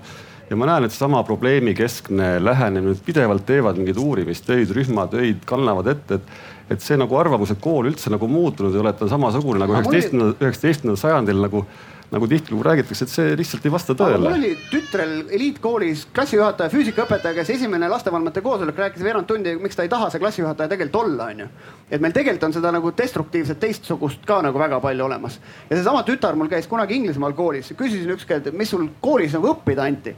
ja 0.49 0.57
ma 0.57 0.65
näen, 0.65 0.87
et 0.87 0.93
seesama 0.93 1.21
probleemikeskne 1.29 2.39
lähenemine, 2.41 2.97
pidevalt 3.05 3.45
teevad 3.47 3.77
mingeid 3.77 3.99
uurimistöid, 4.01 4.71
rühmatöid, 4.73 5.45
kannavad 5.49 5.93
ette, 5.93 6.21
et 6.21 6.57
et 6.69 6.85
see 6.85 6.99
nagu 7.01 7.17
arvamus, 7.17 7.53
et 7.55 7.61
kool 7.65 7.89
üldse 7.89 8.11
nagu 8.13 8.29
muutunud 8.29 8.75
ei 8.75 8.81
ole, 8.83 8.91
et 8.93 8.99
ta 9.01 9.07
on 9.07 9.13
samasugune 9.15 9.63
nagu 9.63 9.73
üheksateistkümnendal, 9.73 10.35
üheksateistkümnendal 10.37 11.01
sajandil 11.01 11.41
nagu 11.41 11.63
nagu 12.11 12.27
tihtilugu 12.29 12.63
räägitakse, 12.65 13.05
et 13.05 13.13
see 13.13 13.33
lihtsalt 13.37 13.67
ei 13.69 13.73
vasta 13.73 13.95
tõele. 13.97 14.23
mul 14.23 14.37
oli 14.39 14.53
tütrel 14.71 15.13
eliitkoolis 15.37 16.07
klassijuhataja, 16.17 16.73
füüsikaõpetaja, 16.73 17.37
kes 17.37 17.51
esimene 17.59 17.89
lastevanemate 17.93 18.41
koosolek 18.45 18.79
rääkis 18.81 19.05
veerand 19.05 19.29
tundi, 19.29 19.53
miks 19.61 19.77
ta 19.77 19.85
ei 19.85 19.93
taha 19.93 20.09
see 20.11 20.23
klassijuhataja 20.23 20.73
tegelikult 20.73 21.03
olla, 21.03 21.29
onju. 21.35 21.49
et 21.91 22.01
meil 22.01 22.15
tegelikult 22.17 22.49
on 22.49 22.57
seda 22.57 22.73
nagu 22.73 22.93
destruktiivset 22.97 23.61
teistsugust 23.61 24.25
ka 24.27 24.41
nagu 24.47 24.59
väga 24.59 24.81
palju 24.81 25.05
olemas. 25.05 25.41
ja 25.69 25.77
seesama 25.77 26.03
tütar 26.09 26.37
mul 26.37 26.49
käis 26.49 26.67
kunagi 26.67 26.97
Inglismaal 26.97 27.37
koolis, 27.37 27.75
küsisin 27.77 28.15
ükskord, 28.17 28.49
mis 28.57 28.71
sul 28.73 28.89
koolis 29.01 29.37
nagu 29.37 29.53
õppida 29.53 29.85
anti. 29.85 30.17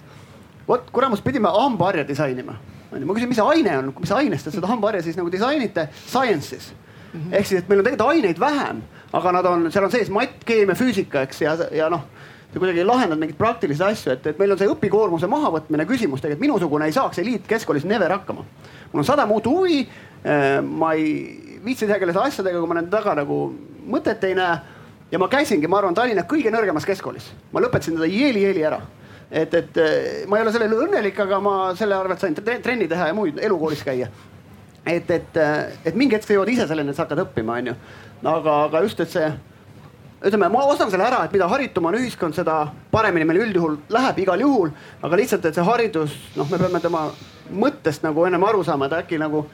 vot 0.69 0.91
kuramus, 0.93 1.21
pidime 1.21 1.51
hambaharja 1.51 2.07
disainima. 2.07 2.55
ma 2.93 3.15
küsin, 3.15 3.29
mis 3.29 3.43
aine 3.43 3.79
on, 3.79 3.95
mis 3.99 4.13
ainest 4.15 4.47
te 4.47 4.55
seda 4.55 4.71
hambaharja 4.71 5.03
siis 5.03 5.19
nagu 5.19 5.33
disainite? 5.33 5.89
Sciences 6.07 6.71
ehk 7.11 7.47
siis, 7.47 7.59
et 7.59 7.69
meil 7.69 7.81
on 7.81 7.87
tegelikult 7.87 8.15
aineid 8.15 8.39
vähem 8.39 8.83
aga 9.13 9.33
nad 9.33 9.47
on, 9.47 9.71
seal 9.73 9.85
on 9.85 9.93
sees 9.93 10.11
matt, 10.11 10.45
keemia, 10.47 10.79
füüsika, 10.79 11.25
eks 11.27 11.43
ja, 11.43 11.57
ja 11.75 11.89
noh 11.93 12.07
sa 12.53 12.59
kuidagi 12.59 12.85
lahendad 12.85 13.19
mingeid 13.19 13.39
praktilisi 13.39 13.83
asju, 13.85 14.13
et, 14.13 14.25
et 14.27 14.39
meil 14.41 14.51
on 14.51 14.59
see 14.59 14.71
õpikoormuse 14.71 15.29
mahavõtmine 15.31 15.87
küsimus 15.87 16.23
tegelikult 16.23 16.43
minusugune 16.49 16.89
ei 16.91 16.95
saaks 16.95 17.21
eliitkeskkoolis 17.23 17.87
never 17.87 18.11
hakkama. 18.11 18.45
mul 18.93 19.03
on 19.03 19.07
sada 19.07 19.27
muud 19.27 19.47
huvi. 19.47 19.85
Eh, 20.21 20.61
ma 20.61 20.93
ei 20.93 21.61
viitsi 21.65 21.87
tegeleda 21.89 22.27
asjadega, 22.27 22.59
kui 22.59 22.69
ma 22.69 22.77
nende 22.77 22.91
taga 22.93 23.15
nagu 23.17 23.39
mõtet 23.87 24.25
ei 24.27 24.35
näe. 24.35 24.59
ja 25.11 25.19
ma 25.19 25.29
käisingi, 25.29 25.67
ma 25.67 25.79
arvan, 25.79 25.95
Tallinna 25.95 26.23
kõige 26.23 26.51
nõrgemas 26.51 26.87
keskkoolis. 26.87 27.31
ma 27.53 27.61
lõpetasin 27.61 27.95
teda 27.95 28.11
jeeli-jeeli 28.11 28.67
ära. 28.67 28.81
et, 29.31 29.55
et 29.55 29.77
eh, 29.77 30.27
ma 30.27 30.37
ei 30.37 30.43
ole 30.43 30.53
selle 30.53 30.67
üle 30.67 30.89
õnnelik, 30.89 31.21
aga 31.23 31.41
ma 31.41 31.75
selle 31.77 31.95
arvelt 31.95 32.21
sain 32.21 32.35
trenni 32.35 32.89
teha 32.89 33.07
ja 33.07 33.15
muid 33.15 33.39
elukoolis 33.39 33.85
käia. 33.85 34.09
Et, 34.97 35.11
et, 35.11 35.37
eh, 35.37 35.79
et 35.91 35.99
mingi 35.99 36.17
hetk 36.17 36.27
sa 36.27 36.37
jõuad 36.37 36.51
ise 36.53 36.67
selleni, 36.71 36.91
et 36.91 36.99
sa 36.99 37.07
hakkad 37.07 37.25
õppima, 37.27 37.59
onju 37.63 37.77
aga, 38.25 38.65
aga 38.67 38.83
just, 38.85 39.01
et 39.01 39.11
see 39.11 39.31
ütleme, 40.21 40.51
ma 40.53 40.65
ostan 40.69 40.91
selle 40.93 41.07
ära, 41.07 41.23
et 41.25 41.33
mida 41.33 41.49
haritum 41.49 41.89
on 41.89 41.97
ühiskond, 41.97 42.37
seda 42.37 42.59
paremini 42.93 43.25
meil 43.29 43.47
üldjuhul 43.47 43.79
läheb 43.93 44.19
igal 44.21 44.41
juhul. 44.45 44.73
aga 45.03 45.17
lihtsalt, 45.17 45.47
et 45.49 45.57
see 45.57 45.65
haridus, 45.65 46.17
noh, 46.37 46.49
me 46.51 46.59
peame 46.61 46.81
tema 46.81 47.07
mõttest 47.51 48.05
nagu 48.05 48.27
ennem 48.27 48.45
aru 48.45 48.65
saama, 48.65 48.91
et 48.91 48.99
äkki 49.01 49.21
nagu 49.21 49.47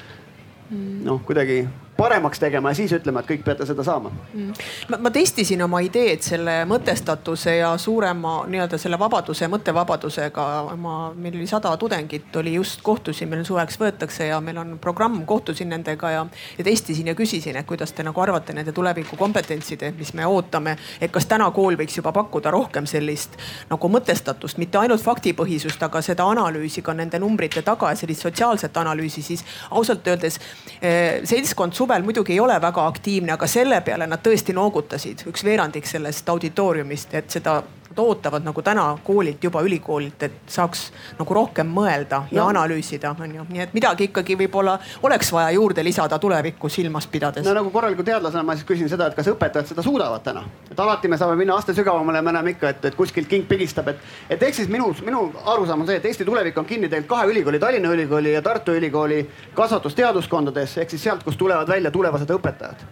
noh, 0.71 1.21
kuidagi 1.27 1.63
paremaks 1.97 2.39
tegema 2.39 2.71
ja 2.71 2.75
siis 2.75 2.93
ütlema, 2.93 3.21
et 3.21 3.31
kõik 3.31 3.45
peate 3.45 3.67
seda 3.67 3.85
saama 3.85 4.11
mm.. 4.11 4.53
Ma, 4.91 4.99
ma 5.07 5.11
testisin 5.11 5.63
oma 5.65 5.81
ideed 5.85 6.23
selle 6.25 6.59
mõtestatuse 6.69 7.57
ja 7.59 7.73
suurema 7.81 8.39
nii-öelda 8.51 8.79
selle 8.79 8.99
vabaduse, 9.01 9.49
mõttevabadusega. 9.53 10.47
ma, 10.77 10.97
meil 11.17 11.39
oli 11.39 11.47
sada 11.47 11.73
tudengit 11.77 12.37
oli 12.37 12.55
just 12.55 12.83
kohtusin, 12.83 13.29
meil 13.29 13.45
suveks 13.45 13.81
võetakse 13.81 14.29
ja 14.31 14.41
meil 14.41 14.59
on 14.61 14.77
programm, 14.83 15.23
kohtusin 15.27 15.69
nendega 15.73 16.11
ja, 16.11 16.27
ja 16.59 16.65
testisin 16.65 17.07
ja 17.07 17.15
küsisin, 17.15 17.57
et 17.57 17.67
kuidas 17.67 17.93
te 17.93 18.05
nagu 18.07 18.21
arvate 18.21 18.53
nende 18.57 18.73
tuleviku 18.77 19.17
kompetentside, 19.17 19.93
mis 19.99 20.13
me 20.15 20.27
ootame. 20.27 20.77
et 21.01 21.13
kas 21.13 21.27
täna 21.27 21.51
kool 21.51 21.77
võiks 21.81 21.97
juba 21.97 22.13
pakkuda 22.13 22.51
rohkem 22.51 22.87
sellist 22.87 23.39
nagu 23.71 23.89
mõtestatust, 23.89 24.59
mitte 24.59 24.79
ainult 24.79 25.03
faktipõhisust, 25.03 25.83
aga 25.83 26.03
seda 26.03 26.29
analüüsi 26.29 26.83
ka 26.83 26.95
nende 26.95 27.19
numbrite 27.19 27.63
taga 27.63 27.91
ja 27.91 27.97
sellist 27.97 28.27
sotsiaalset 28.27 28.77
analüüsi, 28.77 29.23
siis 29.23 29.45
ausalt 29.71 30.07
öeldes 30.07 30.39
eh, 30.81 31.23
seltskond 31.25 31.73
suvel 31.87 32.03
muidugi 32.03 32.33
ei 32.33 32.41
ole 32.41 32.61
väga 32.61 32.87
aktiivne, 32.87 33.33
aga 33.33 33.47
selle 33.47 33.81
peale 33.87 34.07
nad 34.11 34.23
tõesti 34.23 34.55
noogutasid, 34.57 35.23
üks 35.31 35.45
veerandik 35.47 35.87
sellest 35.87 36.29
auditooriumist, 36.29 37.15
et 37.15 37.31
seda 37.31 37.61
ootavad 37.99 38.45
nagu 38.45 38.63
täna 38.63 38.87
koolilt 39.05 39.45
juba 39.45 39.63
ülikoolilt, 39.63 40.23
et 40.23 40.33
saaks 40.51 40.91
nagu 41.19 41.35
rohkem 41.35 41.69
mõelda 41.73 42.23
ja 42.31 42.43
no. 42.43 42.49
analüüsida, 42.53 43.15
on 43.21 43.35
ju. 43.35 43.47
nii 43.49 43.63
et 43.65 43.75
midagi 43.77 44.11
ikkagi 44.11 44.37
võib-olla 44.39 44.77
oleks 45.07 45.33
vaja 45.33 45.51
juurde 45.57 45.85
lisada 45.85 46.19
tulevikku 46.19 46.69
silmas 46.69 47.07
pidades. 47.07 47.45
no 47.47 47.55
nagu 47.57 47.71
korraliku 47.71 48.05
teadlasena 48.07 48.43
ma 48.43 48.57
siis 48.57 48.69
küsin 48.69 48.91
seda, 48.93 49.11
et 49.11 49.19
kas 49.19 49.31
õpetajad 49.33 49.73
seda 49.73 49.85
suudavad 49.87 50.25
täna, 50.27 50.45
et 50.71 50.81
alati 50.81 51.09
me 51.09 51.19
saame 51.21 51.37
minna 51.37 51.57
aste 51.57 51.75
sügavamale 51.75 52.23
me 52.23 52.37
näeme 52.37 52.55
ikka, 52.57 52.75
et, 52.75 52.85
et 52.91 52.99
kuskilt 52.99 53.29
king 53.29 53.49
pigistab, 53.49 53.89
et, 53.93 54.05
et 54.31 54.43
ehk 54.43 54.61
siis 54.61 54.71
minu, 54.73 54.93
minu 55.07 55.27
arusaam 55.45 55.85
on 55.85 55.91
see, 55.91 56.01
et 56.01 56.07
Eesti 56.07 56.25
tulevik 56.25 56.59
on 56.59 56.69
kinni 56.69 56.89
tegelikult 56.89 57.17
kahe 57.17 57.33
ülikooli, 57.33 57.59
Tallinna 57.63 57.93
Ülikooli 57.95 58.33
ja 58.33 58.43
Tartu 58.43 58.75
Ülikooli 58.77 59.23
kasvatusteaduskondades 59.55 60.79
ehk 60.83 60.95
siis 60.95 61.09
sealt, 61.09 61.25
kust 61.25 61.39
tulevad 61.39 61.69
välja 61.69 61.91
tulevased 61.91 62.31
õpetajad 62.39 62.87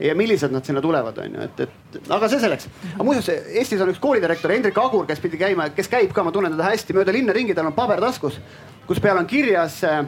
ja 0.00 0.14
millised 0.14 0.52
nad 0.52 0.64
sinna 0.64 0.82
tulevad, 0.84 1.18
on 1.18 1.38
ju, 1.38 1.46
et, 1.46 1.60
et 1.96 2.10
aga 2.12 2.28
see 2.28 2.40
selleks. 2.42 2.68
aga 2.92 3.06
muuseas, 3.06 3.48
Eestis 3.56 3.80
on 3.80 3.92
üks 3.92 4.02
koolidirektor 4.02 4.52
Hendrik 4.52 4.78
Agur, 4.78 5.06
kes 5.08 5.22
pidi 5.22 5.40
käima, 5.40 5.70
kes 5.76 5.88
käib 5.92 6.12
ka, 6.12 6.24
ma 6.26 6.34
tunnen 6.34 6.52
teda 6.52 6.68
hästi 6.68 6.96
mööda 6.96 7.14
linna 7.16 7.36
ringi, 7.36 7.56
tal 7.56 7.70
on 7.70 7.76
paber 7.76 8.02
taskus, 8.04 8.38
kus 8.86 9.00
peal 9.02 9.18
on 9.20 9.28
kirjas 9.30 9.80
äh, 9.88 10.04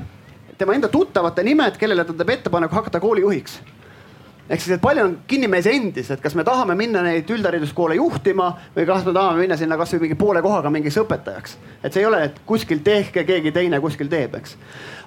tema 0.58 0.76
enda 0.76 0.92
tuttavate 0.92 1.44
nimed, 1.46 1.80
kellele 1.80 2.04
ta 2.04 2.16
teeb 2.16 2.36
ettepaneku 2.36 2.80
hakata 2.80 3.00
koolijuhiks 3.00 3.60
ehk 4.48 4.62
siis, 4.62 4.74
et 4.78 4.80
palju 4.80 5.02
on 5.04 5.16
kinni 5.28 5.48
meis 5.50 5.66
endis, 5.68 6.08
et 6.12 6.20
kas 6.24 6.32
me 6.38 6.44
tahame 6.44 6.72
minna 6.78 7.02
neid 7.04 7.28
üldhariduskoole 7.32 7.98
juhtima 7.98 8.48
või 8.76 8.86
kas 8.88 9.04
me 9.04 9.12
tahame 9.12 9.42
minna 9.42 9.58
sinna 9.60 9.76
kasvõi 9.80 10.06
mingi 10.06 10.16
poole 10.20 10.42
kohaga 10.44 10.72
mingiks 10.72 10.96
õpetajaks. 11.02 11.58
et 11.82 11.92
see 11.92 12.00
ei 12.00 12.08
ole, 12.08 12.22
et 12.30 12.38
kuskil 12.46 12.80
tehke, 12.84 13.24
keegi 13.28 13.52
teine 13.52 13.80
kuskil 13.84 14.08
teeb, 14.08 14.38
eks. 14.40 14.56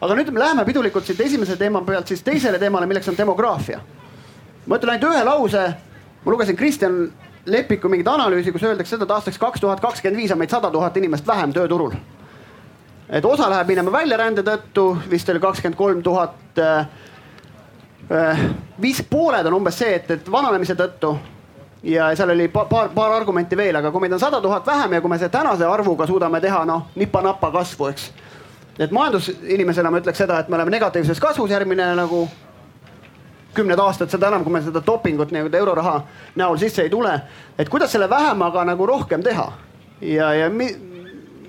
aga 0.02 0.18
nüüd 0.20 0.30
me 0.30 0.44
läheme 0.44 0.66
pidulikult 0.66 1.10
siit 1.10 1.26
esimese 1.26 1.58
teema 1.58 1.82
pealt 1.82 2.08
siis 2.08 2.22
teisele 2.22 2.60
teemale, 2.62 2.86
milleks 2.86 3.10
on 3.10 3.18
demograafia 3.18 3.82
ma 4.72 4.80
ütlen 4.80 4.94
ainult 4.96 5.12
ühe 5.12 5.24
lause. 5.28 5.66
ma 6.24 6.32
lugesin 6.32 6.56
Kristjan 6.56 7.12
Lepiku 7.46 7.90
mingit 7.90 8.08
analüüsi, 8.08 8.52
kus 8.54 8.64
öeldakse 8.64 8.96
seda, 8.96 9.08
et 9.08 9.12
aastaks 9.12 9.40
kaks 9.42 9.60
tuhat 9.60 9.80
kakskümmend 9.82 10.22
viis 10.22 10.32
on 10.32 10.38
meid 10.38 10.52
sada 10.54 10.70
tuhat 10.72 10.98
inimest 10.98 11.28
vähem 11.28 11.54
tööturul. 11.54 11.92
et 13.10 13.26
osa 13.26 13.50
läheb 13.50 13.68
minema 13.68 13.92
väljarände 13.92 14.44
tõttu, 14.48 14.96
vist 15.10 15.30
oli 15.30 15.40
kakskümmend 15.40 15.78
kolm 15.78 16.04
tuhat. 16.04 16.38
Äh, 16.58 16.86
äh, 18.12 18.46
viis 18.82 19.02
pooled 19.10 19.46
on 19.46 19.60
umbes 19.60 19.80
see, 19.80 19.96
et, 19.96 20.12
et 20.12 20.32
vananemise 20.32 20.76
tõttu 20.80 21.18
ja 21.84 22.12
seal 22.16 22.30
oli 22.30 22.48
paar, 22.48 22.90
paar 22.96 23.12
argumenti 23.12 23.58
veel, 23.58 23.76
aga 23.76 23.92
kui 23.92 24.06
meid 24.06 24.14
on 24.14 24.20
sada 24.20 24.40
tuhat 24.42 24.68
vähem 24.68 24.94
ja 24.94 25.02
kui 25.02 25.10
me 25.10 25.18
selle 25.18 25.34
tänase 25.34 25.66
arvuga 25.66 26.08
suudame 26.08 26.40
teha 26.42 26.64
noh 26.66 26.94
nipa-napa 26.96 27.52
kasvu, 27.52 27.90
eks. 27.92 28.12
et 28.80 28.92
majandusinimesena 28.92 29.92
ma 29.92 30.00
ütleks 30.00 30.24
seda, 30.24 30.40
et 30.40 30.50
me 30.50 30.56
oleme 30.56 30.78
negatiivses 30.78 31.20
kasvus 31.20 31.52
järgmine 31.52 31.92
nagu 31.98 32.28
kümned 33.54 33.80
aastad, 33.80 34.10
seda 34.10 34.28
enam, 34.28 34.44
kui 34.44 34.54
meil 34.54 34.64
seda 34.64 34.84
dopingut 34.86 35.32
nii-öelda 35.32 35.58
euroraha 35.58 35.96
näol 36.36 36.58
sisse 36.58 36.86
ei 36.86 36.90
tule. 36.90 37.22
et 37.58 37.70
kuidas 37.70 37.92
selle 37.92 38.10
vähemaga 38.10 38.66
nagu 38.66 38.86
rohkem 38.86 39.24
teha 39.24 39.52
ja, 40.02 40.34
ja 40.34 40.50
mi, 40.50 40.70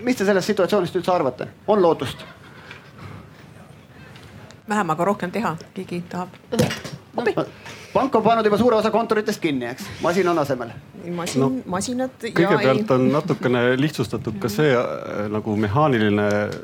mis 0.00 0.16
te 0.16 0.24
sellest 0.24 0.46
situatsioonist 0.46 0.96
üldse 0.96 1.12
arvate, 1.12 1.48
on 1.66 1.82
lootust? 1.82 2.24
vähemaga 4.68 5.04
rohkem 5.04 5.30
teha, 5.30 5.56
keegi 5.74 6.04
tahab 6.08 7.01
no.? 7.16 7.44
pank 7.92 8.14
on 8.14 8.22
pannud 8.22 8.46
juba 8.46 8.58
suure 8.58 8.76
osa 8.76 8.90
kontoritest 8.90 9.40
kinni, 9.40 9.66
eks, 9.72 9.88
masin 10.02 10.28
on 10.28 10.38
asemel. 10.38 10.72
masin 11.16 11.40
no,, 11.44 11.50
masinad. 11.66 12.16
kõigepealt 12.24 12.88
ei... 12.88 12.96
on 12.96 13.06
natukene 13.12 13.64
lihtsustatud 13.80 14.40
ka 14.42 14.50
see 14.52 14.72
äh, 14.72 15.28
nagu 15.32 15.56
mehaaniline 15.60 16.26
äh, 16.32 16.58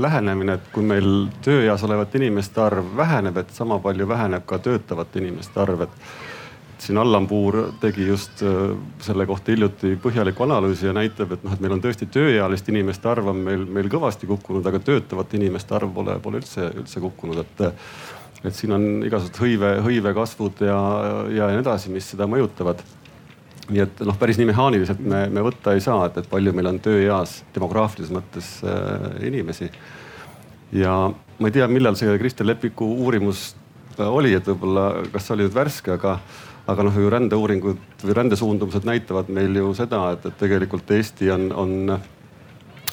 lähenemine, 0.00 0.58
et 0.58 0.70
kui 0.74 0.86
meil 0.86 1.10
tööeas 1.44 1.84
olevate 1.86 2.18
inimeste 2.18 2.62
arv 2.64 2.94
väheneb, 2.96 3.42
et 3.44 3.54
sama 3.54 3.78
palju 3.84 4.08
väheneb 4.08 4.46
ka 4.48 4.58
töötavate 4.62 5.22
inimeste 5.22 5.60
arv, 5.62 5.86
et 5.86 6.00
siin 6.84 6.98
Allan 6.98 7.26
Puur 7.30 7.60
tegi 7.80 8.08
just 8.08 8.42
äh, 8.42 8.74
selle 9.04 9.28
kohta 9.30 9.54
hiljuti 9.54 9.94
põhjaliku 10.02 10.48
analüüsi 10.48 10.90
ja 10.90 10.96
näitab, 10.96 11.36
et 11.36 11.46
noh, 11.46 11.54
et 11.54 11.62
meil 11.62 11.76
on 11.76 11.84
tõesti 11.84 12.10
tööealiste 12.10 12.74
inimeste 12.74 13.08
arv 13.08 13.30
on 13.30 13.44
meil, 13.46 13.62
meil 13.78 13.92
kõvasti 13.92 14.26
kukkunud, 14.26 14.66
aga 14.66 14.82
töötavate 14.82 15.38
inimeste 15.38 15.78
arv 15.78 15.94
pole, 15.94 16.18
pole 16.24 16.42
üldse, 16.42 16.66
üldse 16.82 17.04
kukkunud, 17.04 17.44
et 17.46 17.64
et 18.44 18.56
siin 18.56 18.74
on 18.76 18.84
igasugused 19.06 19.40
hõive, 19.40 19.70
hõive 19.84 20.12
kasvud 20.16 20.62
ja, 20.66 20.76
ja 21.32 21.48
nii 21.52 21.62
edasi, 21.62 21.92
mis 21.92 22.10
seda 22.12 22.28
mõjutavad. 22.30 22.82
nii 23.70 23.80
et 23.80 24.00
noh, 24.04 24.16
päris 24.20 24.36
nii 24.36 24.50
mehaaniliselt 24.50 25.00
me, 25.00 25.24
me 25.32 25.44
võtta 25.46 25.72
ei 25.72 25.80
saa, 25.80 26.06
et, 26.10 26.18
et 26.20 26.28
palju 26.28 26.52
meil 26.52 26.68
on 26.68 26.80
tööeas 26.84 27.38
demograafilises 27.54 28.12
mõttes 28.12 28.56
äh, 28.68 29.06
inimesi. 29.26 29.70
ja 30.72 30.96
ma 31.38 31.48
ei 31.48 31.56
tea, 31.56 31.68
millal 31.68 31.96
see 31.96 32.18
Kristel 32.20 32.52
Lepiku 32.52 32.88
uurimus 33.06 33.54
äh, 33.98 34.08
oli, 34.08 34.34
et 34.36 34.48
võib-olla, 34.52 34.90
kas 35.12 35.28
see 35.28 35.38
oli 35.38 35.48
nüüd 35.48 35.56
värske, 35.56 35.96
aga 35.96 36.18
aga 36.64 36.84
noh, 36.86 36.94
ju 36.96 37.10
rändeuuringud 37.12 38.04
või 38.04 38.14
rändesuundumused 38.16 38.86
näitavad 38.88 39.28
meil 39.32 39.56
ju 39.60 39.72
seda, 39.76 40.00
et, 40.14 40.24
et 40.30 40.36
tegelikult 40.40 40.90
Eesti 40.96 41.28
on, 41.32 41.50
on, 41.52 41.74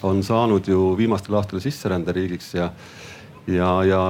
on 0.07 0.23
saanud 0.27 0.67
ju 0.67 0.89
viimastel 0.99 1.37
aastatel 1.39 1.63
sisseränderiigiks 1.63 2.49
ja, 2.57 2.67
ja, 3.47 3.69
ja 3.87 4.01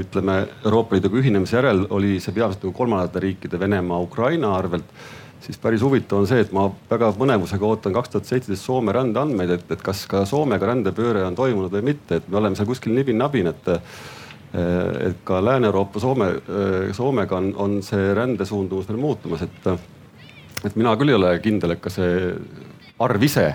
ütleme 0.00 0.46
Euroopa 0.64 0.96
Liiduga 0.96 1.18
ühinemise 1.20 1.58
järel 1.58 1.84
oli 1.90 2.16
see 2.20 2.32
peamiselt 2.32 2.64
nagu 2.64 2.76
kolmandate 2.76 3.20
riikide 3.20 3.60
Venemaa, 3.60 4.00
Ukraina 4.00 4.54
arvelt 4.56 4.88
siis 5.42 5.58
päris 5.58 5.82
huvitav 5.82 6.22
on 6.22 6.26
see, 6.30 6.40
et 6.44 6.52
ma 6.54 6.68
väga 6.90 7.10
põnevusega 7.18 7.66
ootan 7.66 7.94
kaks 7.96 8.12
tuhat 8.12 8.28
seitseteist 8.30 8.64
Soome 8.64 8.94
rändeandmeid, 8.94 9.50
et, 9.56 9.64
et 9.74 9.82
kas 9.82 10.04
ka 10.10 10.24
Soomega 10.28 10.68
rändepööre 10.70 11.24
on 11.26 11.38
toimunud 11.38 11.72
või 11.74 11.88
mitte, 11.92 12.20
et 12.20 12.28
me 12.30 12.38
oleme 12.38 12.58
seal 12.58 12.68
kuskil 12.70 12.94
nibin-nabin, 12.96 13.50
et 13.52 13.72
et 14.52 15.20
ka 15.24 15.38
Lääne-Euroopa 15.40 16.00
Soome, 16.00 16.26
Soomega 16.92 17.38
on, 17.38 17.46
on 17.56 17.78
see 17.82 18.10
rändesuundumus 18.14 18.84
veel 18.90 18.98
muutumas, 19.00 19.40
et, 19.46 19.68
et 20.68 20.76
mina 20.76 20.92
küll 21.00 21.08
ei 21.08 21.16
ole 21.16 21.30
kindel, 21.40 21.72
et 21.72 21.80
ka 21.80 21.90
see 21.90 22.34
arv 23.00 23.24
ise 23.24 23.46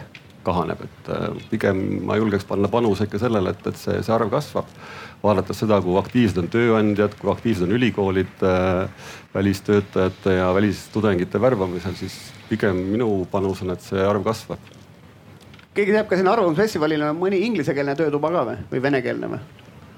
kahaneb, 0.47 0.81
et 0.87 1.11
pigem 1.51 1.83
ma 2.07 2.17
julgeks 2.17 2.47
panna 2.49 2.71
panuse 2.73 3.05
ikka 3.05 3.21
sellele, 3.21 3.53
et, 3.53 3.69
et 3.69 3.77
see, 3.77 3.99
see 4.01 4.15
arv 4.15 4.33
kasvab 4.33 4.73
vaadates 5.23 5.61
seda, 5.63 5.79
kui 5.81 5.97
aktiivsed 5.99 6.41
on 6.41 6.49
tööandjad, 6.53 7.15
kui 7.19 7.31
aktiivsed 7.31 7.67
on 7.67 7.75
ülikoolid 7.77 8.43
äh, 8.45 9.11
välistöötajate 9.33 10.37
ja 10.37 10.49
välistudengite 10.55 11.41
värbamisel, 11.41 11.95
siis 11.99 12.17
pigem 12.49 12.79
minu 12.91 13.09
panus 13.31 13.61
on, 13.65 13.73
et 13.75 13.85
see 13.85 14.03
arv 14.03 14.25
kasvab. 14.25 14.73
keegi 15.77 15.93
teab 15.93 16.07
ka 16.09 16.17
sinna 16.17 16.33
Arvamusfestivalile 16.33 17.11
mõni 17.13 17.43
inglisekeelne 17.45 17.95
töötuba 17.95 18.31
ka 18.33 18.45
või, 18.51 18.61
või 18.71 18.83
venekeelne 18.89 19.31
või? 19.33 19.41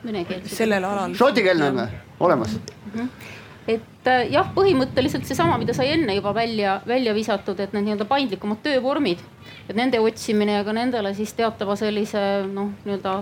venekeelne. 0.05 0.51
sellel 0.51 0.87
alal. 0.87 1.13
Šotikeelne 1.15 1.69
on 1.71 1.83
või, 1.83 1.99
olemas 2.27 2.57
mm? 2.59 2.95
-hmm 2.95 3.35
et 3.69 4.07
äh, 4.09 4.23
jah, 4.33 4.47
põhimõtteliselt 4.55 5.27
seesama, 5.27 5.57
mida 5.61 5.75
sai 5.77 5.91
enne 5.93 6.15
juba 6.17 6.33
välja, 6.33 6.79
välja 6.87 7.13
visatud, 7.13 7.59
et 7.59 7.73
need 7.75 7.85
nii-öelda 7.85 8.07
paindlikumad 8.09 8.63
töövormid, 8.65 9.21
et 9.67 9.75
nende 9.77 9.99
otsimine 10.01 10.57
ja 10.57 10.63
ka 10.65 10.73
nendele 10.73 11.13
siis 11.17 11.35
teatava 11.37 11.75
sellise 11.77 12.23
noh, 12.49 12.71
nii-öelda 12.85 13.19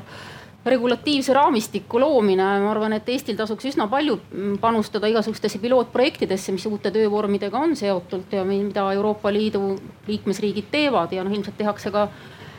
regulatiivse 0.69 1.33
raamistiku 1.33 1.99
loomine, 2.01 2.45
ma 2.63 2.71
arvan, 2.71 2.95
et 2.97 3.09
Eestil 3.09 3.37
tasuks 3.39 3.69
üsna 3.71 3.87
palju 3.91 4.19
panustada 4.61 5.09
igasugustesse 5.11 5.61
pilootprojektidesse, 5.63 6.55
mis 6.55 6.65
uute 6.69 6.91
töövormidega 6.93 7.59
on 7.59 7.75
seotud 7.75 8.33
ja 8.33 8.45
mida 8.47 8.87
Euroopa 8.95 9.33
Liidu 9.33 9.75
liikmesriigid 10.07 10.71
teevad 10.71 11.13
ja 11.15 11.23
noh, 11.23 11.33
ilmselt 11.33 11.57
tehakse 11.59 11.93
ka 11.93 12.07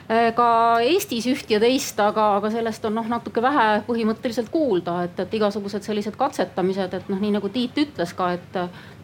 ka 0.08 0.50
Eestis 0.80 1.26
üht 1.28 1.50
ja 1.52 1.58
teist, 1.60 1.98
aga, 2.00 2.38
aga 2.38 2.48
sellest 2.52 2.84
on 2.88 2.94
noh, 2.96 3.08
natuke 3.12 3.42
vähe 3.44 3.82
põhimõtteliselt 3.84 4.48
kuulda, 4.48 5.02
et, 5.04 5.18
et 5.20 5.34
igasugused 5.36 5.84
sellised 5.84 6.16
katsetamised, 6.16 6.94
et 6.96 7.10
noh, 7.12 7.20
nii 7.20 7.34
nagu 7.34 7.50
Tiit 7.52 7.76
ütles 7.76 8.14
ka, 8.16 8.30
et 8.38 8.56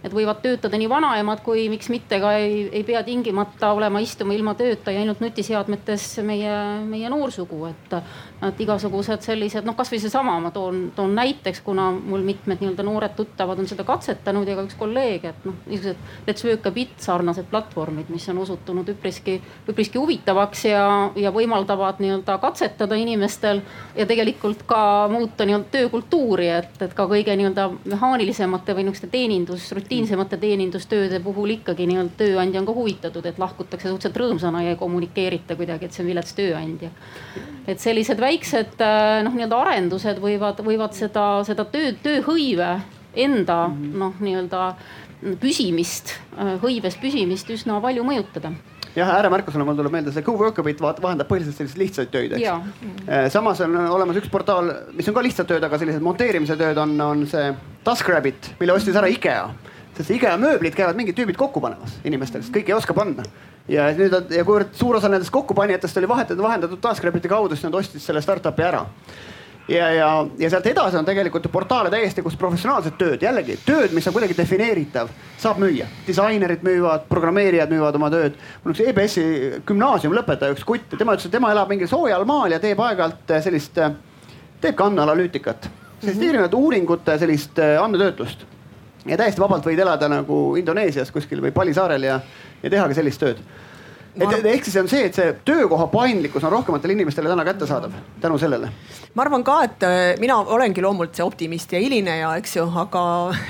et 0.05 0.13
võivad 0.13 0.43
töötada 0.45 0.79
nii 0.79 0.89
vanaemad 0.91 1.41
kui 1.45 1.67
miks 1.73 1.89
mitte 1.93 2.19
ka 2.21 2.35
ei, 2.37 2.67
ei 2.73 2.85
pea 2.85 3.01
tingimata 3.07 3.73
olema 3.73 4.03
istuma 4.05 4.35
ilma 4.37 4.53
tööta 4.59 4.93
ja 4.93 5.01
ainult 5.01 5.23
nutiseadmetes 5.25 6.07
meie, 6.27 6.53
meie 6.85 7.11
noorsugu, 7.13 7.65
et. 7.71 7.99
et 8.45 8.61
igasugused 8.61 9.23
sellised 9.25 9.65
noh, 9.65 9.73
kasvõi 9.77 9.99
seesama 10.03 10.35
ma 10.43 10.51
toon, 10.53 10.91
toon 10.97 11.15
näiteks, 11.17 11.63
kuna 11.65 11.87
mul 11.95 12.21
mitmed 12.27 12.61
nii-öelda 12.61 12.85
noored 12.85 13.15
tuttavad 13.17 13.59
on 13.63 13.69
seda 13.71 13.87
katsetanud 13.89 14.49
ja 14.49 14.59
ka 14.59 14.67
üks 14.67 14.77
kolleeg, 14.77 15.25
et 15.31 15.47
noh, 15.49 15.57
niisugused 15.65 16.29
Let's 16.29 16.45
Work 16.45 16.69
a 16.69 16.73
Bit 16.75 17.01
sarnased 17.01 17.49
platvormid, 17.49 18.11
mis 18.13 18.29
on 18.29 18.43
osutunud 18.45 18.91
üpriski, 18.93 19.39
üpriski 19.71 20.01
huvitavaks 20.01 20.67
ja, 20.69 20.85
ja 21.17 21.33
võimaldavad 21.33 22.03
nii-öelda 22.05 22.37
katsetada 22.43 22.99
inimestel 23.01 23.63
ja 23.97 24.05
tegelikult 24.11 24.67
ka 24.69 24.83
muuta 25.13 25.49
nii-öelda 25.49 25.73
töökultuuri, 25.79 26.51
et, 26.61 26.77
et 26.85 26.93
ka 26.97 27.09
kõige 27.09 27.39
nii-öelda 27.41 27.71
mehaanilisemate 27.95 28.77
või 28.77 28.85
niisuguste 28.91 29.09
teenindusrutiinide 29.15 29.94
rutiinsemate 29.95 30.39
teenindustööde 30.43 31.21
puhul 31.23 31.55
ikkagi 31.55 31.87
nii-öelda 31.87 32.19
tööandja 32.19 32.61
on 32.61 32.67
ka 32.67 32.75
huvitatud, 32.75 33.27
et 33.27 33.39
lahkutakse 33.39 33.89
suhteliselt 33.89 34.19
rõõmsana 34.19 34.65
ja 34.65 34.75
ei 34.75 34.81
kommunikeerita 34.81 35.55
kuidagi, 35.57 35.87
et 35.87 35.95
see 35.95 36.03
on 36.03 36.11
vilets 36.11 36.35
tööandja. 36.35 36.91
et 37.67 37.81
sellised 37.81 38.21
väiksed 38.21 38.81
äh, 38.83 39.23
noh, 39.25 39.35
nii-öelda 39.35 39.61
arendused 39.63 40.19
võivad, 40.21 40.61
võivad 40.67 40.95
seda, 40.99 41.45
seda 41.47 41.65
töö, 41.65 41.95
tööhõive 42.03 42.81
enda 43.15 43.69
noh, 43.71 44.15
nii-öelda 44.21 44.75
püsimist, 45.41 46.17
äh, 46.37 46.57
hõives 46.63 46.99
püsimist 47.01 47.51
üsna 47.55 47.81
palju 47.81 48.05
mõjutada 48.05 48.53
jah, 48.97 49.15
ääremärkusena 49.15 49.65
mul 49.65 49.79
tuleb 49.79 49.95
meelde 49.95 50.13
see 50.15 50.27
GoWorkabit 50.27 50.83
vahendab 50.83 51.31
põhiliselt 51.31 51.57
selliseid 51.59 51.85
lihtsaid 51.85 52.11
töid, 52.11 52.35
eks. 52.35 52.83
Äh, 53.07 53.29
samas 53.31 53.63
on 53.63 53.79
olemas 53.95 54.19
üks 54.19 54.31
portaal, 54.31 54.73
mis 54.95 55.07
on 55.09 55.15
ka 55.15 55.23
lihtsad 55.23 55.51
tööd, 55.51 55.63
aga 55.63 55.79
sellised 55.79 56.03
monteerimise 56.03 56.59
tööd 56.59 56.83
on, 56.83 56.99
on 57.01 57.25
see 57.31 57.55
TaskRabbit, 57.87 58.57
mille 58.59 58.75
ostis 58.75 58.99
ära 58.99 59.11
IKEA 59.13 59.47
sest 59.97 60.11
IKEA 60.11 60.37
mööblid 60.41 60.75
käivad 60.75 60.97
mingid 60.97 61.17
tüübid 61.19 61.37
kokku 61.39 61.61
panemas 61.61 61.99
inimestele, 62.05 62.43
sest 62.43 62.55
kõik 62.55 62.69
ei 62.69 62.77
oska 62.77 62.95
panna. 62.95 63.23
ja 63.69 63.91
nüüd 63.97 64.13
ja 64.31 64.45
kuivõrd 64.45 64.75
suur 64.77 64.97
osa 64.97 65.09
nendest 65.09 65.33
kokkupanijatest 65.33 65.97
oli 65.97 66.09
vahetatud, 66.09 66.43
vahendatud 66.43 66.81
Taskrapiti 66.81 67.29
kaudu, 67.29 67.57
siis 67.57 67.65
nad 67.65 67.79
ostsid 67.81 68.03
selle 68.03 68.21
startup'i 68.21 68.63
ära 68.63 68.85
ja, 69.69 69.91
ja, 69.91 70.27
ja 70.39 70.51
sealt 70.51 70.67
edasi 70.67 70.99
on 70.99 71.07
tegelikult 71.07 71.47
portaale 71.53 71.91
täiesti, 71.93 72.23
kus 72.23 72.37
professionaalset 72.41 72.97
tööd, 73.01 73.23
jällegi 73.25 73.57
tööd, 73.67 73.95
mis 73.97 74.07
on 74.09 74.17
kuidagi 74.17 74.37
defineeritav, 74.37 75.13
saab 75.41 75.61
müüa. 75.63 75.87
disainerid 76.07 76.65
müüvad, 76.67 77.07
programmeerijad 77.09 77.73
müüvad 77.73 77.97
oma 77.99 78.11
tööd. 78.13 78.37
mul 78.65 78.75
üks 78.75 78.83
EBS-i 78.85 79.27
gümnaasiumilõpetaja, 79.67 80.57
üks 80.57 80.67
kutt, 80.69 80.99
tema 80.99 81.17
ütles, 81.17 81.29
et 81.29 81.37
tema 81.39 81.53
elab 81.53 81.73
mingil 81.73 81.89
soojal 81.89 82.27
maal 82.29 82.53
ja 82.53 82.61
teeb 82.61 82.81
aeg-ajalt 82.81 83.37
eh, 83.37 83.45
sellist, 83.45 83.79
eh, 83.79 83.97
teeb 84.61 84.77
ka 84.77 84.91
andmeanalüütikat. 84.91 85.71
sellist 86.01 86.19
mm 86.19 86.23
-hmm. 86.23 86.29
erinevate 86.29 86.57
uuringute 86.57 87.19
sellist 87.19 87.59
eh, 87.59 87.83
andmetöötlust. 87.83 88.47
Ja 89.07 89.17
täiesti 89.21 89.41
vabalt 89.41 89.67
võid 89.67 89.81
elada 89.81 90.09
nagu 90.09 90.57
Indoneesias 90.57 91.13
kuskil 91.13 91.43
või 91.45 91.53
Pali 91.53 91.75
saarel 91.75 92.07
ja, 92.07 92.21
ja 92.63 92.71
teha 92.71 92.89
ka 92.89 92.97
sellist 92.97 93.21
tööd 93.21 93.43
et 94.15 94.47
ehk 94.47 94.67
siis 94.67 94.77
on 94.79 94.89
see, 94.91 95.07
et 95.09 95.17
see 95.17 95.33
töökoha 95.47 95.87
paindlikkus 95.93 96.45
on 96.47 96.53
rohkematele 96.55 96.95
inimestele 96.95 97.31
täna 97.31 97.45
kättesaadav 97.45 97.95
tänu 98.21 98.39
sellele. 98.39 98.69
ma 99.15 99.23
arvan 99.23 99.45
ka, 99.45 99.57
et 99.65 99.83
äh, 99.83 100.21
mina 100.21 100.37
olengi 100.39 100.83
loomult 100.83 101.15
see 101.15 101.25
optimist 101.25 101.73
ja 101.73 101.81
hilineja, 101.83 102.35
eks 102.39 102.57
ju, 102.57 102.67
aga 102.83 103.03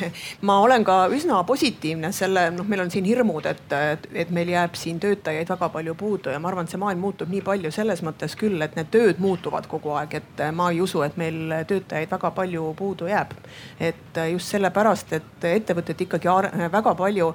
ma 0.49 0.59
olen 0.65 0.85
ka 0.85 0.99
üsna 1.13 1.43
positiivne 1.45 2.13
selle, 2.13 2.47
noh, 2.55 2.69
meil 2.69 2.85
on 2.85 2.93
siin 2.93 3.05
hirmud, 3.09 3.47
et, 3.49 3.77
et 4.13 4.33
meil 4.35 4.53
jääb 4.55 4.77
siin 4.79 5.01
töötajaid 5.01 5.49
väga 5.53 5.69
palju 5.73 5.95
puudu 6.01 6.33
ja 6.33 6.41
ma 6.41 6.51
arvan, 6.53 6.69
et 6.69 6.75
see 6.75 6.81
maailm 6.81 7.05
muutub 7.05 7.33
nii 7.33 7.45
palju 7.45 7.73
selles 7.75 8.05
mõttes 8.05 8.37
küll, 8.41 8.61
et 8.65 8.77
need 8.77 8.93
tööd 8.93 9.21
muutuvad 9.25 9.69
kogu 9.71 9.95
aeg, 9.99 10.19
et 10.21 10.45
ma 10.57 10.71
ei 10.73 10.81
usu, 10.85 11.03
et 11.05 11.17
meil 11.21 11.59
töötajaid 11.69 12.13
väga 12.13 12.33
palju 12.37 12.73
puudu 12.79 13.09
jääb. 13.11 13.37
et 13.81 14.21
just 14.31 14.53
sellepärast, 14.53 15.13
et 15.13 15.49
ettevõtted 15.49 16.01
ikkagi 16.07 16.29
väga 16.73 16.95
palju 16.95 17.33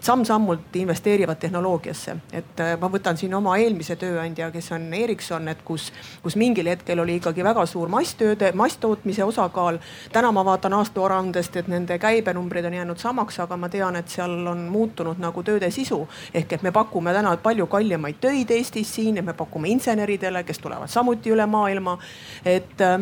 samm-sammult 0.00 0.76
investeerivad 0.76 1.38
tehnoloogiasse, 1.40 2.16
et 2.32 2.65
Äh, 2.65 2.65
ma 2.80 2.90
võtan 2.92 3.18
siin 3.18 3.34
oma 3.34 3.56
eelmise 3.60 3.96
tööandja, 4.00 4.50
kes 4.54 4.70
on 4.76 4.86
Ericsson, 4.94 5.48
et 5.48 5.62
kus, 5.66 5.88
kus 6.22 6.36
mingil 6.36 6.68
hetkel 6.70 7.00
oli 7.02 7.18
ikkagi 7.20 7.44
väga 7.46 7.66
suur 7.66 7.90
masstööde, 7.92 8.52
masstootmise 8.56 9.24
osakaal. 9.24 9.78
täna 10.12 10.32
ma 10.32 10.44
vaatan 10.44 10.76
aastaaruandest, 10.80 11.56
et 11.56 11.68
nende 11.68 11.98
käibenumbrid 11.98 12.64
on 12.64 12.74
jäänud 12.74 12.98
samaks, 12.98 13.40
aga 13.40 13.56
ma 13.56 13.68
tean, 13.68 13.96
et 13.96 14.08
seal 14.08 14.46
on 14.46 14.66
muutunud 14.72 15.18
nagu 15.22 15.42
tööde 15.42 15.70
sisu. 15.70 16.06
ehk 16.34 16.52
et 16.52 16.62
me 16.62 16.72
pakume 16.72 17.12
täna 17.12 17.36
palju 17.36 17.66
kallimaid 17.66 18.20
töid 18.20 18.50
Eestis 18.50 18.94
siin 18.94 19.16
ja 19.16 19.22
me 19.22 19.32
pakume 19.32 19.68
inseneridele, 19.68 20.42
kes 20.44 20.58
tulevad 20.58 20.88
samuti 20.88 21.30
üle 21.30 21.46
maailma, 21.46 21.98
et 22.44 22.80
äh, 22.80 23.00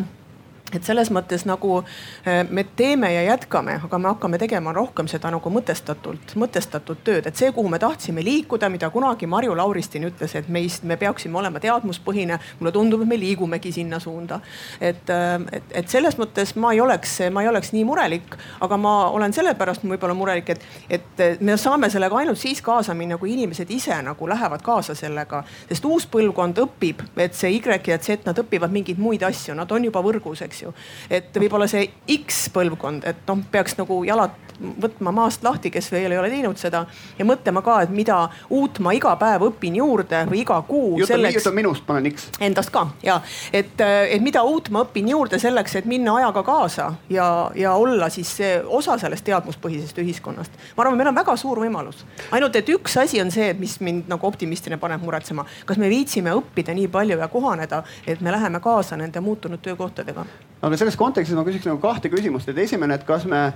et 0.75 0.85
selles 0.87 1.11
mõttes 1.15 1.45
nagu 1.49 1.79
äh, 1.81 2.43
me 2.51 2.65
teeme 2.77 3.13
ja 3.15 3.23
jätkame, 3.31 3.79
aga 3.85 3.99
me 3.99 4.11
hakkame 4.13 4.39
tegema 4.43 4.73
rohkem 4.77 5.09
seda 5.11 5.31
nagu 5.35 5.53
mõtestatult, 5.53 6.35
mõtestatud 6.41 7.03
tööd, 7.07 7.29
et 7.29 7.39
see, 7.39 7.53
kuhu 7.55 7.71
me 7.73 7.81
tahtsime 7.83 8.25
liikuda, 8.25 8.69
mida 8.73 8.91
kunagi 8.95 9.29
Marju 9.31 9.57
Lauristin 9.57 10.09
ütles, 10.09 10.35
et 10.39 10.49
meist, 10.53 10.85
me 10.85 10.97
peaksime 11.01 11.39
olema 11.39 11.63
teadmuspõhine. 11.63 12.39
mulle 12.61 12.73
tundub, 12.73 13.03
et 13.03 13.09
me 13.09 13.19
liigumegi 13.21 13.73
sinna 13.73 14.01
suunda. 14.01 14.41
et, 14.81 15.11
äh, 15.11 15.41
et, 15.53 15.65
et 15.83 15.89
selles 15.89 16.19
mõttes 16.19 16.57
ma 16.57 16.73
ei 16.73 16.81
oleks, 16.81 17.19
ma 17.31 17.43
ei 17.43 17.49
oleks 17.49 17.73
nii 17.73 17.85
murelik, 17.85 18.37
aga 18.61 18.77
ma 18.77 18.95
olen 19.11 19.33
sellepärast 19.33 19.85
võib-olla 19.85 20.15
murelik, 20.15 20.51
et, 20.51 20.61
et 20.91 21.41
me 21.41 21.57
saame 21.57 21.91
sellega 21.91 22.17
ainult 22.19 22.39
siis 22.39 22.63
kaasa 22.63 22.95
minna, 22.95 23.19
kui 23.19 23.33
inimesed 23.33 23.71
ise 23.71 23.97
nagu 24.03 24.29
lähevad 24.29 24.63
kaasa 24.63 24.95
sellega. 24.95 25.45
sest 25.69 25.85
uus 25.85 26.07
põlvkond 26.11 26.59
õpib, 26.65 27.03
et 27.17 27.35
see 27.35 27.55
Y 27.55 27.63
ja 27.87 27.99
Z, 27.99 28.25
nad 28.27 28.39
õpivad 28.39 28.73
mingeid 28.73 28.99
muid 28.99 29.23
asju, 29.23 29.55
nad 29.55 29.71
on 29.73 29.85
juba 29.85 30.03
võrgus, 30.05 30.43
eks 30.45 30.63
ju. 30.63 30.64
Et 31.11 31.37
võib-olla 31.37 31.69
see 31.71 31.89
X 32.19 32.49
põlvkond, 32.55 33.05
et 33.11 33.27
noh, 33.29 33.45
peaks 33.51 33.79
nagu 33.81 34.03
jalad 34.07 34.54
võtma 34.61 35.13
maast 35.15 35.45
lahti, 35.45 35.71
kes 35.75 35.91
veel 35.93 36.13
ei 36.13 36.19
ole 36.19 36.31
teinud 36.33 36.59
seda 36.61 36.85
ja 37.19 37.27
mõtlema 37.27 37.63
ka, 37.65 37.81
et 37.85 37.93
mida 37.95 38.19
uut 38.55 38.79
ma 38.85 38.95
iga 38.97 39.15
päev 39.21 39.47
õpin 39.49 39.79
juurde 39.81 40.25
või 40.31 40.43
iga 40.43 40.61
kuu. 40.69 40.99
jutt 41.01 41.49
on 41.51 41.57
minust, 41.57 41.85
ma 41.89 41.97
olen 41.97 42.11
X. 42.13 42.29
Endast 42.41 42.73
ka 42.75 42.87
ja, 43.05 43.21
et, 43.53 43.81
et 43.81 44.23
mida 44.23 44.45
uut 44.47 44.71
ma 44.75 44.85
õpin 44.87 45.09
juurde 45.11 45.39
selleks, 45.43 45.77
et 45.81 45.89
minna 45.91 46.17
ajaga 46.21 46.45
kaasa 46.47 46.91
ja, 47.11 47.29
ja 47.59 47.75
olla 47.81 48.09
siis 48.13 48.37
osa 48.67 48.99
sellest 49.01 49.27
teadmuspõhisest 49.27 49.99
ühiskonnast. 50.03 50.59
ma 50.77 50.87
arvan, 50.87 50.99
meil 51.01 51.13
on 51.13 51.19
väga 51.19 51.37
suur 51.41 51.61
võimalus, 51.65 52.05
ainult 52.31 52.57
et 52.57 52.73
üks 52.75 52.99
asi 53.01 53.23
on 53.23 53.33
see, 53.35 53.53
mis 53.59 53.79
mind 53.85 54.11
nagu 54.13 54.27
optimistina 54.27 54.79
paneb 54.79 55.03
muretsema, 55.05 55.47
kas 55.67 55.81
me 55.81 55.91
viitsime 55.93 56.35
õppida 56.35 56.75
nii 56.77 56.89
palju 56.89 57.19
ja 57.19 57.29
kohaneda, 57.29 57.85
et 58.07 58.21
me 58.21 58.35
läheme 58.35 58.61
kaasa 58.65 58.99
nende 59.01 59.21
muutunud 59.25 59.63
töökohtadega 59.65 60.27
aga 60.65 60.79
selles 60.81 60.97
kontekstis 60.97 61.37
ma 61.37 61.45
küsiks 61.47 61.67
nagu 61.69 61.81
kahte 61.83 62.11
küsimust, 62.13 62.49
et 62.49 62.59
esimene, 62.65 62.97
et 62.97 63.05
kas 63.09 63.27
me 63.29 63.47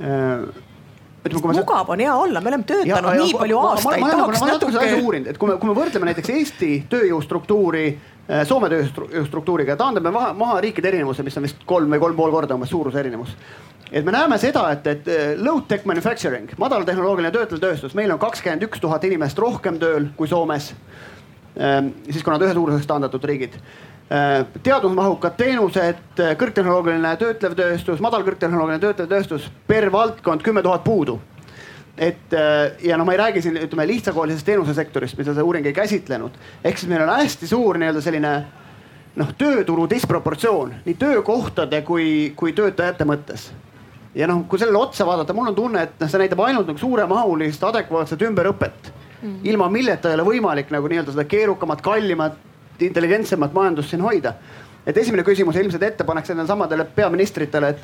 äh, 0.00 0.60
ütleme, 1.24 1.54
mugav 1.60 1.90
on 1.92 2.00
hea 2.00 2.12
olla, 2.16 2.40
me 2.40 2.52
oleme 2.52 2.66
töötanud 2.68 3.10
ja, 3.10 3.16
ja, 3.16 3.24
nii 3.24 3.34
palju 3.38 3.58
aastaid. 3.60 4.00
ma, 4.04 4.12
ma 4.26 4.48
natuke 4.52 4.78
asja 4.80 5.00
uurinud, 5.02 5.28
et 5.32 5.40
kui 5.40 5.50
me, 5.50 5.56
kui 5.60 5.70
me 5.70 5.76
võrdleme 5.76 6.10
näiteks 6.10 6.32
Eesti 6.36 6.70
tööjõustruktuuri 6.92 7.84
äh, 7.90 8.44
Soome 8.48 8.70
tööjõustruktuuriga 8.72 9.74
ja 9.74 9.80
taandame 9.80 10.12
maha, 10.14 10.32
maha 10.36 10.60
riikide 10.64 10.92
erinevuse, 10.92 11.26
mis 11.26 11.36
on 11.36 11.48
vist 11.48 11.66
kolm 11.68 11.92
või 11.92 12.00
kolm 12.02 12.16
pool 12.16 12.32
korda 12.34 12.56
umbes 12.56 12.72
suuruse 12.72 13.02
erinevus. 13.02 13.36
et 13.90 14.04
me 14.06 14.14
näeme 14.16 14.38
seda, 14.38 14.64
et, 14.72 14.86
et 14.86 15.12
äh, 15.12 15.28
low-tech 15.36 15.84
manufacturing, 15.90 16.56
madaltehnoloogiline 16.58 17.34
töötlev 17.36 17.62
tööstus, 17.66 17.94
meil 17.98 18.12
on 18.12 18.22
kakskümmend 18.22 18.64
üks 18.70 18.80
tuhat 18.80 19.04
inimest 19.04 19.38
rohkem 19.38 19.78
tööl 19.82 20.10
kui 20.16 20.28
Soomes. 20.28 20.74
siis 22.06 22.22
kui 22.22 22.30
nad 22.30 22.42
ühesuuruseks 22.46 22.86
taandatud 22.86 23.24
riigid 23.26 23.56
Äh, 23.58 23.89
teadusmahukad 24.62 25.36
teenused, 25.38 25.98
äh, 26.18 26.32
kõrgtehnoloogiline 26.38 27.12
töötlev 27.20 27.54
tööstus, 27.54 28.00
madalkõrgtehnoloogiline 28.02 28.82
töötlev 28.82 29.06
tööstus 29.10 29.46
per 29.70 29.86
valdkond 29.92 30.42
kümme 30.42 30.62
tuhat 30.66 30.84
puudu. 30.84 31.20
et 31.98 32.32
äh, 32.32 32.72
ja 32.82 32.96
no 32.96 33.04
ma 33.04 33.12
ei 33.12 33.18
räägi 33.18 33.42
siin 33.42 33.56
ütleme 33.56 33.86
lihtsakoelisest 33.86 34.46
teenusesektorist, 34.46 35.18
mida 35.18 35.34
see 35.34 35.42
uuring 35.42 35.66
ei 35.66 35.72
käsitlenud. 35.72 36.30
ehk 36.64 36.78
siis 36.78 36.90
meil 36.90 37.02
on 37.02 37.14
hästi 37.14 37.46
suur 37.46 37.78
nii-öelda 37.78 38.00
selline 38.00 38.44
noh, 39.16 39.32
tööturu 39.38 39.86
disproportsioon 39.90 40.74
nii 40.84 40.94
töökohtade 40.94 41.82
kui, 41.82 42.32
kui 42.36 42.52
töötajate 42.52 43.04
mõttes 43.04 43.50
ja 44.14 44.26
noh, 44.26 44.42
kui 44.48 44.58
sellele 44.58 44.78
otsa 44.78 45.06
vaadata, 45.06 45.32
mul 45.32 45.52
on 45.52 45.54
tunne, 45.54 45.82
et 45.86 46.00
noh, 46.00 46.10
see 46.10 46.18
näitab 46.18 46.42
ainult 46.48 46.66
nagu 46.66 46.78
suuremahulist 46.78 47.62
adekvaatset 47.62 48.22
ümberõpet 48.26 48.92
mm. 49.22 49.40
ilma 49.44 49.70
milleta 49.70 50.10
ei 50.10 50.18
ole 50.18 50.26
võimalik 50.34 50.74
nagu 50.74 50.90
nii-öelda 50.90 51.14
seda 51.14 51.30
keerukamat, 51.30 51.82
kallimat 51.84 52.49
intelligentsemat 52.82 53.52
majandust 53.52 53.90
siin 53.90 54.02
hoida. 54.02 54.34
et 54.86 54.96
esimene 54.96 55.22
küsimus 55.22 55.56
ilmselt 55.60 55.82
ettepanek 55.82 56.28
nendele 56.28 56.48
samadele 56.48 56.84
peaministritele, 56.96 57.68
et 57.68 57.78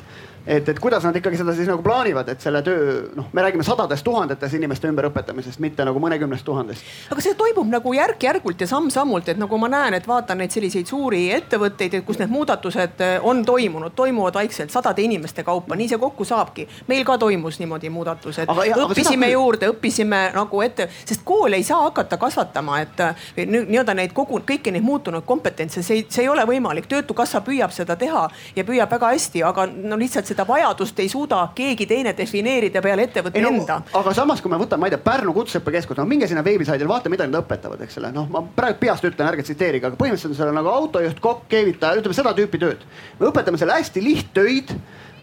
et, 0.47 0.69
et 0.69 0.79
kuidas 0.79 1.03
nad 1.03 1.15
ikkagi 1.15 1.37
seda 1.37 1.53
siis 1.55 1.67
nagu 1.67 1.83
plaanivad, 1.83 2.29
et 2.31 2.41
selle 2.41 2.61
töö, 2.63 3.01
noh, 3.15 3.27
me 3.35 3.43
räägime 3.43 3.65
sadadest 3.67 4.05
tuhandetes 4.07 4.53
inimeste 4.55 4.87
ümberõpetamisest, 4.87 5.59
mitte 5.63 5.85
nagu 5.85 5.99
mõnekümnest 5.99 6.45
tuhandest. 6.47 6.85
aga 7.11 7.23
see 7.23 7.35
toimub 7.37 7.67
nagu 7.71 7.93
järk-järgult 7.93 8.61
ja 8.63 8.67
samm-sammult, 8.71 9.27
et 9.33 9.41
nagu 9.41 9.59
ma 9.59 9.69
näen, 9.71 9.97
et 9.97 10.07
vaatan 10.07 10.39
neid 10.41 10.55
selliseid 10.55 10.87
suuri 10.87 11.25
ettevõtteid, 11.35 11.99
kus 12.07 12.21
need 12.21 12.31
muudatused 12.31 13.03
eh, 13.03 13.17
on 13.23 13.43
toimunud, 13.45 13.95
toimuvad 13.95 14.39
vaikselt 14.39 14.71
sadade 14.71 15.03
inimeste 15.03 15.43
kaupa, 15.43 15.75
nii 15.75 15.89
see 15.91 15.99
kokku 16.01 16.25
saabki. 16.25 16.67
meil 16.87 17.03
ka 17.05 17.17
toimus 17.17 17.59
niimoodi 17.59 17.91
muudatused, 17.91 18.47
õppisime 18.47 19.27
seda... 19.27 19.33
juurde, 19.33 19.71
õppisime 19.73 20.21
nagu 20.35 20.61
ette, 20.63 20.87
sest 21.03 21.25
kool 21.27 21.53
ei 21.59 21.63
saa 21.67 21.81
hakata 21.89 22.17
kasvatama, 22.17 22.79
et 22.85 23.03
eh, 23.03 23.43
nii-öelda 23.43 23.97
neid 23.97 24.15
kogu, 24.15 24.39
kõiki 24.47 24.71
neid 24.71 24.85
muutunud 24.87 25.27
kompetentse, 25.27 25.83
see 25.83 26.01
ei, 26.01 26.07
see 26.09 26.23
ei 26.23 26.31
ole 26.31 26.47
võimalik, 26.47 26.87
töötukassa 26.87 27.43
püüab 27.43 27.75
seda 27.75 27.99
teha 27.99 28.27
ja 28.55 28.63
püüab 28.63 28.91
väga 28.95 29.11
hästi, 29.11 29.43
aga 29.43 29.67
no 29.67 29.99
lihtsalt 29.99 30.29
see 30.29 30.36
seda 30.37 30.45
vajadust 30.47 30.99
ei 31.01 31.09
suuda 31.09 31.39
keegi 31.55 31.87
teine 31.89 32.13
defineerida 32.17 32.81
peale 32.83 33.07
ettevõtte 33.07 33.41
no, 33.41 33.51
enda. 33.55 33.79
aga 33.97 34.13
samas, 34.13 34.41
kui 34.43 34.51
me 34.51 34.59
võtame, 34.61 34.83
ma 34.83 34.89
ei 34.89 34.93
tea, 34.93 35.01
Pärnu 35.01 35.33
Kutseõppekeskus, 35.33 35.97
no 35.97 36.05
minge 36.09 36.29
sinna 36.29 36.43
veebisaidile, 36.45 36.89
vaata, 36.89 37.09
mida 37.09 37.25
nad 37.25 37.39
õpetavad, 37.41 37.81
eks 37.85 37.97
ole. 38.01 38.11
noh, 38.13 38.27
ma 38.29 38.43
praegu 38.55 38.77
peast 38.83 39.07
ütlen, 39.07 39.25
ärge 39.31 39.47
tsiteerige, 39.47 39.89
aga 39.89 39.97
põhimõtteliselt 39.99 40.35
on 40.35 40.39
seal 40.39 40.53
nagu 40.55 40.69
autojuht, 40.73 41.21
kokk, 41.23 41.47
keevitaja, 41.49 42.01
ütleme 42.01 42.17
seda 42.17 42.35
tüüpi 42.37 42.61
tööd. 42.61 42.85
me 43.19 43.31
õpetame 43.31 43.61
seal 43.61 43.73
hästi 43.73 44.03
lihttöid 44.05 44.75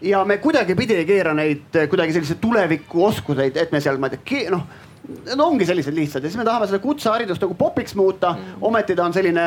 ja 0.05 0.25
me 0.27 0.39
kuidagipidi 0.43 0.99
ei 0.99 1.07
keera 1.07 1.33
neid 1.37 1.79
kuidagi 1.91 2.17
selliseid 2.17 2.41
tulevikuoskuseid, 2.43 3.61
et 3.61 3.71
me 3.71 3.83
seal, 3.83 4.01
ma 4.01 4.11
ei 4.11 4.19
tea, 4.19 4.49
noh 4.53 4.83
Need 5.05 5.37
ongi 5.37 5.67
sellised 5.69 5.93
lihtsad 5.93 6.23
ja 6.25 6.31
siis 6.31 6.39
me 6.39 6.43
tahame 6.47 6.65
seda 6.65 6.79
kutseharidust 6.81 7.43
nagu 7.45 7.53
popiks 7.53 7.93
muuta 7.93 8.31
mm., 8.33 8.63
ometi 8.65 8.95
ta 8.97 9.03
on 9.05 9.13
selline 9.13 9.43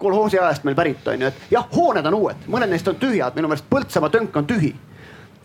kolhoosi 0.00 0.38
ajast 0.40 0.64
meil 0.64 0.78
pärit 0.78 1.04
on 1.12 1.20
ju, 1.20 1.28
et 1.28 1.52
jah, 1.52 1.66
hooned 1.74 2.08
on 2.08 2.16
uued, 2.16 2.46
mõned 2.48 2.72
neist 2.72 2.88
on 2.88 2.96
tühjad, 2.96 3.36
minu 3.36 3.50
meelest 3.50 3.68
Põltsamaa 3.68 4.08
tönk 4.14 4.38
on 4.40 4.48
tühi 4.48 4.72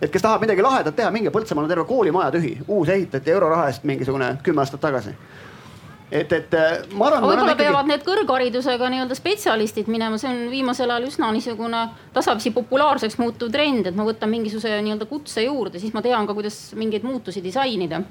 et 0.02 0.12
kes 0.12 0.22
tahab 0.22 0.46
midagi 0.46 0.62
lahedat 0.62 0.96
teha, 0.96 1.12
minge 1.12 1.34
Põltsamaal 1.34 1.66
on 1.66 1.74
terve 1.74 1.86
koolimaja 1.90 2.32
tühi, 2.38 2.58
uus 2.68 2.90
ehitati 2.90 3.34
euroraha 3.34 3.68
eest 3.72 3.86
mingisugune 3.88 4.36
kümme 4.44 4.64
aastat 4.64 4.82
tagasi 4.82 5.16
et, 6.12 6.32
et 6.32 6.54
äh, 6.54 6.78
ma 6.96 7.10
arvan. 7.10 7.24
võib-olla 7.24 7.52
ikkagi... 7.52 7.64
peavad 7.66 7.90
need 7.90 8.04
kõrgharidusega 8.08 8.92
nii-öelda 8.94 9.18
spetsialistid 9.18 9.90
minema, 9.92 10.20
see 10.22 10.30
on 10.32 10.46
viimasel 10.52 10.92
ajal 10.94 11.08
üsna 11.10 11.32
niisugune 11.36 11.82
tasapisi 12.16 12.54
populaarseks 12.56 13.18
muutuv 13.20 13.52
trend, 13.54 13.90
et 13.90 13.98
ma 13.98 14.06
võtan 14.08 14.32
mingisuguse 14.32 14.78
nii-öelda 14.86 15.10
kutse 15.10 15.44
juurde, 15.44 15.82
siis 15.84 15.96
ma 15.96 16.04
tean 16.06 16.30
ka, 16.30 16.36
kuidas 16.38 16.62
mingeid 16.80 17.08
muutusi 17.08 17.44
disainida. 17.44 18.02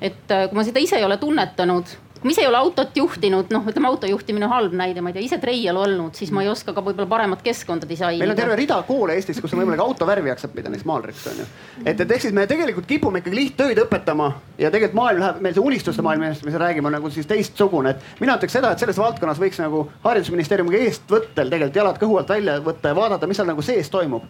et 0.00 0.34
äh, 0.34 0.48
kui 0.48 0.58
ma 0.58 0.66
seda 0.66 0.82
ise 0.82 0.98
ei 0.98 1.06
ole 1.06 1.18
tunnetanud 1.22 1.94
ma 2.24 2.32
ise 2.32 2.40
ei 2.40 2.48
ole 2.48 2.56
autot 2.56 2.96
juhtinud, 2.96 3.50
noh, 3.52 3.66
ütleme 3.68 3.88
auto 3.90 4.08
juhtimine 4.08 4.46
on 4.46 4.52
halb 4.54 4.74
näide, 4.76 5.02
ma 5.04 5.10
ei 5.10 5.18
tea, 5.18 5.24
ise 5.26 5.38
treial 5.42 5.76
olnud, 5.76 6.14
siis 6.16 6.30
ma 6.32 6.40
ei 6.40 6.48
oska 6.48 6.72
ka 6.72 6.80
võib-olla 6.80 7.08
paremat 7.10 7.42
keskkonda 7.44 7.88
disainida. 7.88 8.24
meil 8.24 8.32
on 8.32 8.38
terve 8.38 8.56
rida 8.56 8.78
koole 8.88 9.16
Eestis, 9.18 9.40
kus 9.44 9.52
on 9.52 9.60
võimalik 9.60 9.82
auto 9.84 10.06
värvi 10.08 10.30
jaksab 10.32 10.54
pidada, 10.54 10.72
näiteks 10.72 10.88
maalriks 10.88 11.26
on 11.28 11.42
ju. 11.42 11.46
et, 11.84 12.00
et 12.00 12.14
ehk 12.16 12.24
siis 12.24 12.32
me 12.32 12.46
tegelikult 12.48 12.86
kipume 12.88 13.20
ikkagi 13.20 13.36
lihttöid 13.36 13.80
õpetama 13.84 14.30
ja 14.56 14.70
tegelikult 14.72 14.96
maailm 14.96 15.20
läheb, 15.20 15.42
meil 15.44 15.56
see 15.56 15.64
unistuste 15.68 16.04
maailm, 16.06 16.24
millest 16.24 16.46
me 16.48 16.62
räägime, 16.64 16.88
on 16.88 16.96
nagu 16.96 17.10
siis 17.12 17.28
teistsugune, 17.28 17.92
et 17.92 18.22
mina 18.24 18.38
ütleks 18.38 18.56
seda, 18.56 18.70
et 18.72 18.80
selles 18.80 19.00
valdkonnas 19.00 19.42
võiks 19.42 19.60
nagu 19.60 19.82
haridusministeeriumiga 20.06 20.80
eestvõttel 20.86 21.52
tegelikult 21.52 21.76
jalad 21.82 22.00
kõhu 22.00 22.16
alt 22.22 22.32
välja 22.32 22.56
võtta 22.64 22.94
ja 22.94 22.96
vaadata, 22.96 23.28
mis 23.28 23.36
seal 23.40 23.50
nagu 23.52 23.66
sees 23.66 23.92
toimub. 23.92 24.24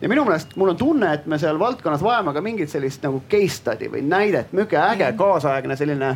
ja 0.00 0.12
minu 0.12 0.22
meelest 0.28 0.54
mul 0.54 0.70
on 0.70 0.78
tunne, 0.78 1.14
et 1.18 1.26
me 1.26 1.38
seal 1.42 1.58
valdkonnas 1.58 2.06
vajame 2.06 2.36
ka 2.36 2.44
mingit 2.46 2.70
sellist 2.70 3.02
nagu 3.02 3.24
case 3.26 3.56
study 3.58 3.90
või 3.90 4.06
näidet, 4.06 4.54
milline 4.54 4.86
äge 4.86 5.10
kaasaegne 5.18 5.76
selline 5.76 6.14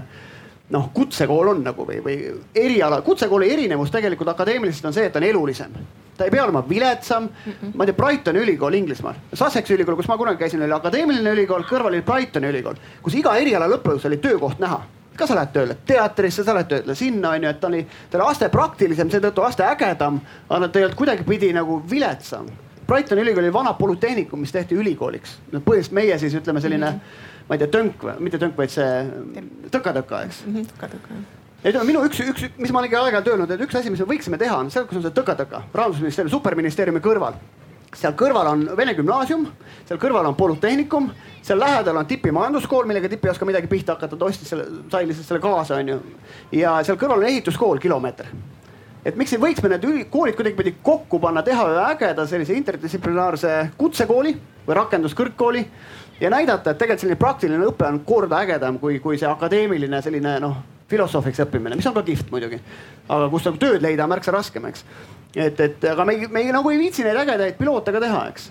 noh, 0.70 0.88
kutsekool 0.94 1.48
on 1.48 1.60
nagu 1.64 1.84
või, 1.86 2.00
või 2.04 2.16
eriala, 2.56 3.02
kutsekooli 3.02 3.52
erinevus 3.52 3.90
tegelikult 3.90 4.32
akadeemiliselt 4.32 4.88
on 4.88 4.96
see, 4.96 5.04
et 5.06 5.12
ta 5.12 5.20
on 5.20 5.28
elulisem 5.28 5.76
ta 6.16 6.24
ei 6.24 6.30
pea 6.30 6.44
olema 6.44 6.62
viletsam 6.68 7.22
mm. 7.22 7.52
-mm. 7.52 7.70
ma 7.74 7.84
ei 7.84 7.86
tea, 7.86 7.96
Brightoni 7.98 8.38
ülikool 8.38 8.74
Inglismaal, 8.74 9.14
Sussexi 9.32 9.74
ülikool, 9.74 9.96
kus 9.96 10.08
ma 10.08 10.16
kunagi 10.16 10.38
käisin, 10.38 10.62
oli 10.62 10.72
akadeemiline 10.72 11.30
ülikool, 11.30 11.62
kõrval 11.62 11.90
oli 11.90 12.02
Brightoni 12.02 12.48
ülikool, 12.48 12.74
kus 13.02 13.14
iga 13.14 13.36
eriala 13.36 13.66
lõpus 13.68 14.06
oli 14.06 14.16
töökoht 14.16 14.58
näha 14.58 14.82
ka 15.16 15.26
sa 15.26 15.36
lähed 15.38 15.52
tööle 15.54 15.76
teatrisse, 15.86 16.44
sa 16.44 16.54
lähed 16.54 16.70
tööle 16.70 16.94
sinna 16.98 17.34
onju, 17.36 17.48
et 17.48 17.60
ta 17.60 17.70
oli, 17.70 17.86
ta 18.10 18.18
oli 18.18 18.26
aste 18.30 18.48
praktilisem, 18.50 19.10
seetõttu 19.10 19.44
aste 19.46 19.62
ägedam, 19.66 20.20
aga 20.48 20.66
olnud 20.66 20.96
kuidagipidi 20.98 21.52
nagu 21.54 21.82
viletsam. 21.90 22.48
Brightoni 22.86 23.22
ülikool 23.22 23.46
oli 23.46 23.52
vana 23.52 23.72
polütehnikum, 23.78 24.40
mis 24.40 24.52
tehti 24.52 24.74
ülikooliks. 24.74 25.38
no 25.52 25.60
põhiliselt 25.60 25.94
meie 25.96 26.18
siis 26.18 26.34
ütleme 26.34 26.60
selline 26.60 26.90
mm, 26.90 26.96
-hmm. 26.96 27.32
Ma 27.48 27.56
ei 27.56 27.62
tea, 27.62 27.70
tönk 27.78 28.04
mitte 28.20 28.40
tönk, 28.40 28.56
vaid 28.58 28.72
see 28.72 28.90
tõka-tõka, 29.70 30.24
eks 30.28 30.44
mm. 30.46 30.54
-hmm, 30.54 30.70
tõka-tõka 30.74 31.22
ei 31.64 31.72
no 31.72 31.84
minu 31.88 32.04
üks, 32.04 32.20
üks, 32.20 32.48
mis 32.60 32.72
ma 32.72 32.82
olengi 32.82 32.96
aeg-ajalt 33.00 33.28
öelnud, 33.32 33.50
et 33.50 33.66
üks 33.66 33.76
asi, 33.78 33.92
mis 33.92 34.00
me 34.02 34.08
võiksime 34.08 34.40
teha, 34.40 34.56
on 34.60 34.70
seal, 34.72 34.88
kus 34.88 35.00
on 35.00 35.06
see 35.06 35.16
tõka-tõka, 35.16 35.64
rahandusministeeriumi, 35.72 36.34
superministeeriumi 36.36 37.04
kõrval 37.04 37.38
seal 37.94 38.14
kõrval 38.18 38.48
on 38.50 38.64
Vene 38.76 38.94
gümnaasium, 38.96 39.44
seal 39.88 40.00
kõrval 40.02 40.26
on 40.28 40.36
polütehnikum, 40.38 41.10
seal 41.46 41.60
lähedal 41.60 42.00
on 42.00 42.08
Tipi 42.10 42.32
majanduskool, 42.34 42.88
millega 42.90 43.10
Tipp 43.10 43.26
ei 43.26 43.30
oska 43.30 43.46
midagi 43.48 43.70
pihta 43.70 43.94
hakata, 43.94 44.18
ta 44.18 44.28
ostis 44.28 44.50
selle, 44.50 44.66
sai 44.90 45.06
lihtsalt 45.06 45.28
selle 45.30 45.42
kaasa, 45.44 45.78
onju. 45.78 46.00
ja 46.58 46.80
seal 46.86 46.98
kõrval 47.00 47.22
on 47.22 47.30
ehituskool 47.30 47.82
kilomeeter 47.82 48.30
et 49.04 49.18
miks 49.20 49.34
ei 49.36 49.40
võiks 49.40 49.60
me 49.62 49.68
need 49.68 50.08
koolid 50.12 50.36
kuidagipidi 50.36 50.78
kokku 50.82 51.20
panna, 51.20 51.42
teha 51.44 51.66
ühe 51.70 51.82
ägeda 51.92 52.24
sellise 52.26 52.56
interdistsiplinaarse 52.56 53.52
kutsekooli 53.76 54.32
või 54.64 54.78
rakenduskõrgkooli 54.80 55.64
ja 56.20 56.30
näidata, 56.30 56.70
et 56.70 56.78
tegelikult 56.78 57.04
selline 57.04 57.18
praktiline 57.20 57.68
õpe 57.70 57.88
on 57.88 58.00
korda 58.06 58.42
ägedam 58.44 58.78
kui, 58.78 58.98
kui 59.02 59.18
see 59.18 59.28
akadeemiline 59.28 60.02
selline 60.02 60.36
noh, 60.44 60.56
filosoofiks 60.90 61.42
õppimine, 61.46 61.78
mis 61.78 61.86
on 61.90 61.96
ka 61.96 62.02
kihvt 62.06 62.30
muidugi. 62.30 62.60
aga 63.08 63.28
kus 63.32 63.48
nagu 63.48 63.60
tööd 63.60 63.82
leida 63.82 64.04
on 64.04 64.12
märksa 64.14 64.34
raskem, 64.34 64.66
eks. 64.70 64.84
et, 65.34 65.60
et 65.60 65.88
aga 65.90 66.04
me, 66.04 66.18
me 66.30 66.44
nagu 66.52 66.70
ei 66.70 66.78
viitsi 66.78 67.06
neid 67.06 67.18
ägedaid 67.24 67.58
piloote 67.58 67.92
ka 67.92 68.04
teha, 68.04 68.26
eks 68.34 68.50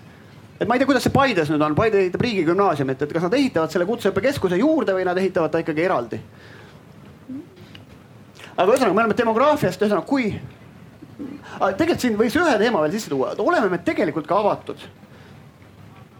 et 0.59 0.67
ma 0.69 0.75
ei 0.75 0.81
tea, 0.81 0.87
kuidas 0.87 1.03
see 1.03 1.13
Paides 1.13 1.49
nüüd 1.49 1.63
on, 1.65 1.75
Paide 1.75 1.99
ehitab 2.01 2.21
riigigümnaasiumit, 2.23 3.01
et 3.01 3.13
kas 3.13 3.25
nad 3.25 3.33
ehitavad 3.37 3.71
selle 3.73 3.87
kutseõppekeskuse 3.89 4.59
juurde 4.59 4.93
või 4.95 5.07
nad 5.07 5.17
ehitavad 5.17 5.51
ta 5.51 5.63
ikkagi 5.63 5.87
eraldi 5.87 6.19
aga 8.57 8.69
ühesõnaga, 8.69 8.93
me 8.93 9.03
oleme 9.03 9.17
demograafiast, 9.17 9.81
ühesõnaga 9.81 10.07
kui. 10.07 10.33
tegelikult 11.77 12.03
siin 12.03 12.17
võiks 12.19 12.35
ühe 12.37 12.57
teema 12.61 12.81
veel 12.83 12.93
sisse 12.95 13.11
tuua, 13.11 13.33
oleme 13.41 13.69
me 13.71 13.79
tegelikult 13.85 14.27
ka 14.29 14.39
avatud. 14.41 14.83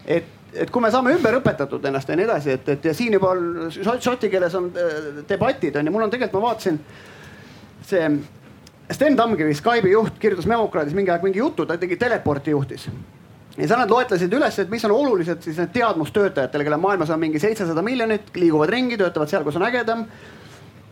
et, 0.06 0.26
et 0.54 0.70
kui 0.70 0.82
me 0.82 0.90
saame 0.92 1.14
ümber 1.16 1.38
õpetatud 1.40 1.84
ennast 1.88 2.08
ja 2.08 2.16
nii 2.18 2.28
edasi, 2.28 2.54
et, 2.58 2.68
et 2.76 2.84
ja 2.90 2.94
siin 2.94 3.16
juba 3.16 3.32
on 3.34 3.72
šoti 3.74 4.30
keeles 4.32 4.54
on 4.58 4.70
äh, 4.70 5.10
debatid 5.28 5.76
on 5.76 5.86
ju, 5.86 5.94
mul 5.94 6.06
on 6.06 6.14
tegelikult, 6.14 6.40
ma 6.42 6.52
vaatasin 6.52 6.80
see 7.84 8.08
Sten 8.92 9.16
Tamkivi, 9.16 9.54
Skype'i 9.56 9.94
juht, 9.94 10.18
kirjutas 10.20 10.46
Memokraadis 10.48 10.94
mingi 10.96 11.12
aeg 11.12 11.24
mingi 11.24 11.40
jutu, 11.40 11.64
ta 11.66 11.78
tegi 11.80 11.96
teleporti 12.00 12.52
juhtis 12.52 12.88
ja 13.56 13.66
seal 13.68 13.78
nad 13.80 13.90
loetlesid 13.90 14.32
üles, 14.34 14.56
et 14.58 14.70
mis 14.70 14.84
on 14.84 14.92
olulised 14.94 15.44
siis 15.46 15.58
need 15.62 15.74
teadmustöötajatele, 15.76 16.66
kelle 16.66 16.78
maailmas 16.82 17.12
on 17.14 17.20
mingi 17.22 17.42
seitsesada 17.42 17.82
miljonit, 17.86 18.32
liiguvad 18.36 18.72
ringi, 18.72 18.98
töötavad 18.98 19.30
seal, 19.30 19.44
kus 19.46 19.60
on 19.60 19.66
ägedam 19.68 20.08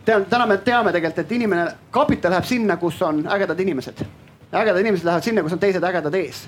täna 0.05 0.45
me 0.45 0.57
teame 0.57 0.91
tegelikult, 0.91 1.25
et 1.25 1.31
inimene, 1.31 1.65
kapital 1.91 2.33
läheb 2.33 2.47
sinna, 2.47 2.77
kus 2.77 3.01
on 3.01 3.23
ägedad 3.31 3.59
inimesed. 3.59 4.03
ägedad 4.53 4.79
inimesed 4.79 5.05
lähevad 5.05 5.23
sinna, 5.23 5.43
kus 5.43 5.53
on 5.53 5.59
teised 5.59 5.83
ägedad 5.83 6.15
ees. 6.15 6.47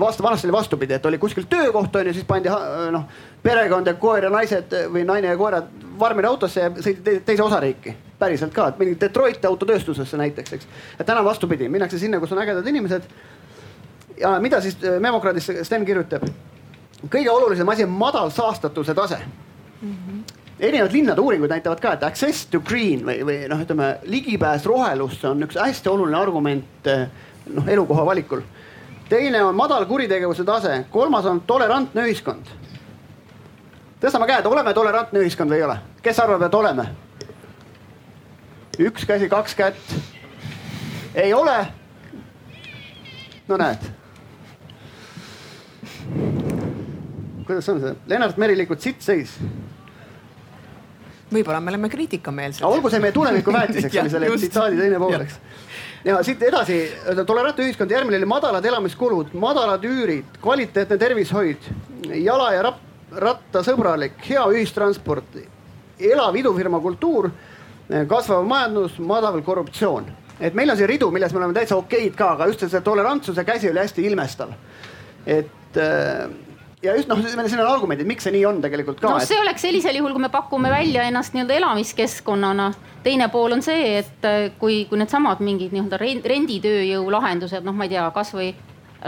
Vastu, 0.00 0.22
vanasti 0.22 0.46
oli 0.46 0.52
vastupidi, 0.52 0.94
et 0.94 1.06
oli 1.06 1.18
kuskil 1.18 1.44
töökoht 1.48 1.96
on 1.96 2.06
ju, 2.06 2.14
siis 2.14 2.24
pandi 2.24 2.50
noh, 2.92 3.04
perekond 3.42 3.86
ja 3.86 3.94
koer 3.94 4.26
ja 4.26 4.30
naised 4.30 4.74
või 4.92 5.04
naine 5.06 5.32
ja 5.32 5.36
koerad 5.36 5.70
varmide 5.98 6.28
autosse 6.28 6.60
ja 6.60 6.70
sõiti 6.70 7.20
teise 7.24 7.42
osariiki. 7.42 7.96
päriselt 8.18 8.54
ka, 8.54 8.68
et 8.68 8.78
mingi 8.78 8.96
Detroit 9.00 9.44
autotööstusesse 9.44 10.16
näiteks, 10.16 10.52
eks. 10.52 10.68
et 11.00 11.06
täna 11.06 11.24
vastupidi, 11.24 11.68
minnakse 11.68 11.98
sinna, 11.98 12.20
kus 12.20 12.32
on 12.32 12.38
ägedad 12.38 12.66
inimesed. 12.66 13.02
ja 14.20 14.40
mida 14.40 14.60
siis 14.60 14.76
äh, 14.84 15.00
Memokraadis 15.00 15.50
Sten 15.62 15.84
kirjutab? 15.84 16.24
kõige 17.08 17.30
olulisem 17.30 17.68
asi 17.68 17.84
on 17.84 17.90
madal 17.90 18.30
saastatuse 18.30 18.94
tase 18.94 19.18
mm. 19.82 19.92
-hmm 19.92 20.36
erinevad 20.60 20.92
linnade 20.92 21.20
uuringud 21.20 21.50
näitavad 21.52 21.80
ka, 21.80 21.92
et 21.92 22.04
access 22.06 22.46
to 22.46 22.60
green 22.60 23.04
või, 23.06 23.20
või 23.26 23.38
noh, 23.50 23.60
ütleme 23.60 23.96
ligipääs 24.08 24.64
rohelusse 24.66 25.28
on 25.28 25.44
üks 25.44 25.58
hästi 25.60 25.90
oluline 25.92 26.16
argument 26.16 26.88
eh, 26.88 27.08
noh 27.52 27.68
elukoha 27.68 28.06
valikul. 28.06 28.42
Teine 29.08 29.42
on 29.44 29.54
madal 29.54 29.86
kuritegevuse 29.86 30.44
tase, 30.44 30.84
kolmas 30.90 31.26
on 31.26 31.40
tolerantne 31.40 32.06
ühiskond. 32.06 32.46
tõstame 34.00 34.26
käed, 34.28 34.46
oleme 34.46 34.74
tolerantne 34.74 35.22
ühiskond 35.24 35.50
või 35.50 35.60
ei 35.60 35.66
ole, 35.66 35.76
kes 36.02 36.20
arvab, 36.20 36.46
et 36.46 36.54
oleme? 36.54 36.86
üks 38.78 39.06
käsi, 39.06 39.28
kaks 39.28 39.54
kätt. 39.54 39.94
ei 41.14 41.34
ole. 41.34 41.66
no 43.48 43.56
näed. 43.56 43.86
kuidas 47.46 47.68
on 47.68 47.80
see, 47.80 47.94
Lennart 48.06 48.36
Meri 48.36 48.56
liigub 48.58 48.82
sitt-seis 48.82 49.38
võib-olla 51.32 51.60
me 51.60 51.72
oleme 51.72 51.88
kriitikameelsed. 51.90 52.64
olgu 52.66 52.90
see 52.90 53.00
meie 53.02 53.14
tuleviku 53.14 53.54
väetiseks 53.58 54.00
oli 54.02 54.10
selle 54.10 54.30
tsitaadi 54.36 54.78
teine 54.80 54.98
pool, 55.02 55.20
eks. 55.20 55.38
Ja 56.04 56.18
siit 56.24 56.42
edasi, 56.42 56.80
tolerantne 57.26 57.64
ühiskond, 57.64 57.90
järgmine 57.90 58.20
oli 58.20 58.28
madalad 58.30 58.64
elamiskulud, 58.64 59.32
madalad 59.34 59.84
üürid, 59.84 60.38
kvaliteetne 60.42 60.98
tervishoid, 60.98 61.70
jala 62.14 62.52
ja 62.54 62.74
rattasõbralik, 63.16 64.20
hea 64.28 64.44
ühistransport, 64.52 65.40
elav 65.98 66.36
idufirma 66.36 66.80
kultuur, 66.80 67.30
kasvav 68.08 68.46
majandus, 68.46 68.98
madal 68.98 69.42
korruptsioon 69.46 70.08
et 70.40 70.54
meil 70.54 70.70
on 70.70 70.76
siin 70.76 70.88
ridu, 70.88 71.10
milles 71.12 71.32
me 71.32 71.40
oleme 71.40 71.56
täitsa 71.56 71.78
okeid 71.80 72.16
ka, 72.16 72.32
aga 72.36 72.48
just 72.50 72.66
see 72.68 72.80
tolerantsuse 72.84 73.44
käsi 73.44 73.70
oli 73.70 73.80
hästi 73.80 74.04
ilmestav. 74.06 74.52
et 75.26 75.76
äh, 75.76 76.28
ja 76.86 76.96
just 76.96 77.10
noh, 77.10 77.20
siin 77.22 77.62
on 77.62 77.70
argumendid, 77.70 78.08
miks 78.08 78.26
see 78.26 78.34
nii 78.36 78.44
on 78.48 78.60
tegelikult 78.64 79.00
ka. 79.02 79.10
no 79.12 79.24
see 79.24 79.38
oleks 79.40 79.64
sellisel 79.66 79.98
juhul, 79.98 80.14
kui 80.16 80.24
me 80.26 80.32
pakume 80.32 80.70
välja 80.72 81.06
ennast 81.10 81.36
nii-öelda 81.36 81.58
elamiskeskkonnana. 81.60 82.70
teine 83.06 83.28
pool 83.32 83.54
on 83.58 83.62
see, 83.62 83.98
et 84.00 84.26
äh, 84.26 84.48
kui, 84.60 84.84
kui 84.90 85.00
needsamad 85.00 85.42
mingid 85.44 85.74
nii-öelda 85.74 86.00
renditööjõu 86.32 87.10
lahendused, 87.14 87.66
noh, 87.66 87.76
ma 87.76 87.86
ei 87.86 87.94
tea, 87.94 88.06
kasvõi 88.14 88.54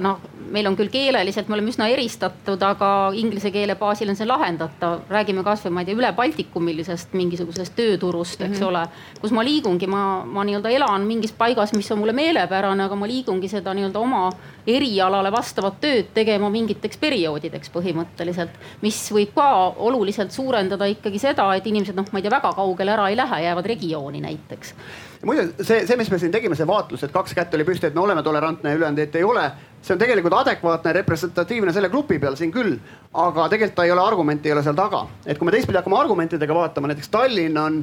noh, 0.00 0.20
meil 0.52 0.66
on 0.68 0.76
küll 0.76 0.90
keeleliselt, 0.92 1.48
me 1.48 1.56
oleme 1.56 1.72
üsna 1.72 1.88
eristatud, 1.92 2.60
aga 2.64 2.90
inglise 3.16 3.50
keele 3.54 3.76
baasil 3.80 4.10
on 4.12 4.18
see 4.18 4.28
lahendatav. 4.28 5.06
räägime 5.10 5.44
kasvõi, 5.44 5.72
ma 5.72 5.82
ei 5.82 5.88
tea, 5.88 5.96
üle 5.98 6.12
Baltikumilisest 6.16 7.14
mingisugusest 7.18 7.74
tööturust, 7.76 8.40
eks 8.40 8.60
mm 8.60 8.64
-hmm. 8.64 8.68
ole. 8.68 9.20
kus 9.20 9.32
ma 9.32 9.44
liigungi, 9.44 9.86
ma, 9.86 10.24
ma 10.24 10.44
nii-öelda 10.44 10.70
elan 10.70 11.06
mingis 11.06 11.32
paigas, 11.32 11.72
mis 11.72 11.90
on 11.92 11.98
mulle 11.98 12.12
meelepärane, 12.12 12.84
aga 12.84 12.94
ma 12.94 13.06
liigungi 13.06 13.48
seda 13.48 13.74
nii-öelda 13.74 13.98
oma 13.98 14.30
erialale 14.66 15.32
vastavat 15.32 15.80
tööd 15.80 16.12
tegema 16.14 16.50
mingiteks 16.50 16.96
perioodideks 16.96 17.70
põhimõtteliselt. 17.70 18.50
mis 18.82 19.12
võib 19.12 19.34
ka 19.34 19.74
oluliselt 19.76 20.30
suurendada 20.30 20.84
ikkagi 20.84 21.18
seda, 21.18 21.54
et 21.54 21.66
inimesed 21.66 21.96
noh, 21.96 22.06
ma 22.12 22.18
ei 22.18 22.22
tea, 22.22 22.30
väga 22.30 22.52
kaugele 22.52 22.92
ära 22.92 23.08
ei 23.08 23.16
lähe, 23.16 23.42
jäävad 23.42 23.66
regiooni 23.66 24.20
näiteks 24.20 24.74
muide, 25.22 25.48
see, 25.62 25.86
see, 25.86 25.96
mis 25.96 26.10
me 26.10 26.18
siin 26.18 26.32
tegime, 26.32 26.56
see 26.58 26.66
vaatlus, 26.68 27.02
et 27.02 27.14
kaks 27.14 27.34
kätt 27.34 27.54
oli 27.54 27.66
püsti, 27.66 27.88
et 27.88 27.96
me 27.96 28.04
oleme 28.04 28.22
tolerantne 28.22 28.70
ja 28.70 28.78
ülejäänud 28.78 29.16
ei 29.18 29.24
ole 29.24 29.50
see 29.82 29.94
on 29.94 30.00
tegelikult 30.00 30.34
adekvaatne, 30.40 30.92
representatiivne 30.92 31.72
selle 31.72 31.88
grupi 31.88 32.18
peal 32.18 32.36
siin 32.36 32.52
küll, 32.52 32.76
aga 33.14 33.48
tegelikult 33.48 33.76
ta 33.78 33.86
ei 33.86 33.94
ole, 33.94 34.02
argumenti 34.02 34.50
ei 34.50 34.56
ole 34.56 34.62
seal 34.66 34.76
taga. 34.78 35.06
et 35.26 35.38
kui 35.38 35.46
me 35.46 35.54
teistpidi 35.54 35.78
hakkame 35.78 35.98
argumentidega 35.98 36.54
vaatama, 36.54 36.90
näiteks 36.90 37.08
Tallinn 37.14 37.58
on 37.58 37.80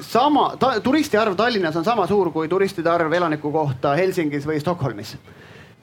sama 0.00 0.56
ta,, 0.58 0.80
turisti 0.80 1.18
arv 1.18 1.36
Tallinnas 1.36 1.76
on 1.76 1.84
sama 1.84 2.06
suur 2.06 2.30
kui 2.30 2.48
turistide 2.48 2.90
arv 2.90 3.12
elaniku 3.12 3.52
kohta 3.52 3.94
Helsingis 3.98 4.46
või 4.46 4.60
Stockholmis. 4.60 5.16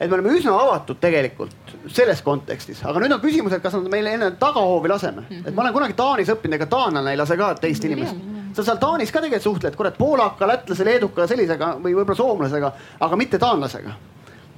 et 0.00 0.10
me 0.10 0.14
oleme 0.14 0.32
üsna 0.38 0.54
avatud 0.54 0.96
tegelikult 1.00 1.76
selles 1.86 2.22
kontekstis, 2.22 2.80
aga 2.86 3.00
nüüd 3.02 3.12
on 3.12 3.20
küsimus, 3.20 3.52
et 3.52 3.62
kas 3.62 3.74
nad 3.74 3.88
meile 3.90 4.14
enne 4.14 4.30
tagahoovi 4.40 4.88
laseme 4.88 5.20
mm. 5.20 5.26
-hmm. 5.30 5.48
et 5.48 5.54
ma 5.54 5.62
olen 5.62 5.72
kunagi 5.72 5.92
Taanis 5.92 6.28
õppinud, 6.28 6.54
ega 6.54 6.66
taanlane 6.66 7.10
ei 7.10 7.16
lase 7.16 7.36
ka 7.36 7.54
teist 7.54 7.84
inimest. 7.84 8.16
sa 8.52 8.64
seal 8.64 8.76
Taanis 8.76 9.12
ka 9.12 9.20
tegelikult 9.20 9.42
suhtled, 9.42 9.76
kurat, 9.76 9.98
poolaka, 9.98 10.46
lätlase, 10.46 10.84
leeduka, 10.84 11.26
sellisega 11.26 11.76
või 11.82 11.94
võib-olla 11.94 12.16
soomlasega, 12.16 12.72
aga 13.00 13.16
mitte 13.16 13.38
taanlasega 13.38 13.92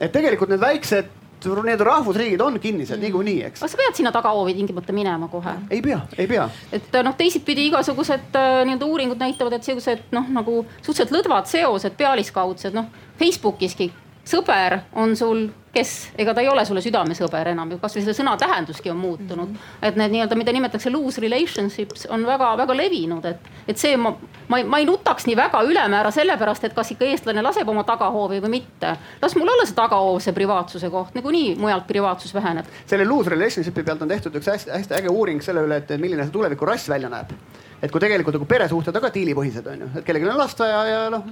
et 0.00 0.12
tegelikult 0.12 0.50
need 0.52 0.62
väiksed 0.62 1.16
need 1.64 1.80
rahvusriigid 1.80 2.40
on 2.40 2.58
kinnised 2.60 2.96
mm. 2.96 3.02
niikuinii, 3.02 3.38
eks. 3.48 3.62
aga 3.62 3.72
sa 3.72 3.78
pead 3.80 3.96
sinna 3.96 4.12
tagahoovi 4.12 4.54
tingimata 4.54 4.92
minema 4.92 5.28
kohe? 5.28 5.54
ei 5.70 5.80
pea, 5.82 6.00
ei 6.18 6.26
pea. 6.28 6.48
et 6.72 7.00
noh, 7.04 7.16
teisipidi 7.16 7.70
igasugused 7.70 8.36
äh, 8.36 8.60
nii-öelda 8.68 8.86
uuringud 8.86 9.20
näitavad, 9.20 9.56
et 9.56 9.64
sihukesed 9.64 10.12
noh, 10.12 10.28
nagu 10.36 10.64
suhteliselt 10.82 11.16
lõdvad 11.16 11.48
seosed, 11.48 11.96
pealiskaudsed, 11.96 12.76
noh 12.76 12.90
Facebookiski 13.20 13.90
sõber 14.30 14.78
on 14.98 15.16
sul 15.16 15.48
kes, 15.72 16.10
ega 16.18 16.34
ta 16.34 16.42
ei 16.42 16.48
ole 16.50 16.64
sulle 16.66 16.82
südamesõber 16.82 17.52
enam 17.52 17.70
ju, 17.70 17.78
kasvõi 17.82 18.02
selle 18.02 18.16
sõna 18.16 18.34
tähenduski 18.40 18.90
on 18.90 18.98
muutunud 18.98 19.48
mm. 19.48 19.54
-hmm. 19.54 19.86
et 19.86 19.96
need 20.00 20.14
nii-öelda, 20.14 20.38
mida 20.38 20.52
nimetatakse 20.52 20.90
loose 20.90 21.22
relationships 21.22 22.06
on 22.10 22.26
väga-väga 22.26 22.76
levinud, 22.76 23.24
et, 23.24 23.50
et 23.68 23.78
see 23.78 23.96
ma, 23.96 24.12
ma 24.48 24.58
ei, 24.58 24.64
ma 24.64 24.80
ei 24.82 24.88
nutaks 24.88 25.26
nii 25.30 25.36
väga 25.38 25.62
ülemäära 25.62 26.10
sellepärast, 26.10 26.64
et 26.64 26.74
kas 26.74 26.90
ikka 26.90 27.06
eestlane 27.06 27.42
laseb 27.42 27.68
oma 27.68 27.84
tagahoovi 27.86 28.42
või 28.42 28.56
mitte. 28.58 28.96
las 29.22 29.36
mul 29.36 29.48
olla 29.54 29.66
see 29.66 29.78
tagahoov, 29.78 30.20
see 30.20 30.34
privaatsuse 30.34 30.90
koht, 30.90 31.14
niikuinii 31.14 31.56
mujalt 31.56 31.86
privaatsus 31.86 32.34
väheneb. 32.34 32.66
selle 32.86 33.04
loose 33.04 33.30
relationship'i 33.30 33.84
pealt 33.84 34.02
on 34.02 34.08
tehtud 34.08 34.34
üks 34.34 34.50
hästi-hästi 34.50 34.98
äge 35.02 35.08
uuring 35.08 35.42
selle 35.42 35.66
üle, 35.66 35.82
et 35.82 35.98
milline 35.98 36.26
see 36.26 36.38
tulevikurass 36.38 36.88
välja 36.88 37.08
näeb 37.08 37.34
et 37.80 37.90
kui 37.90 38.02
tegelikult 38.02 38.36
nagu 38.36 38.48
peresuhted 38.48 38.96
on 38.96 39.04
ka 39.04 39.12
diilipõhised 39.14 39.68
on 39.72 39.84
ju, 39.84 39.90
et 40.00 40.06
kellelgi 40.06 40.28
on 40.28 40.40
last 40.40 40.60
vaja 40.60 40.80
ja 40.88 41.02
noh 41.12 41.28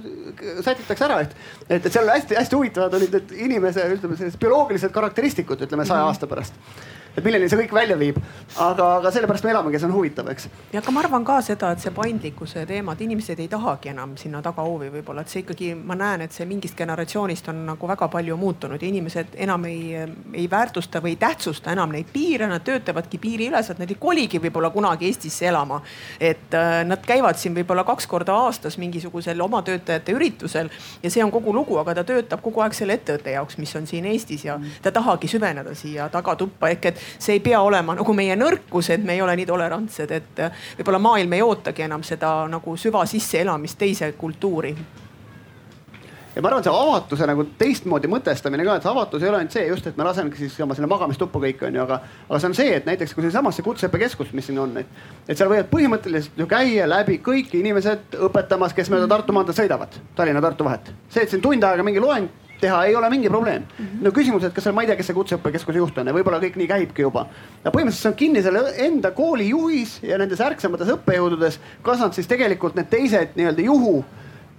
sätitakse 0.65 1.05
ära, 1.07 1.19
et, 1.25 1.35
et, 1.67 1.81
et 1.81 1.91
seal 1.93 2.09
hästi-hästi 2.09 2.57
huvitavad 2.57 2.95
olid 2.99 3.17
need 3.17 3.35
inimese 3.47 3.85
ütleme 3.95 4.17
sellised 4.19 4.41
bioloogilised 4.41 4.95
karakteristikud, 4.95 5.67
ütleme 5.67 5.85
saja 5.85 6.03
mhm. 6.03 6.13
aasta 6.13 6.29
pärast 6.31 6.57
et 7.19 7.27
milleni 7.27 7.49
see 7.51 7.59
kõik 7.59 7.73
välja 7.75 7.97
viib. 7.99 8.17
aga, 8.57 8.85
aga 8.99 9.11
sellepärast 9.13 9.45
me 9.45 9.51
elamegi, 9.53 9.79
see 9.79 9.87
on 9.89 9.95
huvitav, 9.95 10.29
eks. 10.31 10.47
ja 10.73 10.81
aga 10.81 10.93
ma 10.95 11.03
arvan 11.03 11.25
ka 11.27 11.39
seda, 11.45 11.71
et 11.73 11.83
see 11.83 11.93
paindlikkuse 11.95 12.65
teema, 12.69 12.95
et 12.95 13.03
inimesed 13.05 13.39
ei 13.39 13.47
tahagi 13.51 13.91
enam 13.93 14.15
sinna 14.19 14.41
tagahoovi 14.45 14.89
võib-olla, 14.93 15.23
et 15.25 15.33
see 15.33 15.43
ikkagi, 15.43 15.71
ma 15.75 15.97
näen, 15.99 16.25
et 16.25 16.35
see 16.35 16.47
mingist 16.49 16.77
generatsioonist 16.79 17.49
on 17.51 17.63
nagu 17.69 17.89
väga 17.89 18.09
palju 18.11 18.37
muutunud 18.39 18.81
ja 18.81 18.87
inimesed 18.89 19.35
enam 19.45 19.65
ei, 19.69 20.05
ei 20.33 20.47
väärtusta 20.51 21.01
või 21.03 21.15
ei 21.15 21.19
tähtsusta 21.21 21.73
enam 21.75 21.93
neid 21.93 22.09
piire, 22.13 22.47
nad 22.49 22.63
töötavadki 22.65 23.19
piiriüleselt, 23.21 23.81
nad 23.81 23.91
ei 23.91 23.99
koligi 23.99 24.41
võib-olla 24.41 24.71
kunagi 24.73 25.09
Eestisse 25.09 25.47
elama. 25.49 25.81
et 26.19 26.53
äh, 26.53 26.81
nad 26.85 27.03
käivad 27.05 27.37
siin 27.39 27.55
võib-olla 27.55 27.83
kaks 27.87 28.07
korda 28.07 28.35
aastas 28.45 28.77
mingisugusel 28.77 29.41
oma 29.41 29.61
töötajate 29.65 30.13
üritusel 30.15 30.69
ja 31.03 31.11
see 31.11 31.23
on 31.23 31.31
kogu 31.31 31.53
lugu, 31.53 31.77
aga 31.81 31.99
ta 31.99 32.03
töötab 32.03 32.41
kogu 32.45 32.63
aeg 32.63 32.75
selle 32.77 32.97
ettevõtte 32.99 33.33
jaoks, 33.35 33.57
mis 33.57 33.75
on 33.75 33.87
siin 33.87 34.05
Eestis 34.09 34.45
ja 34.45 34.59
ta 34.81 34.91
tahagi 34.91 35.27
süveneda 35.27 35.75
siia 35.75 36.09
tagatuppa 36.09 36.69
ehk 36.73 36.85
et 36.91 37.01
see 37.17 37.37
ei 37.37 37.43
pea 37.43 37.61
olema 37.61 37.95
nagu 37.99 38.13
meie 38.13 38.35
nõrkus, 38.39 38.89
et 38.93 39.03
me 39.03 39.17
ei 39.17 39.21
ole 39.21 39.35
nii 39.39 39.49
tolerantsed, 39.49 40.11
et 40.11 40.41
võib-olla 40.79 41.03
maailm 41.09 41.37
ei 41.37 41.45
ootagi 41.45 41.87
enam 41.87 42.03
seda 42.03 42.33
nagu 42.51 42.77
süva 42.77 43.05
sisseelamist 43.09 43.79
teise 43.79 44.11
kultuuri 44.17 44.75
ja 46.35 46.41
ma 46.41 46.49
arvan, 46.49 46.63
see 46.63 46.73
avatuse 46.73 47.27
nagu 47.27 47.43
teistmoodi 47.59 48.09
mõtestamine 48.11 48.65
ka, 48.65 48.77
et 48.77 48.85
see 48.85 48.91
avatus 48.91 49.23
ei 49.23 49.29
ole 49.31 49.39
ainult 49.41 49.55
see 49.55 49.65
just, 49.67 49.87
et 49.89 49.97
me 49.99 50.05
lasemegi 50.07 50.39
siis 50.39 50.57
oma 50.63 50.77
selle 50.77 50.89
magamistuppa 50.91 51.41
kõik 51.43 51.63
on 51.67 51.79
ju, 51.79 51.85
aga, 51.85 51.99
aga 52.27 52.39
see 52.39 52.49
on 52.51 52.57
see, 52.59 52.75
et 52.77 52.89
näiteks 52.89 53.15
kui 53.15 53.25
seesamasse 53.25 53.65
kutseõppekeskus, 53.65 54.33
mis 54.37 54.49
siin 54.49 54.61
on, 54.61 54.77
et, 54.79 55.01
et 55.27 55.35
seal 55.35 55.51
võivad 55.51 55.71
põhimõtteliselt 55.71 56.39
ju 56.39 56.47
käia 56.49 56.87
läbi 56.89 57.19
kõik 57.25 57.55
inimesed 57.59 58.19
õpetamas, 58.29 58.75
kes 58.77 58.91
mööda 58.93 59.09
Tartu 59.09 59.35
maanteed 59.35 59.57
sõidavad, 59.57 59.97
Tallinna-Tartu 60.15 60.69
vahet. 60.69 60.93
see, 61.09 61.25
et 61.25 61.33
siin 61.33 61.43
tund 61.43 61.65
aega 61.65 61.85
mingi 61.85 62.03
loeng 62.03 62.29
teha 62.61 62.83
ei 62.85 62.95
ole 62.95 63.09
mingi 63.09 63.29
probleem 63.29 63.61
mm. 63.61 63.85
-hmm. 63.85 64.03
no 64.05 64.11
küsimus, 64.11 64.43
et 64.43 64.53
kas 64.53 64.63
seal, 64.63 64.75
ma 64.75 64.83
ei 64.83 64.87
tea, 64.87 64.95
kes 64.99 65.09
see 65.11 65.17
kutseõppekeskuse 65.17 65.77
juht 65.77 65.97
on 65.97 66.07
ja 66.07 66.13
võib-olla 66.13 66.41
kõik 66.43 66.57
nii 66.59 66.67
käibki 66.67 67.01
juba. 67.01 67.25
ja 67.63 67.71
põhimõtteliselt 67.71 68.01
see 68.01 68.11
on 68.11 68.19
kinni 68.21 68.43
selle 68.43 68.63
enda 68.85 69.11
kooli 69.11 69.49
juhis 69.49 69.99
ja 70.03 70.17
nendes 70.17 70.41
ärksamates 70.41 70.93
õppejõududes, 70.95 71.59
kas 71.81 71.99
nad 71.99 72.13
siis 72.13 72.27
tegelikult 72.27 72.75
need 72.75 72.89
teised 72.89 73.35
nii-öelda 73.35 73.61
juhu 73.61 74.05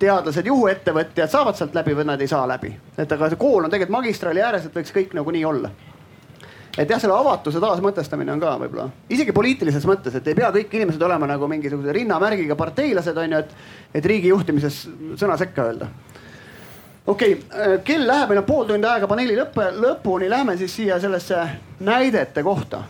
teadlased, 0.01 0.47
juhuettevõtjad 0.47 1.29
saavad 1.29 1.57
sealt 1.57 1.75
läbi 1.77 1.95
või 1.97 2.09
nad 2.09 2.21
ei 2.21 2.29
saa 2.29 2.49
läbi. 2.49 2.75
et 2.99 3.13
aga 3.13 3.29
see 3.29 3.41
kool 3.41 3.65
on 3.65 3.71
tegelikult 3.71 3.99
magistraali 3.99 4.43
ääres, 4.43 4.67
et 4.67 4.77
võiks 4.77 4.95
kõik 4.97 5.15
nagu 5.15 5.31
nii 5.31 5.45
olla 5.45 5.71
et 6.79 6.91
jah, 6.91 7.01
selle 7.01 7.17
avatuse 7.17 7.61
taasmõtestamine 7.61 8.33
on 8.33 8.41
ka 8.41 8.55
võib-olla 8.63 8.89
isegi 9.11 9.33
poliitilises 9.37 9.85
mõttes, 9.89 10.15
et 10.15 10.29
ei 10.29 10.39
pea 10.39 10.51
kõik 10.55 10.75
inimesed 10.79 11.03
olema 11.03 11.27
nagu 11.27 11.49
mingisuguse 11.51 11.93
rinnamärgiga 11.93 12.57
parteilased 12.57 13.17
on 13.17 13.37
ju, 13.37 13.43
et, 13.45 13.55
et 13.95 14.07
riigi 14.07 14.31
juhtimises 14.31 14.87
sõna 15.21 15.37
sekka 15.41 15.67
öelda 15.69 15.91
okei 17.07 17.33
okay,, 17.33 17.75
äh, 17.75 17.83
kell 17.85 18.07
läheb, 18.07 18.29
meil 18.29 18.43
on 18.43 18.49
pool 18.49 18.65
tundi 18.69 18.87
aega 18.87 19.09
paneeli 19.11 19.37
lõppe, 19.39 19.71
lõpuni, 19.81 20.31
lähme 20.31 20.57
siis 20.61 20.77
siia 20.77 21.01
sellesse 21.01 21.43
näidete 21.81 22.43
kohta. 22.43 22.83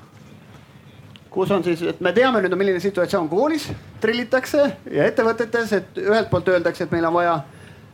kus 1.30 1.50
on 1.50 1.64
siis, 1.64 1.82
et 1.82 2.00
me 2.00 2.12
teame 2.12 2.40
nüüd, 2.42 2.56
milline 2.58 2.80
situatsioon 2.82 3.28
koolis 3.28 3.68
trillitakse 4.00 4.64
ja 4.90 5.04
ettevõtetes, 5.06 5.72
et 5.72 5.98
ühelt 6.02 6.30
poolt 6.30 6.48
öeldakse, 6.48 6.84
et 6.84 6.90
meil 6.90 7.04
on 7.06 7.14
vaja 7.14 7.40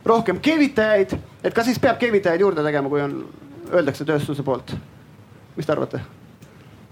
rohkem 0.05 0.39
keevitajaid, 0.41 1.13
et 1.43 1.53
kas 1.53 1.69
siis 1.69 1.79
peab 1.79 1.99
keevitajaid 2.01 2.41
juurde 2.41 2.63
tegema, 2.65 2.89
kui 2.89 3.01
on, 3.01 3.19
öeldakse 3.73 4.05
tööstuse 4.05 4.43
poolt. 4.43 4.75
mis 5.55 5.65
te 5.65 5.71
arvate? 5.71 6.16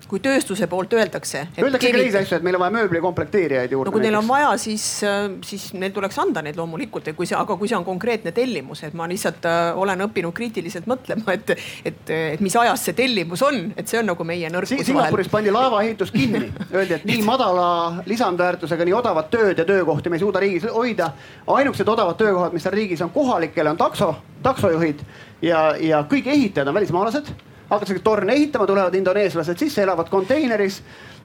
Kui 0.10 0.22
tööstuse 0.22 0.68
poolt 0.70 0.93
öeldakse. 0.93 1.48
Öeldakse 1.58 1.89
ka 1.89 2.00
teisi 2.00 2.20
asju, 2.20 2.38
et 2.38 2.46
meil 2.46 2.58
on 2.58 2.62
vaja 2.62 2.74
mööbli 2.76 3.02
komplekteerijaid 3.02 3.72
juurde. 3.74 3.89
no 3.89 3.93
kui 3.96 4.04
neil 4.04 4.18
on 4.20 4.28
vaja, 4.28 4.52
siis, 4.62 4.86
äh, 5.04 5.32
siis 5.46 5.72
neil 5.74 5.93
tuleks 5.96 6.20
anda 6.22 6.43
neid 6.46 6.60
loomulikult, 6.60 7.08
et 7.10 7.18
kui 7.18 7.26
see, 7.26 7.38
aga 7.38 7.58
kui 7.58 7.70
see 7.72 7.78
on 7.78 7.86
konkreetne 7.88 8.34
tellimus, 8.36 8.84
et 8.86 8.93
ma 8.93 9.08
lihtsalt 9.10 9.48
äh, 9.50 9.72
olen 9.82 10.06
õppinud 10.06 10.36
kriitiliselt 10.38 10.86
mõtlema, 10.89 11.34
et, 11.34 11.56
et, 11.86 12.14
et 12.36 12.43
mis 12.46 12.56
ajast 12.62 12.89
see 12.89 12.98
tellimus 12.98 13.41
on, 13.46 13.72
et 13.78 13.89
see 13.89 14.00
on 14.02 14.12
nagu 14.12 14.28
meie 14.28 14.52
nõrkus 14.54 14.76
si. 14.76 14.86
Singapuris 14.91 15.32
pandi 15.34 15.54
laevaehitus 15.56 16.14
kinni, 16.14 16.52
öeldi, 16.76 17.00
et 17.00 17.10
nii 17.10 17.26
madala 17.26 18.06
lisandväärtusega 18.06 18.86
nii 18.86 18.98
odavat 19.02 19.34
tööd 19.34 19.64
ja 19.64 19.66
töökohti 19.66 20.14
me 20.14 20.20
ei 20.20 20.26
suuda 20.26 20.43
riigis 20.43 20.70
hoida. 20.70 21.12
ainukesed 21.48 21.89
odavad 21.89 22.18
töökohad, 22.22 22.54
mis 22.54 22.64
seal 22.66 22.78
riigis 22.78 23.02
on 23.02 23.10
kohalikele, 23.10 23.74
on 23.74 23.82
takso, 23.82 24.14
taksojuhid 24.46 25.02
ja, 25.41 25.72
ja 25.82 26.06
kõik 26.10 26.30
ehitajad 26.30 26.70
on 26.70 26.78
välismaalased 26.78 27.34
hakatakse 27.76 28.04
torne 28.04 28.34
ehitama, 28.34 28.68
tulevad 28.68 28.96
indoneeslased 28.96 29.60
sisse, 29.60 29.84
elavad 29.84 30.10
konteineris, 30.10 30.82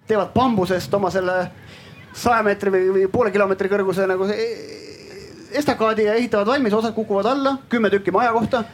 teevad 0.07 0.35
bambusest 0.35 0.95
oma 0.95 1.11
selle 1.11 1.41
saja 2.13 2.43
meetri 2.43 2.73
või, 2.75 2.87
või 2.95 3.09
poole 3.11 3.31
kilomeetri 3.31 3.71
kõrguse 3.71 4.07
nagu 4.11 4.27
estakaadi 5.51 6.07
ja 6.07 6.15
ehitavad 6.15 6.47
valmis, 6.47 6.75
osad 6.75 6.95
kukuvad 6.95 7.27
alla, 7.27 7.57
kümme 7.69 7.91
tükki 7.91 8.11
maja 8.15 8.33
kohta 8.33 8.65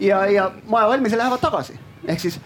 ja, 0.00 0.24
ja 0.26 0.50
maja 0.66 0.88
valmis 0.88 1.12
ja 1.12 1.18
lähevad 1.18 1.40
tagasi. 1.42 1.78
ehk 2.06 2.20
siis 2.20 2.38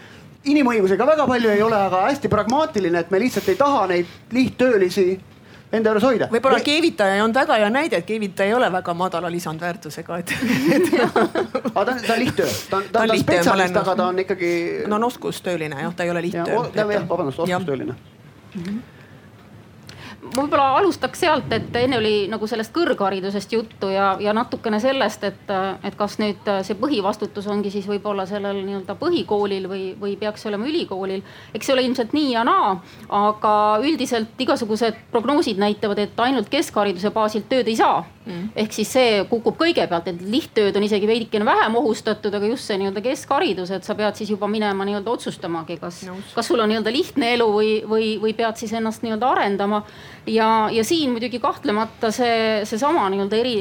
inimõigusega 0.45 1.07
väga 1.07 1.27
palju 1.27 1.51
ei 1.51 1.63
ole, 1.63 1.77
aga 1.77 2.05
hästi 2.09 2.29
pragmaatiline, 2.29 3.01
et 3.01 3.11
me 3.11 3.21
lihtsalt 3.21 3.49
ei 3.49 3.57
taha 3.57 3.87
neid 3.87 4.07
lihttöölisi 4.33 5.21
enda 5.79 5.93
juures 5.93 6.07
hoida. 6.07 6.29
võib-olla 6.33 6.61
keevitaja 6.65 7.25
on 7.25 7.35
väga 7.35 7.59
hea 7.63 7.71
näide, 7.73 8.01
et 8.03 8.09
keevitaja 8.09 8.53
ei 8.53 8.55
ole 8.55 8.71
väga 8.73 8.95
madala 8.95 9.31
lisandväärtusega, 9.33 10.19
et 10.23 10.33
aga 11.75 11.85
ta 11.85 11.93
on, 11.93 12.03
ta 12.07 12.17
on 12.17 12.25
lihttöö, 12.25 12.49
ta 12.71 12.77
on, 12.77 12.89
ta 12.93 13.05
on, 13.05 13.09
ta 13.09 13.13
on 13.19 13.23
spetsialist, 13.27 13.79
aga 13.83 13.97
ta 14.01 14.09
on 14.09 14.25
ikkagi. 14.25 14.51
no 14.87 14.99
on 15.01 15.11
oskustööline 15.11 15.87
jah, 15.87 15.95
ta 15.95 16.07
ei 16.07 16.15
ole 16.15 16.27
lihttöö. 16.29 16.65
jah, 16.75 17.09
vabandust, 17.09 17.47
oskustööline. 17.47 17.95
Mm 18.55 18.63
-hmm 18.63 18.94
ma 20.25 20.43
võib-olla 20.43 20.67
alustaks 20.81 21.21
sealt, 21.25 21.53
et 21.53 21.77
enne 21.79 21.99
oli 21.99 22.13
nagu 22.33 22.47
sellest 22.51 22.73
kõrgharidusest 22.75 23.53
juttu 23.53 23.91
ja, 23.93 24.15
ja 24.21 24.33
natukene 24.37 24.81
sellest, 24.83 25.25
et, 25.29 25.53
et 25.85 25.99
kas 25.99 26.17
nüüd 26.23 26.49
see 26.67 26.79
põhivastutus 26.81 27.49
ongi 27.53 27.73
siis 27.75 27.87
võib-olla 27.91 28.27
sellel 28.29 28.63
nii-öelda 28.63 28.97
põhikoolil 29.01 29.69
või, 29.71 29.85
või 30.01 30.17
peaks 30.21 30.47
olema 30.51 30.69
ülikoolil. 30.71 31.23
eks 31.55 31.69
see 31.69 31.77
ole 31.77 31.87
ilmselt 31.87 32.17
nii 32.17 32.33
ja 32.35 32.45
naa, 32.47 32.75
aga 33.09 33.55
üldiselt 33.85 34.41
igasugused 34.41 35.07
prognoosid 35.13 35.61
näitavad, 35.61 36.03
et 36.03 36.27
ainult 36.27 36.51
keskhariduse 36.53 37.13
baasilt 37.15 37.49
tööd 37.53 37.69
ei 37.69 37.79
saa 37.79 38.03
mm.. 38.27 38.49
ehk 38.57 38.75
siis 38.75 38.91
see 38.97 39.23
kukub 39.31 39.57
kõigepealt, 39.61 40.09
et 40.11 40.23
lihttööd 40.31 40.77
on 40.79 40.87
isegi 40.87 41.09
veidikene 41.09 41.47
vähem 41.49 41.79
ohustatud, 41.81 42.35
aga 42.35 42.51
just 42.51 42.69
see 42.69 42.79
nii-öelda 42.81 43.03
keskharidus, 43.05 43.73
et 43.75 43.87
sa 43.87 43.97
pead 43.99 44.19
siis 44.19 44.33
juba 44.33 44.49
minema 44.51 44.87
nii-öelda 44.89 45.15
otsustamagi, 45.15 45.79
kas 45.83 46.03
no., 46.09 46.17
kas 46.35 46.51
sul 46.51 46.63
on 46.63 46.73
nii-öelda 46.73 46.93
lihtne 46.95 47.33
elu 47.37 47.49
või, 47.53 47.73
või, 47.89 48.11
või 48.23 48.35
pead 48.37 48.61
siis 48.61 48.75
ennast 48.77 49.05
nii-öelda 49.05 49.31
arendama. 49.37 49.85
Ja, 50.27 50.69
ja 50.73 50.85
siin 50.85 51.13
muidugi 51.13 51.39
kahtlemata 51.39 52.11
see, 52.15 52.65
seesama 52.69 53.05
nii-öelda 53.13 53.37
eri, 53.37 53.55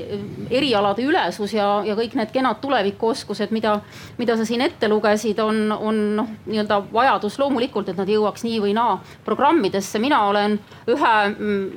erialade 0.52 1.04
ülesus 1.06 1.54
ja, 1.56 1.68
ja 1.86 1.96
kõik 1.98 2.16
need 2.18 2.32
kenad 2.34 2.60
tulevikuoskused, 2.64 3.52
mida, 3.56 3.78
mida 4.18 4.38
sa 4.40 4.46
siin 4.48 4.64
ette 4.66 4.88
lugesid, 4.92 5.40
on, 5.44 5.72
on 5.74 6.02
noh, 6.20 6.30
nii-öelda 6.48 6.80
vajadus 6.94 7.38
loomulikult, 7.42 7.92
et 7.92 8.00
nad 8.00 8.10
jõuaks 8.10 8.46
nii 8.48 8.60
või 8.64 8.76
naa 8.78 8.98
programmidesse. 9.26 10.00
mina 10.04 10.22
olen 10.30 10.58
ühe, 10.92 11.14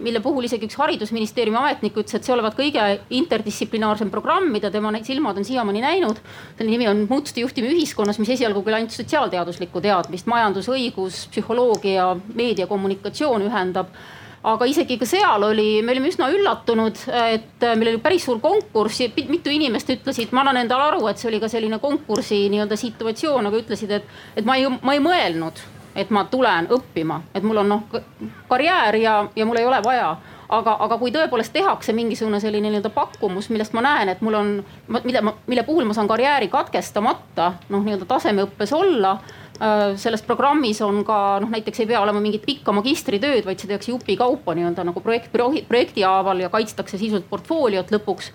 mille 0.06 0.22
puhul 0.22 0.46
isegi 0.46 0.68
üks 0.68 0.78
haridusministeeriumi 0.80 1.58
ametnik 1.60 1.96
ütles, 1.96 2.18
et 2.18 2.26
see 2.26 2.34
olevat 2.34 2.58
kõige 2.58 2.86
interdistsiplinaarsem 3.10 4.10
programm, 4.10 4.50
mida 4.52 4.70
tema 4.70 4.94
silmad 5.06 5.36
on 5.36 5.44
siiamaani 5.44 5.80
näinud. 5.80 6.20
selle 6.58 6.70
nimi 6.70 6.88
on 6.88 7.06
muutuste 7.08 7.40
juhtimine 7.40 7.74
ühiskonnas, 7.74 8.18
mis 8.18 8.30
esialgu 8.36 8.62
küll 8.62 8.74
ainult 8.74 8.94
sotsiaalteaduslikku 8.94 9.80
teadmist, 9.80 10.26
majandus, 10.26 10.68
õigus, 10.68 11.26
psühholoogia, 11.30 12.14
meediakommunikatsioon 12.34 13.42
ühendab 13.50 13.90
aga 14.46 14.66
isegi 14.70 14.98
ka 15.00 15.06
seal 15.08 15.42
oli, 15.42 15.80
me 15.82 15.94
olime 15.94 16.10
üsna 16.12 16.28
üllatunud, 16.30 17.00
et 17.32 17.64
meil 17.66 17.92
oli 17.94 18.02
päris 18.02 18.26
suur 18.28 18.38
konkurss 18.42 19.02
ja 19.02 19.08
mitu 19.30 19.50
inimest 19.50 19.90
ütlesid, 19.96 20.34
ma 20.36 20.44
annan 20.44 20.62
endale 20.62 20.86
aru, 20.92 21.08
et 21.10 21.18
see 21.18 21.30
oli 21.32 21.40
ka 21.42 21.50
selline 21.50 21.80
konkursi 21.82 22.44
nii-öelda 22.52 22.78
situatsioon, 22.78 23.50
aga 23.50 23.64
ütlesid, 23.64 23.96
et, 23.98 24.14
et 24.38 24.46
ma 24.46 24.58
ei, 24.58 24.68
ma 24.70 24.94
ei 24.94 25.02
mõelnud, 25.02 25.64
et 25.98 26.14
ma 26.14 26.26
tulen 26.30 26.70
õppima, 26.76 27.20
et 27.34 27.46
mul 27.46 27.64
on 27.64 27.74
noh 27.74 28.00
karjäär 28.48 29.00
ja, 29.02 29.18
ja 29.36 29.46
mul 29.48 29.62
ei 29.62 29.68
ole 29.68 29.82
vaja. 29.84 30.16
Aga, 30.46 30.76
aga 30.78 30.94
kui 31.00 31.10
tõepoolest 31.10 31.50
tehakse 31.50 31.90
mingisugune 31.90 32.38
selline 32.38 32.68
nii-öelda 32.70 32.92
pakkumus, 32.94 33.48
millest 33.50 33.72
ma 33.74 33.82
näen, 33.82 34.12
et 34.12 34.20
mul 34.22 34.36
on, 34.38 34.52
mida 35.02 35.18
ma, 35.26 35.32
mille 35.50 35.64
puhul 35.66 35.88
ma 35.88 35.96
saan 35.96 36.06
karjääri 36.06 36.46
katkestamata 36.52 37.48
noh, 37.66 37.82
nii-öelda 37.82 38.06
tasemeõppes 38.06 38.70
olla 38.78 39.16
äh, 39.16 39.45
selles 39.96 40.22
programmis 40.26 40.80
on 40.84 41.02
ka 41.06 41.38
noh, 41.42 41.50
näiteks 41.52 41.80
ei 41.80 41.90
pea 41.90 42.00
olema 42.02 42.20
mingit 42.20 42.44
pikka 42.46 42.74
magistritööd, 42.76 43.44
vaid 43.46 43.60
see 43.60 43.70
tehakse 43.70 43.92
jupikaupa 43.92 44.54
nii-öelda 44.56 44.84
nagu 44.88 45.00
projekt, 45.04 45.30
projekti 45.32 46.04
haaval 46.04 46.44
ja 46.44 46.50
kaitstakse 46.52 46.98
sisuliselt 46.98 47.30
portfooliot 47.30 47.92
lõpuks 47.94 48.32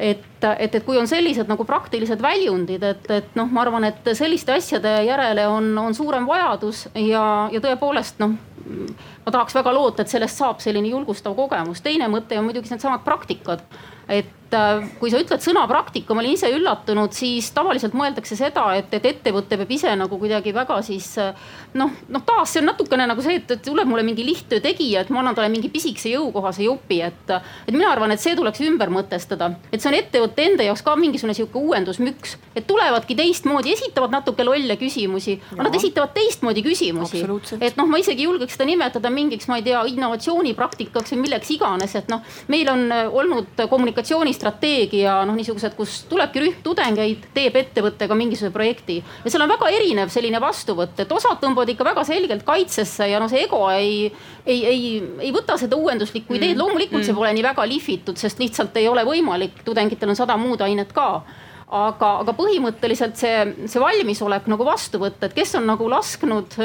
et, 0.00 0.24
et, 0.58 0.74
et 0.74 0.84
kui 0.84 0.98
on 0.98 1.08
sellised 1.08 1.48
nagu 1.50 1.64
praktilised 1.68 2.22
väljundid, 2.24 2.84
et, 2.84 3.10
et 3.12 3.34
noh, 3.36 3.48
ma 3.52 3.64
arvan, 3.66 3.84
et 3.90 4.12
selliste 4.16 4.54
asjade 4.56 4.94
järele 5.06 5.44
on, 5.48 5.72
on 5.78 5.96
suurem 5.96 6.28
vajadus 6.28 6.86
ja, 6.94 7.24
ja 7.52 7.60
tõepoolest 7.64 8.22
noh 8.22 8.38
ma 8.70 9.32
tahaks 9.32 9.56
väga 9.56 9.72
loota, 9.74 10.04
et 10.04 10.12
sellest 10.12 10.38
saab 10.38 10.60
selline 10.62 10.92
julgustav 10.92 11.34
kogemus. 11.34 11.80
teine 11.82 12.06
mõte 12.12 12.36
on 12.38 12.44
muidugi 12.46 12.70
needsamad 12.70 13.02
praktikad 13.04 13.64
et 14.10 14.30
äh, 14.56 14.84
kui 15.00 15.10
sa 15.12 15.20
ütled 15.22 15.42
sõna 15.44 15.64
praktika, 15.70 16.14
ma 16.14 16.22
olin 16.22 16.36
ise 16.36 16.50
üllatunud, 16.54 17.14
siis 17.16 17.50
tavaliselt 17.56 17.94
mõeldakse 17.96 18.38
seda, 18.38 18.66
et, 18.78 18.92
et 18.96 19.08
ettevõte 19.12 19.58
peab 19.60 19.74
ise 19.74 19.92
nagu 19.98 20.18
kuidagi 20.20 20.54
väga 20.56 20.80
siis 20.86 21.12
äh, 21.20 21.34
noh, 21.78 21.92
noh 22.08 22.24
taas 22.26 22.54
see 22.54 22.62
on 22.62 22.70
natukene 22.70 23.06
nagu 23.10 23.22
see, 23.24 23.38
et, 23.40 23.50
et 23.56 23.62
tuleb 23.64 23.88
mulle 23.90 24.04
mingi 24.06 24.24
lihttöö 24.26 24.62
tegija, 24.64 25.04
et 25.04 25.12
ma 25.12 25.22
annan 25.22 25.36
talle 25.38 25.50
mingi 25.52 25.70
pisikese 25.72 26.14
jõukohase 26.14 26.64
jupi, 26.66 27.00
et. 27.06 27.34
et 27.66 27.74
mina 27.74 27.90
arvan, 27.92 28.12
et 28.14 28.22
see 28.22 28.34
tuleks 28.38 28.62
ümber 28.66 28.92
mõtestada, 28.92 29.52
et 29.70 29.80
see 29.80 29.90
on 29.90 29.98
ettevõtte 29.98 30.46
enda 30.46 30.66
jaoks 30.66 30.84
ka 30.86 30.96
mingisugune 30.98 31.36
sihuke 31.36 31.60
uuendusmüks, 31.60 32.36
et 32.56 32.66
tulevadki 32.68 33.16
teistmoodi, 33.18 33.74
esitavad 33.76 34.14
natuke 34.14 34.44
lolle 34.46 34.76
küsimusi, 34.80 35.36
aga 35.54 35.68
nad 35.68 35.78
esitavad 35.78 36.14
teistmoodi 36.16 36.64
küsimusi. 36.66 37.24
et 37.60 37.78
noh, 37.78 37.88
ma 37.90 38.00
isegi 38.02 38.26
julgeks 38.26 38.56
seda 38.58 38.68
nimetada 38.68 39.10
mingiks, 39.14 39.48
ma 39.50 39.60
ei 39.60 39.66
tea, 39.66 39.82
innovatsioonipraktikaks 39.94 41.14
või 41.14 41.24
milleks 41.26 41.54
iganes, 41.56 41.94
et 41.98 42.10
noh, 42.12 42.24
meil 42.52 42.68
on 42.72 42.86
äh, 42.92 43.06
olnud 43.20 43.64
kommunikatsioon 43.70 44.28
kommunikatsioonistrateegia 44.40 45.24
noh, 45.26 45.36
niisugused, 45.36 45.74
kus 45.76 46.04
tulebki 46.08 46.40
rühm 46.40 46.62
tudengeid, 46.64 47.28
teeb 47.34 47.56
ettevõttega 47.60 48.16
mingisuguse 48.16 48.52
projekti 48.54 48.98
ja 49.00 49.30
seal 49.30 49.44
on 49.44 49.52
väga 49.52 49.68
erinev 49.70 50.12
selline 50.12 50.40
vastuvõtt, 50.40 50.98
et 51.00 51.12
osad 51.12 51.40
tõmbavad 51.42 51.68
ikka 51.70 51.84
väga 51.84 52.04
selgelt 52.04 52.44
kaitsesse 52.46 53.10
ja 53.10 53.20
noh, 53.20 53.30
see 53.30 53.44
ego 53.44 53.62
ei, 53.70 54.08
ei, 54.46 54.64
ei, 54.64 54.80
ei 55.20 55.32
võta 55.32 55.58
seda 55.60 55.76
uuenduslikku 55.76 56.34
ideed 56.34 56.56
mm., 56.56 56.62
loomulikult 56.62 57.02
mm. 57.02 57.06
see 57.06 57.16
pole 57.16 57.34
nii 57.36 57.46
väga 57.46 57.68
lihvitud, 57.68 58.18
sest 58.20 58.40
lihtsalt 58.40 58.76
ei 58.80 58.88
ole 58.88 59.04
võimalik, 59.06 59.62
tudengitel 59.66 60.12
on 60.12 60.18
sada 60.18 60.38
muud 60.40 60.64
ainet 60.64 60.92
ka 60.96 61.10
aga, 61.70 62.08
aga 62.24 62.34
põhimõtteliselt 62.34 63.18
see, 63.20 63.66
see 63.70 63.82
valmisolek 63.82 64.48
nagu 64.50 64.66
vastu 64.66 65.00
võtta, 65.02 65.28
et 65.28 65.36
kes 65.36 65.54
on 65.60 65.68
nagu 65.70 65.86
lasknud 65.90 66.56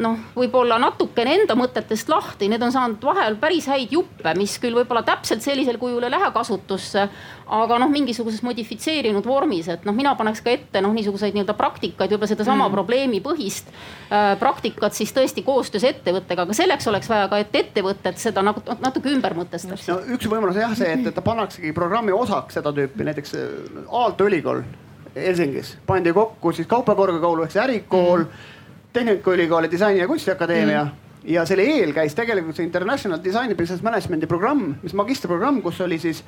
noh, 0.00 0.16
võib-olla 0.36 0.78
natukene 0.80 1.34
enda 1.36 1.54
mõtetest 1.58 2.08
lahti, 2.08 2.48
need 2.48 2.62
on 2.64 2.72
saanud 2.72 3.02
vahel 3.04 3.36
päris 3.40 3.66
häid 3.68 3.92
juppe, 3.92 4.32
mis 4.38 4.54
küll 4.62 4.76
võib-olla 4.78 5.02
täpselt 5.04 5.44
sellisel 5.44 5.76
kujul 5.80 6.06
ei 6.06 6.12
lähe 6.12 6.30
kasutusse. 6.32 7.08
aga 7.52 7.76
noh, 7.82 7.90
mingisuguses 7.92 8.40
modifitseerinud 8.46 9.26
vormis, 9.28 9.66
et 9.68 9.82
noh, 9.84 9.92
mina 9.92 10.14
paneks 10.16 10.40
ka 10.40 10.54
ette 10.54 10.80
noh, 10.80 10.94
niisuguseid 10.96 11.34
nii-öelda 11.36 11.54
praktikaid, 11.58 12.14
võib-olla 12.14 12.30
sedasama 12.30 12.68
mm. 12.68 12.76
probleemipõhist 12.78 13.68
äh, 13.68 14.30
praktikat 14.40 14.96
siis 14.96 15.12
tõesti 15.12 15.44
koostöös 15.44 15.84
ettevõttega, 15.90 16.46
aga 16.46 16.56
selleks 16.56 16.88
oleks 16.88 17.10
vaja 17.12 17.28
ka, 17.28 17.42
et 17.42 17.58
ettevõtted 17.60 18.16
seda 18.22 18.44
nagu 18.46 18.64
natuke 18.80 19.12
ümber 19.12 19.36
mõtestaks. 19.36 19.90
no 19.92 19.98
üks 20.16 20.30
võimalus 20.30 20.62
jah 20.62 20.72
see, 20.78 20.94
et, 20.94 21.04
et 21.10 21.14
ta 21.14 21.24
pannaksegi 21.26 21.74
programmi 21.76 22.16
osaks 22.16 22.56
seda 22.56 22.72
tüüpi, 22.72 23.04
näiteks 23.10 23.36
äh, 23.36 23.52
Aalto 23.92 24.30
ülikool 24.30 24.64
Helsingis 25.12 25.76
pandi 25.84 26.16
kokku 26.16 26.54
siis 26.56 26.70
kaupakorrakaul 26.70 27.44
ehk 27.44 27.52
see 27.52 27.64
ärikool 27.66 28.24
mm 28.24 28.51
Tehnikaülikooli 28.92 29.70
Disaini 29.70 30.00
ja 30.00 30.06
Kunstiakadeemia 30.06 30.84
mm. 30.84 30.90
ja 31.24 31.44
selle 31.46 31.62
eel 31.62 31.92
käis 31.92 32.14
tegelikult 32.14 32.56
see 32.56 32.66
International 32.66 33.20
Design 33.24 33.56
Business 33.56 33.82
Management'i 33.82 34.26
programm, 34.26 34.74
mis 34.82 34.94
magistriprogramm, 34.94 35.62
kus 35.62 35.80
oli 35.80 35.98
siis 35.98 36.24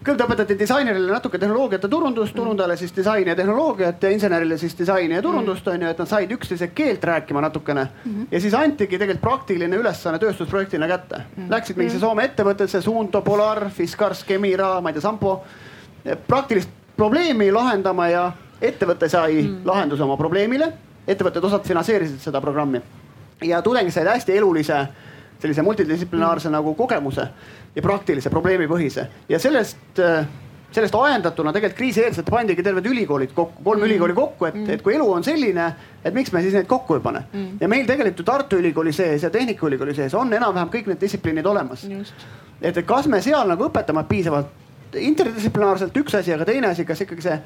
kõigepealt 0.00 0.24
õpetati 0.24 0.56
disainerile 0.58 1.12
natuke 1.12 1.38
tehnoloogiat 1.38 1.82
ja 1.84 1.88
turundust, 1.92 2.34
turundajale 2.36 2.76
siis 2.80 2.92
disaini 2.96 3.32
ja 3.32 3.36
tehnoloogiat 3.36 4.02
ja 4.02 4.10
insenerile 4.10 4.56
siis 4.58 4.76
disaini 4.78 5.14
ja 5.14 5.22
turundust 5.22 5.68
on 5.68 5.82
ju, 5.82 5.90
et 5.92 5.98
nad 6.00 6.08
said 6.08 6.32
üksteise 6.32 6.70
keelt 6.74 7.04
rääkima 7.04 7.40
natukene 7.44 7.84
mm. 7.84 8.12
-hmm. 8.12 8.26
ja 8.30 8.40
siis 8.40 8.54
antigi 8.54 8.98
tegelikult 8.98 9.20
praktiline 9.20 9.76
ülesanne 9.76 10.18
tööstusprojektina 10.18 10.88
kätte 10.88 11.16
mm. 11.16 11.24
-hmm. 11.44 11.50
Läksid 11.50 11.76
mingisse 11.76 11.98
mhm. 11.98 12.06
Soome 12.06 12.24
ettevõttesse, 12.24 12.82
Suunto, 12.82 13.22
Polar, 13.22 13.70
Fiskars, 13.70 14.24
Kemira, 14.24 14.80
ma 14.80 14.88
ei 14.88 14.92
tea, 14.92 15.02
Sampo. 15.02 15.44
praktilist 16.26 16.70
probleemi 16.96 17.52
lahendama 17.52 18.08
ja 18.08 18.32
ettevõte 18.62 19.08
sai 19.08 19.42
mm 19.42 19.48
-hmm. 19.48 19.60
lahenduse 19.64 20.02
oma 20.02 20.16
probleemile 20.16 20.72
ettevõtted 21.10 21.44
osad 21.50 21.66
finantseerisid 21.66 22.20
seda 22.22 22.40
programmi 22.40 22.82
ja 23.46 23.62
tudengid 23.62 23.94
said 23.94 24.08
hästi 24.10 24.36
elulise 24.36 24.82
sellise 25.40 25.62
multidistsiplinaarse 25.64 26.52
nagu 26.52 26.74
kogemuse 26.76 27.26
ja 27.74 27.82
praktilise 27.82 28.30
probleemipõhise 28.30 29.06
ja 29.28 29.38
sellest 29.38 30.00
sellest 30.70 30.94
ajendatuna 30.94 31.52
tegelikult 31.52 31.78
kriisieelselt 31.78 32.28
pandigi 32.30 32.62
terved 32.62 32.86
ülikoolid 32.86 33.32
kokku, 33.34 33.62
kolm 33.64 33.80
mm. 33.80 33.86
ülikooli 33.88 34.14
kokku, 34.14 34.46
et 34.46 34.54
mm., 34.54 34.74
et 34.76 34.82
kui 34.82 34.94
elu 34.94 35.06
on 35.12 35.24
selline, 35.26 35.64
et 36.04 36.14
miks 36.14 36.32
me 36.32 36.42
siis 36.44 36.54
neid 36.54 36.68
kokku 36.70 36.98
ei 36.98 37.02
pane 37.04 37.24
mm.. 37.26 37.48
ja 37.60 37.68
meil 37.68 37.88
tegelikult 37.88 38.22
ju 38.22 38.26
Tartu 38.28 38.60
Ülikooli 38.60 38.92
sees 38.94 39.26
ja 39.26 39.30
Tehnikaülikooli 39.34 39.94
sees 39.96 40.14
on 40.14 40.32
enam-vähem 40.32 40.70
kõik 40.70 40.92
need 40.92 41.02
distsipliinid 41.02 41.46
olemas. 41.46 41.86
et, 42.60 42.76
et 42.76 42.86
kas 42.86 43.08
me 43.10 43.22
seal 43.24 43.50
nagu 43.50 43.66
õpetame 43.66 44.04
piisavalt 44.08 44.94
interdistsiplinaarselt, 44.94 45.96
üks 45.96 46.14
asi, 46.18 46.32
aga 46.34 46.46
teine 46.46 46.70
asi, 46.70 46.84
kas 46.84 47.02
ikkagi 47.02 47.22
see 47.22 47.36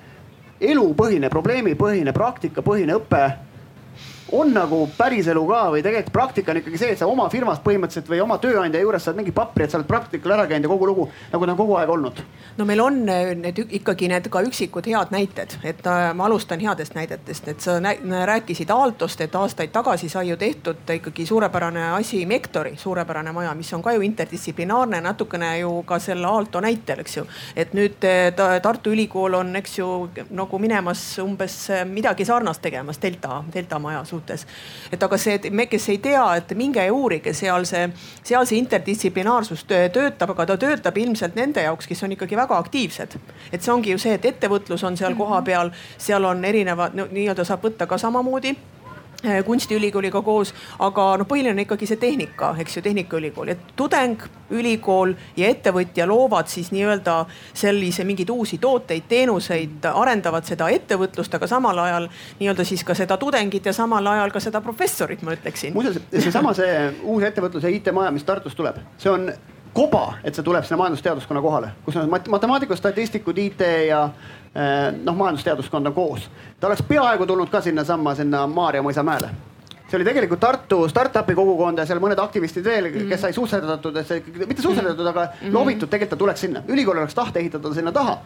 elupõhine, 0.72 1.28
probleemipõhine, 1.32 2.12
praktikapõhine 2.12 2.96
õpe 3.00 3.24
on 4.40 4.52
nagu 4.54 4.80
päriselu 4.98 5.42
ka 5.48 5.60
või 5.74 5.82
tegelikult 5.84 6.12
praktika 6.14 6.52
on 6.52 6.60
ikkagi 6.60 6.78
see, 6.80 6.92
et 6.94 6.98
sa 6.98 7.06
oma 7.10 7.26
firmas 7.32 7.60
põhimõtteliselt 7.64 8.10
või 8.10 8.20
oma 8.24 8.38
tööandja 8.42 8.82
juures 8.82 9.04
saad 9.06 9.18
mingi 9.18 9.32
papri, 9.34 9.64
et 9.64 9.72
sa 9.72 9.78
oled 9.78 9.88
praktikal 9.88 10.34
ära 10.36 10.46
käinud 10.50 10.66
ja 10.66 10.72
kogu 10.72 10.88
lugu 10.90 11.06
nagu 11.32 11.46
ta 11.46 11.54
on 11.54 11.58
kogu 11.58 11.76
aeg 11.78 11.92
olnud. 11.94 12.22
no 12.58 12.66
meil 12.68 12.82
on 12.82 12.98
äh, 13.08 13.34
need 13.38 13.60
ikkagi 13.64 14.08
need 14.10 14.28
ka 14.32 14.42
üksikud 14.42 14.88
head 14.90 15.14
näited, 15.14 15.56
et 15.62 15.86
äh, 15.86 16.08
ma 16.14 16.26
alustan 16.26 16.60
headest 16.60 16.96
näidetest, 16.98 17.48
et 17.48 17.60
sa 17.60 17.78
rääkisid 18.32 18.70
Aaltost, 18.70 19.20
et 19.20 19.34
aastaid 19.34 19.72
tagasi 19.74 20.08
sai 20.08 20.28
ju 20.28 20.36
tehtud 20.36 20.90
ikkagi 20.96 21.26
suurepärane 21.26 21.90
asi 21.98 22.24
Mektori, 22.26 22.74
suurepärane 22.76 23.32
maja, 23.32 23.54
mis 23.54 23.72
on 23.74 23.82
ka 23.82 23.94
ju 23.94 24.02
interdistsiplinaarne, 24.06 25.00
natukene 25.04 25.58
ju 25.58 25.82
ka 25.86 25.98
selle 25.98 26.26
Aalto 26.26 26.60
näitel, 26.60 27.04
eks 27.04 27.16
ju. 27.16 27.26
et 27.56 27.74
nüüd 27.74 28.08
äh, 28.08 28.60
Tartu 28.62 28.94
Ülikool 28.94 29.38
on, 29.38 29.54
eks 29.56 29.78
ju 29.78 29.88
nagu 30.30 30.58
minemas 30.58 31.06
umbes 31.22 31.58
midagi 31.86 32.24
sarnast 32.24 32.62
tegemas 32.62 33.00
Delta, 33.02 33.42
Delta 33.54 33.78
maja 33.78 34.04
suhtes. 34.04 34.23
Et 34.92 35.02
aga 35.02 35.18
see, 35.18 35.50
me, 35.50 35.66
kes 35.66 35.88
ei 35.92 35.98
tea, 35.98 36.24
et 36.36 36.54
minge 36.58 36.84
ja 36.84 36.92
uurige, 36.92 37.34
seal 37.34 37.66
see, 37.68 37.88
seal 38.22 38.46
see 38.46 38.58
interdistsiplinaarsus 38.62 39.64
töötab, 39.68 40.34
aga 40.34 40.46
ta 40.52 40.56
töötab 40.56 40.98
ilmselt 40.98 41.34
nende 41.38 41.62
jaoks, 41.62 41.88
kes 41.90 42.02
on 42.06 42.14
ikkagi 42.16 42.36
väga 42.36 42.58
aktiivsed. 42.58 43.18
et 43.52 43.62
see 43.62 43.72
ongi 43.72 43.90
ju 43.90 43.98
see, 43.98 44.14
et 44.14 44.24
ettevõtlus 44.24 44.84
on 44.84 44.96
seal 44.96 45.16
kohapeal, 45.18 45.70
seal 45.98 46.24
on 46.24 46.44
erinevad 46.44 46.94
no, 46.94 47.08
nii-öelda 47.10 47.44
saab 47.44 47.64
võtta 47.64 47.86
ka 47.86 47.98
samamoodi 47.98 48.56
kunstiülikooliga 49.46 50.22
koos, 50.22 50.54
aga 50.84 51.06
noh, 51.20 51.28
põhiline 51.28 51.54
on 51.54 51.62
ikkagi 51.64 51.88
see 51.88 52.00
tehnika, 52.00 52.54
eks 52.60 52.78
ju, 52.78 52.82
Tehnikaülikool, 52.84 53.52
et 53.54 53.72
tudeng, 53.76 54.20
ülikool 54.54 55.14
ja 55.36 55.48
ettevõtja 55.48 56.06
loovad 56.08 56.50
siis 56.52 56.70
nii-öelda 56.74 57.16
sellise 57.56 58.04
mingeid 58.04 58.30
uusi 58.30 58.58
tooteid, 58.62 59.08
teenuseid, 59.08 59.88
arendavad 59.94 60.44
seda 60.48 60.68
ettevõtlust, 60.74 61.34
aga 61.34 61.48
samal 61.50 61.80
ajal 61.86 62.10
nii-öelda 62.40 62.68
siis 62.68 62.84
ka 62.84 62.96
seda 62.98 63.16
tudengit 63.20 63.66
ja 63.66 63.72
samal 63.72 64.06
ajal 64.14 64.34
ka 64.34 64.42
seda 64.44 64.60
professorit, 64.64 65.22
ma 65.22 65.34
ütleksin. 65.36 65.74
muuseas, 65.74 65.98
seesama 66.12 66.54
see 66.54 66.76
uus 67.02 67.24
ettevõtluse 67.24 67.72
IT-maja, 67.78 68.12
mis 68.14 68.24
Tartus 68.24 68.54
tuleb, 68.54 68.78
see 68.98 69.12
on 69.12 69.28
koba, 69.74 70.04
et 70.24 70.36
see 70.36 70.46
tuleb 70.46 70.64
sinna 70.64 70.78
majandusteaduskonna 70.84 71.42
kohale, 71.42 71.72
kus 71.84 71.96
on 71.98 72.10
matemaatikud, 72.10 72.78
statistikud, 72.78 73.38
IT 73.38 73.64
ja 73.88 74.08
noh, 75.04 75.16
majandusteaduskond 75.16 75.86
on 75.86 75.94
koos. 75.94 76.30
ta 76.60 76.66
oleks 76.66 76.82
peaaegu 76.82 77.26
tulnud 77.26 77.50
ka 77.50 77.60
sinnasamma, 77.60 78.14
sinna 78.14 78.46
Maarja 78.46 78.82
mõisamäele 78.82 79.32
see 79.94 79.98
oli 79.98 80.06
tegelikult 80.08 80.40
Tartu 80.40 80.88
startup'i 80.88 81.34
kogukond 81.36 81.78
ja 81.78 81.86
seal 81.86 82.00
mõned 82.02 82.18
aktivistid 82.20 82.64
veel, 82.66 82.88
kes 82.92 83.04
mhm. 83.04 83.20
sai 83.20 83.32
susserdatud, 83.36 83.98
mitte 84.48 84.62
susserdatud, 84.62 85.06
aga 85.06 85.26
mm 85.26 85.32
-hmm. 85.40 85.54
loobitud, 85.54 85.88
tegelikult 85.88 86.10
ta 86.10 86.22
tuleks 86.24 86.40
sinna. 86.40 86.62
ülikool 86.68 86.98
oleks 86.98 87.14
tahte 87.14 87.40
ehitada 87.40 87.74
sinna 87.74 87.92
taha. 87.92 88.18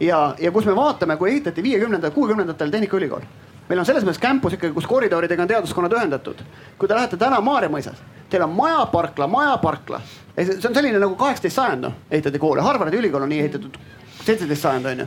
ja, 0.00 0.34
ja 0.38 0.50
kus 0.50 0.64
me 0.64 0.76
vaatame, 0.76 1.16
kui 1.16 1.30
ehitati 1.30 1.62
viiekümnendatel, 1.62 2.14
kuuekümnendatel 2.14 2.70
Tehnikaülikool. 2.70 3.20
meil 3.68 3.78
on 3.78 3.86
selles 3.86 4.04
mõttes 4.04 4.20
campus 4.20 4.52
ikkagi, 4.52 4.74
kus 4.74 4.86
koridoridega 4.86 5.42
on 5.42 5.48
teaduskonnad 5.48 5.92
ühendatud. 5.92 6.42
kui 6.78 6.88
te 6.88 6.94
lähete 6.94 7.16
täna 7.16 7.40
Maarja 7.40 7.68
mõisas, 7.68 8.02
teil 8.30 8.42
on 8.42 8.50
majaparkla, 8.50 9.26
majaparkla. 9.26 10.00
see 10.36 10.68
on 10.68 10.74
selline 10.74 10.98
nagu 10.98 11.14
kaheksateist 11.14 11.56
sajand 11.56 11.82
noh, 11.82 11.92
ehitati 12.10 12.38
koole, 12.38 12.62
Harvardi 12.62 12.96
ülikool 12.96 13.22
on 13.22 13.28
nii 13.28 13.40
ehitatud, 13.40 13.78
seitseteist 14.24 14.62
sajand 14.62 14.86
on 14.86 14.98
ju 14.98 15.06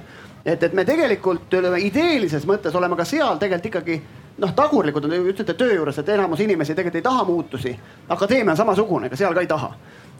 et, 0.53 0.63
et 0.63 0.73
me 0.73 0.85
tegelikult 0.85 1.53
ütleme 1.53 1.79
ideelises 1.85 2.45
mõttes 2.49 2.75
oleme 2.75 2.97
ka 2.97 3.05
seal 3.05 3.37
tegelikult 3.41 3.69
ikkagi 3.71 4.01
noh, 4.39 4.53
tagurlikud 4.55 5.05
on, 5.05 5.15
ütlete 5.31 5.55
töö 5.57 5.75
juures, 5.75 5.97
et 5.99 6.09
enamus 6.15 6.39
inimesi 6.43 6.75
tegelikult 6.75 6.99
ei 6.99 7.05
taha 7.05 7.25
muutusi. 7.27 7.73
akadeemia 8.09 8.55
on 8.55 8.57
samasugune, 8.57 9.09
ega 9.09 9.19
seal 9.19 9.33
ka 9.33 9.43
ei 9.43 9.47
taha. 9.47 9.73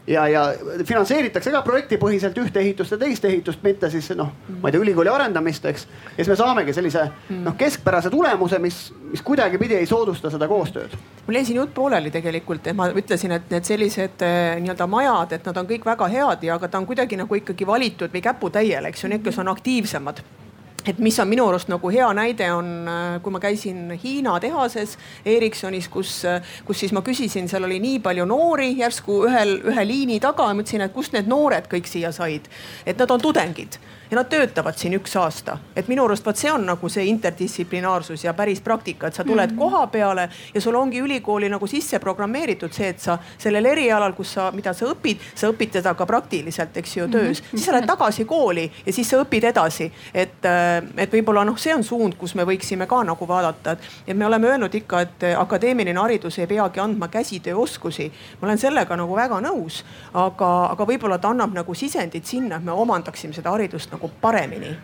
Ja, 0.06 0.26
ja 0.28 0.42
finantseeritakse 0.84 1.52
ka 1.52 1.62
projektipõhiselt 1.66 2.38
ühte 2.42 2.60
ehitust 2.60 2.94
ja 2.94 2.98
teist 3.00 3.24
ehitust, 3.24 3.62
mitte 3.62 3.90
siis 3.92 4.10
noh, 4.18 4.32
ma 4.60 4.68
ei 4.68 4.74
tea, 4.74 4.82
ülikooli 4.82 5.12
arendamist, 5.12 5.66
eks. 5.70 5.86
ja 6.10 6.16
siis 6.16 6.32
me 6.32 6.38
saamegi 6.40 6.74
sellise 6.76 7.06
noh, 7.44 7.56
keskpärase 7.58 8.10
tulemuse, 8.10 8.58
mis, 8.62 8.80
mis 9.12 9.22
kuidagipidi 9.26 9.78
ei 9.78 9.86
soodusta 9.86 10.32
seda 10.32 10.48
koostööd. 10.50 10.96
mul 11.26 11.40
jäi 11.40 11.44
siin 11.44 11.60
jutt 11.62 11.74
pooleli 11.74 12.10
tegelikult, 12.10 12.66
et 12.66 12.76
ma 12.76 12.90
ütlesin, 12.90 13.36
et 13.36 13.50
need 13.52 13.68
sellised 13.68 14.26
eh, 14.26 14.58
nii-öelda 14.60 14.90
majad, 14.90 15.36
et 15.36 15.48
nad 15.50 15.62
on 15.62 15.70
kõik 15.70 15.86
väga 15.86 16.10
head 16.12 16.46
ja, 16.48 16.58
aga 16.58 16.68
ta 16.68 16.82
on 16.82 16.88
kuidagi 16.88 17.20
nagu 17.20 17.40
ikkagi 17.40 17.66
valitud 17.66 18.12
või 18.12 18.24
käputäiel, 18.24 18.90
eks 18.90 19.04
ju, 19.04 19.12
need, 19.12 19.24
kes 19.26 19.42
on 19.42 19.52
aktiivsemad 19.52 20.24
et 20.88 20.98
mis 20.98 21.18
on 21.20 21.28
minu 21.28 21.46
arust 21.48 21.68
nagu 21.70 21.90
hea 21.92 22.08
näide 22.16 22.50
on, 22.54 22.70
äh, 22.88 23.20
kui 23.22 23.34
ma 23.34 23.40
käisin 23.42 23.90
Hiina 24.02 24.38
tehases 24.40 24.96
Ericssonis, 25.24 25.88
kus, 25.88 26.24
äh, 26.24 26.42
kus 26.64 26.80
siis 26.80 26.92
ma 26.96 27.02
küsisin, 27.06 27.48
seal 27.48 27.66
oli 27.68 27.80
nii 27.82 28.00
palju 28.04 28.26
noori 28.28 28.72
järsku 28.78 29.24
ühel, 29.28 29.58
ühe 29.72 29.86
liini 29.86 30.20
taga 30.20 30.48
ja 30.48 30.56
ma 30.56 30.64
ütlesin, 30.64 30.84
et 30.86 30.94
kust 30.96 31.16
need 31.16 31.30
noored 31.30 31.68
kõik 31.70 31.88
siia 31.90 32.12
said. 32.12 32.48
et 32.86 32.98
nad 32.98 33.10
on 33.10 33.20
tudengid 33.20 33.78
ja 34.10 34.16
nad 34.16 34.28
töötavad 34.28 34.74
siin 34.76 34.94
üks 34.98 35.16
aasta. 35.16 35.58
et 35.76 35.88
minu 35.88 36.04
arust 36.04 36.26
vot 36.26 36.36
see 36.36 36.50
on 36.52 36.64
nagu 36.66 36.88
see 36.88 37.04
interdistsiplinaarsus 37.10 38.24
ja 38.24 38.34
päris 38.34 38.60
praktika, 38.60 39.06
et 39.06 39.14
sa 39.14 39.24
tuled 39.24 39.50
mm 39.50 39.56
-hmm. 39.56 39.58
koha 39.58 39.86
peale 39.86 40.28
ja 40.54 40.60
sul 40.60 40.74
ongi 40.74 41.00
ülikooli 41.00 41.48
nagu 41.48 41.66
sisse 41.66 41.98
programmeeritud 41.98 42.72
see, 42.72 42.88
et 42.88 43.00
sa 43.00 43.18
sellel 43.38 43.66
erialal, 43.66 44.12
kus 44.12 44.32
sa, 44.32 44.50
mida 44.50 44.72
sa 44.72 44.86
õpid, 44.86 45.16
sa 45.34 45.48
õpid 45.48 45.70
teda 45.70 45.94
ka 45.94 46.06
praktiliselt, 46.06 46.76
eks 46.76 46.96
ju, 46.96 47.08
töös 47.08 47.42
mm. 47.42 47.46
-hmm. 47.46 47.50
siis 47.50 47.64
sa 47.66 47.72
lähed 47.72 47.86
tagasi 47.86 48.24
kooli 48.24 48.72
ja 48.86 48.92
siis 48.92 49.10
sa 49.10 49.16
õpid 49.16 49.44
edasi. 49.44 49.92
et, 50.14 50.44
äh, 50.44 50.84
et 50.96 51.12
võib-olla 51.12 51.44
noh, 51.44 51.58
see 51.58 51.74
on 51.74 51.84
suund, 51.84 52.14
kus 52.14 52.34
me 52.34 52.44
võiksime 52.44 52.86
ka 52.86 53.04
nagu 53.04 53.28
vaadata, 53.28 53.70
et, 53.70 53.78
et 54.06 54.16
me 54.16 54.26
oleme 54.26 54.46
öelnud 54.46 54.74
ikka, 54.74 55.00
et 55.00 55.22
akadeemiline 55.38 56.00
haridus 56.00 56.38
ei 56.38 56.46
peagi 56.46 56.80
andma 56.80 57.08
käsitööoskusi. 57.08 58.12
ma 58.40 58.48
olen 58.48 58.58
sellega 58.58 58.96
nagu 58.96 59.16
väga 59.16 59.40
nõus, 59.40 59.84
aga, 60.14 60.66
aga 60.70 60.84
võib-olla 60.84 61.18
ta 61.18 61.28
annab 61.28 61.54
nagu 61.54 61.74
sisendit 61.74 62.26
sinna, 62.26 62.56
et 62.56 62.64
me 62.64 62.72
omandaksime 62.72 63.32
seda 63.34 63.50
haridust 63.50 63.92
nagu 63.92 63.99
nagu 64.00 64.10
paremini? 64.20 64.76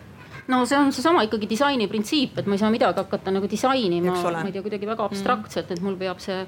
No 0.47 0.63
see 0.65 0.77
on 0.79 0.93
seesama 0.95 1.25
ikkagi 1.27 1.49
disaini 1.49 1.89
printsiip, 1.91 2.37
et 2.39 2.45
ma 2.47 2.55
ei 2.55 2.61
saa 2.61 2.71
midagi 2.71 3.01
hakata 3.01 3.33
nagu 3.35 3.49
disainima, 3.51 4.13
ma 4.15 4.45
ei 4.45 4.53
tea, 4.55 4.63
kuidagi 4.63 4.87
väga 4.87 5.03
abstraktselt, 5.09 5.73
et 5.75 5.81
mul 5.83 5.97
peab 5.99 6.21
see 6.23 6.45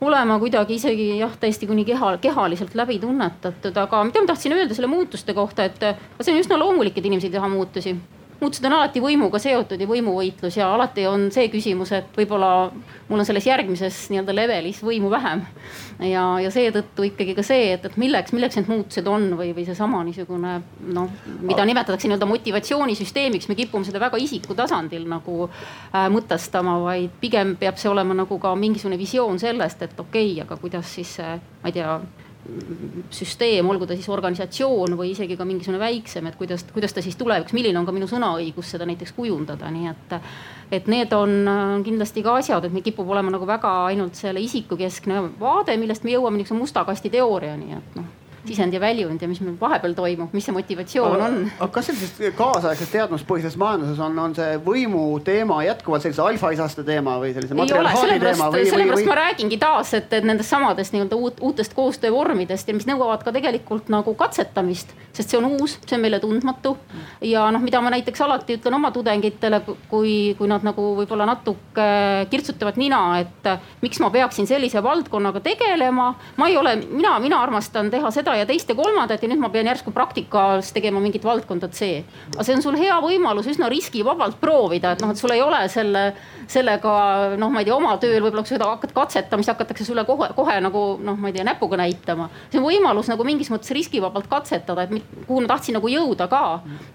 olema 0.00 0.38
kuidagi 0.40 0.78
isegi 0.78 1.10
jah, 1.18 1.34
täiesti 1.40 1.68
kuni 1.68 1.84
keha, 1.84 2.16
kehaliselt 2.24 2.74
läbi 2.74 2.96
tunnetatud, 3.02 3.76
aga 3.76 4.00
mida 4.08 4.22
ma 4.24 4.32
tahtsin 4.32 4.56
öelda 4.56 4.74
selle 4.74 4.88
muutuste 4.88 5.36
kohta, 5.36 5.68
et 5.68 5.84
see 6.22 6.32
on 6.32 6.40
üsna 6.40 6.58
loomulik, 6.60 6.96
et 6.96 7.04
inimesed 7.04 7.28
ei 7.28 7.36
taha 7.36 7.52
muutusi 7.52 7.94
muutused 8.40 8.64
on 8.68 8.76
alati 8.76 9.02
võimuga 9.02 9.38
seotud 9.42 9.80
ja 9.80 9.88
võimuvõitlus 9.88 10.58
ja 10.58 10.68
alati 10.74 11.06
on 11.08 11.28
see 11.34 11.48
küsimus, 11.52 11.92
et 11.96 12.16
võib-olla 12.16 12.70
mul 13.08 13.22
on 13.22 13.28
selles 13.28 13.46
järgmises 13.46 13.98
nii-öelda 14.12 14.34
levelis 14.36 14.80
võimu 14.84 15.10
vähem. 15.12 15.44
ja, 16.00 16.24
ja 16.42 16.50
seetõttu 16.50 17.06
ikkagi 17.10 17.36
ka 17.36 17.44
see, 17.46 17.72
et, 17.76 17.84
et 17.86 17.96
milleks, 18.00 18.34
milleks 18.34 18.58
need 18.58 18.70
muutused 18.70 19.08
on 19.10 19.30
või, 19.38 19.52
või 19.56 19.66
seesama 19.68 20.02
niisugune 20.06 20.56
noh, 20.96 21.14
mida 21.42 21.64
nimetatakse 21.68 22.08
nii-öelda 22.08 22.28
motivatsioonisüsteemiks, 22.30 23.48
me 23.48 23.58
kipume 23.58 23.86
seda 23.86 24.02
väga 24.02 24.20
isiku 24.20 24.56
tasandil 24.58 25.06
nagu 25.10 25.48
äh, 25.48 26.08
mõtestama, 26.12 26.78
vaid 26.84 27.14
pigem 27.22 27.54
peab 27.60 27.78
see 27.80 27.92
olema 27.92 28.16
nagu 28.24 28.38
ka 28.42 28.54
mingisugune 28.58 28.98
visioon 29.00 29.40
sellest, 29.42 29.86
et 29.86 29.98
okei 30.00 30.32
okay,, 30.32 30.44
aga 30.46 30.60
kuidas 30.60 30.94
siis 30.98 31.16
see, 31.20 31.38
ma 31.62 31.70
ei 31.70 31.78
tea 31.78 31.98
süsteem, 33.14 33.68
olgu 33.70 33.86
ta 33.88 33.96
siis 33.96 34.08
organisatsioon 34.12 34.96
või 34.98 35.12
isegi 35.12 35.36
ka 35.38 35.46
mingisugune 35.48 35.80
väiksem, 35.80 36.26
et 36.28 36.36
kuidas, 36.40 36.66
kuidas 36.74 36.92
ta 36.92 37.02
siis 37.04 37.16
tulevikus, 37.20 37.54
milline 37.56 37.78
on 37.80 37.86
ka 37.88 37.94
minu 37.96 38.08
sõnaõigus 38.10 38.74
seda 38.74 38.88
näiteks 38.88 39.14
kujundada, 39.16 39.70
nii 39.72 39.92
et. 39.92 40.18
et 40.74 40.90
need 40.90 41.12
on 41.16 41.32
kindlasti 41.86 42.24
ka 42.24 42.38
asjad, 42.40 42.64
et 42.64 42.74
meil 42.74 42.84
kipub 42.84 43.08
olema 43.08 43.32
nagu 43.32 43.46
väga 43.46 43.70
ainult 43.86 44.18
selle 44.18 44.42
isikukeskne 44.44 45.22
vaade, 45.40 45.76
millest 45.80 46.04
me 46.04 46.16
jõuame 46.16 46.40
niisuguse 46.40 46.60
musta 46.60 46.84
kasti 46.84 47.12
teooriani, 47.14 47.78
et 47.78 47.98
noh 48.00 48.12
sisend 48.46 48.74
ja 48.74 48.80
väljund 48.80 49.22
ja 49.22 49.28
mis 49.28 49.40
meil 49.44 49.56
vahepeal 49.60 49.94
toimub, 49.96 50.32
mis 50.36 50.44
see 50.46 50.54
motivatsioon 50.54 51.16
aga, 51.16 51.28
on. 51.28 51.38
aga 51.58 51.70
kas 51.72 51.88
sellises 51.90 52.34
kaasaegses 52.36 52.90
teadmuspõhises 52.92 53.56
majanduses 53.60 54.00
on, 54.04 54.18
on 54.20 54.34
see 54.36 54.58
võimu 54.64 55.04
teema 55.24 55.60
jätkuvalt 55.64 56.04
sellise 56.04 56.22
alfaisaste 56.24 56.84
teema 56.86 57.16
või 57.22 57.32
sellise 57.36 57.56
matriarhaadi 57.58 58.18
teema 58.22 58.50
või? 58.52 58.66
sellepärast 58.68 59.00
või... 59.00 59.08
ma 59.08 59.18
räägingi 59.20 59.58
taas, 59.62 59.94
et, 59.98 60.12
et 60.12 60.28
nendest 60.28 60.52
samadest 60.52 60.94
nii-öelda 60.94 61.18
uut, 61.18 61.40
uutest 61.44 61.76
koostöövormidest 61.76 62.68
ja 62.68 62.76
mis 62.76 62.88
nõuavad 62.88 63.24
ka 63.24 63.32
tegelikult 63.34 63.88
nagu 63.92 64.14
katsetamist, 64.18 64.92
sest 65.16 65.32
see 65.32 65.40
on 65.40 65.48
uus, 65.56 65.78
see 65.86 65.96
on 65.98 66.04
meile 66.04 66.20
tundmatu. 66.22 66.76
ja 67.24 67.46
noh, 67.54 67.64
mida 67.64 67.80
ma 67.84 67.92
näiteks 67.94 68.24
alati 68.26 68.58
ütlen 68.58 68.76
oma 68.76 68.92
tudengitele, 68.94 69.62
kui, 69.88 70.34
kui 70.38 70.50
nad 70.50 70.66
nagu 70.66 70.90
võib-olla 71.00 71.28
natuke 71.28 71.88
kirtsutavad 72.30 72.78
nina, 72.80 73.00
et 73.22 73.50
miks 73.82 74.00
ma 74.02 74.10
peaksin 74.14 74.48
sellise 74.50 74.82
valdkonnaga 74.84 75.40
tegelema. 75.44 76.12
ma 76.36 76.48
ei 76.48 76.56
ole, 76.60 76.76
mina, 76.84 77.16
mina 77.22 77.40
armastan 77.42 77.90
teha 77.90 78.10
seda 78.14 78.33
seda 78.34 78.42
ja 78.42 78.46
teist 78.48 78.68
ja 78.68 78.74
kolmandat 78.74 79.22
ja 79.22 79.28
nüüd 79.30 79.40
ma 79.42 79.48
pean 79.52 79.68
järsku 79.68 79.92
praktikas 79.94 80.72
tegema 80.74 81.00
mingit 81.02 81.24
valdkonda 81.24 81.68
C. 81.70 82.02
aga 82.34 82.44
see 82.44 82.56
on 82.56 82.62
sul 82.62 82.76
hea 82.78 82.96
võimalus 83.02 83.46
üsna 83.50 83.68
riskivabalt 83.70 84.40
proovida, 84.40 84.94
et 84.94 85.02
noh, 85.02 85.12
et 85.14 85.20
sul 85.20 85.32
ei 85.34 85.42
ole 85.42 85.60
selle, 85.70 86.04
sellega 86.50 86.94
noh, 87.38 87.52
ma 87.52 87.62
ei 87.62 87.68
tea, 87.68 87.76
oma 87.76 87.94
tööl 88.02 88.22
võib-olla 88.24 88.44
kui 88.44 88.54
sa 88.54 88.70
hakkad 88.72 88.94
katsetama, 88.96 89.42
siis 89.42 89.52
hakatakse 89.52 89.86
sulle 89.86 90.04
kohe, 90.08 90.30
kohe 90.34 90.56
nagu 90.64 90.84
noh, 91.04 91.18
ma 91.20 91.30
ei 91.30 91.36
tea, 91.36 91.46
näpuga 91.46 91.78
näitama. 91.80 92.28
see 92.50 92.60
on 92.60 92.66
võimalus 92.66 93.10
nagu 93.12 93.26
mingis 93.26 93.50
mõttes 93.52 93.70
riskivabalt 93.76 94.28
katsetada, 94.30 94.86
et 94.88 95.26
kuhu 95.28 95.44
ma 95.44 95.52
tahtsin 95.54 95.78
nagu 95.78 95.90
jõuda 95.90 96.28
ka 96.30 96.42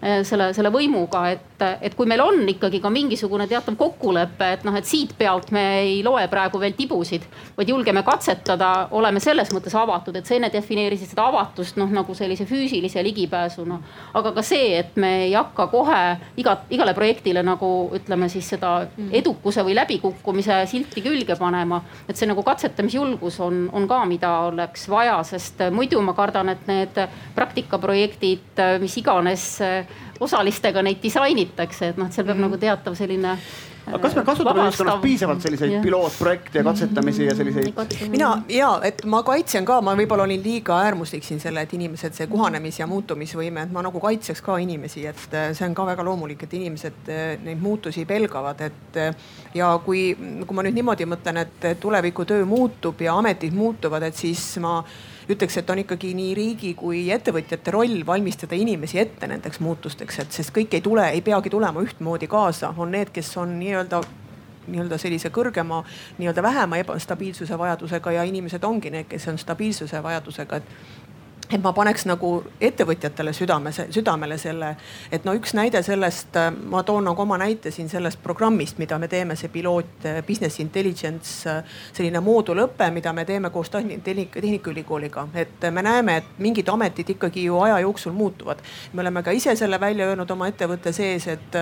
eh, 0.02 0.22
selle, 0.28 0.52
selle 0.58 0.74
võimuga, 0.74 1.26
et, 1.32 1.66
et 1.82 1.96
kui 1.96 2.10
meil 2.10 2.24
on 2.24 2.44
ikkagi 2.56 2.82
ka 2.84 2.92
mingisugune 2.94 3.48
teatav 3.48 3.78
kokkulepe, 3.80 4.54
et 4.58 4.68
noh, 4.68 4.76
et 4.76 4.88
siit 4.88 5.16
pealt 5.18 5.54
me 5.56 5.66
ei 5.86 6.00
loe 6.04 6.28
praegu 6.32 6.60
veel 6.60 6.76
tibusid, 6.76 7.26
vaid 7.58 7.72
julgeme 7.72 8.04
katsetada, 8.04 8.90
oleme 8.96 9.22
selles 9.24 9.54
mõttes 9.56 9.76
avatud, 9.78 10.16
et 10.16 10.28
sa 10.28 10.36
enne 10.36 10.52
defineerisid 10.54 11.14
seda 11.14 11.28
avatust 11.30 11.77
noh, 11.80 11.89
nagu 11.93 12.15
sellise 12.17 12.45
füüsilise 12.49 13.03
ligipääsuna. 13.05 13.80
aga 14.13 14.32
ka 14.36 14.43
see, 14.45 14.73
et 14.80 14.95
me 14.97 15.11
ei 15.25 15.34
hakka 15.34 15.67
kohe 15.71 16.01
igat, 16.38 16.65
igale 16.69 16.93
projektile 16.97 17.43
nagu 17.45 17.69
ütleme 17.95 18.30
siis 18.30 18.49
seda 18.55 18.73
mm. 18.86 19.13
edukuse 19.21 19.63
või 19.65 19.77
läbikukkumise 19.77 20.63
silti 20.71 21.03
külge 21.05 21.38
panema. 21.39 21.82
et 22.07 22.17
see 22.17 22.30
nagu 22.30 22.43
katsetamisjulgus 22.43 23.39
on, 23.45 23.67
on 23.73 23.88
ka, 23.88 24.03
mida 24.09 24.34
oleks 24.49 24.88
vaja, 24.89 25.21
sest 25.23 25.63
muidu 25.71 26.01
ma 26.01 26.13
kardan, 26.17 26.49
et 26.49 26.67
need 26.67 27.01
praktikaprojektid, 27.36 28.63
mis 28.82 28.97
iganes 28.97 29.47
osalistega 30.19 30.84
neid 30.84 30.99
disainitakse, 31.03 31.93
et 31.93 31.99
noh, 31.99 32.09
et 32.09 32.15
seal 32.15 32.27
peab 32.27 32.38
mm. 32.38 32.47
nagu 32.47 32.59
teatav 32.59 32.95
selline 32.97 33.38
aga 33.90 34.02
kas 34.04 34.16
me 34.16 34.24
kasutame 34.28 34.66
ühiskonnas 34.68 35.02
piisavalt 35.04 35.42
selliseid 35.44 35.74
ja. 35.74 35.82
pilootprojekte 35.84 36.60
ja 36.60 36.64
katsetamisi 36.68 37.26
ja 37.26 37.36
selliseid? 37.36 37.74
mina 38.14 38.32
ja, 38.54 38.72
et 38.86 39.04
ma 39.10 39.22
kaitsen 39.28 39.68
ka, 39.68 39.80
ma 39.86 39.96
võib-olla 39.98 40.26
olin 40.28 40.44
liiga 40.44 40.80
äärmuslik 40.86 41.26
siin 41.26 41.42
selle, 41.42 41.64
et 41.66 41.74
inimesed, 41.74 42.16
see 42.18 42.30
kohanemis- 42.32 42.80
ja 42.82 42.88
muutumisvõime, 42.90 43.66
et 43.68 43.76
ma 43.76 43.84
nagu 43.86 44.02
kaitseks 44.04 44.44
ka 44.46 44.58
inimesi, 44.62 45.06
et 45.10 45.36
äh, 45.36 45.52
see 45.58 45.68
on 45.68 45.78
ka 45.78 45.86
väga 45.90 46.06
loomulik, 46.06 46.46
et 46.46 46.58
inimesed 46.60 47.12
äh, 47.12 47.36
neid 47.44 47.62
muutusi 47.62 48.06
pelgavad, 48.10 48.66
et. 48.70 48.98
Äh, 48.98 49.38
ja 49.54 49.72
kui, 49.82 50.12
kui 50.46 50.56
ma 50.56 50.64
nüüd 50.66 50.76
niimoodi 50.78 51.08
mõtlen, 51.10 51.40
et 51.42 51.66
tulevikutöö 51.82 52.44
muutub 52.46 53.02
ja 53.02 53.16
ametid 53.18 53.56
muutuvad, 53.58 54.04
et 54.06 54.18
siis 54.18 54.44
ma 54.62 54.76
ütleks, 55.30 55.59
et 55.61 55.69
on 55.69 55.82
ikkagi 55.84 56.13
nii 56.17 56.32
riigi 56.38 56.73
kui 56.77 57.03
ettevõtjate 57.13 57.73
roll 57.75 58.01
valmistada 58.05 58.57
inimesi 58.57 58.99
ette 59.01 59.27
nendeks 59.30 59.61
muutusteks, 59.61 60.23
et 60.23 60.39
sest 60.39 60.53
kõik 60.55 60.73
ei 60.73 60.82
tule, 60.86 61.05
ei 61.13 61.21
peagi 61.25 61.51
tulema 61.53 61.84
ühtmoodi 61.86 62.30
kaasa, 62.30 62.73
on 62.77 62.91
need, 62.97 63.13
kes 63.13 63.36
on 63.38 63.59
nii-öelda 63.59 64.01
nii-öelda 64.69 64.97
sellise 65.01 65.32
kõrgema, 65.34 65.80
nii-öelda 66.19 66.43
vähema 66.45 66.77
ebastabiilsuse 66.84 67.57
vajadusega 67.57 68.11
ja 68.11 68.23
inimesed 68.30 68.63
ongi 68.63 68.91
need, 68.93 69.07
kes 69.09 69.27
on 69.32 69.39
stabiilsuse 69.41 70.03
vajadusega, 70.03 70.59
et 70.59 70.99
et 71.50 71.62
ma 71.64 71.72
paneks 71.74 72.06
nagu 72.06 72.30
ettevõtjatele 72.62 73.32
südame, 73.34 73.72
südamele 73.74 74.38
selle, 74.38 74.70
et 75.12 75.24
no 75.26 75.34
üks 75.34 75.56
näide 75.58 75.82
sellest, 75.86 76.38
ma 76.70 76.84
toon 76.86 77.08
nagu 77.10 77.24
oma 77.24 77.39
näite 77.41 77.72
siin 77.74 77.89
sellest 77.89 78.22
programmist, 78.22 78.78
mida 78.78 79.00
me 79.02 79.10
teeme, 79.10 79.36
see 79.39 79.50
piloot 79.50 80.06
Business 80.28 80.62
Intelligence, 80.62 81.50
selline 81.89 82.22
moodulõpe, 82.22 82.91
mida 82.93 83.14
me 83.18 83.26
teeme 83.26 83.50
koos 83.54 83.72
Tehnikaülikooliga, 83.74 85.26
et 85.41 85.66
me 85.74 85.84
näeme, 85.86 86.20
et 86.22 86.38
mingid 86.38 86.70
ametid 86.70 87.16
ikkagi 87.16 87.47
ju 87.47 87.58
aja 87.66 87.80
jooksul 87.82 88.14
muutuvad. 88.14 88.62
me 88.93 89.02
oleme 89.02 89.24
ka 89.24 89.32
ise 89.32 89.56
selle 89.56 89.80
välja 89.80 90.06
öelnud 90.06 90.30
oma 90.32 90.47
ettevõtte 90.47 90.93
sees, 90.93 91.28
et 91.28 91.58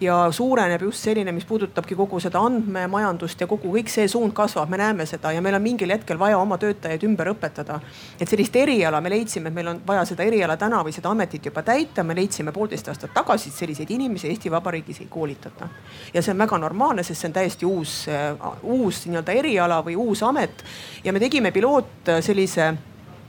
ja 0.00 0.18
suureneb 0.30 0.82
just 0.82 1.08
selline, 1.08 1.32
mis 1.32 1.48
puudutabki 1.48 1.96
kogu 1.96 2.20
seda 2.20 2.40
andmemajandust 2.40 3.40
ja 3.40 3.46
kogu 3.46 3.72
kõik 3.78 3.88
see 3.88 4.08
suund 4.08 4.36
kasvab, 4.36 4.68
me 4.68 4.76
näeme 4.76 5.06
seda 5.06 5.32
ja 5.32 5.40
meil 5.40 5.56
on 5.56 5.64
mingil 5.64 5.90
hetkel 5.90 6.20
vaja 6.20 6.38
oma 6.38 6.58
töötajaid 6.58 7.08
ümber 7.08 7.32
õpetada. 7.32 7.80
et 8.20 8.28
sellist 8.28 8.56
eriala 8.56 9.00
me 9.00 9.08
leidsime 9.08 9.21
leidsime, 9.22 9.48
et 9.48 9.54
meil 9.54 9.70
on 9.72 9.80
vaja 9.86 10.04
seda 10.12 10.26
eriala 10.26 10.56
täna 10.60 10.82
või 10.84 10.94
seda 10.94 11.10
ametit 11.14 11.46
juba 11.46 11.62
täita, 11.66 12.04
me 12.04 12.16
leidsime 12.18 12.52
poolteist 12.52 12.88
aastat 12.90 13.14
tagasi, 13.14 13.50
et 13.50 13.60
selliseid 13.62 13.90
inimesi 13.94 14.28
Eesti 14.28 14.50
Vabariigis 14.50 15.00
ei 15.00 15.10
koolitata. 15.10 15.68
ja 16.14 16.22
see 16.22 16.32
on 16.34 16.38
väga 16.38 16.58
normaalne, 16.58 17.02
sest 17.02 17.20
see 17.20 17.28
on 17.30 17.36
täiesti 17.38 17.66
uus, 17.66 18.06
uus 18.62 19.06
nii-öelda 19.06 19.32
eriala 19.32 19.82
või 19.86 19.96
uus 19.96 20.22
amet 20.22 20.64
ja 21.04 21.12
me 21.12 21.20
tegime 21.20 21.52
piloot 21.52 22.10
sellise 22.20 22.72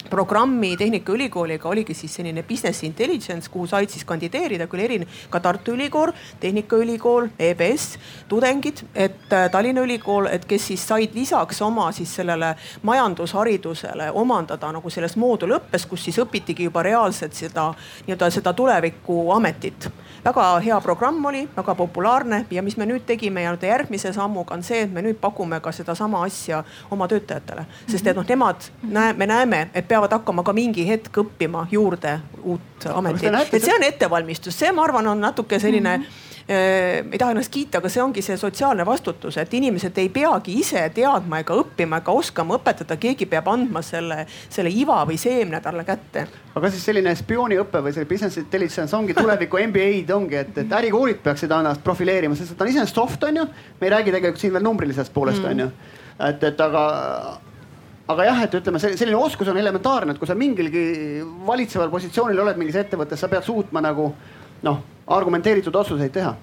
programmi 0.09 0.77
Tehnikaülikooliga 0.77 1.69
oligi 1.69 1.93
siis 1.93 2.15
selline 2.15 2.43
business 2.43 2.83
intelligence, 2.83 3.49
kuhu 3.51 3.67
said 3.67 3.89
siis 3.89 4.05
kandideerida 4.05 4.67
küll 4.67 4.83
erinev, 4.85 5.07
ka 5.29 5.39
Tartu 5.39 5.73
Ülikool, 5.73 6.11
Tehnikaülikool, 6.39 7.27
EBS, 7.39 7.97
tudengid, 8.29 8.83
et 8.95 9.33
äh, 9.33 9.49
Tallinna 9.51 9.81
Ülikool, 9.81 10.29
et 10.31 10.45
kes 10.45 10.67
siis 10.67 10.87
said 10.87 11.15
lisaks 11.15 11.61
oma 11.61 11.91
siis 11.91 12.15
sellele 12.15 12.53
majandusharidusele 12.83 14.11
omandada 14.11 14.71
nagu 14.71 14.89
selles 14.89 15.17
moodulõppes, 15.19 15.87
kus 15.89 16.07
siis 16.09 16.19
õpitigi 16.23 16.69
juba 16.69 16.83
reaalselt 16.83 17.33
seda 17.37 17.71
nii-öelda 18.07 18.31
seda 18.33 18.53
tulevikuametit 18.53 19.89
väga 20.25 20.59
hea 20.59 20.81
programm 20.81 21.25
oli, 21.25 21.49
väga 21.57 21.75
populaarne 21.75 22.45
ja 22.51 22.63
mis 22.63 22.77
me 22.77 22.85
nüüd 22.85 23.05
tegime 23.05 23.43
ja 23.43 23.55
järgmise 23.61 24.13
sammuga 24.13 24.55
on 24.55 24.63
see, 24.63 24.81
et 24.85 24.91
me 24.91 25.01
nüüd 25.01 25.19
pakume 25.21 25.59
ka 25.59 25.71
sedasama 25.71 26.23
asja 26.23 26.63
oma 26.91 27.07
töötajatele. 27.07 27.65
sest 27.87 28.07
et 28.07 28.15
noh, 28.15 28.25
nemad 28.27 28.69
näe, 28.83 29.13
me 29.13 29.27
näeme, 29.27 29.69
et 29.73 29.87
peavad 29.87 30.11
hakkama 30.11 30.43
ka 30.43 30.53
mingi 30.53 30.87
hetk 30.87 31.17
õppima 31.17 31.67
juurde 31.71 32.19
uut 32.43 32.87
ametit. 32.93 33.33
et 33.53 33.63
see 33.63 33.75
on 33.75 33.83
ettevalmistus, 33.83 34.59
see, 34.59 34.71
ma 34.71 34.83
arvan, 34.83 35.07
on 35.07 35.21
natuke 35.21 35.59
selline 35.59 35.97
mm. 35.97 36.03
-hmm 36.03 36.32
ei 36.47 37.17
taha 37.19 37.31
ennast 37.31 37.51
kiita, 37.53 37.79
aga 37.79 37.89
see 37.91 38.01
ongi 38.03 38.21
see 38.25 38.35
sotsiaalne 38.39 38.83
vastutus, 38.87 39.37
et 39.39 39.53
inimesed 39.55 39.97
ei 40.01 40.09
peagi 40.11 40.57
ise 40.59 40.81
teadma 40.95 41.39
ega 41.39 41.55
õppima 41.55 42.01
ega 42.03 42.15
oskama 42.19 42.57
õpetada, 42.59 42.97
keegi 42.99 43.27
peab 43.31 43.47
andma 43.53 43.83
selle, 43.85 44.25
selle 44.51 44.73
iva 44.73 44.99
või 45.07 45.15
seemne 45.21 45.61
talle 45.63 45.85
kätte. 45.87 46.27
aga 46.53 46.69
siis 46.69 46.83
selline 46.85 47.15
spiooniõpe 47.15 47.81
või 47.85 47.95
see 47.95 48.05
business 48.09 48.37
intelligence 48.41 48.95
ongi 48.97 49.15
tuleviku 49.15 49.61
MBA-d 49.69 50.11
ongi, 50.15 50.41
et, 50.41 50.57
et 50.65 50.77
ärikoolid 50.81 51.23
peaksid 51.23 51.51
ennast 51.51 51.83
profileerima, 51.83 52.35
sest 52.35 52.57
ta 52.57 52.67
on 52.67 52.73
iseenesest 52.73 52.99
soft 52.99 53.23
on 53.23 53.41
ju. 53.43 53.47
me 53.79 53.87
ei 53.87 53.95
räägi 53.95 54.11
tegelikult 54.11 54.43
siin 54.43 54.53
veel 54.53 54.67
numbrilisest 54.67 55.13
poolest 55.13 55.43
mm. 55.43 55.49
on 55.49 55.65
ju. 55.65 55.71
et, 56.27 56.47
et 56.51 56.67
aga 56.67 56.85
aga 58.13 58.25
jah, 58.27 58.41
et 58.43 58.55
ütleme, 58.59 58.79
selline 58.83 59.15
oskus 59.17 59.47
on 59.47 59.57
elementaarne, 59.57 60.13
et 60.13 60.19
kui 60.19 60.27
sa 60.27 60.35
mingilgi 60.35 61.21
valitseval 61.47 61.91
positsioonil 61.93 62.41
oled 62.43 62.59
mingis 62.59 62.81
ettevõttes, 62.81 63.21
sa 63.21 63.29
pead 63.31 63.47
suutma 63.47 63.81
nagu 63.83 64.09
noh, 64.67 64.81
argumenteeritud 65.07 65.75
otsuseid 65.75 66.11
teha 66.11 66.35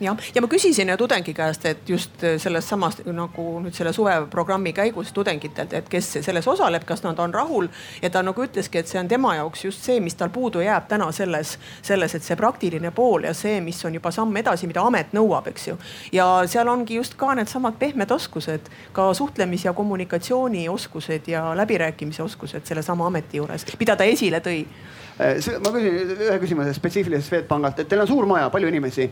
jah, 0.00 0.16
ja 0.34 0.42
ma 0.42 0.48
küsisin 0.48 0.88
ju 0.88 0.96
tudengi 0.96 1.34
käest, 1.34 1.64
et 1.66 1.88
just 1.88 2.24
selles 2.38 2.68
samas 2.68 2.98
nagu 3.06 3.44
nüüd 3.62 3.74
selle 3.76 3.92
suveprogrammi 3.94 4.72
käigus 4.74 5.12
tudengitelt, 5.14 5.72
et 5.72 5.88
kes 5.90 6.10
selles 6.26 6.48
osaleb, 6.50 6.84
kas 6.86 7.04
nad 7.04 7.18
on 7.18 7.34
rahul. 7.34 7.68
ja 8.02 8.10
ta 8.10 8.22
nagu 8.22 8.42
ütleski, 8.42 8.78
et 8.78 8.88
see 8.88 9.00
on 9.00 9.08
tema 9.08 9.34
jaoks 9.36 9.64
just 9.64 9.84
see, 9.84 10.00
mis 10.00 10.14
tal 10.14 10.32
puudu 10.34 10.60
jääb 10.60 10.88
täna 10.88 11.10
selles, 11.12 11.58
selles, 11.82 12.14
et 12.14 12.22
see 12.22 12.36
praktiline 12.36 12.90
pool 12.90 13.28
ja 13.28 13.34
see, 13.34 13.60
mis 13.60 13.84
on 13.84 13.94
juba 13.94 14.10
samm 14.10 14.36
edasi, 14.36 14.66
mida 14.66 14.82
amet 14.82 15.14
nõuab, 15.14 15.48
eks 15.52 15.68
ju. 15.68 15.78
ja 16.12 16.26
seal 16.46 16.68
ongi 16.68 16.98
just 16.98 17.14
ka 17.20 17.34
needsamad 17.34 17.78
pehmed 17.78 18.10
oskused, 18.10 18.70
ka 18.92 19.12
suhtlemis- 19.12 19.64
ja 19.64 19.72
kommunikatsioonioskused 19.72 21.28
ja 21.28 21.54
läbirääkimise 21.56 22.22
oskused 22.22 22.66
sellesama 22.66 23.06
ameti 23.06 23.36
juures, 23.36 23.66
mida 23.78 23.96
ta 23.96 24.04
esile 24.04 24.40
tõi 24.40 24.64
Äh, 25.14 25.38
ma 25.62 25.70
küsin 25.70 25.94
ühe 26.26 26.36
küsimuse 26.42 26.72
spetsiifiliselt 26.74 27.28
Swedbankalt, 27.28 27.78
et 27.78 27.90
teil 27.90 28.02
on 28.02 28.08
suur 28.10 28.26
maja, 28.26 28.48
palju 28.50 28.70
inimesi. 28.72 29.06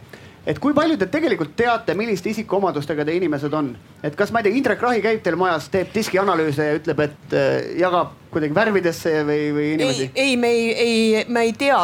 Et 0.46 0.58
kui 0.58 0.74
palju 0.74 0.98
te 0.98 1.06
tegelikult 1.10 1.54
teate, 1.58 1.94
milliste 1.98 2.30
isikuomadustega 2.32 3.06
teie 3.06 3.20
inimesed 3.20 3.54
on? 3.54 3.72
et 4.02 4.16
kas 4.18 4.32
ma 4.34 4.42
ei 4.42 4.48
tea, 4.48 4.58
Indrek 4.58 4.82
Rahi 4.82 5.02
käib 5.04 5.22
teil 5.22 5.38
majas, 5.40 5.68
teeb 5.72 5.92
diskianalüüse 5.94 6.68
ja 6.68 6.76
ütleb, 6.80 7.02
et 7.06 7.36
äh, 7.38 7.72
jagab 7.80 8.16
kuidagi 8.32 8.56
värvidesse 8.56 9.14
või, 9.28 9.40
või 9.54 9.66
inimesi? 9.76 10.10
ei, 10.14 10.28
ei, 10.28 10.36
me 10.36 10.52
ei, 10.52 10.68
ei, 10.86 11.24
me 11.28 11.46
ei 11.48 11.56
tea, 11.58 11.80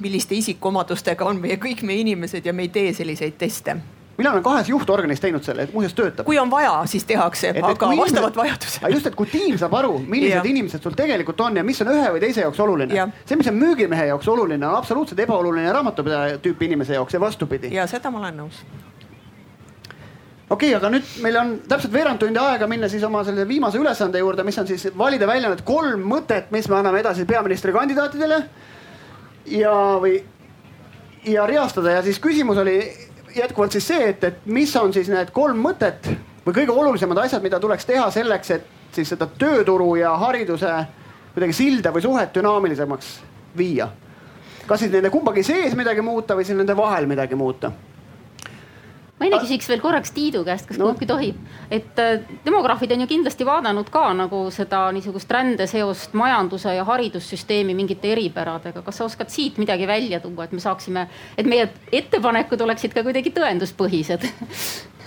milliste 0.00 0.36
isikuomadustega 0.38 1.28
on 1.28 1.40
meie 1.44 1.60
kõik 1.62 1.84
meie 1.86 2.04
inimesed 2.04 2.46
ja 2.46 2.56
me 2.56 2.68
ei 2.68 2.74
tee 2.74 2.92
selliseid 2.96 3.38
teste 3.40 3.78
mina 4.16 4.32
olen 4.32 4.42
kahes 4.42 4.68
juhtorganis 4.68 5.20
teinud 5.20 5.44
selle, 5.44 5.66
et 5.66 5.74
muuseas 5.74 5.94
töötab. 5.94 6.26
kui 6.26 6.38
on 6.38 6.50
vaja, 6.50 6.72
siis 6.86 7.04
tehakse, 7.04 7.52
aga 7.62 7.90
vastavalt 7.96 8.36
vajadusele. 8.36 8.90
just, 8.94 9.06
et 9.06 9.14
kui 9.14 9.28
tiim 9.30 9.58
saab 9.60 9.74
aru, 9.74 9.98
millised 9.98 10.40
ja. 10.40 10.42
inimesed 10.44 10.82
sul 10.82 10.96
tegelikult 10.96 11.40
on 11.40 11.56
ja 11.56 11.64
mis 11.64 11.80
on 11.84 11.92
ühe 11.92 12.10
või 12.16 12.24
teise 12.24 12.44
jaoks 12.46 12.60
oluline. 12.60 13.06
see, 13.24 13.36
mis 13.36 13.52
on 13.52 13.60
müügimehe 13.60 14.10
jaoks 14.12 14.28
oluline, 14.28 14.66
on 14.66 14.76
absoluutselt 14.80 15.20
ebaoluline 15.26 15.72
raamatupidaja 15.72 16.38
tüüpi 16.42 16.70
inimese 16.70 16.96
jaoks 16.96 17.14
ja 17.14 17.20
vastupidi. 17.20 17.72
ja 17.74 17.86
seda 17.90 18.10
ma 18.10 18.24
olen 18.24 18.44
nõus 18.44 18.62
okei 20.50 20.70
okay,, 20.70 20.76
aga 20.78 20.90
nüüd 20.94 21.10
meil 21.24 21.40
on 21.40 21.52
täpselt 21.68 21.92
veerand 21.92 22.22
tundi 22.22 22.40
aega 22.40 22.68
minna 22.70 22.88
siis 22.88 23.04
oma 23.04 23.24
selle 23.26 23.48
viimase 23.48 23.78
ülesande 23.78 24.22
juurde, 24.22 24.44
mis 24.46 24.58
on 24.62 24.68
siis 24.68 24.88
valida 24.98 25.26
välja 25.26 25.50
need 25.50 25.64
kolm 25.66 26.06
mõtet, 26.06 26.52
mis 26.54 26.68
me 26.70 26.78
anname 26.78 27.02
edasi 27.02 27.26
peaministrikandidaatidele. 27.26 28.40
ja, 29.56 29.74
või 30.02 30.20
ja 31.26 31.46
reastada 31.46 31.98
ja 31.98 32.02
siis 32.06 32.20
küsimus 32.22 32.58
oli 32.62 32.78
jätkuvalt 33.36 33.72
siis 33.72 33.88
see, 33.88 34.08
et, 34.08 34.24
et 34.24 34.46
mis 34.46 34.76
on 34.76 34.92
siis 34.92 35.08
need 35.12 35.30
kolm 35.34 35.60
mõtet 35.62 36.08
või 36.46 36.54
kõige 36.60 36.72
olulisemad 36.72 37.18
asjad, 37.24 37.42
mida 37.42 37.60
tuleks 37.60 37.86
teha 37.86 38.10
selleks, 38.10 38.50
et 38.50 38.94
siis 38.94 39.08
seda 39.12 39.26
tööturu 39.26 39.96
ja 40.00 40.14
hariduse 40.20 40.72
kuidagi 41.34 41.52
silda 41.52 41.92
või 41.92 42.02
suhet 42.02 42.34
dünaamilisemaks 42.34 43.08
viia. 43.56 43.88
kas 44.66 44.80
siis 44.80 44.92
nende 44.92 45.10
kumbagi 45.10 45.42
sees 45.42 45.74
midagi 45.76 46.02
muuta 46.02 46.34
või 46.36 46.44
siis 46.44 46.58
nende 46.58 46.76
vahel 46.76 47.06
midagi 47.06 47.34
muuta 47.34 47.72
ma 49.16 49.24
enne 49.24 49.38
küsiks 49.40 49.68
veel 49.70 49.80
korraks 49.80 50.12
Tiidu 50.12 50.42
käest, 50.44 50.66
kas 50.68 50.78
no. 50.80 50.90
kumbki 50.90 51.08
tohib, 51.08 51.36
et 51.72 52.00
äh, 52.02 52.18
demograafid 52.44 52.92
on 52.92 53.04
ju 53.04 53.08
kindlasti 53.14 53.46
vaadanud 53.48 53.88
ka 53.92 54.04
nagu 54.16 54.42
seda 54.52 54.82
niisugust 54.92 55.30
rändeseost 55.32 56.16
majanduse 56.18 56.74
ja 56.76 56.84
haridussüsteemi 56.84 57.74
mingite 57.76 58.12
eripäradega. 58.12 58.82
kas 58.84 59.00
sa 59.00 59.06
oskad 59.08 59.32
siit 59.32 59.56
midagi 59.62 59.88
välja 59.88 60.20
tuua, 60.20 60.44
et 60.44 60.52
me 60.52 60.60
saaksime, 60.60 61.06
et 61.38 61.48
meie 61.48 61.68
ettepanekud 61.92 62.60
oleksid 62.60 62.94
ka 62.94 63.04
kuidagi 63.06 63.32
tõenduspõhised 63.32 64.26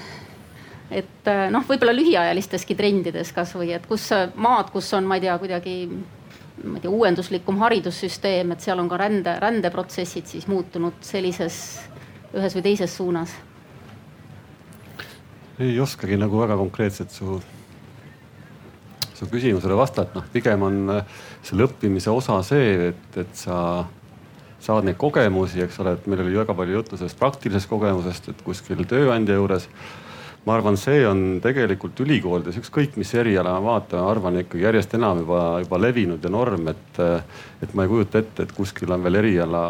et 1.01 1.29
äh, 1.29 1.45
noh, 1.53 1.65
võib-olla 1.67 1.93
lühiajalisteski 1.93 2.77
trendides 2.79 3.33
kasvõi, 3.35 3.75
et 3.77 3.85
kus 3.85 4.09
maad, 4.35 4.71
kus 4.73 4.89
on, 4.97 5.05
ma 5.05 5.19
ei 5.19 5.27
tea, 5.27 5.37
kuidagi 5.37 5.75
ma 6.63 6.79
ei 6.79 6.81
tea, 6.81 6.89
uuenduslikum 6.89 7.61
haridussüsteem, 7.61 8.55
et 8.55 8.65
seal 8.65 8.81
on 8.81 8.89
ka 8.89 8.97
rände, 8.97 9.37
rändeprotsessid 9.39 10.25
siis 10.33 10.49
muutunud 10.49 10.97
sellises 11.05 11.61
ühes 12.33 12.57
või 12.57 12.65
teises 12.65 12.97
suunas 12.97 13.37
ei 15.59 15.79
oskagi 15.79 16.17
nagu 16.19 16.39
väga 16.39 16.55
konkreetselt 16.59 17.11
su, 17.11 17.39
su 19.13 19.27
küsimusele 19.31 19.75
vastata, 19.77 20.15
noh 20.15 20.27
pigem 20.33 20.63
on 20.63 20.81
äh, 20.95 21.15
selle 21.43 21.67
õppimise 21.67 22.11
osa 22.13 22.39
see, 22.47 22.91
et, 22.91 23.17
et 23.19 23.33
sa 23.35 23.85
saad 24.63 24.87
neid 24.87 24.99
kogemusi, 24.99 25.61
eks 25.63 25.79
ole, 25.83 25.95
et 25.95 26.07
meil 26.07 26.23
oli 26.25 26.39
väga 26.39 26.55
palju 26.55 26.79
juttu 26.79 26.99
sellest 26.99 27.19
praktilisest 27.19 27.69
kogemusest, 27.71 28.31
et 28.31 28.43
kuskil 28.43 28.83
tööandja 28.87 29.39
juures 29.39 29.69
ma 30.45 30.55
arvan, 30.55 30.77
see 30.79 31.01
on 31.07 31.39
tegelikult 31.43 31.99
ülikoolides 31.99 32.57
ükskõik 32.61 32.95
mis 32.99 33.11
eriala 33.17 33.51
ma 33.57 33.73
vaatan, 33.73 34.05
arvan 34.07 34.39
ikkagi 34.41 34.63
järjest 34.63 34.95
enam 34.95 35.19
juba, 35.23 35.41
juba 35.63 35.79
levinud 35.81 36.23
ja 36.23 36.31
norm, 36.33 36.69
et. 36.71 37.01
et 37.59 37.73
ma 37.75 37.83
ei 37.83 37.91
kujuta 37.91 38.21
ette, 38.21 38.45
et 38.45 38.53
kuskil 38.55 38.91
on 38.95 39.03
veel 39.03 39.19
eriala, 39.19 39.61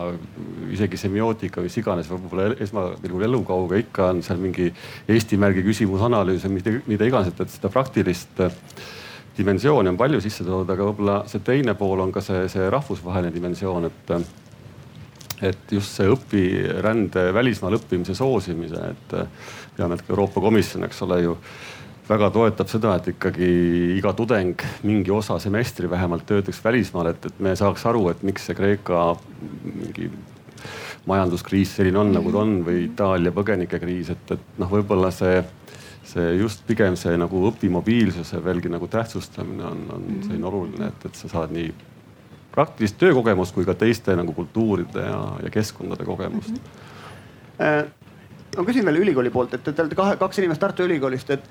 isegi 0.70 0.98
semiootika, 1.02 1.64
mis 1.66 1.78
iganes, 1.82 2.10
võib-olla 2.12 2.52
esmapilgul 2.62 3.26
elukauge 3.26 3.80
ikka 3.82 4.12
on 4.14 4.22
seal 4.26 4.38
mingi 4.38 4.70
Eesti 5.10 5.40
märgi 5.42 5.66
küsimus, 5.66 6.04
analüüs 6.06 6.46
ja 6.46 6.54
mida, 6.54 6.76
mida 6.86 7.10
iganes, 7.10 7.34
et, 7.34 7.42
et 7.42 7.56
seda 7.56 7.72
praktilist 7.74 8.44
dimensiooni 9.40 9.90
on 9.90 9.98
palju 9.98 10.22
sisse 10.22 10.46
toodud, 10.46 10.70
aga 10.70 10.86
võib-olla 10.92 11.18
see 11.32 11.42
teine 11.46 11.74
pool 11.80 12.06
on 12.06 12.14
ka 12.14 12.22
see, 12.22 12.46
see 12.52 12.70
rahvusvaheline 12.70 13.34
dimensioon, 13.34 13.90
et 13.90 14.16
et 15.40 15.72
just 15.72 15.96
see 15.96 16.10
õpirände, 16.12 17.30
välismaal 17.36 17.78
õppimise 17.78 18.16
soosimise, 18.18 18.90
et 18.92 19.14
tean, 19.80 19.96
et 19.96 20.04
ka 20.04 20.14
Euroopa 20.14 20.44
Komisjon, 20.44 20.86
eks 20.88 21.04
ole 21.08 21.22
ju 21.24 21.36
väga 22.10 22.32
toetab 22.34 22.72
seda, 22.72 22.96
et 22.98 23.12
ikkagi 23.12 23.50
iga 23.98 24.14
tudeng 24.18 24.64
mingi 24.88 25.14
osa 25.14 25.38
semestri 25.42 25.90
vähemalt 25.90 26.26
töötaks 26.30 26.62
välismaal, 26.64 27.12
et, 27.14 27.30
et 27.30 27.44
me 27.44 27.54
saaks 27.58 27.86
aru, 27.90 28.08
et 28.10 28.24
miks 28.26 28.50
see 28.50 28.58
Kreeka 28.58 29.14
mingi 29.64 30.10
majanduskriis 31.10 31.76
selline 31.78 32.02
on, 32.02 32.12
nagu 32.14 32.34
ta 32.34 32.42
on 32.42 32.58
või 32.66 32.84
Itaalia 32.88 33.34
põgenikekriis, 33.36 34.12
et, 34.16 34.34
et 34.36 34.58
noh, 34.62 34.72
võib-olla 34.74 35.12
see, 35.14 35.44
see 36.10 36.34
just 36.42 36.66
pigem 36.68 36.98
see 37.00 37.14
nagu 37.18 37.46
õpimobiilsuse 37.52 38.42
veelgi 38.46 38.74
nagu 38.74 38.90
tähtsustamine 38.92 39.70
on, 39.70 39.86
on 39.96 40.10
selline 40.26 40.50
oluline, 40.50 40.90
et, 40.90 41.08
et 41.12 41.22
sa 41.22 41.32
saad 41.32 41.54
nii 41.56 41.70
praktilist 42.50 42.98
töökogemust 43.00 43.54
kui 43.54 43.68
ka 43.70 43.78
teiste 43.78 44.18
nagu 44.18 44.34
kultuuride 44.36 45.06
ja, 45.06 45.22
ja 45.46 45.54
keskkondade 45.54 46.10
kogemust 46.10 46.58
mm. 46.58 46.66
-hmm 47.60 47.98
ma 48.58 48.66
küsin 48.68 48.86
veel 48.86 49.02
ülikooli 49.04 49.32
poolt, 49.34 49.54
et 49.58 49.68
te 49.68 49.76
olete 49.84 49.98
kaks 50.20 50.42
inimest 50.42 50.62
Tartu 50.62 50.86
Ülikoolist, 50.88 51.30
et, 51.36 51.48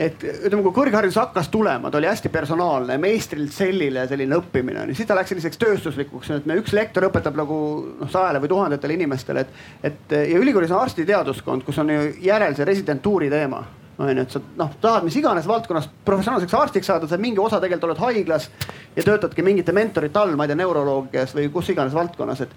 et 0.00 0.24
ütleme, 0.24 0.62
kui 0.66 0.74
kõrgharidus 0.80 1.18
hakkas 1.20 1.50
tulema, 1.52 1.90
ta 1.90 2.00
oli 2.00 2.08
hästi 2.10 2.32
personaalne, 2.32 2.98
meistrilt 3.02 3.54
sellile 3.54 4.06
selline 4.10 4.38
õppimine 4.40 4.84
on 4.84 4.92
ju, 4.92 4.98
siis 4.98 5.08
ta 5.08 5.18
läks 5.18 5.34
selliseks 5.34 5.60
tööstuslikuks, 5.60 6.32
et 6.36 6.48
me 6.50 6.58
üks 6.60 6.74
lektor 6.76 7.06
õpetab 7.10 7.38
nagu 7.38 7.58
noh 8.00 8.12
sajale 8.12 8.42
või 8.42 8.52
tuhandetele 8.54 8.98
inimestele, 8.98 9.46
et, 9.46 9.92
et 9.92 10.16
ja 10.32 10.40
ülikoolis 10.40 10.72
on 10.74 10.82
arstiteaduskond, 10.84 11.66
kus 11.66 11.78
on 11.82 11.94
ju 11.94 12.08
järel 12.24 12.56
see 12.58 12.68
residentuuri 12.68 13.30
teema 13.32 13.64
on 14.00 14.16
ju, 14.16 14.22
et 14.22 14.32
sa 14.32 14.40
noh, 14.56 14.70
tahad 14.80 15.04
mis 15.04 15.16
iganes 15.20 15.46
valdkonnas 15.48 15.88
professionaalseks 16.04 16.54
arstiks 16.56 16.88
saada, 16.88 17.08
sa 17.08 17.18
mingi 17.20 17.40
osa 17.42 17.60
tegelikult 17.60 17.90
oled 17.90 18.04
haiglas 18.06 18.48
ja 18.96 19.04
töötadki 19.04 19.44
mingite 19.44 19.74
mentorite 19.76 20.18
all, 20.18 20.36
ma 20.36 20.46
ei 20.46 20.52
tea, 20.52 20.60
neuroloogias 20.62 21.34
või 21.36 21.50
kus 21.52 21.68
iganes 21.74 21.94
valdkonnas, 21.96 22.40
et 22.46 22.54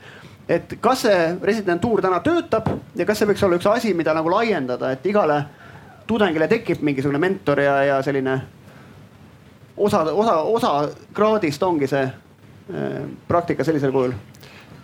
et 0.49 0.75
kas 0.81 1.05
see 1.05 1.19
residentuur 1.41 2.01
täna 2.03 2.19
töötab 2.23 2.67
ja 2.95 3.05
kas 3.05 3.21
see 3.21 3.29
võiks 3.29 3.43
olla 3.45 3.59
üks 3.59 3.69
asi, 3.71 3.93
mida 3.93 4.13
nagu 4.15 4.31
laiendada, 4.31 4.91
et 4.91 5.05
igale 5.05 5.43
tudengile 6.07 6.49
tekib 6.51 6.83
mingisugune 6.83 7.21
mentor 7.21 7.61
ja, 7.63 7.77
ja 7.87 8.01
selline 8.03 8.41
osa, 9.77 10.03
osa, 10.03 10.35
osa 10.41 10.73
kraadist 11.13 11.63
ongi 11.63 11.87
see 11.87 12.03
äh, 12.03 12.99
praktika 13.27 13.63
sellisel 13.63 13.95
kujul? 13.95 14.17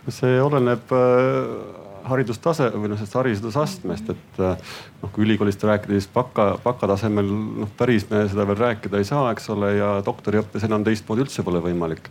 see 0.09 0.39
oleneb 0.41 0.89
äh, 0.95 1.79
haridustase 2.09 2.69
või 2.73 2.89
noh, 2.89 2.97
sellest 2.97 3.17
haridusastmest, 3.19 4.09
et 4.15 4.41
äh, 4.41 4.73
noh, 5.03 5.11
kui 5.13 5.25
ülikoolist 5.27 5.63
rääkida, 5.67 5.93
siis 5.97 6.09
baka, 6.13 6.53
bakatasemel 6.63 7.29
noh, 7.29 7.71
päris 7.77 8.07
me 8.09 8.23
seda 8.31 8.47
veel 8.49 8.59
rääkida 8.63 9.01
ei 9.01 9.07
saa, 9.07 9.29
eks 9.35 9.49
ole, 9.53 9.75
ja 9.77 9.91
doktoriõppes 10.05 10.65
enam 10.65 10.87
teistmoodi 10.87 11.27
üldse 11.27 11.45
pole 11.45 11.61
võimalik. 11.63 12.09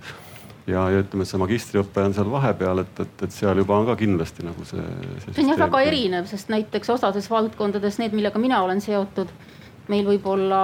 Ja, 0.69 0.85
ja 0.93 1.03
ütleme, 1.03 1.25
et 1.25 1.31
see 1.31 1.41
magistriõpe 1.41 2.05
on 2.05 2.17
seal 2.17 2.31
vahepeal, 2.33 2.83
et, 2.85 3.05
et, 3.05 3.23
et 3.27 3.35
seal 3.35 3.63
juba 3.63 3.79
on 3.79 3.89
ka 3.89 3.97
kindlasti 4.01 4.47
nagu 4.47 4.67
see, 4.69 4.85
see. 5.25 5.35
see 5.35 5.45
on 5.45 5.53
jah 5.55 5.63
väga 5.65 5.85
erinev, 5.89 6.29
sest 6.31 6.53
näiteks 6.53 6.93
osades 6.97 7.31
valdkondades 7.33 8.01
need, 8.03 8.17
millega 8.17 8.43
mina 8.43 8.61
olen 8.67 8.83
seotud 8.85 9.33
meil 9.89 10.05
võib-olla 10.05 10.61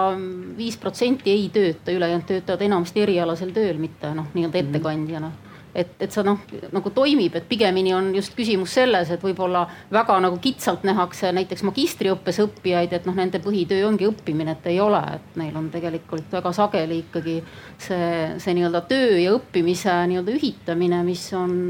viis 0.58 0.76
protsenti 0.76 1.32
ei 1.32 1.48
tööta, 1.52 1.94
ülejäänud 1.96 2.28
töötavad 2.28 2.66
enamasti 2.66 3.00
erialasel 3.06 3.54
tööl, 3.56 3.80
mitte 3.80 4.12
noh, 4.12 4.28
nii-öelda 4.36 4.60
mhm. 4.60 4.68
ettekandjana 4.68 5.32
mm 5.32 5.43
et, 5.74 5.90
et 6.00 6.12
see 6.12 6.24
noh 6.26 6.40
nagu 6.72 6.92
toimib, 6.94 7.34
et 7.36 7.46
pigemini 7.48 7.94
on 7.96 8.10
just 8.14 8.34
küsimus 8.36 8.76
selles, 8.78 9.10
et 9.10 9.22
võib-olla 9.22 9.64
väga 9.92 10.16
nagu 10.22 10.38
kitsalt 10.42 10.84
nähakse 10.86 11.32
näiteks 11.34 11.64
magistriõppes 11.66 12.40
õppijaid, 12.44 12.94
et 12.96 13.08
noh, 13.08 13.16
nende 13.18 13.40
põhitöö 13.42 13.88
ongi 13.88 14.08
õppimine, 14.08 14.56
et 14.56 14.70
ei 14.72 14.80
ole, 14.82 15.02
et 15.18 15.38
neil 15.40 15.56
on 15.58 15.68
tegelikult 15.74 16.32
väga 16.32 16.54
sageli 16.56 17.00
ikkagi 17.04 17.36
see, 17.42 18.08
see 18.38 18.56
nii-öelda 18.56 18.84
töö 18.90 19.18
ja 19.18 19.34
õppimise 19.36 19.98
nii-öelda 20.10 20.34
ühitamine, 20.38 21.02
mis 21.06 21.26
on, 21.38 21.60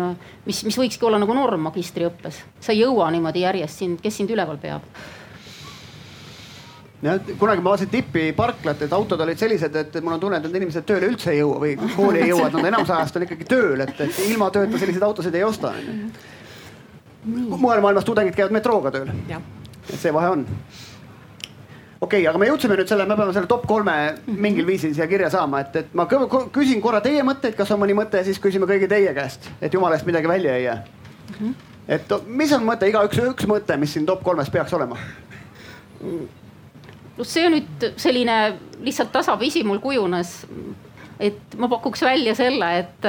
mis, 0.47 0.65
mis 0.69 0.81
võikski 0.81 1.09
olla 1.09 1.23
nagu 1.23 1.37
norm 1.37 1.69
magistriõppes. 1.71 2.45
sa 2.61 2.73
ei 2.73 2.85
jõua 2.85 3.11
niimoodi 3.15 3.47
järjest 3.47 3.85
sind, 3.85 4.03
kes 4.05 4.21
sind 4.21 4.33
üleval 4.35 4.61
peab 4.61 4.85
jah, 7.05 7.19
kunagi 7.39 7.63
ma 7.63 7.73
vaatasin 7.73 7.91
Tippi 7.93 8.29
parklat, 8.37 8.83
et 8.87 8.93
autod 8.97 9.21
olid 9.21 9.41
sellised, 9.41 9.77
et 9.77 9.99
mul 10.01 10.17
on 10.17 10.23
tunne, 10.23 10.39
et 10.41 10.47
need 10.49 10.63
inimesed 10.63 10.87
tööle 10.89 11.11
üldse 11.13 11.33
ei 11.35 11.43
jõua 11.43 11.61
või 11.63 11.75
kooli 11.97 12.23
ei 12.23 12.31
jõua, 12.31 12.49
et 12.49 12.57
nad 12.59 12.71
enamus 12.71 12.95
ajast 12.97 13.19
on 13.19 13.27
ikkagi 13.27 13.49
tööl, 13.51 13.85
et, 13.85 14.01
et 14.07 14.23
ilma 14.29 14.49
tööta 14.55 14.81
selliseid 14.81 15.05
autosid 15.05 15.37
ei 15.37 15.45
osta 15.45 15.75
onju. 15.75 16.09
mujal 17.59 17.85
maailmas 17.85 18.09
tudengid 18.09 18.37
käivad 18.37 18.57
metrooga 18.57 18.93
tööl. 18.95 19.13
et 19.29 19.99
see 20.01 20.13
vahe 20.13 20.33
on 20.39 20.47
okei 22.05 22.21
okay,, 22.21 22.29
aga 22.29 22.41
me 22.41 22.49
jõudsime 22.49 22.79
nüüd 22.79 22.89
selle, 22.89 23.07
me 23.09 23.17
peame 23.19 23.35
selle 23.37 23.51
top 23.51 23.67
kolme 23.69 23.95
mingil 24.27 24.67
viisil 24.69 24.95
siia 24.97 25.09
kirja 25.11 25.31
saama, 25.33 25.61
et, 25.65 25.77
et 25.83 25.95
ma 25.97 26.07
küsin 26.09 26.81
korra 26.85 27.01
teie 27.05 27.25
mõtteid, 27.27 27.57
kas 27.59 27.73
on 27.75 27.81
mõni 27.83 27.97
mõte 27.97 28.21
ja 28.21 28.27
siis 28.27 28.41
küsime 28.43 28.69
kõigi 28.71 28.89
teie 28.91 29.13
käest, 29.17 29.51
et 29.61 29.75
jumala 29.75 29.99
eest 29.99 30.09
midagi 30.09 30.31
välja 30.31 30.57
ei 30.57 30.65
jää. 30.69 30.79
et 31.99 32.17
mis 32.27 32.53
on 32.57 32.65
mõte, 32.65 32.89
igaüks 32.89 33.21
üks 33.29 33.49
mõte, 33.51 33.77
mis 33.81 33.93
siin 33.97 34.09
top 34.09 34.25
kolmes 34.25 34.53
peaks 34.53 34.73
olema? 34.77 35.01
Noh, 37.19 37.27
see 37.27 37.47
on 37.47 37.57
nüüd 37.59 37.91
selline 38.01 38.39
lihtsalt 38.85 39.13
tasapisi 39.15 39.65
mul 39.67 39.83
kujunes 39.83 40.41
et 41.23 41.55
ma 41.59 41.69
pakuks 41.71 42.03
välja 42.03 42.35
selle, 42.37 42.69
et, 42.81 43.07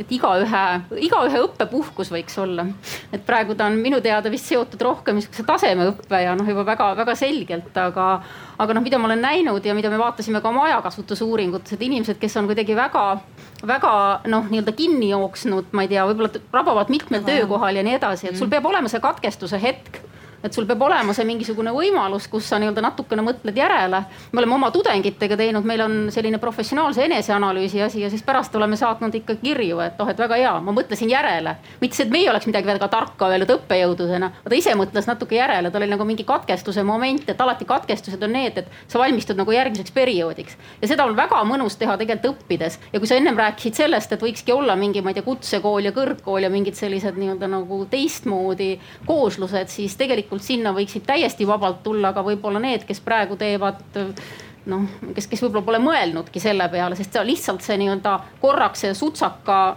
et 0.00 0.10
igaühe, 0.12 0.64
igaühe 1.06 1.40
õppepuhkus 1.46 2.10
võiks 2.12 2.36
olla. 2.42 2.66
et 3.12 3.22
praegu 3.26 3.56
ta 3.56 3.68
on 3.70 3.78
minu 3.80 4.00
teada 4.04 4.30
vist 4.32 4.50
seotud 4.50 4.82
rohkem 4.84 5.16
niisuguse 5.16 5.46
tasemeõppe 5.48 6.20
ja 6.20 6.34
noh, 6.36 6.48
juba 6.48 6.66
väga-väga 6.68 7.16
selgelt, 7.16 7.72
aga, 7.80 8.08
aga 8.60 8.76
noh, 8.76 8.84
mida 8.84 9.00
ma 9.00 9.08
olen 9.08 9.24
näinud 9.24 9.64
ja 9.64 9.74
mida 9.76 9.90
me 9.92 10.00
vaatasime 10.00 10.42
ka 10.44 10.52
oma 10.52 10.66
ajakasutusuuringutes, 10.68 11.76
et 11.76 11.86
inimesed, 11.88 12.20
kes 12.20 12.36
on 12.36 12.50
kuidagi 12.50 12.76
väga, 12.76 13.06
väga 13.66 13.94
noh, 14.32 14.50
nii-öelda 14.52 14.76
kinni 14.76 15.10
jooksnud, 15.14 15.72
ma 15.72 15.86
ei 15.86 15.94
tea, 15.94 16.04
võib-olla 16.10 16.44
rabavad 16.52 16.92
mitmel 16.92 17.24
töökohal 17.24 17.80
ja 17.80 17.86
nii 17.86 17.96
edasi, 17.96 18.30
et 18.30 18.40
sul 18.40 18.52
peab 18.52 18.68
olema 18.68 18.92
see 18.92 19.00
katkestuse 19.00 19.60
hetk 19.62 20.02
et 20.44 20.52
sul 20.52 20.66
peab 20.66 20.82
olema 20.82 21.14
see 21.16 21.26
mingisugune 21.28 21.72
võimalus, 21.74 22.28
kus 22.30 22.48
sa 22.50 22.58
nii-öelda 22.60 22.82
natukene 22.84 23.24
mõtled 23.26 23.56
järele. 23.56 24.02
me 24.32 24.40
oleme 24.40 24.54
oma 24.54 24.70
tudengitega 24.70 25.36
teinud, 25.36 25.64
meil 25.64 25.80
on 25.80 25.94
selline 26.12 26.38
professionaalse 26.38 27.04
eneseanalüüsi 27.04 27.82
asi 27.82 28.00
ja 28.00 28.10
siis 28.10 28.22
pärast 28.22 28.54
oleme 28.56 28.76
saatnud 28.76 29.14
ikka 29.14 29.36
kirju, 29.42 29.80
et 29.80 30.00
oh, 30.00 30.10
et 30.10 30.18
väga 30.18 30.38
hea, 30.40 30.54
ma 30.60 30.74
mõtlesin 30.76 31.10
järele. 31.10 31.56
mitte 31.80 31.96
see, 31.96 32.06
et 32.06 32.12
meie 32.12 32.30
oleks 32.30 32.46
midagi 32.46 32.66
väga 32.66 32.88
tarka 32.88 33.30
öelnud 33.32 33.52
õppejõududena, 33.56 34.30
ta 34.44 34.54
ise 34.54 34.74
mõtles 34.78 35.08
natuke 35.08 35.36
järele, 35.36 35.70
tal 35.70 35.82
oli 35.82 35.90
nagu 35.90 36.04
mingi 36.04 36.24
katkestuse 36.24 36.82
moment, 36.82 37.28
et 37.28 37.40
alati 37.40 37.64
katkestused 37.64 38.22
on 38.22 38.32
need, 38.32 38.58
et 38.58 38.70
sa 38.88 38.98
valmistud 38.98 39.36
nagu 39.36 39.52
järgmiseks 39.52 39.94
perioodiks. 39.94 40.56
ja 40.82 40.88
seda 40.88 41.04
on 41.04 41.16
väga 41.16 41.42
mõnus 41.44 41.78
teha 41.78 41.96
tegelikult 41.96 42.36
õppides 42.36 42.78
ja 42.92 43.00
kui 43.00 43.08
sa 43.08 43.16
ennem 43.18 43.36
rääkisid 43.36 43.74
sellest, 43.74 44.12
et 44.12 44.22
võikski 44.22 44.52
olla 44.52 44.76
mingi, 44.76 45.02
ma 45.02 45.10
ei 45.10 45.18
tea, 45.18 45.26
kutsekool 45.26 45.88
ja 45.88 45.92
kõrgkool 45.96 46.46
ja 46.46 46.50
mingid 46.50 46.74
sellised 46.78 47.16
nii-öelda 47.18 47.48
nagu 47.50 47.84
teistmoodi 47.90 48.76
kooslused, 49.06 49.70
siis 49.72 49.96
tegelikult 49.96 50.25
tegelikult 50.26 50.42
sinna 50.42 50.74
võiksid 50.74 51.06
täiesti 51.06 51.46
vabalt 51.46 51.82
tulla 51.82 52.12
ka 52.12 52.24
võib-olla 52.26 52.60
need, 52.60 52.84
kes 52.84 53.00
praegu 53.00 53.36
teevad 53.36 53.78
noh, 54.66 54.86
kes, 55.14 55.26
kes 55.30 55.42
võib-olla 55.42 55.64
pole 55.64 55.78
mõelnudki 55.78 56.40
selle 56.42 56.68
peale, 56.68 56.96
sest 56.96 57.16
lihtsalt 57.22 57.62
see 57.62 57.78
nii-öelda 57.78 58.18
korraks 58.40 58.82
see 58.82 58.94
sutsaka 58.94 59.76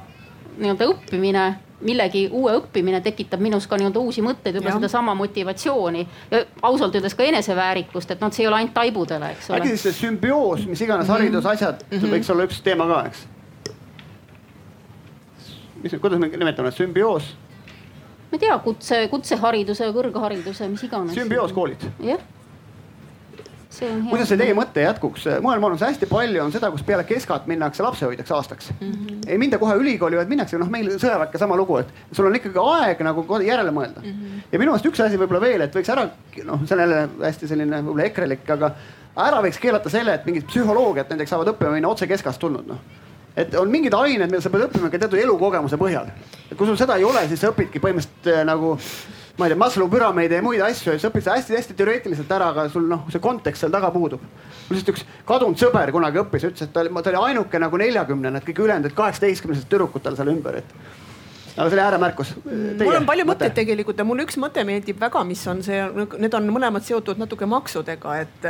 nii-öelda 0.57 0.87
õppimine 0.89 1.47
millegi 1.79 2.25
uue 2.35 2.57
õppimine 2.57 2.99
tekitab 2.99 3.39
minus 3.39 3.67
ka 3.67 3.77
nii-öelda 3.79 4.01
uusi 4.01 4.21
mõtteid, 4.21 4.57
võib-olla 4.57 4.81
sedasama 4.81 5.13
motivatsiooni 5.15 6.01
ja 6.31 6.41
ausalt 6.67 6.95
öeldes 6.97 7.15
ka 7.15 7.23
eneseväärikust, 7.23 8.11
et 8.11 8.23
noh, 8.23 8.33
see 8.35 8.43
ei 8.43 8.49
ole 8.49 8.57
ainult 8.59 8.73
taibudele, 8.75 9.29
eks 9.37 9.51
ole. 9.51 9.61
äkki 9.61 9.75
siis 9.75 9.85
see 9.87 9.99
sümbioos, 10.01 10.65
mis 10.67 10.81
iganes 10.83 11.07
mhm. 11.07 11.13
haridusasjad 11.13 11.85
mm 11.85 11.97
-hmm. 11.97 12.15
võiks 12.15 12.31
olla 12.33 12.49
üks 12.49 12.63
teema 12.65 12.87
ka, 12.89 13.03
eks? 13.07 13.27
mis, 15.83 15.95
kuidas 16.01 16.19
me 16.19 16.27
nimetame, 16.27 16.71
sümbioos 16.75 17.31
ma 18.29 18.37
ei 18.37 18.43
tea, 18.45 18.57
kutse, 18.65 19.05
kutsehariduse, 19.11 19.93
kõrghariduse, 19.95 20.67
mis 20.69 20.83
iganes. 20.85 21.15
sümbiooskoolid. 21.17 21.87
jah 22.05 22.27
kuidas 24.09 24.29
see 24.31 24.39
teie 24.39 24.53
mõte 24.57 24.81
jätkuks, 24.81 25.25
mujal 25.43 25.61
maailmas 25.61 25.83
hästi 25.85 26.07
palju 26.09 26.41
on 26.41 26.51
seda, 26.53 26.71
kus 26.73 26.81
peale 26.85 27.03
keskat 27.07 27.45
minnakse 27.49 27.83
lapsehoidjaks 27.85 28.31
aastaks 28.35 28.71
mm. 28.73 28.91
-hmm. 28.91 29.19
ei 29.27 29.37
minda 29.37 29.59
kohe 29.61 29.75
ülikooli, 29.77 30.17
vaid 30.17 30.31
minnakse, 30.31 30.57
noh, 30.57 30.69
meil 30.73 30.89
sõjaväkke 30.97 31.37
sama 31.37 31.57
lugu, 31.57 31.77
et 31.77 31.91
sul 32.11 32.25
on 32.25 32.35
ikkagi 32.35 32.59
aeg 32.63 33.03
nagu 33.05 33.25
järele 33.45 33.71
mõelda 33.71 34.01
mm. 34.01 34.15
-hmm. 34.15 34.47
ja 34.51 34.59
minu 34.59 34.73
meelest 34.73 34.89
üks 34.89 35.03
asi 35.05 35.19
võib-olla 35.21 35.41
veel, 35.41 35.61
et 35.61 35.75
võiks 35.75 35.91
ära, 35.93 36.07
noh, 36.45 36.65
see 36.65 36.75
on 36.75 36.81
jälle 36.85 37.03
hästi 37.21 37.51
selline 37.51 37.83
võib-olla 37.83 38.09
ekrelik, 38.09 38.49
aga 38.49 38.71
ära 39.29 39.43
võiks 39.45 39.61
keelata 39.61 39.89
selle, 39.89 40.17
et 40.17 40.25
mingit 40.25 40.49
psühholoogiat 40.49 41.13
näiteks 41.13 41.29
saavad 41.29 41.53
õppima 41.53 41.77
minna 41.77 41.93
otse 41.93 42.07
keskast 42.07 42.41
tulnud, 42.41 42.67
noh 42.73 43.07
et 43.39 43.55
on 43.59 43.71
mingid 43.71 43.95
ained, 43.95 44.27
mida 44.27 44.41
sa 44.43 44.51
pead 44.53 44.67
õppima 44.67 44.91
ka 44.91 44.99
teatud 45.01 45.21
elukogemuse 45.21 45.79
põhjal. 45.79 46.11
et 46.49 46.57
kui 46.57 46.67
sul 46.67 46.77
seda 46.79 46.97
ei 46.99 47.07
ole, 47.07 47.25
siis 47.29 47.41
sa 47.41 47.53
õpidki 47.53 47.81
põhimõtteliselt 47.83 48.29
äh, 48.33 48.43
nagu 48.47 48.75
ma 49.39 49.47
ei 49.47 49.53
tea, 49.53 49.59
Maslow 49.59 49.87
püramiide 49.91 50.35
ja 50.35 50.43
muid 50.43 50.61
asju, 50.63 50.97
sa 50.99 51.09
õpid 51.09 51.23
seda 51.23 51.37
hästi-hästi 51.37 51.75
teoreetiliselt 51.79 52.31
ära, 52.35 52.49
aga 52.51 52.67
sul 52.73 52.89
noh, 52.91 53.05
see 53.13 53.21
kontekst 53.23 53.63
seal 53.63 53.71
taga 53.71 53.91
puudub. 53.95 54.23
mul 54.67 54.75
lihtsalt 54.75 54.91
üks 54.93 55.05
kadunud 55.25 55.59
sõber 55.61 55.93
kunagi 55.95 56.19
õppis, 56.21 56.47
ütles, 56.49 56.67
et 56.67 56.73
ta 56.75 56.83
oli, 56.83 56.91
ta 57.03 57.13
oli 57.13 57.21
ainuke 57.29 57.61
nagu 57.61 57.79
neljakümnene, 57.79 58.41
et 58.41 58.49
kõik 58.49 58.59
ülejäänud 58.65 58.95
kaheksateistkümnesed 58.97 59.69
tüdrukud 59.71 60.03
tal 60.03 60.19
seal 60.19 60.33
ümber, 60.33 60.59
et 60.59 60.75
aga 61.59 61.69
see 61.69 61.75
oli 61.75 61.83
ääremärkus. 61.83 62.33
mul 62.79 62.95
on 62.95 63.07
palju 63.07 63.25
mõtteid 63.27 63.55
tegelikult 63.57 63.99
ja 63.99 64.05
mulle 64.07 64.23
üks 64.23 64.37
mõte 64.39 64.63
meeldib 64.67 64.99
väga, 65.01 65.23
mis 65.27 65.41
on 65.51 65.63
see, 65.65 65.79
need 66.21 66.37
on 66.37 66.47
mõlemad 66.55 66.85
seotud 66.87 67.19
natuke 67.19 67.47
maksudega, 67.49 68.15
et, 68.23 68.47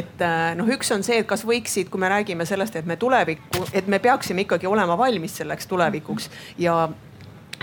et 0.00 0.24
noh, 0.56 0.70
üks 0.78 0.92
on 0.94 1.04
see, 1.04 1.20
et 1.22 1.28
kas 1.28 1.44
võiksid, 1.48 1.92
kui 1.92 2.00
me 2.00 2.08
räägime 2.12 2.48
sellest, 2.48 2.78
et 2.80 2.88
me 2.88 2.96
tulevikku, 2.96 3.68
et 3.76 3.90
me 3.90 4.00
peaksime 4.00 4.46
ikkagi 4.46 4.70
olema 4.70 4.96
valmis 4.98 5.36
selleks 5.42 5.68
tulevikuks 5.68 6.30
ja 6.64 6.86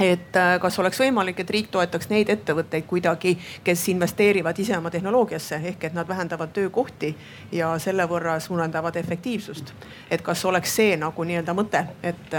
et 0.01 0.37
kas 0.61 0.77
oleks 0.79 0.99
võimalik, 0.99 1.39
et 1.39 1.49
riik 1.55 1.71
toetaks 1.71 2.09
neid 2.11 2.29
ettevõtteid 2.29 2.85
kuidagi, 2.87 3.35
kes 3.63 3.87
investeerivad 3.93 4.59
ise 4.59 4.77
oma 4.77 4.91
tehnoloogiasse 4.91 5.61
ehk 5.71 5.87
et 5.89 5.95
nad 5.95 6.07
vähendavad 6.07 6.51
töökohti 6.53 7.15
ja 7.55 7.71
selle 7.79 8.05
võrra 8.11 8.37
suurendavad 8.43 8.95
efektiivsust. 9.01 9.73
et 10.11 10.21
kas 10.21 10.45
oleks 10.45 10.75
see 10.75 10.97
nagu 10.99 11.23
nii-öelda 11.23 11.57
mõte, 11.57 11.85
et 12.03 12.35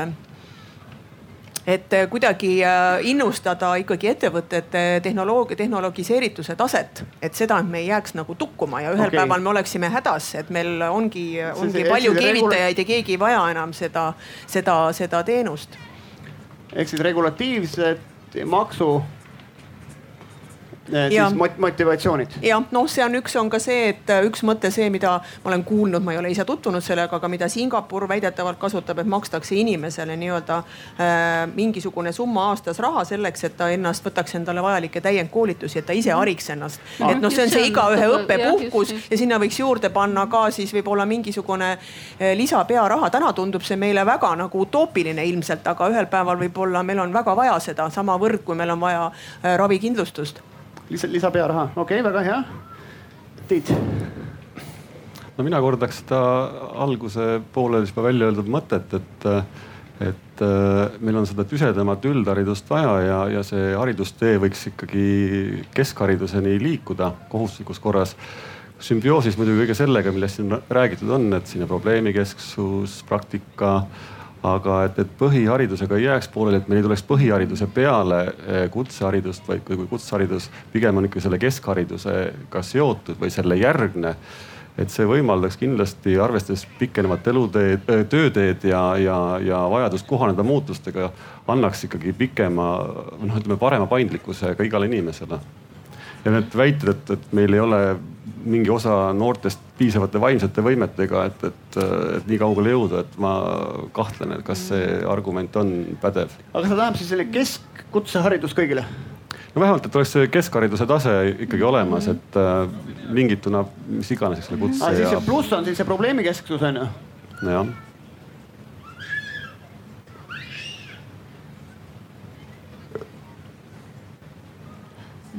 et 1.67 1.93
äh, 1.93 2.07
kuidagi 2.11 2.65
äh, 2.65 3.01
innustada 3.11 3.75
ikkagi 3.83 4.11
ettevõtete 4.13 4.85
tehnoloogia, 5.03 5.57
tehnoloogiseerituse 5.57 6.57
taset, 6.57 7.03
et 7.23 7.35
seda, 7.35 7.59
et 7.59 7.71
me 7.71 7.83
ei 7.83 7.91
jääks 7.91 8.15
nagu 8.19 8.35
tukkuma 8.39 8.85
ja 8.85 8.95
ühel 8.95 9.09
okay. 9.09 9.19
päeval 9.19 9.43
me 9.43 9.53
oleksime 9.55 9.91
hädas, 9.91 10.35
et 10.39 10.51
meil 10.55 10.83
ongi, 10.91 11.27
ongi 11.55 11.81
see, 11.81 11.91
palju 11.91 12.15
keevitajaid 12.15 12.79
ja 12.83 12.87
keegi 12.93 13.17
ei 13.17 13.21
vaja 13.21 13.43
enam 13.51 13.75
seda, 13.77 14.13
seda, 14.47 14.79
seda 14.97 15.23
teenust. 15.27 15.79
ehk 16.73 16.89
siis 16.89 17.03
regulatiivset 17.03 18.39
maksu 18.45 19.03
ja. 20.93 21.29
siis 21.29 21.59
motivatsioonid. 21.59 22.39
jah, 22.43 22.63
noh, 22.73 22.89
see 22.91 23.05
on 23.05 23.19
üks, 23.21 23.37
on 23.41 23.51
ka 23.51 23.61
see, 23.63 23.91
et 23.93 24.11
äh, 24.13 24.25
üks 24.29 24.43
mõte, 24.47 24.71
see, 24.75 24.89
mida 24.93 25.17
ma 25.45 25.51
olen 25.51 25.65
kuulnud, 25.67 26.05
ma 26.05 26.15
ei 26.15 26.21
ole 26.21 26.31
ise 26.33 26.45
tutvunud 26.49 26.85
sellega, 26.85 27.19
aga 27.19 27.31
mida 27.33 27.49
Singapur 27.53 28.09
väidetavalt 28.09 28.59
kasutab, 28.61 29.01
et 29.03 29.11
makstakse 29.11 29.57
inimesele 29.59 30.17
nii-öelda 30.21 30.59
äh, 30.59 31.47
mingisugune 31.55 32.13
summa 32.13 32.49
aastas 32.51 32.81
raha 32.83 33.05
selleks, 33.09 33.45
et 33.49 33.57
ta 33.59 33.71
ennast 33.75 34.07
võtaks 34.07 34.37
endale 34.39 34.63
vajalikke 34.65 35.01
täiendkoolitusi, 35.05 35.81
et 35.81 35.89
ta 35.89 35.97
ise 35.97 36.15
hariks 36.15 36.51
ennast 36.55 36.81
no.. 37.01 37.11
et 37.11 37.23
noh, 37.23 37.33
see 37.33 37.47
on 37.47 37.55
see 37.55 37.69
igaühe 37.71 38.11
õppepuhkus 38.19 38.95
ja 39.11 39.19
sinna 39.19 39.41
võiks 39.43 39.61
juurde 39.61 39.91
panna 39.95 40.27
ka 40.31 40.47
siis 40.55 40.75
võib-olla 40.77 41.07
mingisugune 41.09 41.73
äh, 41.77 42.35
lisapearaha. 42.39 43.11
täna 43.11 43.33
tundub 43.37 43.65
see 43.67 43.79
meile 43.81 44.07
väga 44.07 44.35
nagu 44.37 44.67
utoopiline 44.67 45.25
ilmselt, 45.33 45.67
aga 45.67 45.91
ühel 45.93 46.11
päeval 46.11 46.41
võib-olla 46.41 46.83
meil 46.87 47.05
on 47.05 47.15
väga 47.15 47.37
vaja 47.37 47.57
seda 47.63 47.91
samavõrd, 47.91 48.45
kui 48.45 48.59
meil 48.59 48.75
on 48.77 48.81
vaja 48.81 49.09
äh, 49.11 49.57
ravikindlustust 49.59 50.43
lisa, 50.91 51.09
lisapearaha, 51.11 51.71
okei 51.77 52.01
okay,, 52.01 52.05
väga 52.07 52.25
hea. 52.27 52.41
Tiit. 53.49 53.73
No 55.37 55.45
mina 55.45 55.61
kordaks 55.61 56.01
seda 56.01 56.19
alguse 56.83 57.37
poolel 57.53 57.85
juba 57.87 58.07
välja 58.09 58.31
öeldud 58.31 58.49
mõtet, 58.51 58.95
et, 58.97 59.27
et 60.07 60.43
äh, 60.45 60.97
meil 61.05 61.21
on 61.21 61.29
seda 61.29 61.45
tüsedamat 61.49 62.09
üldharidust 62.09 62.71
vaja 62.73 62.95
ja, 63.05 63.21
ja 63.37 63.45
see 63.47 63.75
haridustee 63.77 64.39
võiks 64.43 64.67
ikkagi 64.73 65.07
keskhariduseni 65.77 66.57
liikuda 66.63 67.13
kohustuslikus 67.33 67.83
korras. 67.85 68.17
Sümbioosis 68.81 69.39
muidugi 69.41 69.63
kõige 69.63 69.77
sellega, 69.77 70.13
millest 70.13 70.41
siin 70.41 70.53
räägitud 70.53 71.13
on, 71.17 71.31
et 71.37 71.49
siin 71.49 71.65
on 71.65 71.71
probleemikesksus, 71.71 72.99
praktika 73.09 73.79
aga 74.43 74.81
et, 74.87 74.99
et 75.03 75.15
põhiharidusega 75.19 75.97
ei 75.97 76.05
jääks 76.07 76.29
pooleli, 76.35 76.61
et 76.61 76.69
meil 76.69 76.81
ei 76.81 76.87
tuleks 76.87 77.05
põhihariduse 77.09 77.69
peale 77.75 78.21
eh, 78.27 78.67
kutseharidust, 78.71 79.49
vaid 79.49 79.65
kui 79.67 79.89
kutseharidus 79.89 80.51
pigem 80.73 81.01
on 81.01 81.09
ikka 81.09 81.23
selle 81.25 81.41
keskharidusega 81.43 82.63
seotud 82.63 83.19
või 83.21 83.33
selle 83.33 83.59
järgne 83.61 84.17
et 84.77 84.93
see 84.93 85.07
võimaldaks 85.09 85.57
kindlasti, 85.57 86.19
arvestades 86.21 86.67
pikenevat 86.79 87.29
eluteed, 87.33 87.87
eh, 87.89 88.03
tööteed 88.13 88.67
ja, 88.69 88.83
ja, 89.01 89.21
ja 89.43 89.63
vajadust 89.73 90.07
kohaneda 90.09 90.45
muutustega, 90.45 91.11
annaks 91.49 91.87
ikkagi 91.89 92.13
pikema, 92.17 92.67
noh, 93.23 93.39
ütleme 93.41 93.57
parema 93.61 93.89
paindlikkuse 93.91 94.55
ka 94.57 94.67
igale 94.67 94.91
inimesele. 94.91 95.41
ja 96.25 96.31
need 96.35 96.55
väited, 96.59 96.89
et, 96.91 97.11
et 97.11 97.33
meil 97.39 97.55
ei 97.55 97.61
ole 97.63 97.81
mingi 98.47 98.71
osa 98.73 99.13
noortest 99.17 99.63
piisavate 99.79 100.21
vaimsete 100.23 100.65
võimetega, 100.65 101.25
et, 101.31 101.45
et, 101.51 101.79
et 102.19 102.31
nii 102.31 102.39
kaugele 102.41 102.73
jõuda, 102.75 103.03
et 103.05 103.19
ma 103.23 103.35
kahtlen, 103.97 104.37
et 104.39 104.47
kas 104.47 104.69
see 104.71 105.01
argument 105.09 105.59
on 105.61 105.75
pädev. 106.03 106.35
aga 106.53 106.65
ta 106.65 106.73
tähendab 106.73 107.01
siis 107.01 107.13
selline 107.13 107.33
keskkutseharidus 107.35 108.57
kõigile? 108.57 108.87
no 109.55 109.63
vähemalt, 109.63 109.89
et 109.89 109.97
oleks 109.97 110.15
see 110.17 110.29
keskhariduse 110.33 110.87
tase 110.89 111.17
ikkagi 111.47 111.67
olemas, 111.67 112.11
et 112.13 112.39
äh, 112.41 112.69
mingituna 113.09 113.65
mis 113.89 114.13
iganes, 114.15 114.43
eks 114.43 114.53
ole, 114.53 114.63
kutse. 114.67 114.85
siis 114.85 115.05
ja... 115.07 115.17
see 115.17 115.27
pluss 115.27 115.53
on 115.57 115.67
siis 115.67 115.81
see 115.81 115.89
probleemikesksus 115.89 116.65
on 116.71 116.83
ju? 116.83 116.89
jah 117.47 117.75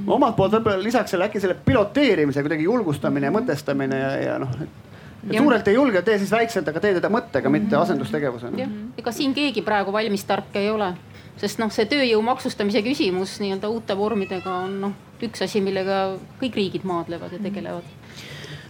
omalt 0.07 0.35
poolt 0.35 0.57
võib-olla 0.57 0.84
lisaks 0.84 1.11
selle 1.13 1.27
äkki 1.27 1.41
selle 1.43 1.57
piloteerimise 1.65 2.43
kuidagi 2.45 2.67
julgustamine 2.67 3.27
ja 3.27 3.34
mõtestamine 3.35 3.99
ja, 3.99 4.11
ja 4.23 4.38
noh 4.41 4.53
et 4.61 5.38
suurelt 5.38 5.67
ei 5.67 5.75
julge, 5.75 6.01
tee 6.01 6.17
siis 6.21 6.31
väikselt, 6.31 6.67
aga 6.71 6.79
tee 6.79 6.93
teda 6.97 7.09
mõttega, 7.11 7.49
mitte 7.51 7.75
mhm. 7.75 7.81
asendustegevusena. 7.84 8.69
ega 8.97 9.11
siin 9.11 9.35
keegi 9.35 9.63
praegu 9.65 9.93
valmis 9.93 10.23
tark 10.27 10.55
ei 10.59 10.69
ole, 10.71 10.93
sest 11.41 11.61
noh, 11.61 11.71
see 11.73 11.88
tööjõu 11.89 12.21
maksustamise 12.25 12.84
küsimus 12.85 13.38
nii-öelda 13.43 13.71
uute 13.73 13.97
vormidega 13.97 14.59
on 14.63 14.81
noh, 14.88 14.97
üks 15.23 15.43
asi, 15.43 15.61
millega 15.63 16.17
kõik 16.41 16.59
riigid 16.61 16.88
maadlevad 16.88 17.34
ja 17.35 17.43
tegelevad 17.43 17.95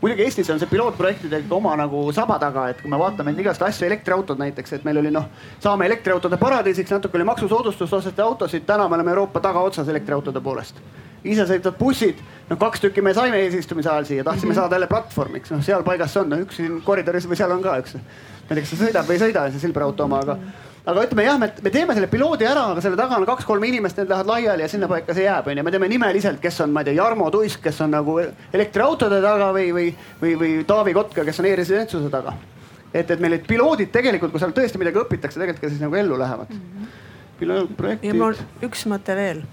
muidugi 0.02 0.28
Eestis 0.28 0.50
on 0.54 0.60
see 0.62 0.70
pilootprojektidega 0.70 1.56
oma 1.56 1.72
nagu 1.80 2.04
saba 2.14 2.38
taga, 2.40 2.68
et 2.70 2.82
kui 2.84 2.90
me 2.92 3.00
vaatame 3.02 3.34
igast 3.34 3.64
asju, 3.66 3.88
elektriautod 3.88 4.38
näiteks, 4.38 4.76
et 4.78 4.86
meil 4.86 5.02
oli 5.02 5.10
noh, 5.14 5.26
saame 5.60 5.88
elektriautode 5.90 6.38
paradiisiks, 6.38 6.94
natuke 6.94 7.18
oli 7.18 7.26
maksusoodustust, 7.26 7.98
osteti 7.98 8.22
autosid, 8.22 8.68
täna 8.70 8.86
me 8.88 9.00
oleme 9.00 9.16
Euroopa 9.16 9.42
tagaotsas 9.42 9.90
elektriautode 9.90 10.42
poolest 10.46 10.78
isesõitvad 11.24 11.78
bussid, 11.80 12.22
no 12.50 12.58
kaks 12.60 12.84
tükki 12.84 13.02
me 13.04 13.14
saime 13.18 13.42
eesistumise 13.46 13.90
ajal 13.90 14.06
siia, 14.06 14.24
tahtsime 14.24 14.52
mm 14.52 14.56
-hmm. 14.56 14.62
saada 14.62 14.76
jälle 14.76 14.88
platvormiks, 14.88 15.52
noh 15.52 15.64
seal 15.64 15.84
paigas 15.84 16.14
see 16.14 16.22
on, 16.22 16.30
no 16.30 16.40
üks 16.44 16.62
siin 16.62 16.82
koridoris 16.82 17.28
või 17.30 17.36
seal 17.36 17.52
on 17.52 17.62
ka 17.64 17.78
üks. 17.82 17.94
ma 17.94 18.56
ei 18.56 18.56
tea, 18.56 18.62
kas 18.62 18.70
see 18.70 18.86
sõidab 18.86 19.08
või 19.08 19.18
ei 19.18 19.24
sõida, 19.26 19.52
see 19.52 19.60
Silver 19.60 19.84
auto 19.84 20.04
oma, 20.04 20.20
aga, 20.20 20.38
aga 20.86 21.04
ütleme 21.04 21.24
jah, 21.24 21.40
me, 21.40 21.52
me 21.64 21.70
teeme 21.70 21.94
selle 21.94 22.08
piloodi 22.08 22.46
ära, 22.48 22.64
aga 22.72 22.82
selle 22.82 22.96
taga 23.00 23.18
on 23.20 23.26
kaks-kolm 23.26 23.64
inimest, 23.64 23.98
need 23.98 24.10
lähevad 24.10 24.28
laiali 24.32 24.62
ja 24.62 24.70
sinna 24.72 24.88
paika 24.88 25.14
see 25.14 25.26
jääb, 25.26 25.48
onju. 25.52 25.64
me 25.64 25.72
teeme 25.72 25.88
nimeliselt, 25.92 26.40
kes 26.40 26.62
on, 26.62 26.72
ma 26.72 26.84
ei 26.84 26.90
tea, 26.90 27.00
Jarmo 27.02 27.30
Tuisk, 27.32 27.62
kes 27.64 27.82
on 27.82 27.92
nagu 27.92 28.20
elektriautode 28.54 29.22
taga 29.22 29.52
või, 29.54 29.72
või, 29.74 29.88
või, 30.22 30.36
või 30.40 30.54
Taavi 30.68 30.94
Kotka, 30.94 31.26
kes 31.28 31.40
on 31.40 31.50
e-residentsuse 31.52 32.10
taga. 32.10 32.34
et, 32.94 33.12
et 33.12 33.20
meil 33.20 33.36
need 33.36 33.48
piloodid 33.48 33.92
tegelikult, 33.92 34.32
kui 34.32 34.40
seal 34.40 34.56
tõesti 34.56 34.80
midagi 34.80 35.04
õpitakse, 35.04 35.40
tegelikult 35.40 35.66
ka 35.66 35.70
siis 35.70 35.84
nagu 35.84 35.96
ellu 35.96 36.20
lähevad 36.20 36.50
mm. 36.50 36.62
-hmm. 36.62 37.00
pilootprojektid. 37.40 38.46
üks 38.64 38.86
mõte 38.88 39.16
veel. 39.16 39.44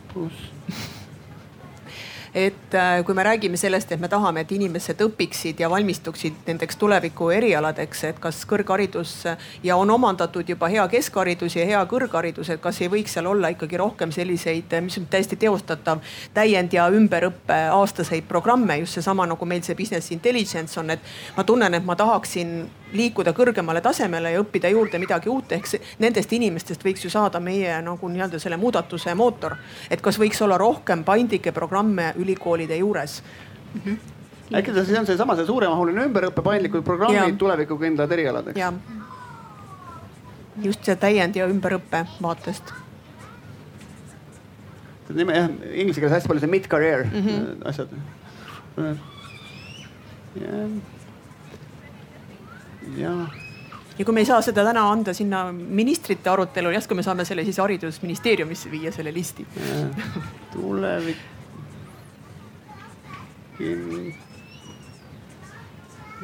Et 2.34 2.74
äh, 2.74 3.04
kui 3.04 3.14
me 3.14 3.22
räägime 3.22 3.56
sellest, 3.56 3.92
et 3.92 4.00
me 4.00 4.08
tahame, 4.10 4.42
et 4.42 4.52
inimesed 4.52 5.00
õpiksid 5.06 5.60
ja 5.62 5.70
valmistuksid 5.70 6.42
nendeks 6.48 6.76
tuleviku 6.80 7.30
erialadeks, 7.30 8.04
et 8.10 8.18
kas 8.22 8.42
kõrgharidus 8.50 9.14
ja 9.62 9.76
on 9.78 9.90
omandatud 9.94 10.48
juba 10.50 10.68
hea 10.72 10.86
keskharidus 10.90 11.56
ja 11.56 11.66
hea 11.68 11.82
kõrgharidus, 11.90 12.50
et 12.50 12.60
kas 12.60 12.80
ei 12.82 12.90
võiks 12.90 13.14
seal 13.14 13.30
olla 13.30 13.52
ikkagi 13.54 13.78
rohkem 13.78 14.12
selliseid, 14.12 14.74
mis 14.82 14.98
on 14.98 15.06
täiesti 15.10 15.38
teostatav 15.38 16.02
täiend- 16.34 16.74
ja 16.74 16.88
ümberõppe 16.90 17.60
aastaseid 17.70 18.26
programme, 18.28 18.78
just 18.82 18.98
seesama 18.98 19.26
nagu 19.30 19.46
meil 19.46 19.62
see 19.62 19.78
business 19.78 20.10
intelligence 20.10 20.80
on, 20.80 20.90
et 20.90 21.14
ma 21.36 21.44
tunnen, 21.44 21.74
et 21.74 21.84
ma 21.84 21.94
tahaksin 21.96 22.64
liikuda 22.94 23.32
kõrgemale 23.34 23.82
tasemele 23.82 24.32
ja 24.34 24.40
õppida 24.42 24.70
juurde 24.72 24.98
midagi 25.02 25.28
uut, 25.28 25.52
ehk 25.52 25.68
nendest 26.02 26.32
inimestest 26.32 26.84
võiks 26.84 27.04
ju 27.04 27.10
saada 27.10 27.40
meie 27.40 27.80
nagu 27.82 28.08
nii-öelda 28.08 28.38
selle 28.42 28.56
muudatuse 28.56 29.14
mootor. 29.14 29.56
et 29.90 30.00
kas 30.00 30.18
võiks 30.18 30.42
olla 30.42 30.58
rohkem 30.58 31.04
paindlikke 31.04 31.52
programme 31.52 32.12
ülikoolide 32.16 32.76
juures 32.76 33.22
mm? 33.74 33.80
-hmm 33.84 33.98
äkki 34.54 34.72
ta 34.72 34.84
siis 34.84 34.98
on 34.98 35.06
seesama, 35.06 35.36
see 35.36 35.46
suuremahuline 35.46 36.04
ümberõppe 36.04 36.42
paindlikud 36.44 36.84
programmid 36.84 37.38
tulevikukindlad 37.40 38.12
erialad, 38.12 38.48
eks? 38.52 38.60
just 40.62 40.84
see 40.84 40.96
täiend- 40.96 41.36
ja 41.36 41.48
ümberõppe 41.48 42.04
vaatest. 42.22 42.74
nime 45.14 45.32
jah, 45.32 45.48
inglise 45.72 46.00
keeles 46.00 46.16
hästi 46.16 46.28
palju 46.28 46.40
see 46.40 46.50
mid-career 46.50 47.04
mm 47.04 47.22
-hmm. 47.26 47.68
asjad. 47.68 47.88
jah 50.34 50.93
ja 52.98 53.14
ja 53.98 54.04
kui 54.04 54.14
me 54.14 54.24
ei 54.24 54.26
saa 54.26 54.40
seda 54.42 54.64
täna 54.66 54.82
anda 54.90 55.14
sinna 55.14 55.44
ministrite 55.52 56.30
arutelul, 56.30 56.74
järsku 56.74 56.96
me 56.98 57.04
saame 57.06 57.24
selle 57.24 57.44
siis 57.46 57.60
haridusministeeriumisse 57.62 58.70
viia, 58.70 58.92
selle 58.92 59.14
listi. 59.14 59.46
tulevik. 60.52 61.22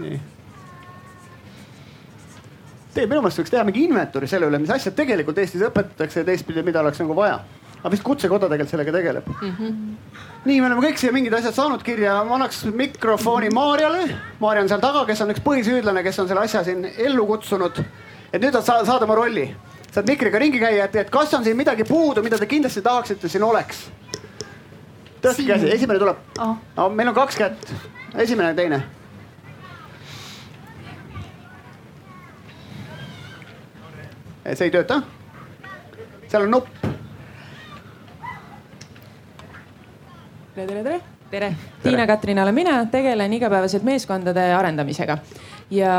nii. 0.00 0.20
Teie 2.90 3.06
minu 3.06 3.20
meelest 3.22 3.38
võiks 3.38 3.52
teha 3.54 3.62
mingi 3.64 3.84
inventuuri 3.86 4.26
selle 4.26 4.48
üle, 4.50 4.58
mis 4.58 4.72
asjad 4.74 4.96
tegelikult 4.98 5.38
Eestis 5.38 5.62
õpetatakse 5.62 6.24
ja 6.24 6.26
teistpidi, 6.26 6.64
mida 6.66 6.82
oleks 6.82 6.98
nagu 6.98 7.14
vaja 7.14 7.38
aga 7.80 7.92
vist 7.94 8.04
kutsekoda 8.04 8.48
tegelikult 8.48 8.74
sellega 8.74 8.92
tegeleb 8.92 9.28
mm. 9.30 9.52
-hmm. 9.58 10.18
nii, 10.44 10.60
me 10.60 10.66
oleme 10.66 10.84
kõik 10.84 11.00
siia 11.00 11.12
mingid 11.16 11.34
asjad 11.34 11.56
saanud 11.56 11.82
kirja, 11.82 12.18
ma 12.24 12.36
annaks 12.36 12.64
mikrofoni 12.64 13.50
Maarjale. 13.54 14.04
Maarja 14.40 14.62
on 14.62 14.68
seal 14.68 14.82
taga, 14.84 15.04
kes 15.08 15.20
on 15.24 15.32
üks 15.34 15.42
põhisüüdlane, 15.44 16.02
kes 16.02 16.18
on 16.18 16.28
selle 16.28 16.44
asja 16.44 16.64
siin 16.64 16.84
ellu 16.96 17.26
kutsunud. 17.26 17.82
et 18.32 18.42
nüüd 18.42 18.52
sa 18.52 18.84
saad 18.84 19.02
oma 19.02 19.14
rolli, 19.14 19.48
saad 19.90 20.06
mikriga 20.08 20.38
ringi 20.38 20.60
käia, 20.60 20.84
et, 20.84 20.96
et 20.96 21.10
kas 21.10 21.34
on 21.34 21.44
siin 21.44 21.56
midagi 21.56 21.84
puudu, 21.84 22.22
mida 22.22 22.38
te 22.38 22.46
kindlasti 22.46 22.82
tahaksite 22.82 23.28
siin 23.28 23.42
oleks. 23.42 23.88
tõstke 25.22 25.46
käsi, 25.46 25.72
esimene 25.72 25.98
tuleb 25.98 26.16
oh.. 26.38 26.56
no 26.76 26.88
meil 26.88 27.08
on 27.08 27.14
kaks 27.14 27.36
kätt, 27.36 27.72
esimene 28.14 28.48
ja 28.48 28.54
teine 28.54 28.82
see 34.54 34.66
ei 34.66 34.72
tööta. 34.74 35.02
seal 36.28 36.46
on 36.46 36.50
nupp 36.50 36.89
tere, 40.54 40.66
tere, 40.66 40.82
tere. 40.82 41.00
tere, 41.30 41.54
Tiina-Katrin 41.82 42.38
olen 42.42 42.54
mina, 42.54 42.78
tegelen 42.90 43.32
igapäevaselt 43.32 43.84
meeskondade 43.86 44.42
arendamisega 44.54 45.18
ja 45.70 45.92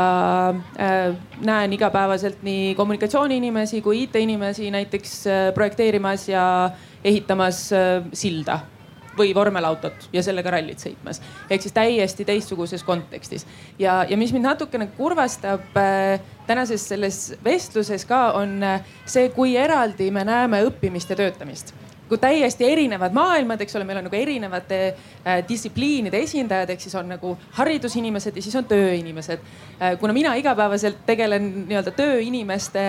äh, 0.80 1.14
näen 1.40 1.72
igapäevaselt 1.72 2.42
nii 2.42 2.74
kommunikatsiooniinimesi 2.74 3.80
kui 3.82 4.02
IT-inimesi 4.02 4.70
näiteks 4.70 5.14
äh, 5.26 5.54
projekteerimas 5.54 6.28
ja 6.28 6.44
ehitamas 7.04 7.70
äh, 7.72 8.04
silda 8.12 8.60
või 9.16 9.34
vormelautot 9.36 10.08
ja 10.12 10.22
sellega 10.24 10.50
rallit 10.50 10.80
sõitmas. 10.80 11.20
ehk 11.50 11.62
siis 11.62 11.72
täiesti 11.72 12.24
teistsuguses 12.24 12.84
kontekstis. 12.84 13.46
ja, 13.78 14.04
ja 14.08 14.16
mis 14.16 14.32
mind 14.32 14.44
natukene 14.44 14.86
kurvastab 14.96 15.76
äh, 15.76 16.20
tänases 16.46 16.88
selles 16.88 17.34
vestluses 17.44 18.04
ka 18.04 18.32
on 18.36 18.62
äh, 18.62 18.84
see, 19.06 19.28
kui 19.28 19.56
eraldi 19.56 20.10
me 20.10 20.24
näeme 20.24 20.64
õppimist 20.68 21.10
ja 21.10 21.16
töötamist 21.16 21.74
nagu 22.12 22.20
täiesti 22.20 22.66
erinevad 22.68 23.14
maailmad, 23.16 23.60
eks 23.64 23.76
ole, 23.78 23.86
meil 23.88 24.02
on 24.02 24.08
nagu 24.10 24.16
erinevate 24.18 24.80
äh, 24.92 25.40
distsipliinide 25.48 26.20
esindajad, 26.20 26.74
ehk 26.74 26.84
siis 26.84 26.96
on 27.00 27.08
nagu 27.14 27.36
haridusinimesed 27.56 28.36
ja 28.36 28.44
siis 28.44 28.56
on 28.60 28.68
tööinimesed 28.68 29.40
äh,. 29.80 29.96
kuna 30.00 30.12
mina 30.12 30.34
igapäevaselt 30.36 31.06
tegelen 31.08 31.48
nii-öelda 31.70 31.94
tööinimeste 31.96 32.82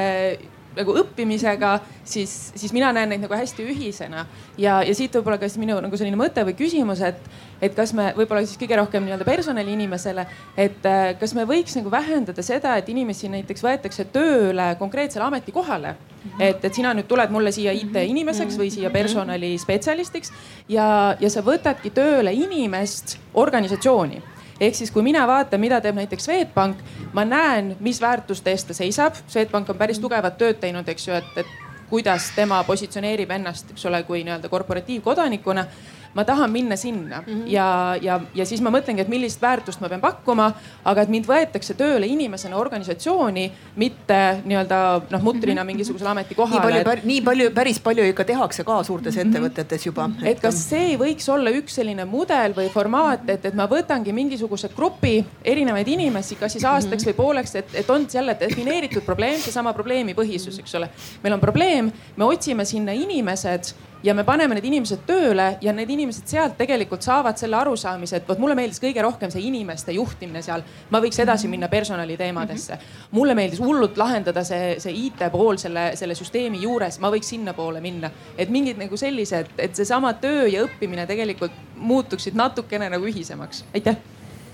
nagu 0.74 0.95
õppimisega, 0.98 1.76
siis, 2.04 2.34
siis 2.58 2.74
mina 2.74 2.90
näen 2.95 3.12
neid 3.14 3.22
nagu 3.24 3.38
hästi 3.38 3.66
ühisena. 3.70 4.26
ja, 4.58 4.82
ja 4.84 4.95
siit 4.95 5.14
võib-olla 5.16 5.38
ka 5.38 5.48
siis 5.48 5.62
minu 5.62 5.78
nagu 5.86 5.98
selline 5.98 6.18
mõte 6.20 6.44
või 6.48 6.58
küsimus, 6.58 7.04
et, 7.06 7.22
et 7.64 7.76
kas 7.76 7.94
me 7.95 8.10
võib-olla 8.18 8.44
siis 8.44 8.60
kõige 8.60 8.77
rohkem 8.80 9.06
nii-öelda 9.07 9.27
personaliinimesele, 9.27 10.26
et 10.60 10.88
äh, 10.90 11.03
kas 11.19 11.34
me 11.38 11.45
võiks 11.49 11.77
nagu 11.80 11.91
vähendada 11.91 12.44
seda, 12.45 12.76
et 12.80 12.90
inimesi 12.91 13.31
näiteks 13.31 13.64
võetakse 13.64 14.06
tööle 14.11 14.73
konkreetsele 14.80 15.26
ametikohale. 15.30 15.95
et, 16.40 16.64
et 16.64 16.73
sina 16.73 16.94
nüüd 16.95 17.07
tuled 17.07 17.31
mulle 17.31 17.52
siia 17.52 17.73
IT-inimeseks 17.76 18.57
või 18.60 18.69
siia 18.72 18.90
personalispetsialistiks 18.91 20.31
ja, 20.69 21.15
ja 21.19 21.30
sa 21.30 21.44
võtadki 21.44 21.91
tööle 21.91 22.34
inimest 22.34 23.18
organisatsiooni. 23.34 24.22
Ehk 24.60 24.77
siis, 24.77 24.91
kui 24.94 25.03
mina 25.03 25.26
vaatan, 25.27 25.60
mida 25.60 25.80
teeb 25.81 25.98
näiteks 25.98 26.27
Swedbank, 26.30 26.80
ma 27.14 27.26
näen, 27.26 27.73
mis 27.84 27.99
väärtuste 28.02 28.53
eest 28.53 28.69
ta 28.69 28.77
seisab. 28.77 29.18
Swedbank 29.27 29.69
on 29.69 29.77
päris 29.77 29.99
tugevat 29.99 30.38
tööd 30.38 30.61
teinud, 30.61 30.88
eks 30.88 31.07
ju, 31.10 31.18
et, 31.18 31.41
et 31.41 31.90
kuidas 31.90 32.30
tema 32.35 32.61
positsioneerib 32.64 33.34
ennast, 33.35 33.73
eks 33.73 33.85
ole, 33.90 34.03
kui 34.07 34.23
nii-öelda 34.23 34.49
korporatiivkodanikuna 34.49 35.65
ma 36.14 36.23
tahan 36.26 36.52
minna 36.52 36.76
sinna 36.76 37.22
mm 37.22 37.34
-hmm. 37.34 37.44
ja, 37.48 37.98
ja, 38.02 38.19
ja 38.35 38.45
siis 38.45 38.61
ma 38.61 38.69
mõtlengi, 38.69 39.02
et 39.02 39.07
millist 39.07 39.41
väärtust 39.41 39.81
ma 39.81 39.90
pean 39.90 40.02
pakkuma, 40.02 40.52
aga 40.85 41.02
et 41.02 41.10
mind 41.10 41.26
võetakse 41.26 41.73
tööle 41.73 42.07
inimesena 42.07 42.57
organisatsiooni, 42.57 43.52
mitte 43.76 44.41
nii-öelda 44.45 45.02
noh, 45.10 45.22
mutrina 45.22 45.61
mhm. 45.61 45.68
mingisugusele 45.68 46.10
ametikohale. 46.10 46.73
nii 46.73 46.84
palju, 46.84 47.02
nii 47.03 47.22
palju, 47.22 47.52
päris 47.52 47.80
palju 47.80 48.03
ikka 48.03 48.23
tehakse 48.23 48.64
ka 48.64 48.84
suurtes 48.84 49.15
mm 49.15 49.22
-hmm. 49.22 49.27
ettevõtetes 49.27 49.85
juba. 49.85 50.10
et 50.23 50.40
kas 50.40 50.69
see 50.69 50.98
võiks 50.98 51.30
olla 51.34 51.49
üks 51.49 51.76
selline 51.76 52.06
mudel 52.06 52.53
või 52.53 52.69
formaat, 52.69 53.30
et, 53.30 53.45
et 53.45 53.53
ma 53.53 53.68
võtangi 53.68 54.14
mingisuguse 54.14 54.69
grupi 54.76 55.26
erinevaid 55.44 55.88
inimesi, 55.88 56.35
kas 56.35 56.52
siis 56.52 56.65
aastaks 56.65 57.03
-hmm. 57.03 57.10
või 57.10 57.14
pooleks, 57.14 57.56
et, 57.56 57.76
et 57.76 57.90
on 57.90 58.07
jälle 58.14 58.38
defineeritud 58.40 59.02
probleem, 59.06 59.40
seesama 59.40 59.73
probleemipõhisus, 59.73 60.60
eks 60.60 60.76
ole. 60.76 60.90
meil 61.23 61.34
on 61.34 61.40
probleem, 61.40 61.91
me 62.15 62.26
otsime 62.26 62.65
sinna 62.65 62.91
inimesed 62.91 63.73
ja 64.04 64.14
me 64.14 64.24
paneme 64.28 64.58
need 64.58 64.68
inimesed 64.68 65.06
tööle 65.08 65.46
ja 65.64 65.74
need 65.76 65.90
inimesed 65.94 66.28
sealt 66.28 66.58
tegelikult 66.60 67.06
saavad 67.06 67.40
selle 67.40 67.58
arusaamise, 67.60 68.20
et 68.20 68.28
vot 68.28 68.40
mulle 68.42 68.56
meeldis 68.60 68.82
kõige 68.84 69.04
rohkem 69.06 69.32
see 69.32 69.46
inimeste 69.48 69.96
juhtimine 69.96 70.42
seal. 70.44 70.64
ma 70.92 71.00
võiks 71.04 71.20
edasi 71.24 71.48
minna 71.48 71.70
personaliteemadesse. 71.72 72.78
mulle 73.12 73.36
meeldis 73.36 73.62
hullult 73.64 73.98
lahendada 73.98 74.44
see, 74.44 74.80
see 74.80 74.96
IT 75.08 75.24
pool 75.32 75.58
selle, 75.58 75.92
selle 75.96 76.16
süsteemi 76.16 76.62
juures, 76.64 77.00
ma 77.00 77.12
võiks 77.14 77.32
sinnapoole 77.36 77.82
minna. 77.82 78.12
et 78.38 78.50
mingid 78.50 78.78
nagu 78.78 78.98
sellised, 78.98 79.56
et 79.58 79.76
seesama 79.76 80.14
töö 80.14 80.48
ja 80.48 80.66
õppimine 80.68 81.08
tegelikult 81.08 81.56
muutuksid 81.76 82.36
natukene 82.36 82.90
nagu 82.90 83.08
ühisemaks. 83.08 83.64
aitäh 83.74 83.96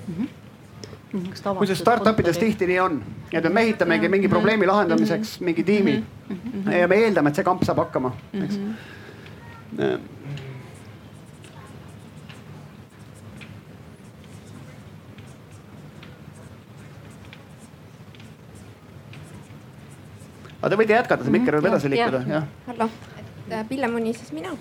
mm. 0.07 0.15
-hmm 0.15 0.37
muuseas 1.57 1.79
startup 1.79 2.19
ides 2.19 2.37
tihti 2.37 2.67
nii 2.69 2.79
on, 2.79 2.99
et 3.33 3.43
me 3.43 3.49
mehitamegi 3.49 4.09
mingi 4.09 4.29
probleemi 4.29 4.67
lahendamiseks 4.69 5.39
mingi 5.39 5.63
tiimi 5.63 5.95
mm. 6.29 6.35
-hmm. 6.35 6.71
ja 6.71 6.87
me 6.87 6.95
eeldame, 6.95 7.29
et 7.29 7.35
see 7.35 7.43
kamp 7.43 7.63
saab 7.63 7.77
hakkama, 7.77 8.11
eks 8.33 8.57
mm. 8.57 8.65
-hmm 8.65 8.98
aga 20.59 20.71
te 20.73 20.79
võite 20.79 20.97
jätkata, 20.97 21.23
see 21.23 21.33
mikker 21.33 21.59
võib 21.59 21.69
edasi 21.71 21.91
liikuda, 21.93 22.23
jah. 22.27 22.49
hallo, 22.67 22.89
et 23.21 23.53
äh, 23.53 23.63
Pille-Muni 23.69 24.13
siis 24.17 24.33
mina. 24.35 24.51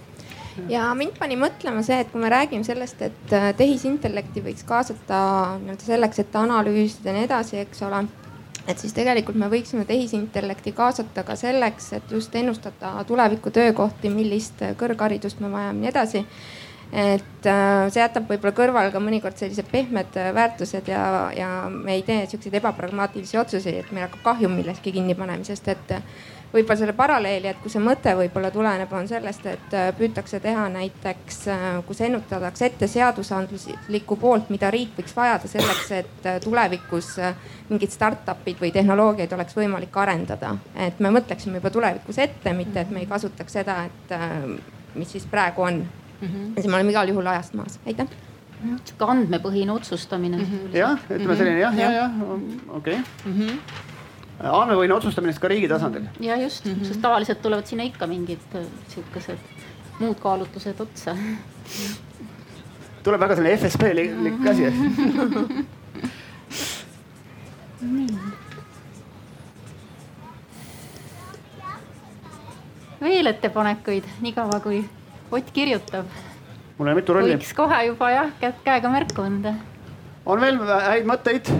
ja 0.71 0.87
mind 0.99 1.19
pani 1.19 1.39
mõtlema 1.41 1.83
see, 1.87 1.99
et 2.05 2.13
kui 2.13 2.23
me 2.23 2.31
räägime 2.33 2.67
sellest, 2.67 3.03
et 3.03 3.35
äh, 3.35 3.51
tehisintellekti 3.59 4.45
võiks 4.45 4.67
kaasata 4.69 5.19
nii-öelda 5.65 5.89
selleks, 5.89 6.23
et 6.23 6.39
analüüsida 6.39 7.11
ja 7.11 7.19
nii 7.19 7.29
edasi, 7.31 7.61
eks 7.65 7.83
ole 7.89 8.05
et 8.69 8.79
siis 8.79 8.93
tegelikult 8.97 9.39
me 9.41 9.49
võiksime 9.49 9.87
tehisintellekti 9.89 10.75
kaasata 10.77 11.25
ka 11.25 11.37
selleks, 11.41 11.93
et 11.97 12.11
just 12.13 12.35
ennustada 12.37 12.93
tuleviku 13.09 13.53
töökohti, 13.55 14.13
millist 14.13 14.61
kõrgharidust 14.81 15.41
me 15.41 15.53
vajame 15.53 15.79
ja 15.79 15.83
nii 15.83 15.93
edasi. 15.93 16.25
et 16.89 17.47
äh, 17.47 17.91
see 17.93 18.01
jätab 18.01 18.31
võib-olla 18.31 18.55
kõrvale 18.57 18.93
ka 18.93 19.01
mõnikord 19.05 19.37
sellised 19.37 19.67
pehmed 19.69 20.15
väärtused 20.35 20.87
ja, 20.89 21.03
ja 21.37 21.49
me 21.69 21.99
ei 21.99 22.03
tee 22.03 22.23
siukseid 22.27 22.55
ebapragmaatilisi 22.63 23.37
otsuseid, 23.37 23.83
et 23.83 23.91
meil 23.93 24.07
hakkab 24.07 24.23
kahju 24.25 24.49
millestki 24.49 24.95
kinnipanemisest, 24.97 25.69
et 25.69 25.93
võib-olla 26.53 26.77
selle 26.81 26.95
paralleeli, 26.97 27.51
et 27.51 27.61
kui 27.63 27.73
see 27.73 27.83
mõte 27.83 28.15
võib-olla 28.17 28.51
tuleneb, 28.53 28.93
on 28.97 29.09
sellest, 29.11 29.47
et 29.51 29.75
äh, 29.77 29.89
püütakse 29.97 30.41
teha 30.45 30.65
näiteks, 30.73 31.41
äh, 31.53 31.67
kus 31.87 32.01
ennutatakse 32.07 32.69
ette 32.71 32.89
seadusandluslikku 32.89 34.17
poolt, 34.21 34.49
mida 34.55 34.71
riik 34.73 34.95
võiks 34.97 35.17
vajada 35.17 35.51
selleks, 35.51 35.91
et 35.99 36.29
äh, 36.29 36.39
tulevikus 36.45 37.15
mingid 37.69 37.93
startup'id 37.93 38.63
või 38.63 38.73
tehnoloogiaid 38.73 39.33
oleks 39.37 39.57
võimalik 39.57 39.97
arendada. 40.01 40.55
et 40.77 41.01
me 41.01 41.13
mõtleksime 41.13 41.61
juba 41.61 41.71
tulevikus 41.71 42.19
ette, 42.19 42.53
mitte 42.57 42.81
et 42.81 42.91
me 42.91 43.05
ei 43.05 43.11
kasutaks 43.11 43.53
seda, 43.61 43.83
et 43.85 44.17
mis 44.95 45.11
siis 45.13 45.27
praegu 45.29 45.63
on 45.63 45.83
mm. 45.83 46.29
-hmm. 46.29 46.55
siis 46.55 46.67
me 46.67 46.75
oleme 46.75 46.91
igal 46.91 47.09
juhul 47.09 47.27
ajast 47.27 47.55
maas, 47.55 47.79
aitäh 47.87 48.09
sihuke 48.85 49.05
andmepõhine 49.05 49.73
otsustamine 49.73 50.37
mm 50.37 50.45
-hmm.. 50.45 50.77
jah, 50.77 50.99
ütleme 51.11 51.37
selline 51.37 51.61
jah, 51.61 51.79
ja, 51.79 51.93
ja 51.93 52.11
okei 52.69 52.95
okay. 52.95 53.05
mm. 53.25 53.41
-hmm 53.41 53.98
andmepõhine 54.39 54.95
otsustamine 54.95 55.35
ka 55.41 55.49
riigi 55.51 55.69
tasandil. 55.69 56.05
ja 56.21 56.37
just 56.37 56.65
mm, 56.65 56.73
-hmm. 56.73 56.85
sest 56.85 57.03
tavaliselt 57.03 57.43
tulevad 57.43 57.67
sinna 57.67 57.85
ikka 57.85 58.07
mingid 58.07 58.55
äh, 58.55 58.67
sihukesed 58.89 59.39
muud 59.99 60.19
kaalutlused 60.21 60.81
otsa. 60.81 61.17
tuleb 63.03 63.21
väga 63.21 63.37
selline 63.37 63.57
FSB-lik 63.57 64.47
asi 64.51 64.63
nii. 67.81 68.09
veel 73.01 73.27
ettepanekuid, 73.27 74.05
niikaua 74.21 74.61
kui 74.61 74.85
Ott 75.31 75.51
kirjutab. 75.53 76.07
mul 76.79 76.89
on 76.89 76.97
mitu 76.97 77.13
rolli. 77.13 77.35
võiks 77.35 77.51
kohe 77.55 77.83
juba 77.85 78.11
jah, 78.11 78.31
käega 78.65 78.89
märku 78.89 79.23
anda. 79.23 79.55
on 80.27 80.41
veel 80.41 80.59
häid 80.65 81.05
mõtteid? 81.09 81.51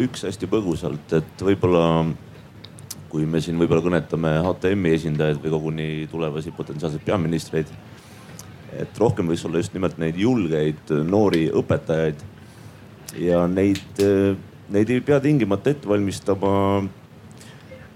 Üks 0.00 0.24
hästi 0.26 0.48
põgusalt, 0.50 1.12
et 1.18 1.44
võib-olla 1.44 1.84
kui 3.10 3.26
me 3.26 3.40
siin 3.42 3.58
võib-olla 3.58 3.82
kõnetame 3.82 4.36
HTM-i 4.44 4.94
esindajaid 4.94 5.40
või 5.42 5.52
koguni 5.52 5.86
tulevasi 6.10 6.52
potentsiaalseid 6.54 7.02
peaministreid. 7.04 7.66
et 8.70 8.98
rohkem 8.98 9.26
võiks 9.26 9.42
olla 9.44 9.58
just 9.58 9.74
nimelt 9.74 9.96
neid 9.98 10.16
julgeid 10.16 10.92
noori 11.04 11.48
õpetajaid 11.50 12.20
ja 13.18 13.46
neid, 13.50 14.02
neid 14.70 14.90
ei 14.90 15.00
pea 15.00 15.18
tingimata 15.20 15.70
ette 15.70 15.88
valmistama 15.88 16.52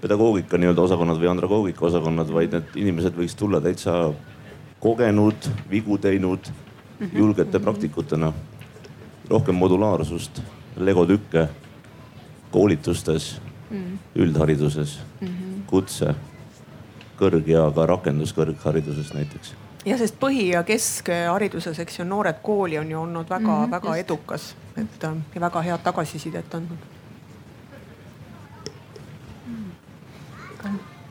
pedagoogika 0.03 0.59
nii-öelda 0.59 0.83
osakonnad 0.83 1.21
või 1.23 1.31
andragoogika 1.31 1.87
osakonnad, 1.87 2.33
vaid 2.35 2.57
need 2.57 2.75
inimesed 2.83 3.15
võiks 3.15 3.39
tulla 3.39 3.61
täitsa 3.63 4.11
kogenud, 4.83 5.47
vigu 5.71 5.99
teinud, 5.99 6.51
julgete 7.13 7.61
praktikutena. 7.63 8.33
rohkem 9.31 9.55
modulaarsust, 9.55 10.43
legotükke 10.77 11.49
koolitustes 12.55 13.41
mm., 13.71 13.99
üldhariduses 14.15 14.99
mm, 15.21 15.29
-hmm. 15.29 15.61
kutse, 15.67 16.15
kõrg- 17.19 17.51
ja 17.51 17.67
ka 17.75 17.87
rakenduskõrghariduses 17.91 19.15
näiteks. 19.15 19.55
ja 19.85 19.99
sest 19.99 20.15
põhi- 20.21 20.51
ja 20.53 20.63
keskhariduses, 20.63 21.79
eks 21.79 21.99
ju, 21.99 22.05
Noored 22.05 22.43
Kooli 22.43 22.79
on 22.79 22.91
ju 22.91 23.01
olnud 23.01 23.31
väga-väga 23.31 23.89
mm 23.89 23.95
-hmm, 23.95 24.05
edukas, 24.05 24.55
et 24.77 25.05
äh, 25.05 25.17
ja 25.35 25.41
väga 25.41 25.63
head 25.63 25.83
tagasisidet 25.83 26.55
andnud. 26.55 26.79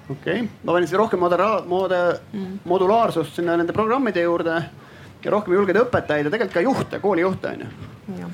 okei 0.09 0.41
okay., 0.41 0.47
ma 0.63 0.71
panin 0.71 0.87
siis 0.87 0.97
rohkem 0.97 1.19
modera-, 1.19 1.63
mode- 1.65 2.19
mm., 2.33 2.59
modulaarsust 2.65 3.35
sinna 3.35 3.57
nende 3.57 3.73
programmide 3.73 4.21
juurde 4.21 4.63
ja 5.23 5.31
rohkem 5.31 5.53
julgeid 5.53 5.77
õpetajaid 5.77 6.25
ja 6.25 6.31
tegelikult 6.31 6.53
ka 6.53 6.61
juhte, 6.61 6.99
koolijuhte 6.99 7.47
on 7.47 7.59
ju 7.59 8.27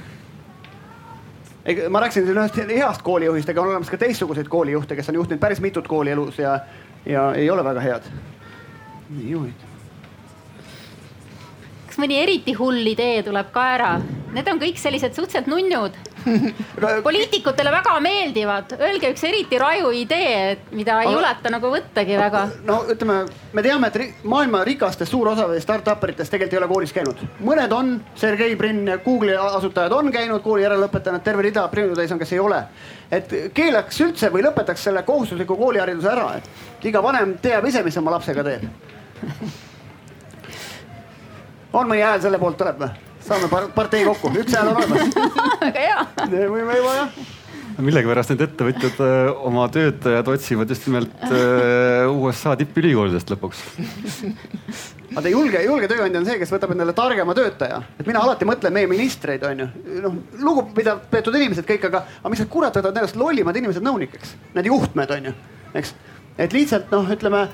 ma 1.89 1.99
rääkisin 2.03 2.25
siin 2.25 2.37
ühest 2.37 2.59
heast 2.73 3.01
koolijuhist, 3.05 3.49
aga 3.49 3.61
on 3.61 3.73
olemas 3.73 3.89
ka 3.89 3.97
teistsuguseid 3.97 4.47
koolijuhte, 4.49 4.95
kes 4.95 5.09
on 5.09 5.19
juhtinud 5.21 5.41
päris 5.41 5.61
mitut 5.61 5.87
kooli 5.87 6.11
elus 6.11 6.39
ja, 6.39 6.59
ja 7.05 7.33
ei 7.33 7.49
ole 7.49 7.63
väga 7.63 7.83
head. 7.83 8.13
nii 9.09 9.31
juhid 9.31 9.69
kas 11.89 11.97
mõni 11.97 12.19
eriti 12.21 12.53
hull 12.53 12.85
idee 12.87 13.23
tuleb 13.25 13.49
ka 13.51 13.63
ära? 13.75 13.93
Need 14.31 14.47
on 14.47 14.59
kõik 14.61 14.77
sellised 14.77 15.15
suhteliselt 15.17 15.49
nunnud. 15.49 15.95
poliitikutele 17.07 17.71
väga 17.71 17.95
meeldivad, 18.03 18.73
öelge 18.79 19.11
üks 19.13 19.23
eriti 19.27 19.59
raju 19.61 19.91
idee, 19.95 20.57
mida 20.75 20.99
ei 21.03 21.13
juleta 21.13 21.51
nagu 21.53 21.71
võttagi 21.73 22.17
väga. 22.19 22.43
no 22.67 22.81
ütleme, 22.91 23.19
me 23.53 23.63
teame, 23.65 23.89
et 23.89 24.23
maailma 24.23 24.63
rikastest 24.67 25.11
suur 25.11 25.31
osa 25.33 25.47
startup 25.63 26.03
eritest 26.07 26.31
tegelikult 26.33 26.53
ei 26.53 26.61
ole 26.61 26.69
koolis 26.73 26.93
käinud. 26.95 27.23
mõned 27.45 27.75
on, 27.75 27.93
Sergei 28.15 28.55
Brin, 28.59 28.83
Google'i 29.05 29.37
asutajad 29.39 29.95
on 29.95 30.11
käinud 30.11 30.43
kooli 30.45 30.63
järele 30.65 30.89
õpetanud, 30.89 31.23
terve 31.23 31.47
rida 31.47 31.67
Prinutäis 31.71 32.11
on, 32.11 32.19
kes 32.19 32.33
ei 32.33 32.39
ole. 32.39 32.63
et 33.11 33.33
keelaks 33.53 34.01
üldse 34.05 34.31
või 34.33 34.45
lõpetaks 34.45 34.83
selle 34.89 35.03
kohustusliku 35.03 35.57
koolihariduse 35.57 36.09
ära, 36.11 36.29
et 36.37 36.85
iga 36.91 37.03
vanem 37.03 37.37
teab 37.41 37.65
ise, 37.65 37.83
mis 37.83 37.97
oma 37.97 38.17
lapsega 38.17 38.43
teeb 38.43 38.63
on 41.73 41.87
mõni 41.89 42.01
hääl 42.01 42.21
selle 42.21 42.39
poolt 42.41 42.57
tuleb 42.57 42.79
või? 42.81 43.08
Saame 43.29 43.67
partei 43.75 44.05
kokku, 44.07 44.31
üks 44.41 44.55
hääl 44.57 44.71
on 44.71 44.79
olemas. 44.79 45.19
väga 45.65 45.85
hea. 45.85 46.07
võime 46.29 46.79
juba 46.81 46.95
jah 47.01 47.19
millegipärast 47.79 48.33
need 48.33 48.41
ettevõtjad 48.43 48.97
öö, 49.03 49.27
oma 49.47 49.65
töötajad 49.71 50.27
otsivad 50.33 50.71
just 50.71 50.87
nimelt 50.89 51.21
öö, 51.31 52.09
USA 52.11 52.55
tippülikoolidest 52.59 53.31
lõpuks. 53.31 53.61
vaata 55.13 55.31
julge, 55.31 55.61
julge 55.63 55.87
tööandja 55.91 56.19
on 56.19 56.27
see, 56.27 56.39
kes 56.41 56.51
võtab 56.53 56.73
endale 56.75 56.93
targema 56.97 57.35
töötaja, 57.37 57.79
et 57.99 58.09
mina 58.09 58.23
alati 58.25 58.47
mõtlen 58.49 58.75
meie 58.75 58.89
ministreid, 58.91 59.45
on 59.47 59.63
ju. 59.63 59.69
noh, 60.03 60.19
lugupeetud 60.43 61.39
inimesed 61.39 61.67
kõik, 61.69 61.87
aga, 61.87 62.03
aga 62.19 62.33
miks 62.33 62.43
nad 62.43 62.51
kurat 62.51 62.75
võtavad 62.75 62.99
endast 62.99 63.19
lollimad 63.19 63.57
inimesed 63.61 63.85
nõunikeks, 63.85 64.35
need 64.57 64.69
juhtmed 64.71 65.15
on 65.15 65.31
ju, 65.31 65.35
eks. 65.79 65.95
et 66.37 66.55
lihtsalt 66.55 66.91
noh, 66.95 67.07
ütleme 67.15 67.47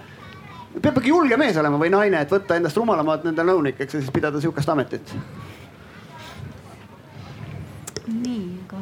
peab 0.81 0.99
ikka 0.99 1.07
julge 1.11 1.37
mees 1.39 1.57
olema 1.61 1.79
või 1.79 1.91
naine, 1.93 2.25
et 2.25 2.31
võtta 2.33 2.57
endast 2.57 2.77
rumalamad 2.79 3.27
nende 3.27 3.45
nõunikeks 3.47 3.93
ja 3.93 4.01
siis 4.01 4.13
pidada 4.15 4.41
sihukest 4.41 4.73
ametit. 4.73 5.13
Nii, 8.07 8.59
aga. 8.67 8.81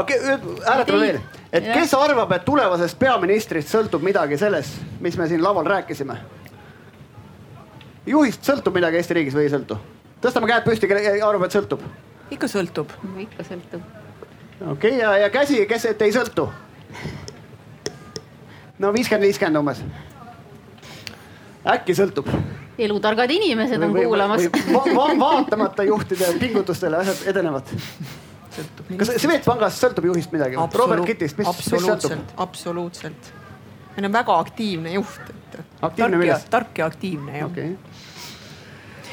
aga 0.00 0.18
hääletame 0.66 1.00
veel, 1.00 1.18
et 1.52 1.66
ja. 1.66 1.74
kes 1.74 1.94
arvab, 1.94 2.32
et 2.36 2.44
tulevasest 2.44 2.98
peaministrist 2.98 3.72
sõltub 3.72 4.04
midagi 4.04 4.38
selles, 4.40 4.74
mis 5.00 5.18
me 5.20 5.28
siin 5.30 5.42
laval 5.44 5.68
rääkisime? 5.68 6.18
juhist 8.06 8.44
sõltub 8.44 8.74
midagi 8.74 8.98
Eesti 8.98 9.14
riigis 9.18 9.36
või 9.36 9.46
ei 9.46 9.54
sõltu? 9.54 9.78
tõstame 10.22 10.50
käed 10.50 10.64
püsti, 10.66 10.88
kelle 10.90 11.18
arvab, 11.22 11.46
et 11.46 11.58
sõltub? 11.58 11.84
ikka 12.32 12.48
sõltub. 12.48 12.92
ikka 13.26 13.46
sõltub. 13.46 13.82
okei 14.60 14.72
okay,, 14.72 14.98
ja, 14.98 15.16
ja 15.24 15.30
käsi, 15.30 15.64
kes, 15.70 15.90
et 15.92 16.02
ei 16.02 16.14
sõltu? 16.14 16.48
no 18.78 18.92
viiskümmend, 18.94 19.28
viiskümmend 19.28 19.60
umbes. 19.62 19.84
Äkki 21.66 21.96
sõltub? 21.96 22.28
elutargad 22.82 23.30
inimesed 23.30 23.82
on 23.84 23.92
või, 23.94 24.06
kuulamas. 24.08 24.46
Va 24.72 24.82
va 24.96 25.06
vaatamata 25.20 25.84
juhtide 25.86 26.32
pingutustele 26.40 27.02
asjad 27.02 27.28
edenevad. 27.34 27.68
kas 28.98 29.12
Swedbankist 29.22 29.84
sõltub 29.84 30.08
juhist 30.10 30.32
midagi? 30.34 30.58
Robert 30.80 31.06
Kittist, 31.06 31.38
mis, 31.38 31.48
mis 31.48 31.84
sõltub? 31.86 32.34
absoluutselt. 32.42 33.32
meil 33.96 34.08
on 34.08 34.14
väga 34.16 34.38
aktiivne 34.46 34.96
juht, 34.96 35.28
et. 35.28 35.60
aktiivne 35.80 36.16
milles? 36.16 36.48
tark 36.50 36.78
ja 36.80 36.88
aktiivne 36.88 37.38
jah 37.38 37.50
okay 37.50 37.76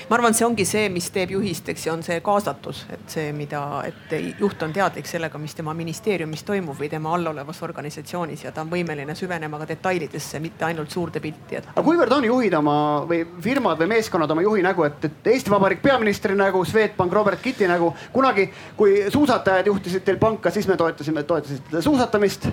ma 0.10 0.16
arvan, 0.18 0.34
see 0.34 0.46
ongi 0.46 0.66
see, 0.66 0.88
mis 0.90 1.12
teeb 1.14 1.36
juhist, 1.36 1.68
eks 1.70 1.84
ju, 1.86 1.92
on 1.94 2.02
see 2.06 2.18
kaasatus, 2.26 2.82
et 2.90 3.14
see, 3.14 3.28
mida, 3.36 3.62
et 3.86 4.14
juht 4.40 4.64
on 4.66 4.72
teadlik 4.74 5.06
sellega, 5.06 5.38
mis 5.38 5.54
tema 5.54 5.76
ministeeriumis 5.78 6.42
toimub 6.48 6.80
või 6.80 6.90
tema 6.90 7.12
allolevas 7.14 7.62
organisatsioonis 7.66 8.48
ja 8.48 8.54
ta 8.56 8.64
on 8.66 8.72
võimeline 8.72 9.14
süvenema 9.18 9.60
ka 9.62 9.68
detailidesse, 9.70 10.42
mitte 10.42 10.66
ainult 10.66 10.90
suurde 10.90 11.22
pilti 11.22 11.60
et.... 11.60 11.70
aga 11.76 11.84
kuivõrd 11.86 12.16
on 12.18 12.26
juhid 12.26 12.56
oma 12.58 12.78
või 13.10 13.22
firmad 13.46 13.78
või 13.84 13.92
meeskonnad 13.94 14.34
oma 14.34 14.46
juhi 14.48 14.66
nägu, 14.66 14.88
et, 14.88 15.06
et 15.06 15.30
Eesti 15.36 15.54
Vabariik 15.54 15.84
peaministri 15.86 16.38
nägu, 16.38 16.64
Swedbank 16.66 17.14
Robert 17.14 17.46
Kitti 17.46 17.70
nägu. 17.70 17.92
kunagi, 18.14 18.48
kui 18.78 19.06
suusatajad 19.14 19.70
juhtisid 19.70 20.08
teil 20.08 20.18
panka, 20.18 20.50
siis 20.50 20.68
me 20.68 20.78
toetasime, 20.78 21.24
toetasite 21.24 21.84
suusatamist. 21.86 22.50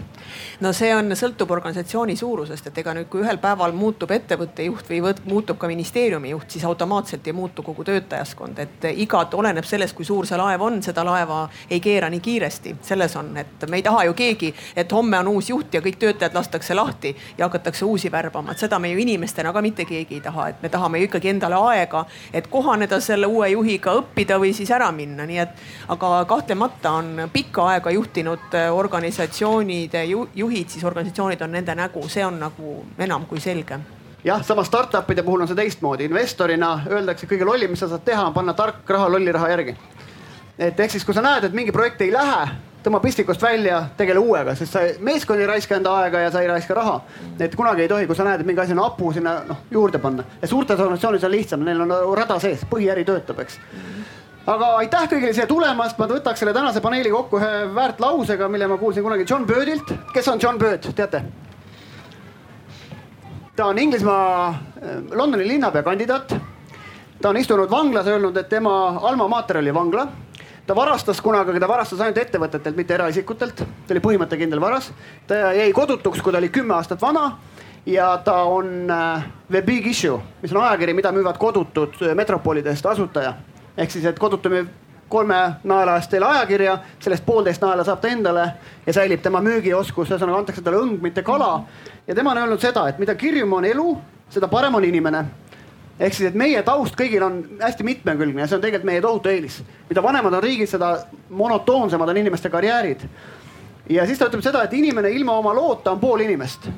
no 0.60 0.74
see 0.76 0.92
on, 0.96 1.16
sõltub 1.16 1.56
organisatsiooni 1.56 2.20
suurusest, 2.20 2.68
et 2.68 2.84
ega 2.84 2.92
nüüd, 3.00 3.08
kui 3.08 3.24
ühel 3.24 3.40
päeval 3.40 3.72
muutub 3.72 4.12
ettevõtte 4.12 4.68
juht 4.68 4.92
või 4.92 5.00
võt, 5.08 5.24
muutub 5.24 5.56
ka 5.56 5.72
ministeeriumi 5.72 6.36
juht, 6.36 6.52
siis 6.52 6.68
automaatselt 6.68 7.24
ei 7.24 7.32
muutu 7.32 7.45
muutu 7.46 7.62
kogu 7.62 7.84
töötajaskond, 7.84 8.58
et 8.58 8.84
igad 8.90 9.34
oleneb 9.34 9.64
sellest, 9.64 9.94
kui 9.94 10.04
suur 10.04 10.26
see 10.26 10.38
laev 10.38 10.62
on, 10.66 10.80
seda 10.82 11.04
laeva 11.06 11.44
ei 11.70 11.78
keera 11.80 12.08
nii 12.10 12.20
kiiresti. 12.20 12.76
selles 12.82 13.16
on, 13.16 13.36
et 13.36 13.66
me 13.70 13.76
ei 13.76 13.82
taha 13.82 14.04
ju 14.04 14.14
keegi, 14.14 14.54
et 14.76 14.92
homme 14.92 15.18
on 15.18 15.28
uus 15.28 15.50
juht 15.50 15.74
ja 15.74 15.80
kõik 15.80 15.98
töötajad 15.98 16.34
lastakse 16.34 16.74
lahti 16.74 17.16
ja 17.38 17.46
hakatakse 17.46 17.84
uusi 17.84 18.10
värbama, 18.12 18.52
et 18.52 18.58
seda 18.58 18.78
me 18.78 18.90
ju 18.90 18.98
inimestena 18.98 19.52
ka 19.52 19.62
mitte 19.62 19.84
keegi 19.84 20.18
ei 20.18 20.20
taha, 20.20 20.48
et 20.48 20.62
me 20.62 20.68
tahame 20.68 20.98
ju 20.98 21.06
ikkagi 21.06 21.30
endale 21.30 21.60
aega, 21.70 22.04
et 22.32 22.46
kohaneda 22.50 23.00
selle 23.00 23.26
uue 23.26 23.50
juhiga, 23.52 23.94
õppida 24.00 24.40
või 24.42 24.54
siis 24.54 24.70
ära 24.70 24.90
minna, 24.92 25.26
nii 25.26 25.38
et. 25.38 25.66
aga 25.88 26.24
kahtlemata 26.28 26.90
on 26.90 27.28
pikka 27.32 27.68
aega 27.70 27.90
juhtinud 27.90 28.56
organisatsioonide 28.72 30.04
juhid, 30.34 30.68
siis 30.68 30.84
organisatsioonid 30.84 31.42
on 31.42 31.52
nende 31.52 31.74
nägu, 31.74 32.08
see 32.08 32.26
on 32.26 32.40
nagu 32.40 32.80
enam 32.98 33.26
kui 33.26 33.40
selge 33.40 33.78
jah, 34.26 34.42
samas 34.42 34.66
startup'ide 34.66 35.22
puhul 35.22 35.40
on 35.40 35.48
see 35.48 35.58
teistmoodi, 35.58 36.08
investorina 36.10 36.72
öeldakse, 36.90 37.28
kõige 37.30 37.46
lollim, 37.46 37.70
mis 37.72 37.82
sa 37.82 37.90
saad 37.90 38.04
teha, 38.06 38.26
on 38.26 38.34
panna 38.34 38.54
tark 38.58 38.88
raha 38.90 39.10
lolli 39.12 39.32
raha 39.32 39.50
järgi. 39.54 39.76
et 40.58 40.80
ehk 40.80 40.90
siis, 40.90 41.04
kui 41.04 41.14
sa 41.14 41.22
näed, 41.22 41.44
et 41.44 41.52
mingi 41.52 41.72
projekt 41.72 42.00
ei 42.00 42.12
lähe, 42.12 42.48
tõmba 42.84 43.00
pistikust 43.02 43.42
välja, 43.42 43.82
tegele 43.96 44.18
uuega, 44.18 44.54
sest 44.54 44.72
sa 44.72 44.82
meeskond 45.00 45.40
ei 45.40 45.46
raiska 45.46 45.76
enda 45.76 45.92
aega 46.00 46.20
ja 46.20 46.30
sa 46.30 46.40
ei 46.42 46.48
raiska 46.48 46.74
raha. 46.74 47.00
et 47.38 47.54
kunagi 47.54 47.82
ei 47.82 47.88
tohi, 47.88 48.06
kui 48.06 48.16
sa 48.16 48.24
näed, 48.24 48.40
et 48.40 48.46
mingi 48.46 48.60
asi 48.60 48.72
on 48.72 48.82
hapu, 48.82 49.12
sinna 49.12 49.40
noh 49.48 49.62
juurde 49.70 49.98
panna. 49.98 50.24
ja 50.42 50.48
suurtes 50.48 50.80
organisatsioonides 50.80 51.24
on 51.24 51.36
lihtsam, 51.36 51.64
neil 51.64 51.86
on 51.86 51.96
rada 52.18 52.40
sees, 52.40 52.66
põhiäri 52.70 53.04
töötab, 53.04 53.40
eks 53.46 53.60
aga 54.46 54.76
aitäh 54.82 55.08
kõigile 55.10 55.34
siia 55.34 55.46
tulemast, 55.46 55.98
ma 55.98 56.06
võtaks 56.10 56.42
selle 56.42 56.54
tänase 56.54 56.80
paneeli 56.80 57.10
kokku 57.10 57.38
ühe 57.38 57.66
väärt 57.74 58.00
lausega, 58.00 58.48
mille 58.48 58.66
ma 58.70 58.78
kuulsin 58.78 59.02
kunagi 59.02 59.26
John 59.28 59.46
Birdilt. 59.46 59.92
kes 60.14 60.28
on 60.28 60.40
John 60.42 60.58
Bird, 60.58 60.94
teate? 60.94 61.22
Ta 63.56 63.66
on 63.66 63.78
Inglismaa, 63.78 64.48
äh, 64.48 64.56
Londoni 65.10 65.48
linnapea 65.48 65.82
kandidaat. 65.82 66.36
ta 67.22 67.28
on 67.28 67.36
istunud 67.36 67.70
vanglas, 67.70 68.06
öelnud, 68.06 68.36
et 68.36 68.48
tema 68.48 68.88
alma 69.02 69.28
mater 69.28 69.58
oli 69.58 69.74
vangla. 69.74 70.06
ta 70.66 70.76
varastas 70.76 71.20
kunagi, 71.20 71.50
aga 71.50 71.60
ta 71.60 71.68
varastas 71.68 72.00
ainult 72.00 72.18
ettevõtetelt, 72.18 72.76
mitte 72.76 72.94
eraisikutelt. 72.94 73.56
ta 73.56 73.94
oli 73.94 74.00
põhimõttekindel 74.00 74.60
varas. 74.60 74.92
ta 75.26 75.34
jäi 75.34 75.72
kodutuks, 75.72 76.22
kui 76.22 76.32
ta 76.32 76.38
oli 76.38 76.48
kümme 76.48 76.74
aastat 76.74 77.02
vana 77.02 77.38
ja 77.86 78.18
ta 78.18 78.42
on 78.42 78.90
äh, 78.90 79.22
The 79.50 79.62
Big 79.62 79.86
Issue, 79.86 80.20
mis 80.42 80.52
on 80.52 80.62
ajakiri, 80.62 80.94
mida 80.94 81.12
müüvad 81.12 81.38
kodutud 81.38 81.94
äh, 82.02 82.14
metropolidest 82.14 82.86
asutaja. 82.86 83.34
ehk 83.76 83.90
siis, 83.90 84.04
et 84.04 84.18
kodutu 84.18 84.48
müüb 84.48 84.68
kolme 85.08 85.36
naela 85.64 85.96
eest 85.96 86.10
teile 86.10 86.26
ajakirja, 86.26 86.78
sellest 87.00 87.26
poolteist 87.26 87.62
naela 87.62 87.84
saab 87.86 88.00
ta 88.02 88.10
endale 88.10 88.46
ja 88.86 88.92
säilib 88.92 89.22
tema 89.22 89.40
müügioskus, 89.44 90.10
ühesõnaga 90.10 90.40
antakse 90.42 90.64
talle 90.64 90.82
õng, 90.82 91.00
mitte 91.02 91.22
kala. 91.22 91.64
ja 92.06 92.14
tema 92.14 92.32
on 92.32 92.42
öelnud 92.42 92.60
seda, 92.60 92.88
et 92.88 92.98
mida 92.98 93.14
kirjum 93.14 93.52
on 93.52 93.64
elu, 93.64 93.96
seda 94.30 94.48
parem 94.48 94.74
on 94.74 94.84
inimene. 94.84 95.24
ehk 95.98 96.14
siis, 96.14 96.28
et 96.28 96.34
meie 96.34 96.62
taust 96.62 96.96
kõigil 96.96 97.22
on 97.22 97.44
hästi 97.60 97.84
mitmekülgne 97.84 98.40
ja 98.40 98.46
see 98.46 98.56
on 98.56 98.62
tegelikult 98.62 98.90
meie 98.90 99.00
tohutu 99.00 99.28
eelis. 99.28 99.62
mida 99.88 100.02
vanemad 100.02 100.34
on 100.34 100.42
riigid, 100.42 100.68
seda 100.68 100.96
monotoonsemad 101.30 102.08
on 102.08 102.16
inimeste 102.16 102.50
karjäärid. 102.50 103.08
ja 103.90 104.06
siis 104.06 104.18
ta 104.18 104.26
ütleb 104.26 104.42
seda, 104.42 104.62
et 104.62 104.72
inimene 104.72 105.10
ilma 105.10 105.38
oma 105.38 105.54
loota 105.54 105.92
on 105.92 106.00
pool 106.00 106.20
inimest 106.20 106.68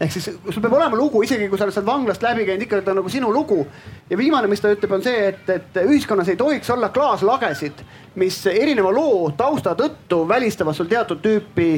ehk 0.00 0.12
siis 0.12 0.24
sul 0.26 0.62
peab 0.62 0.76
olema 0.78 0.96
lugu, 0.96 1.22
isegi 1.22 1.48
kui 1.48 1.58
sa 1.58 1.66
oled 1.66 1.74
sealt 1.74 1.86
vanglast 1.86 2.22
läbi 2.24 2.46
käinud, 2.48 2.64
ikka 2.66 2.82
ta 2.82 2.94
on 2.94 3.00
nagu 3.02 3.10
sinu 3.12 3.32
lugu. 3.32 3.66
ja 4.10 4.18
viimane, 4.18 4.48
mis 4.50 4.60
ta 4.60 4.72
ütleb, 4.72 4.92
on 4.92 5.02
see, 5.02 5.26
et, 5.28 5.48
et 5.50 5.82
ühiskonnas 5.84 6.28
ei 6.28 6.36
tohiks 6.36 6.70
olla 6.70 6.88
klaaslagesid, 6.88 7.84
mis 8.14 8.40
erineva 8.46 8.92
loo 8.92 9.30
tausta 9.36 9.76
tõttu 9.78 10.24
välistavad 10.28 10.74
sul 10.74 10.90
teatud 10.90 11.22
tüüpi 11.22 11.74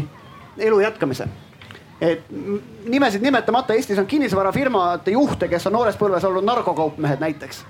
elu 0.59 0.81
jätkamise 0.81 1.29
et 2.01 2.25
nimesid 2.91 3.23
nimetamata 3.23 3.75
Eestis 3.75 3.99
on 3.99 4.07
kinnisvarafirmade 4.07 5.15
juhte, 5.15 5.49
kes 5.49 5.67
on 5.67 5.77
noores 5.77 5.97
põlves 5.97 6.25
olnud 6.27 6.45
narkokaupmehed 6.45 7.23
näiteks. 7.23 7.65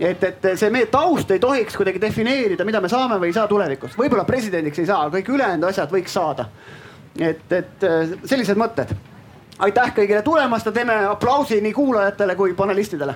et, 0.00 0.24
et 0.24 0.48
see 0.60 0.70
meie 0.70 0.86
taust 0.92 1.30
ei 1.30 1.40
tohiks 1.40 1.76
kuidagi 1.76 2.00
defineerida, 2.00 2.64
mida 2.64 2.80
me 2.80 2.88
saame 2.88 3.20
või 3.20 3.30
ei 3.30 3.36
saa 3.36 3.48
tulevikus, 3.48 3.96
võib-olla 3.98 4.24
presidendiks 4.28 4.78
ei 4.82 4.86
saa, 4.86 5.08
kõik 5.10 5.30
ülejäänud 5.32 5.68
asjad 5.70 5.92
võiks 5.92 6.12
saada. 6.12 6.48
et, 7.20 7.52
et 7.52 7.86
sellised 8.24 8.58
mõtted 8.60 8.92
aitäh 9.58 9.92
kõigile 9.96 10.22
tulemast 10.22 10.66
ja 10.66 10.72
teeme 10.72 10.96
aplausi 11.06 11.60
nii 11.60 11.72
kuulajatele 11.72 12.34
kui 12.36 12.54
panelistidele. 12.54 13.14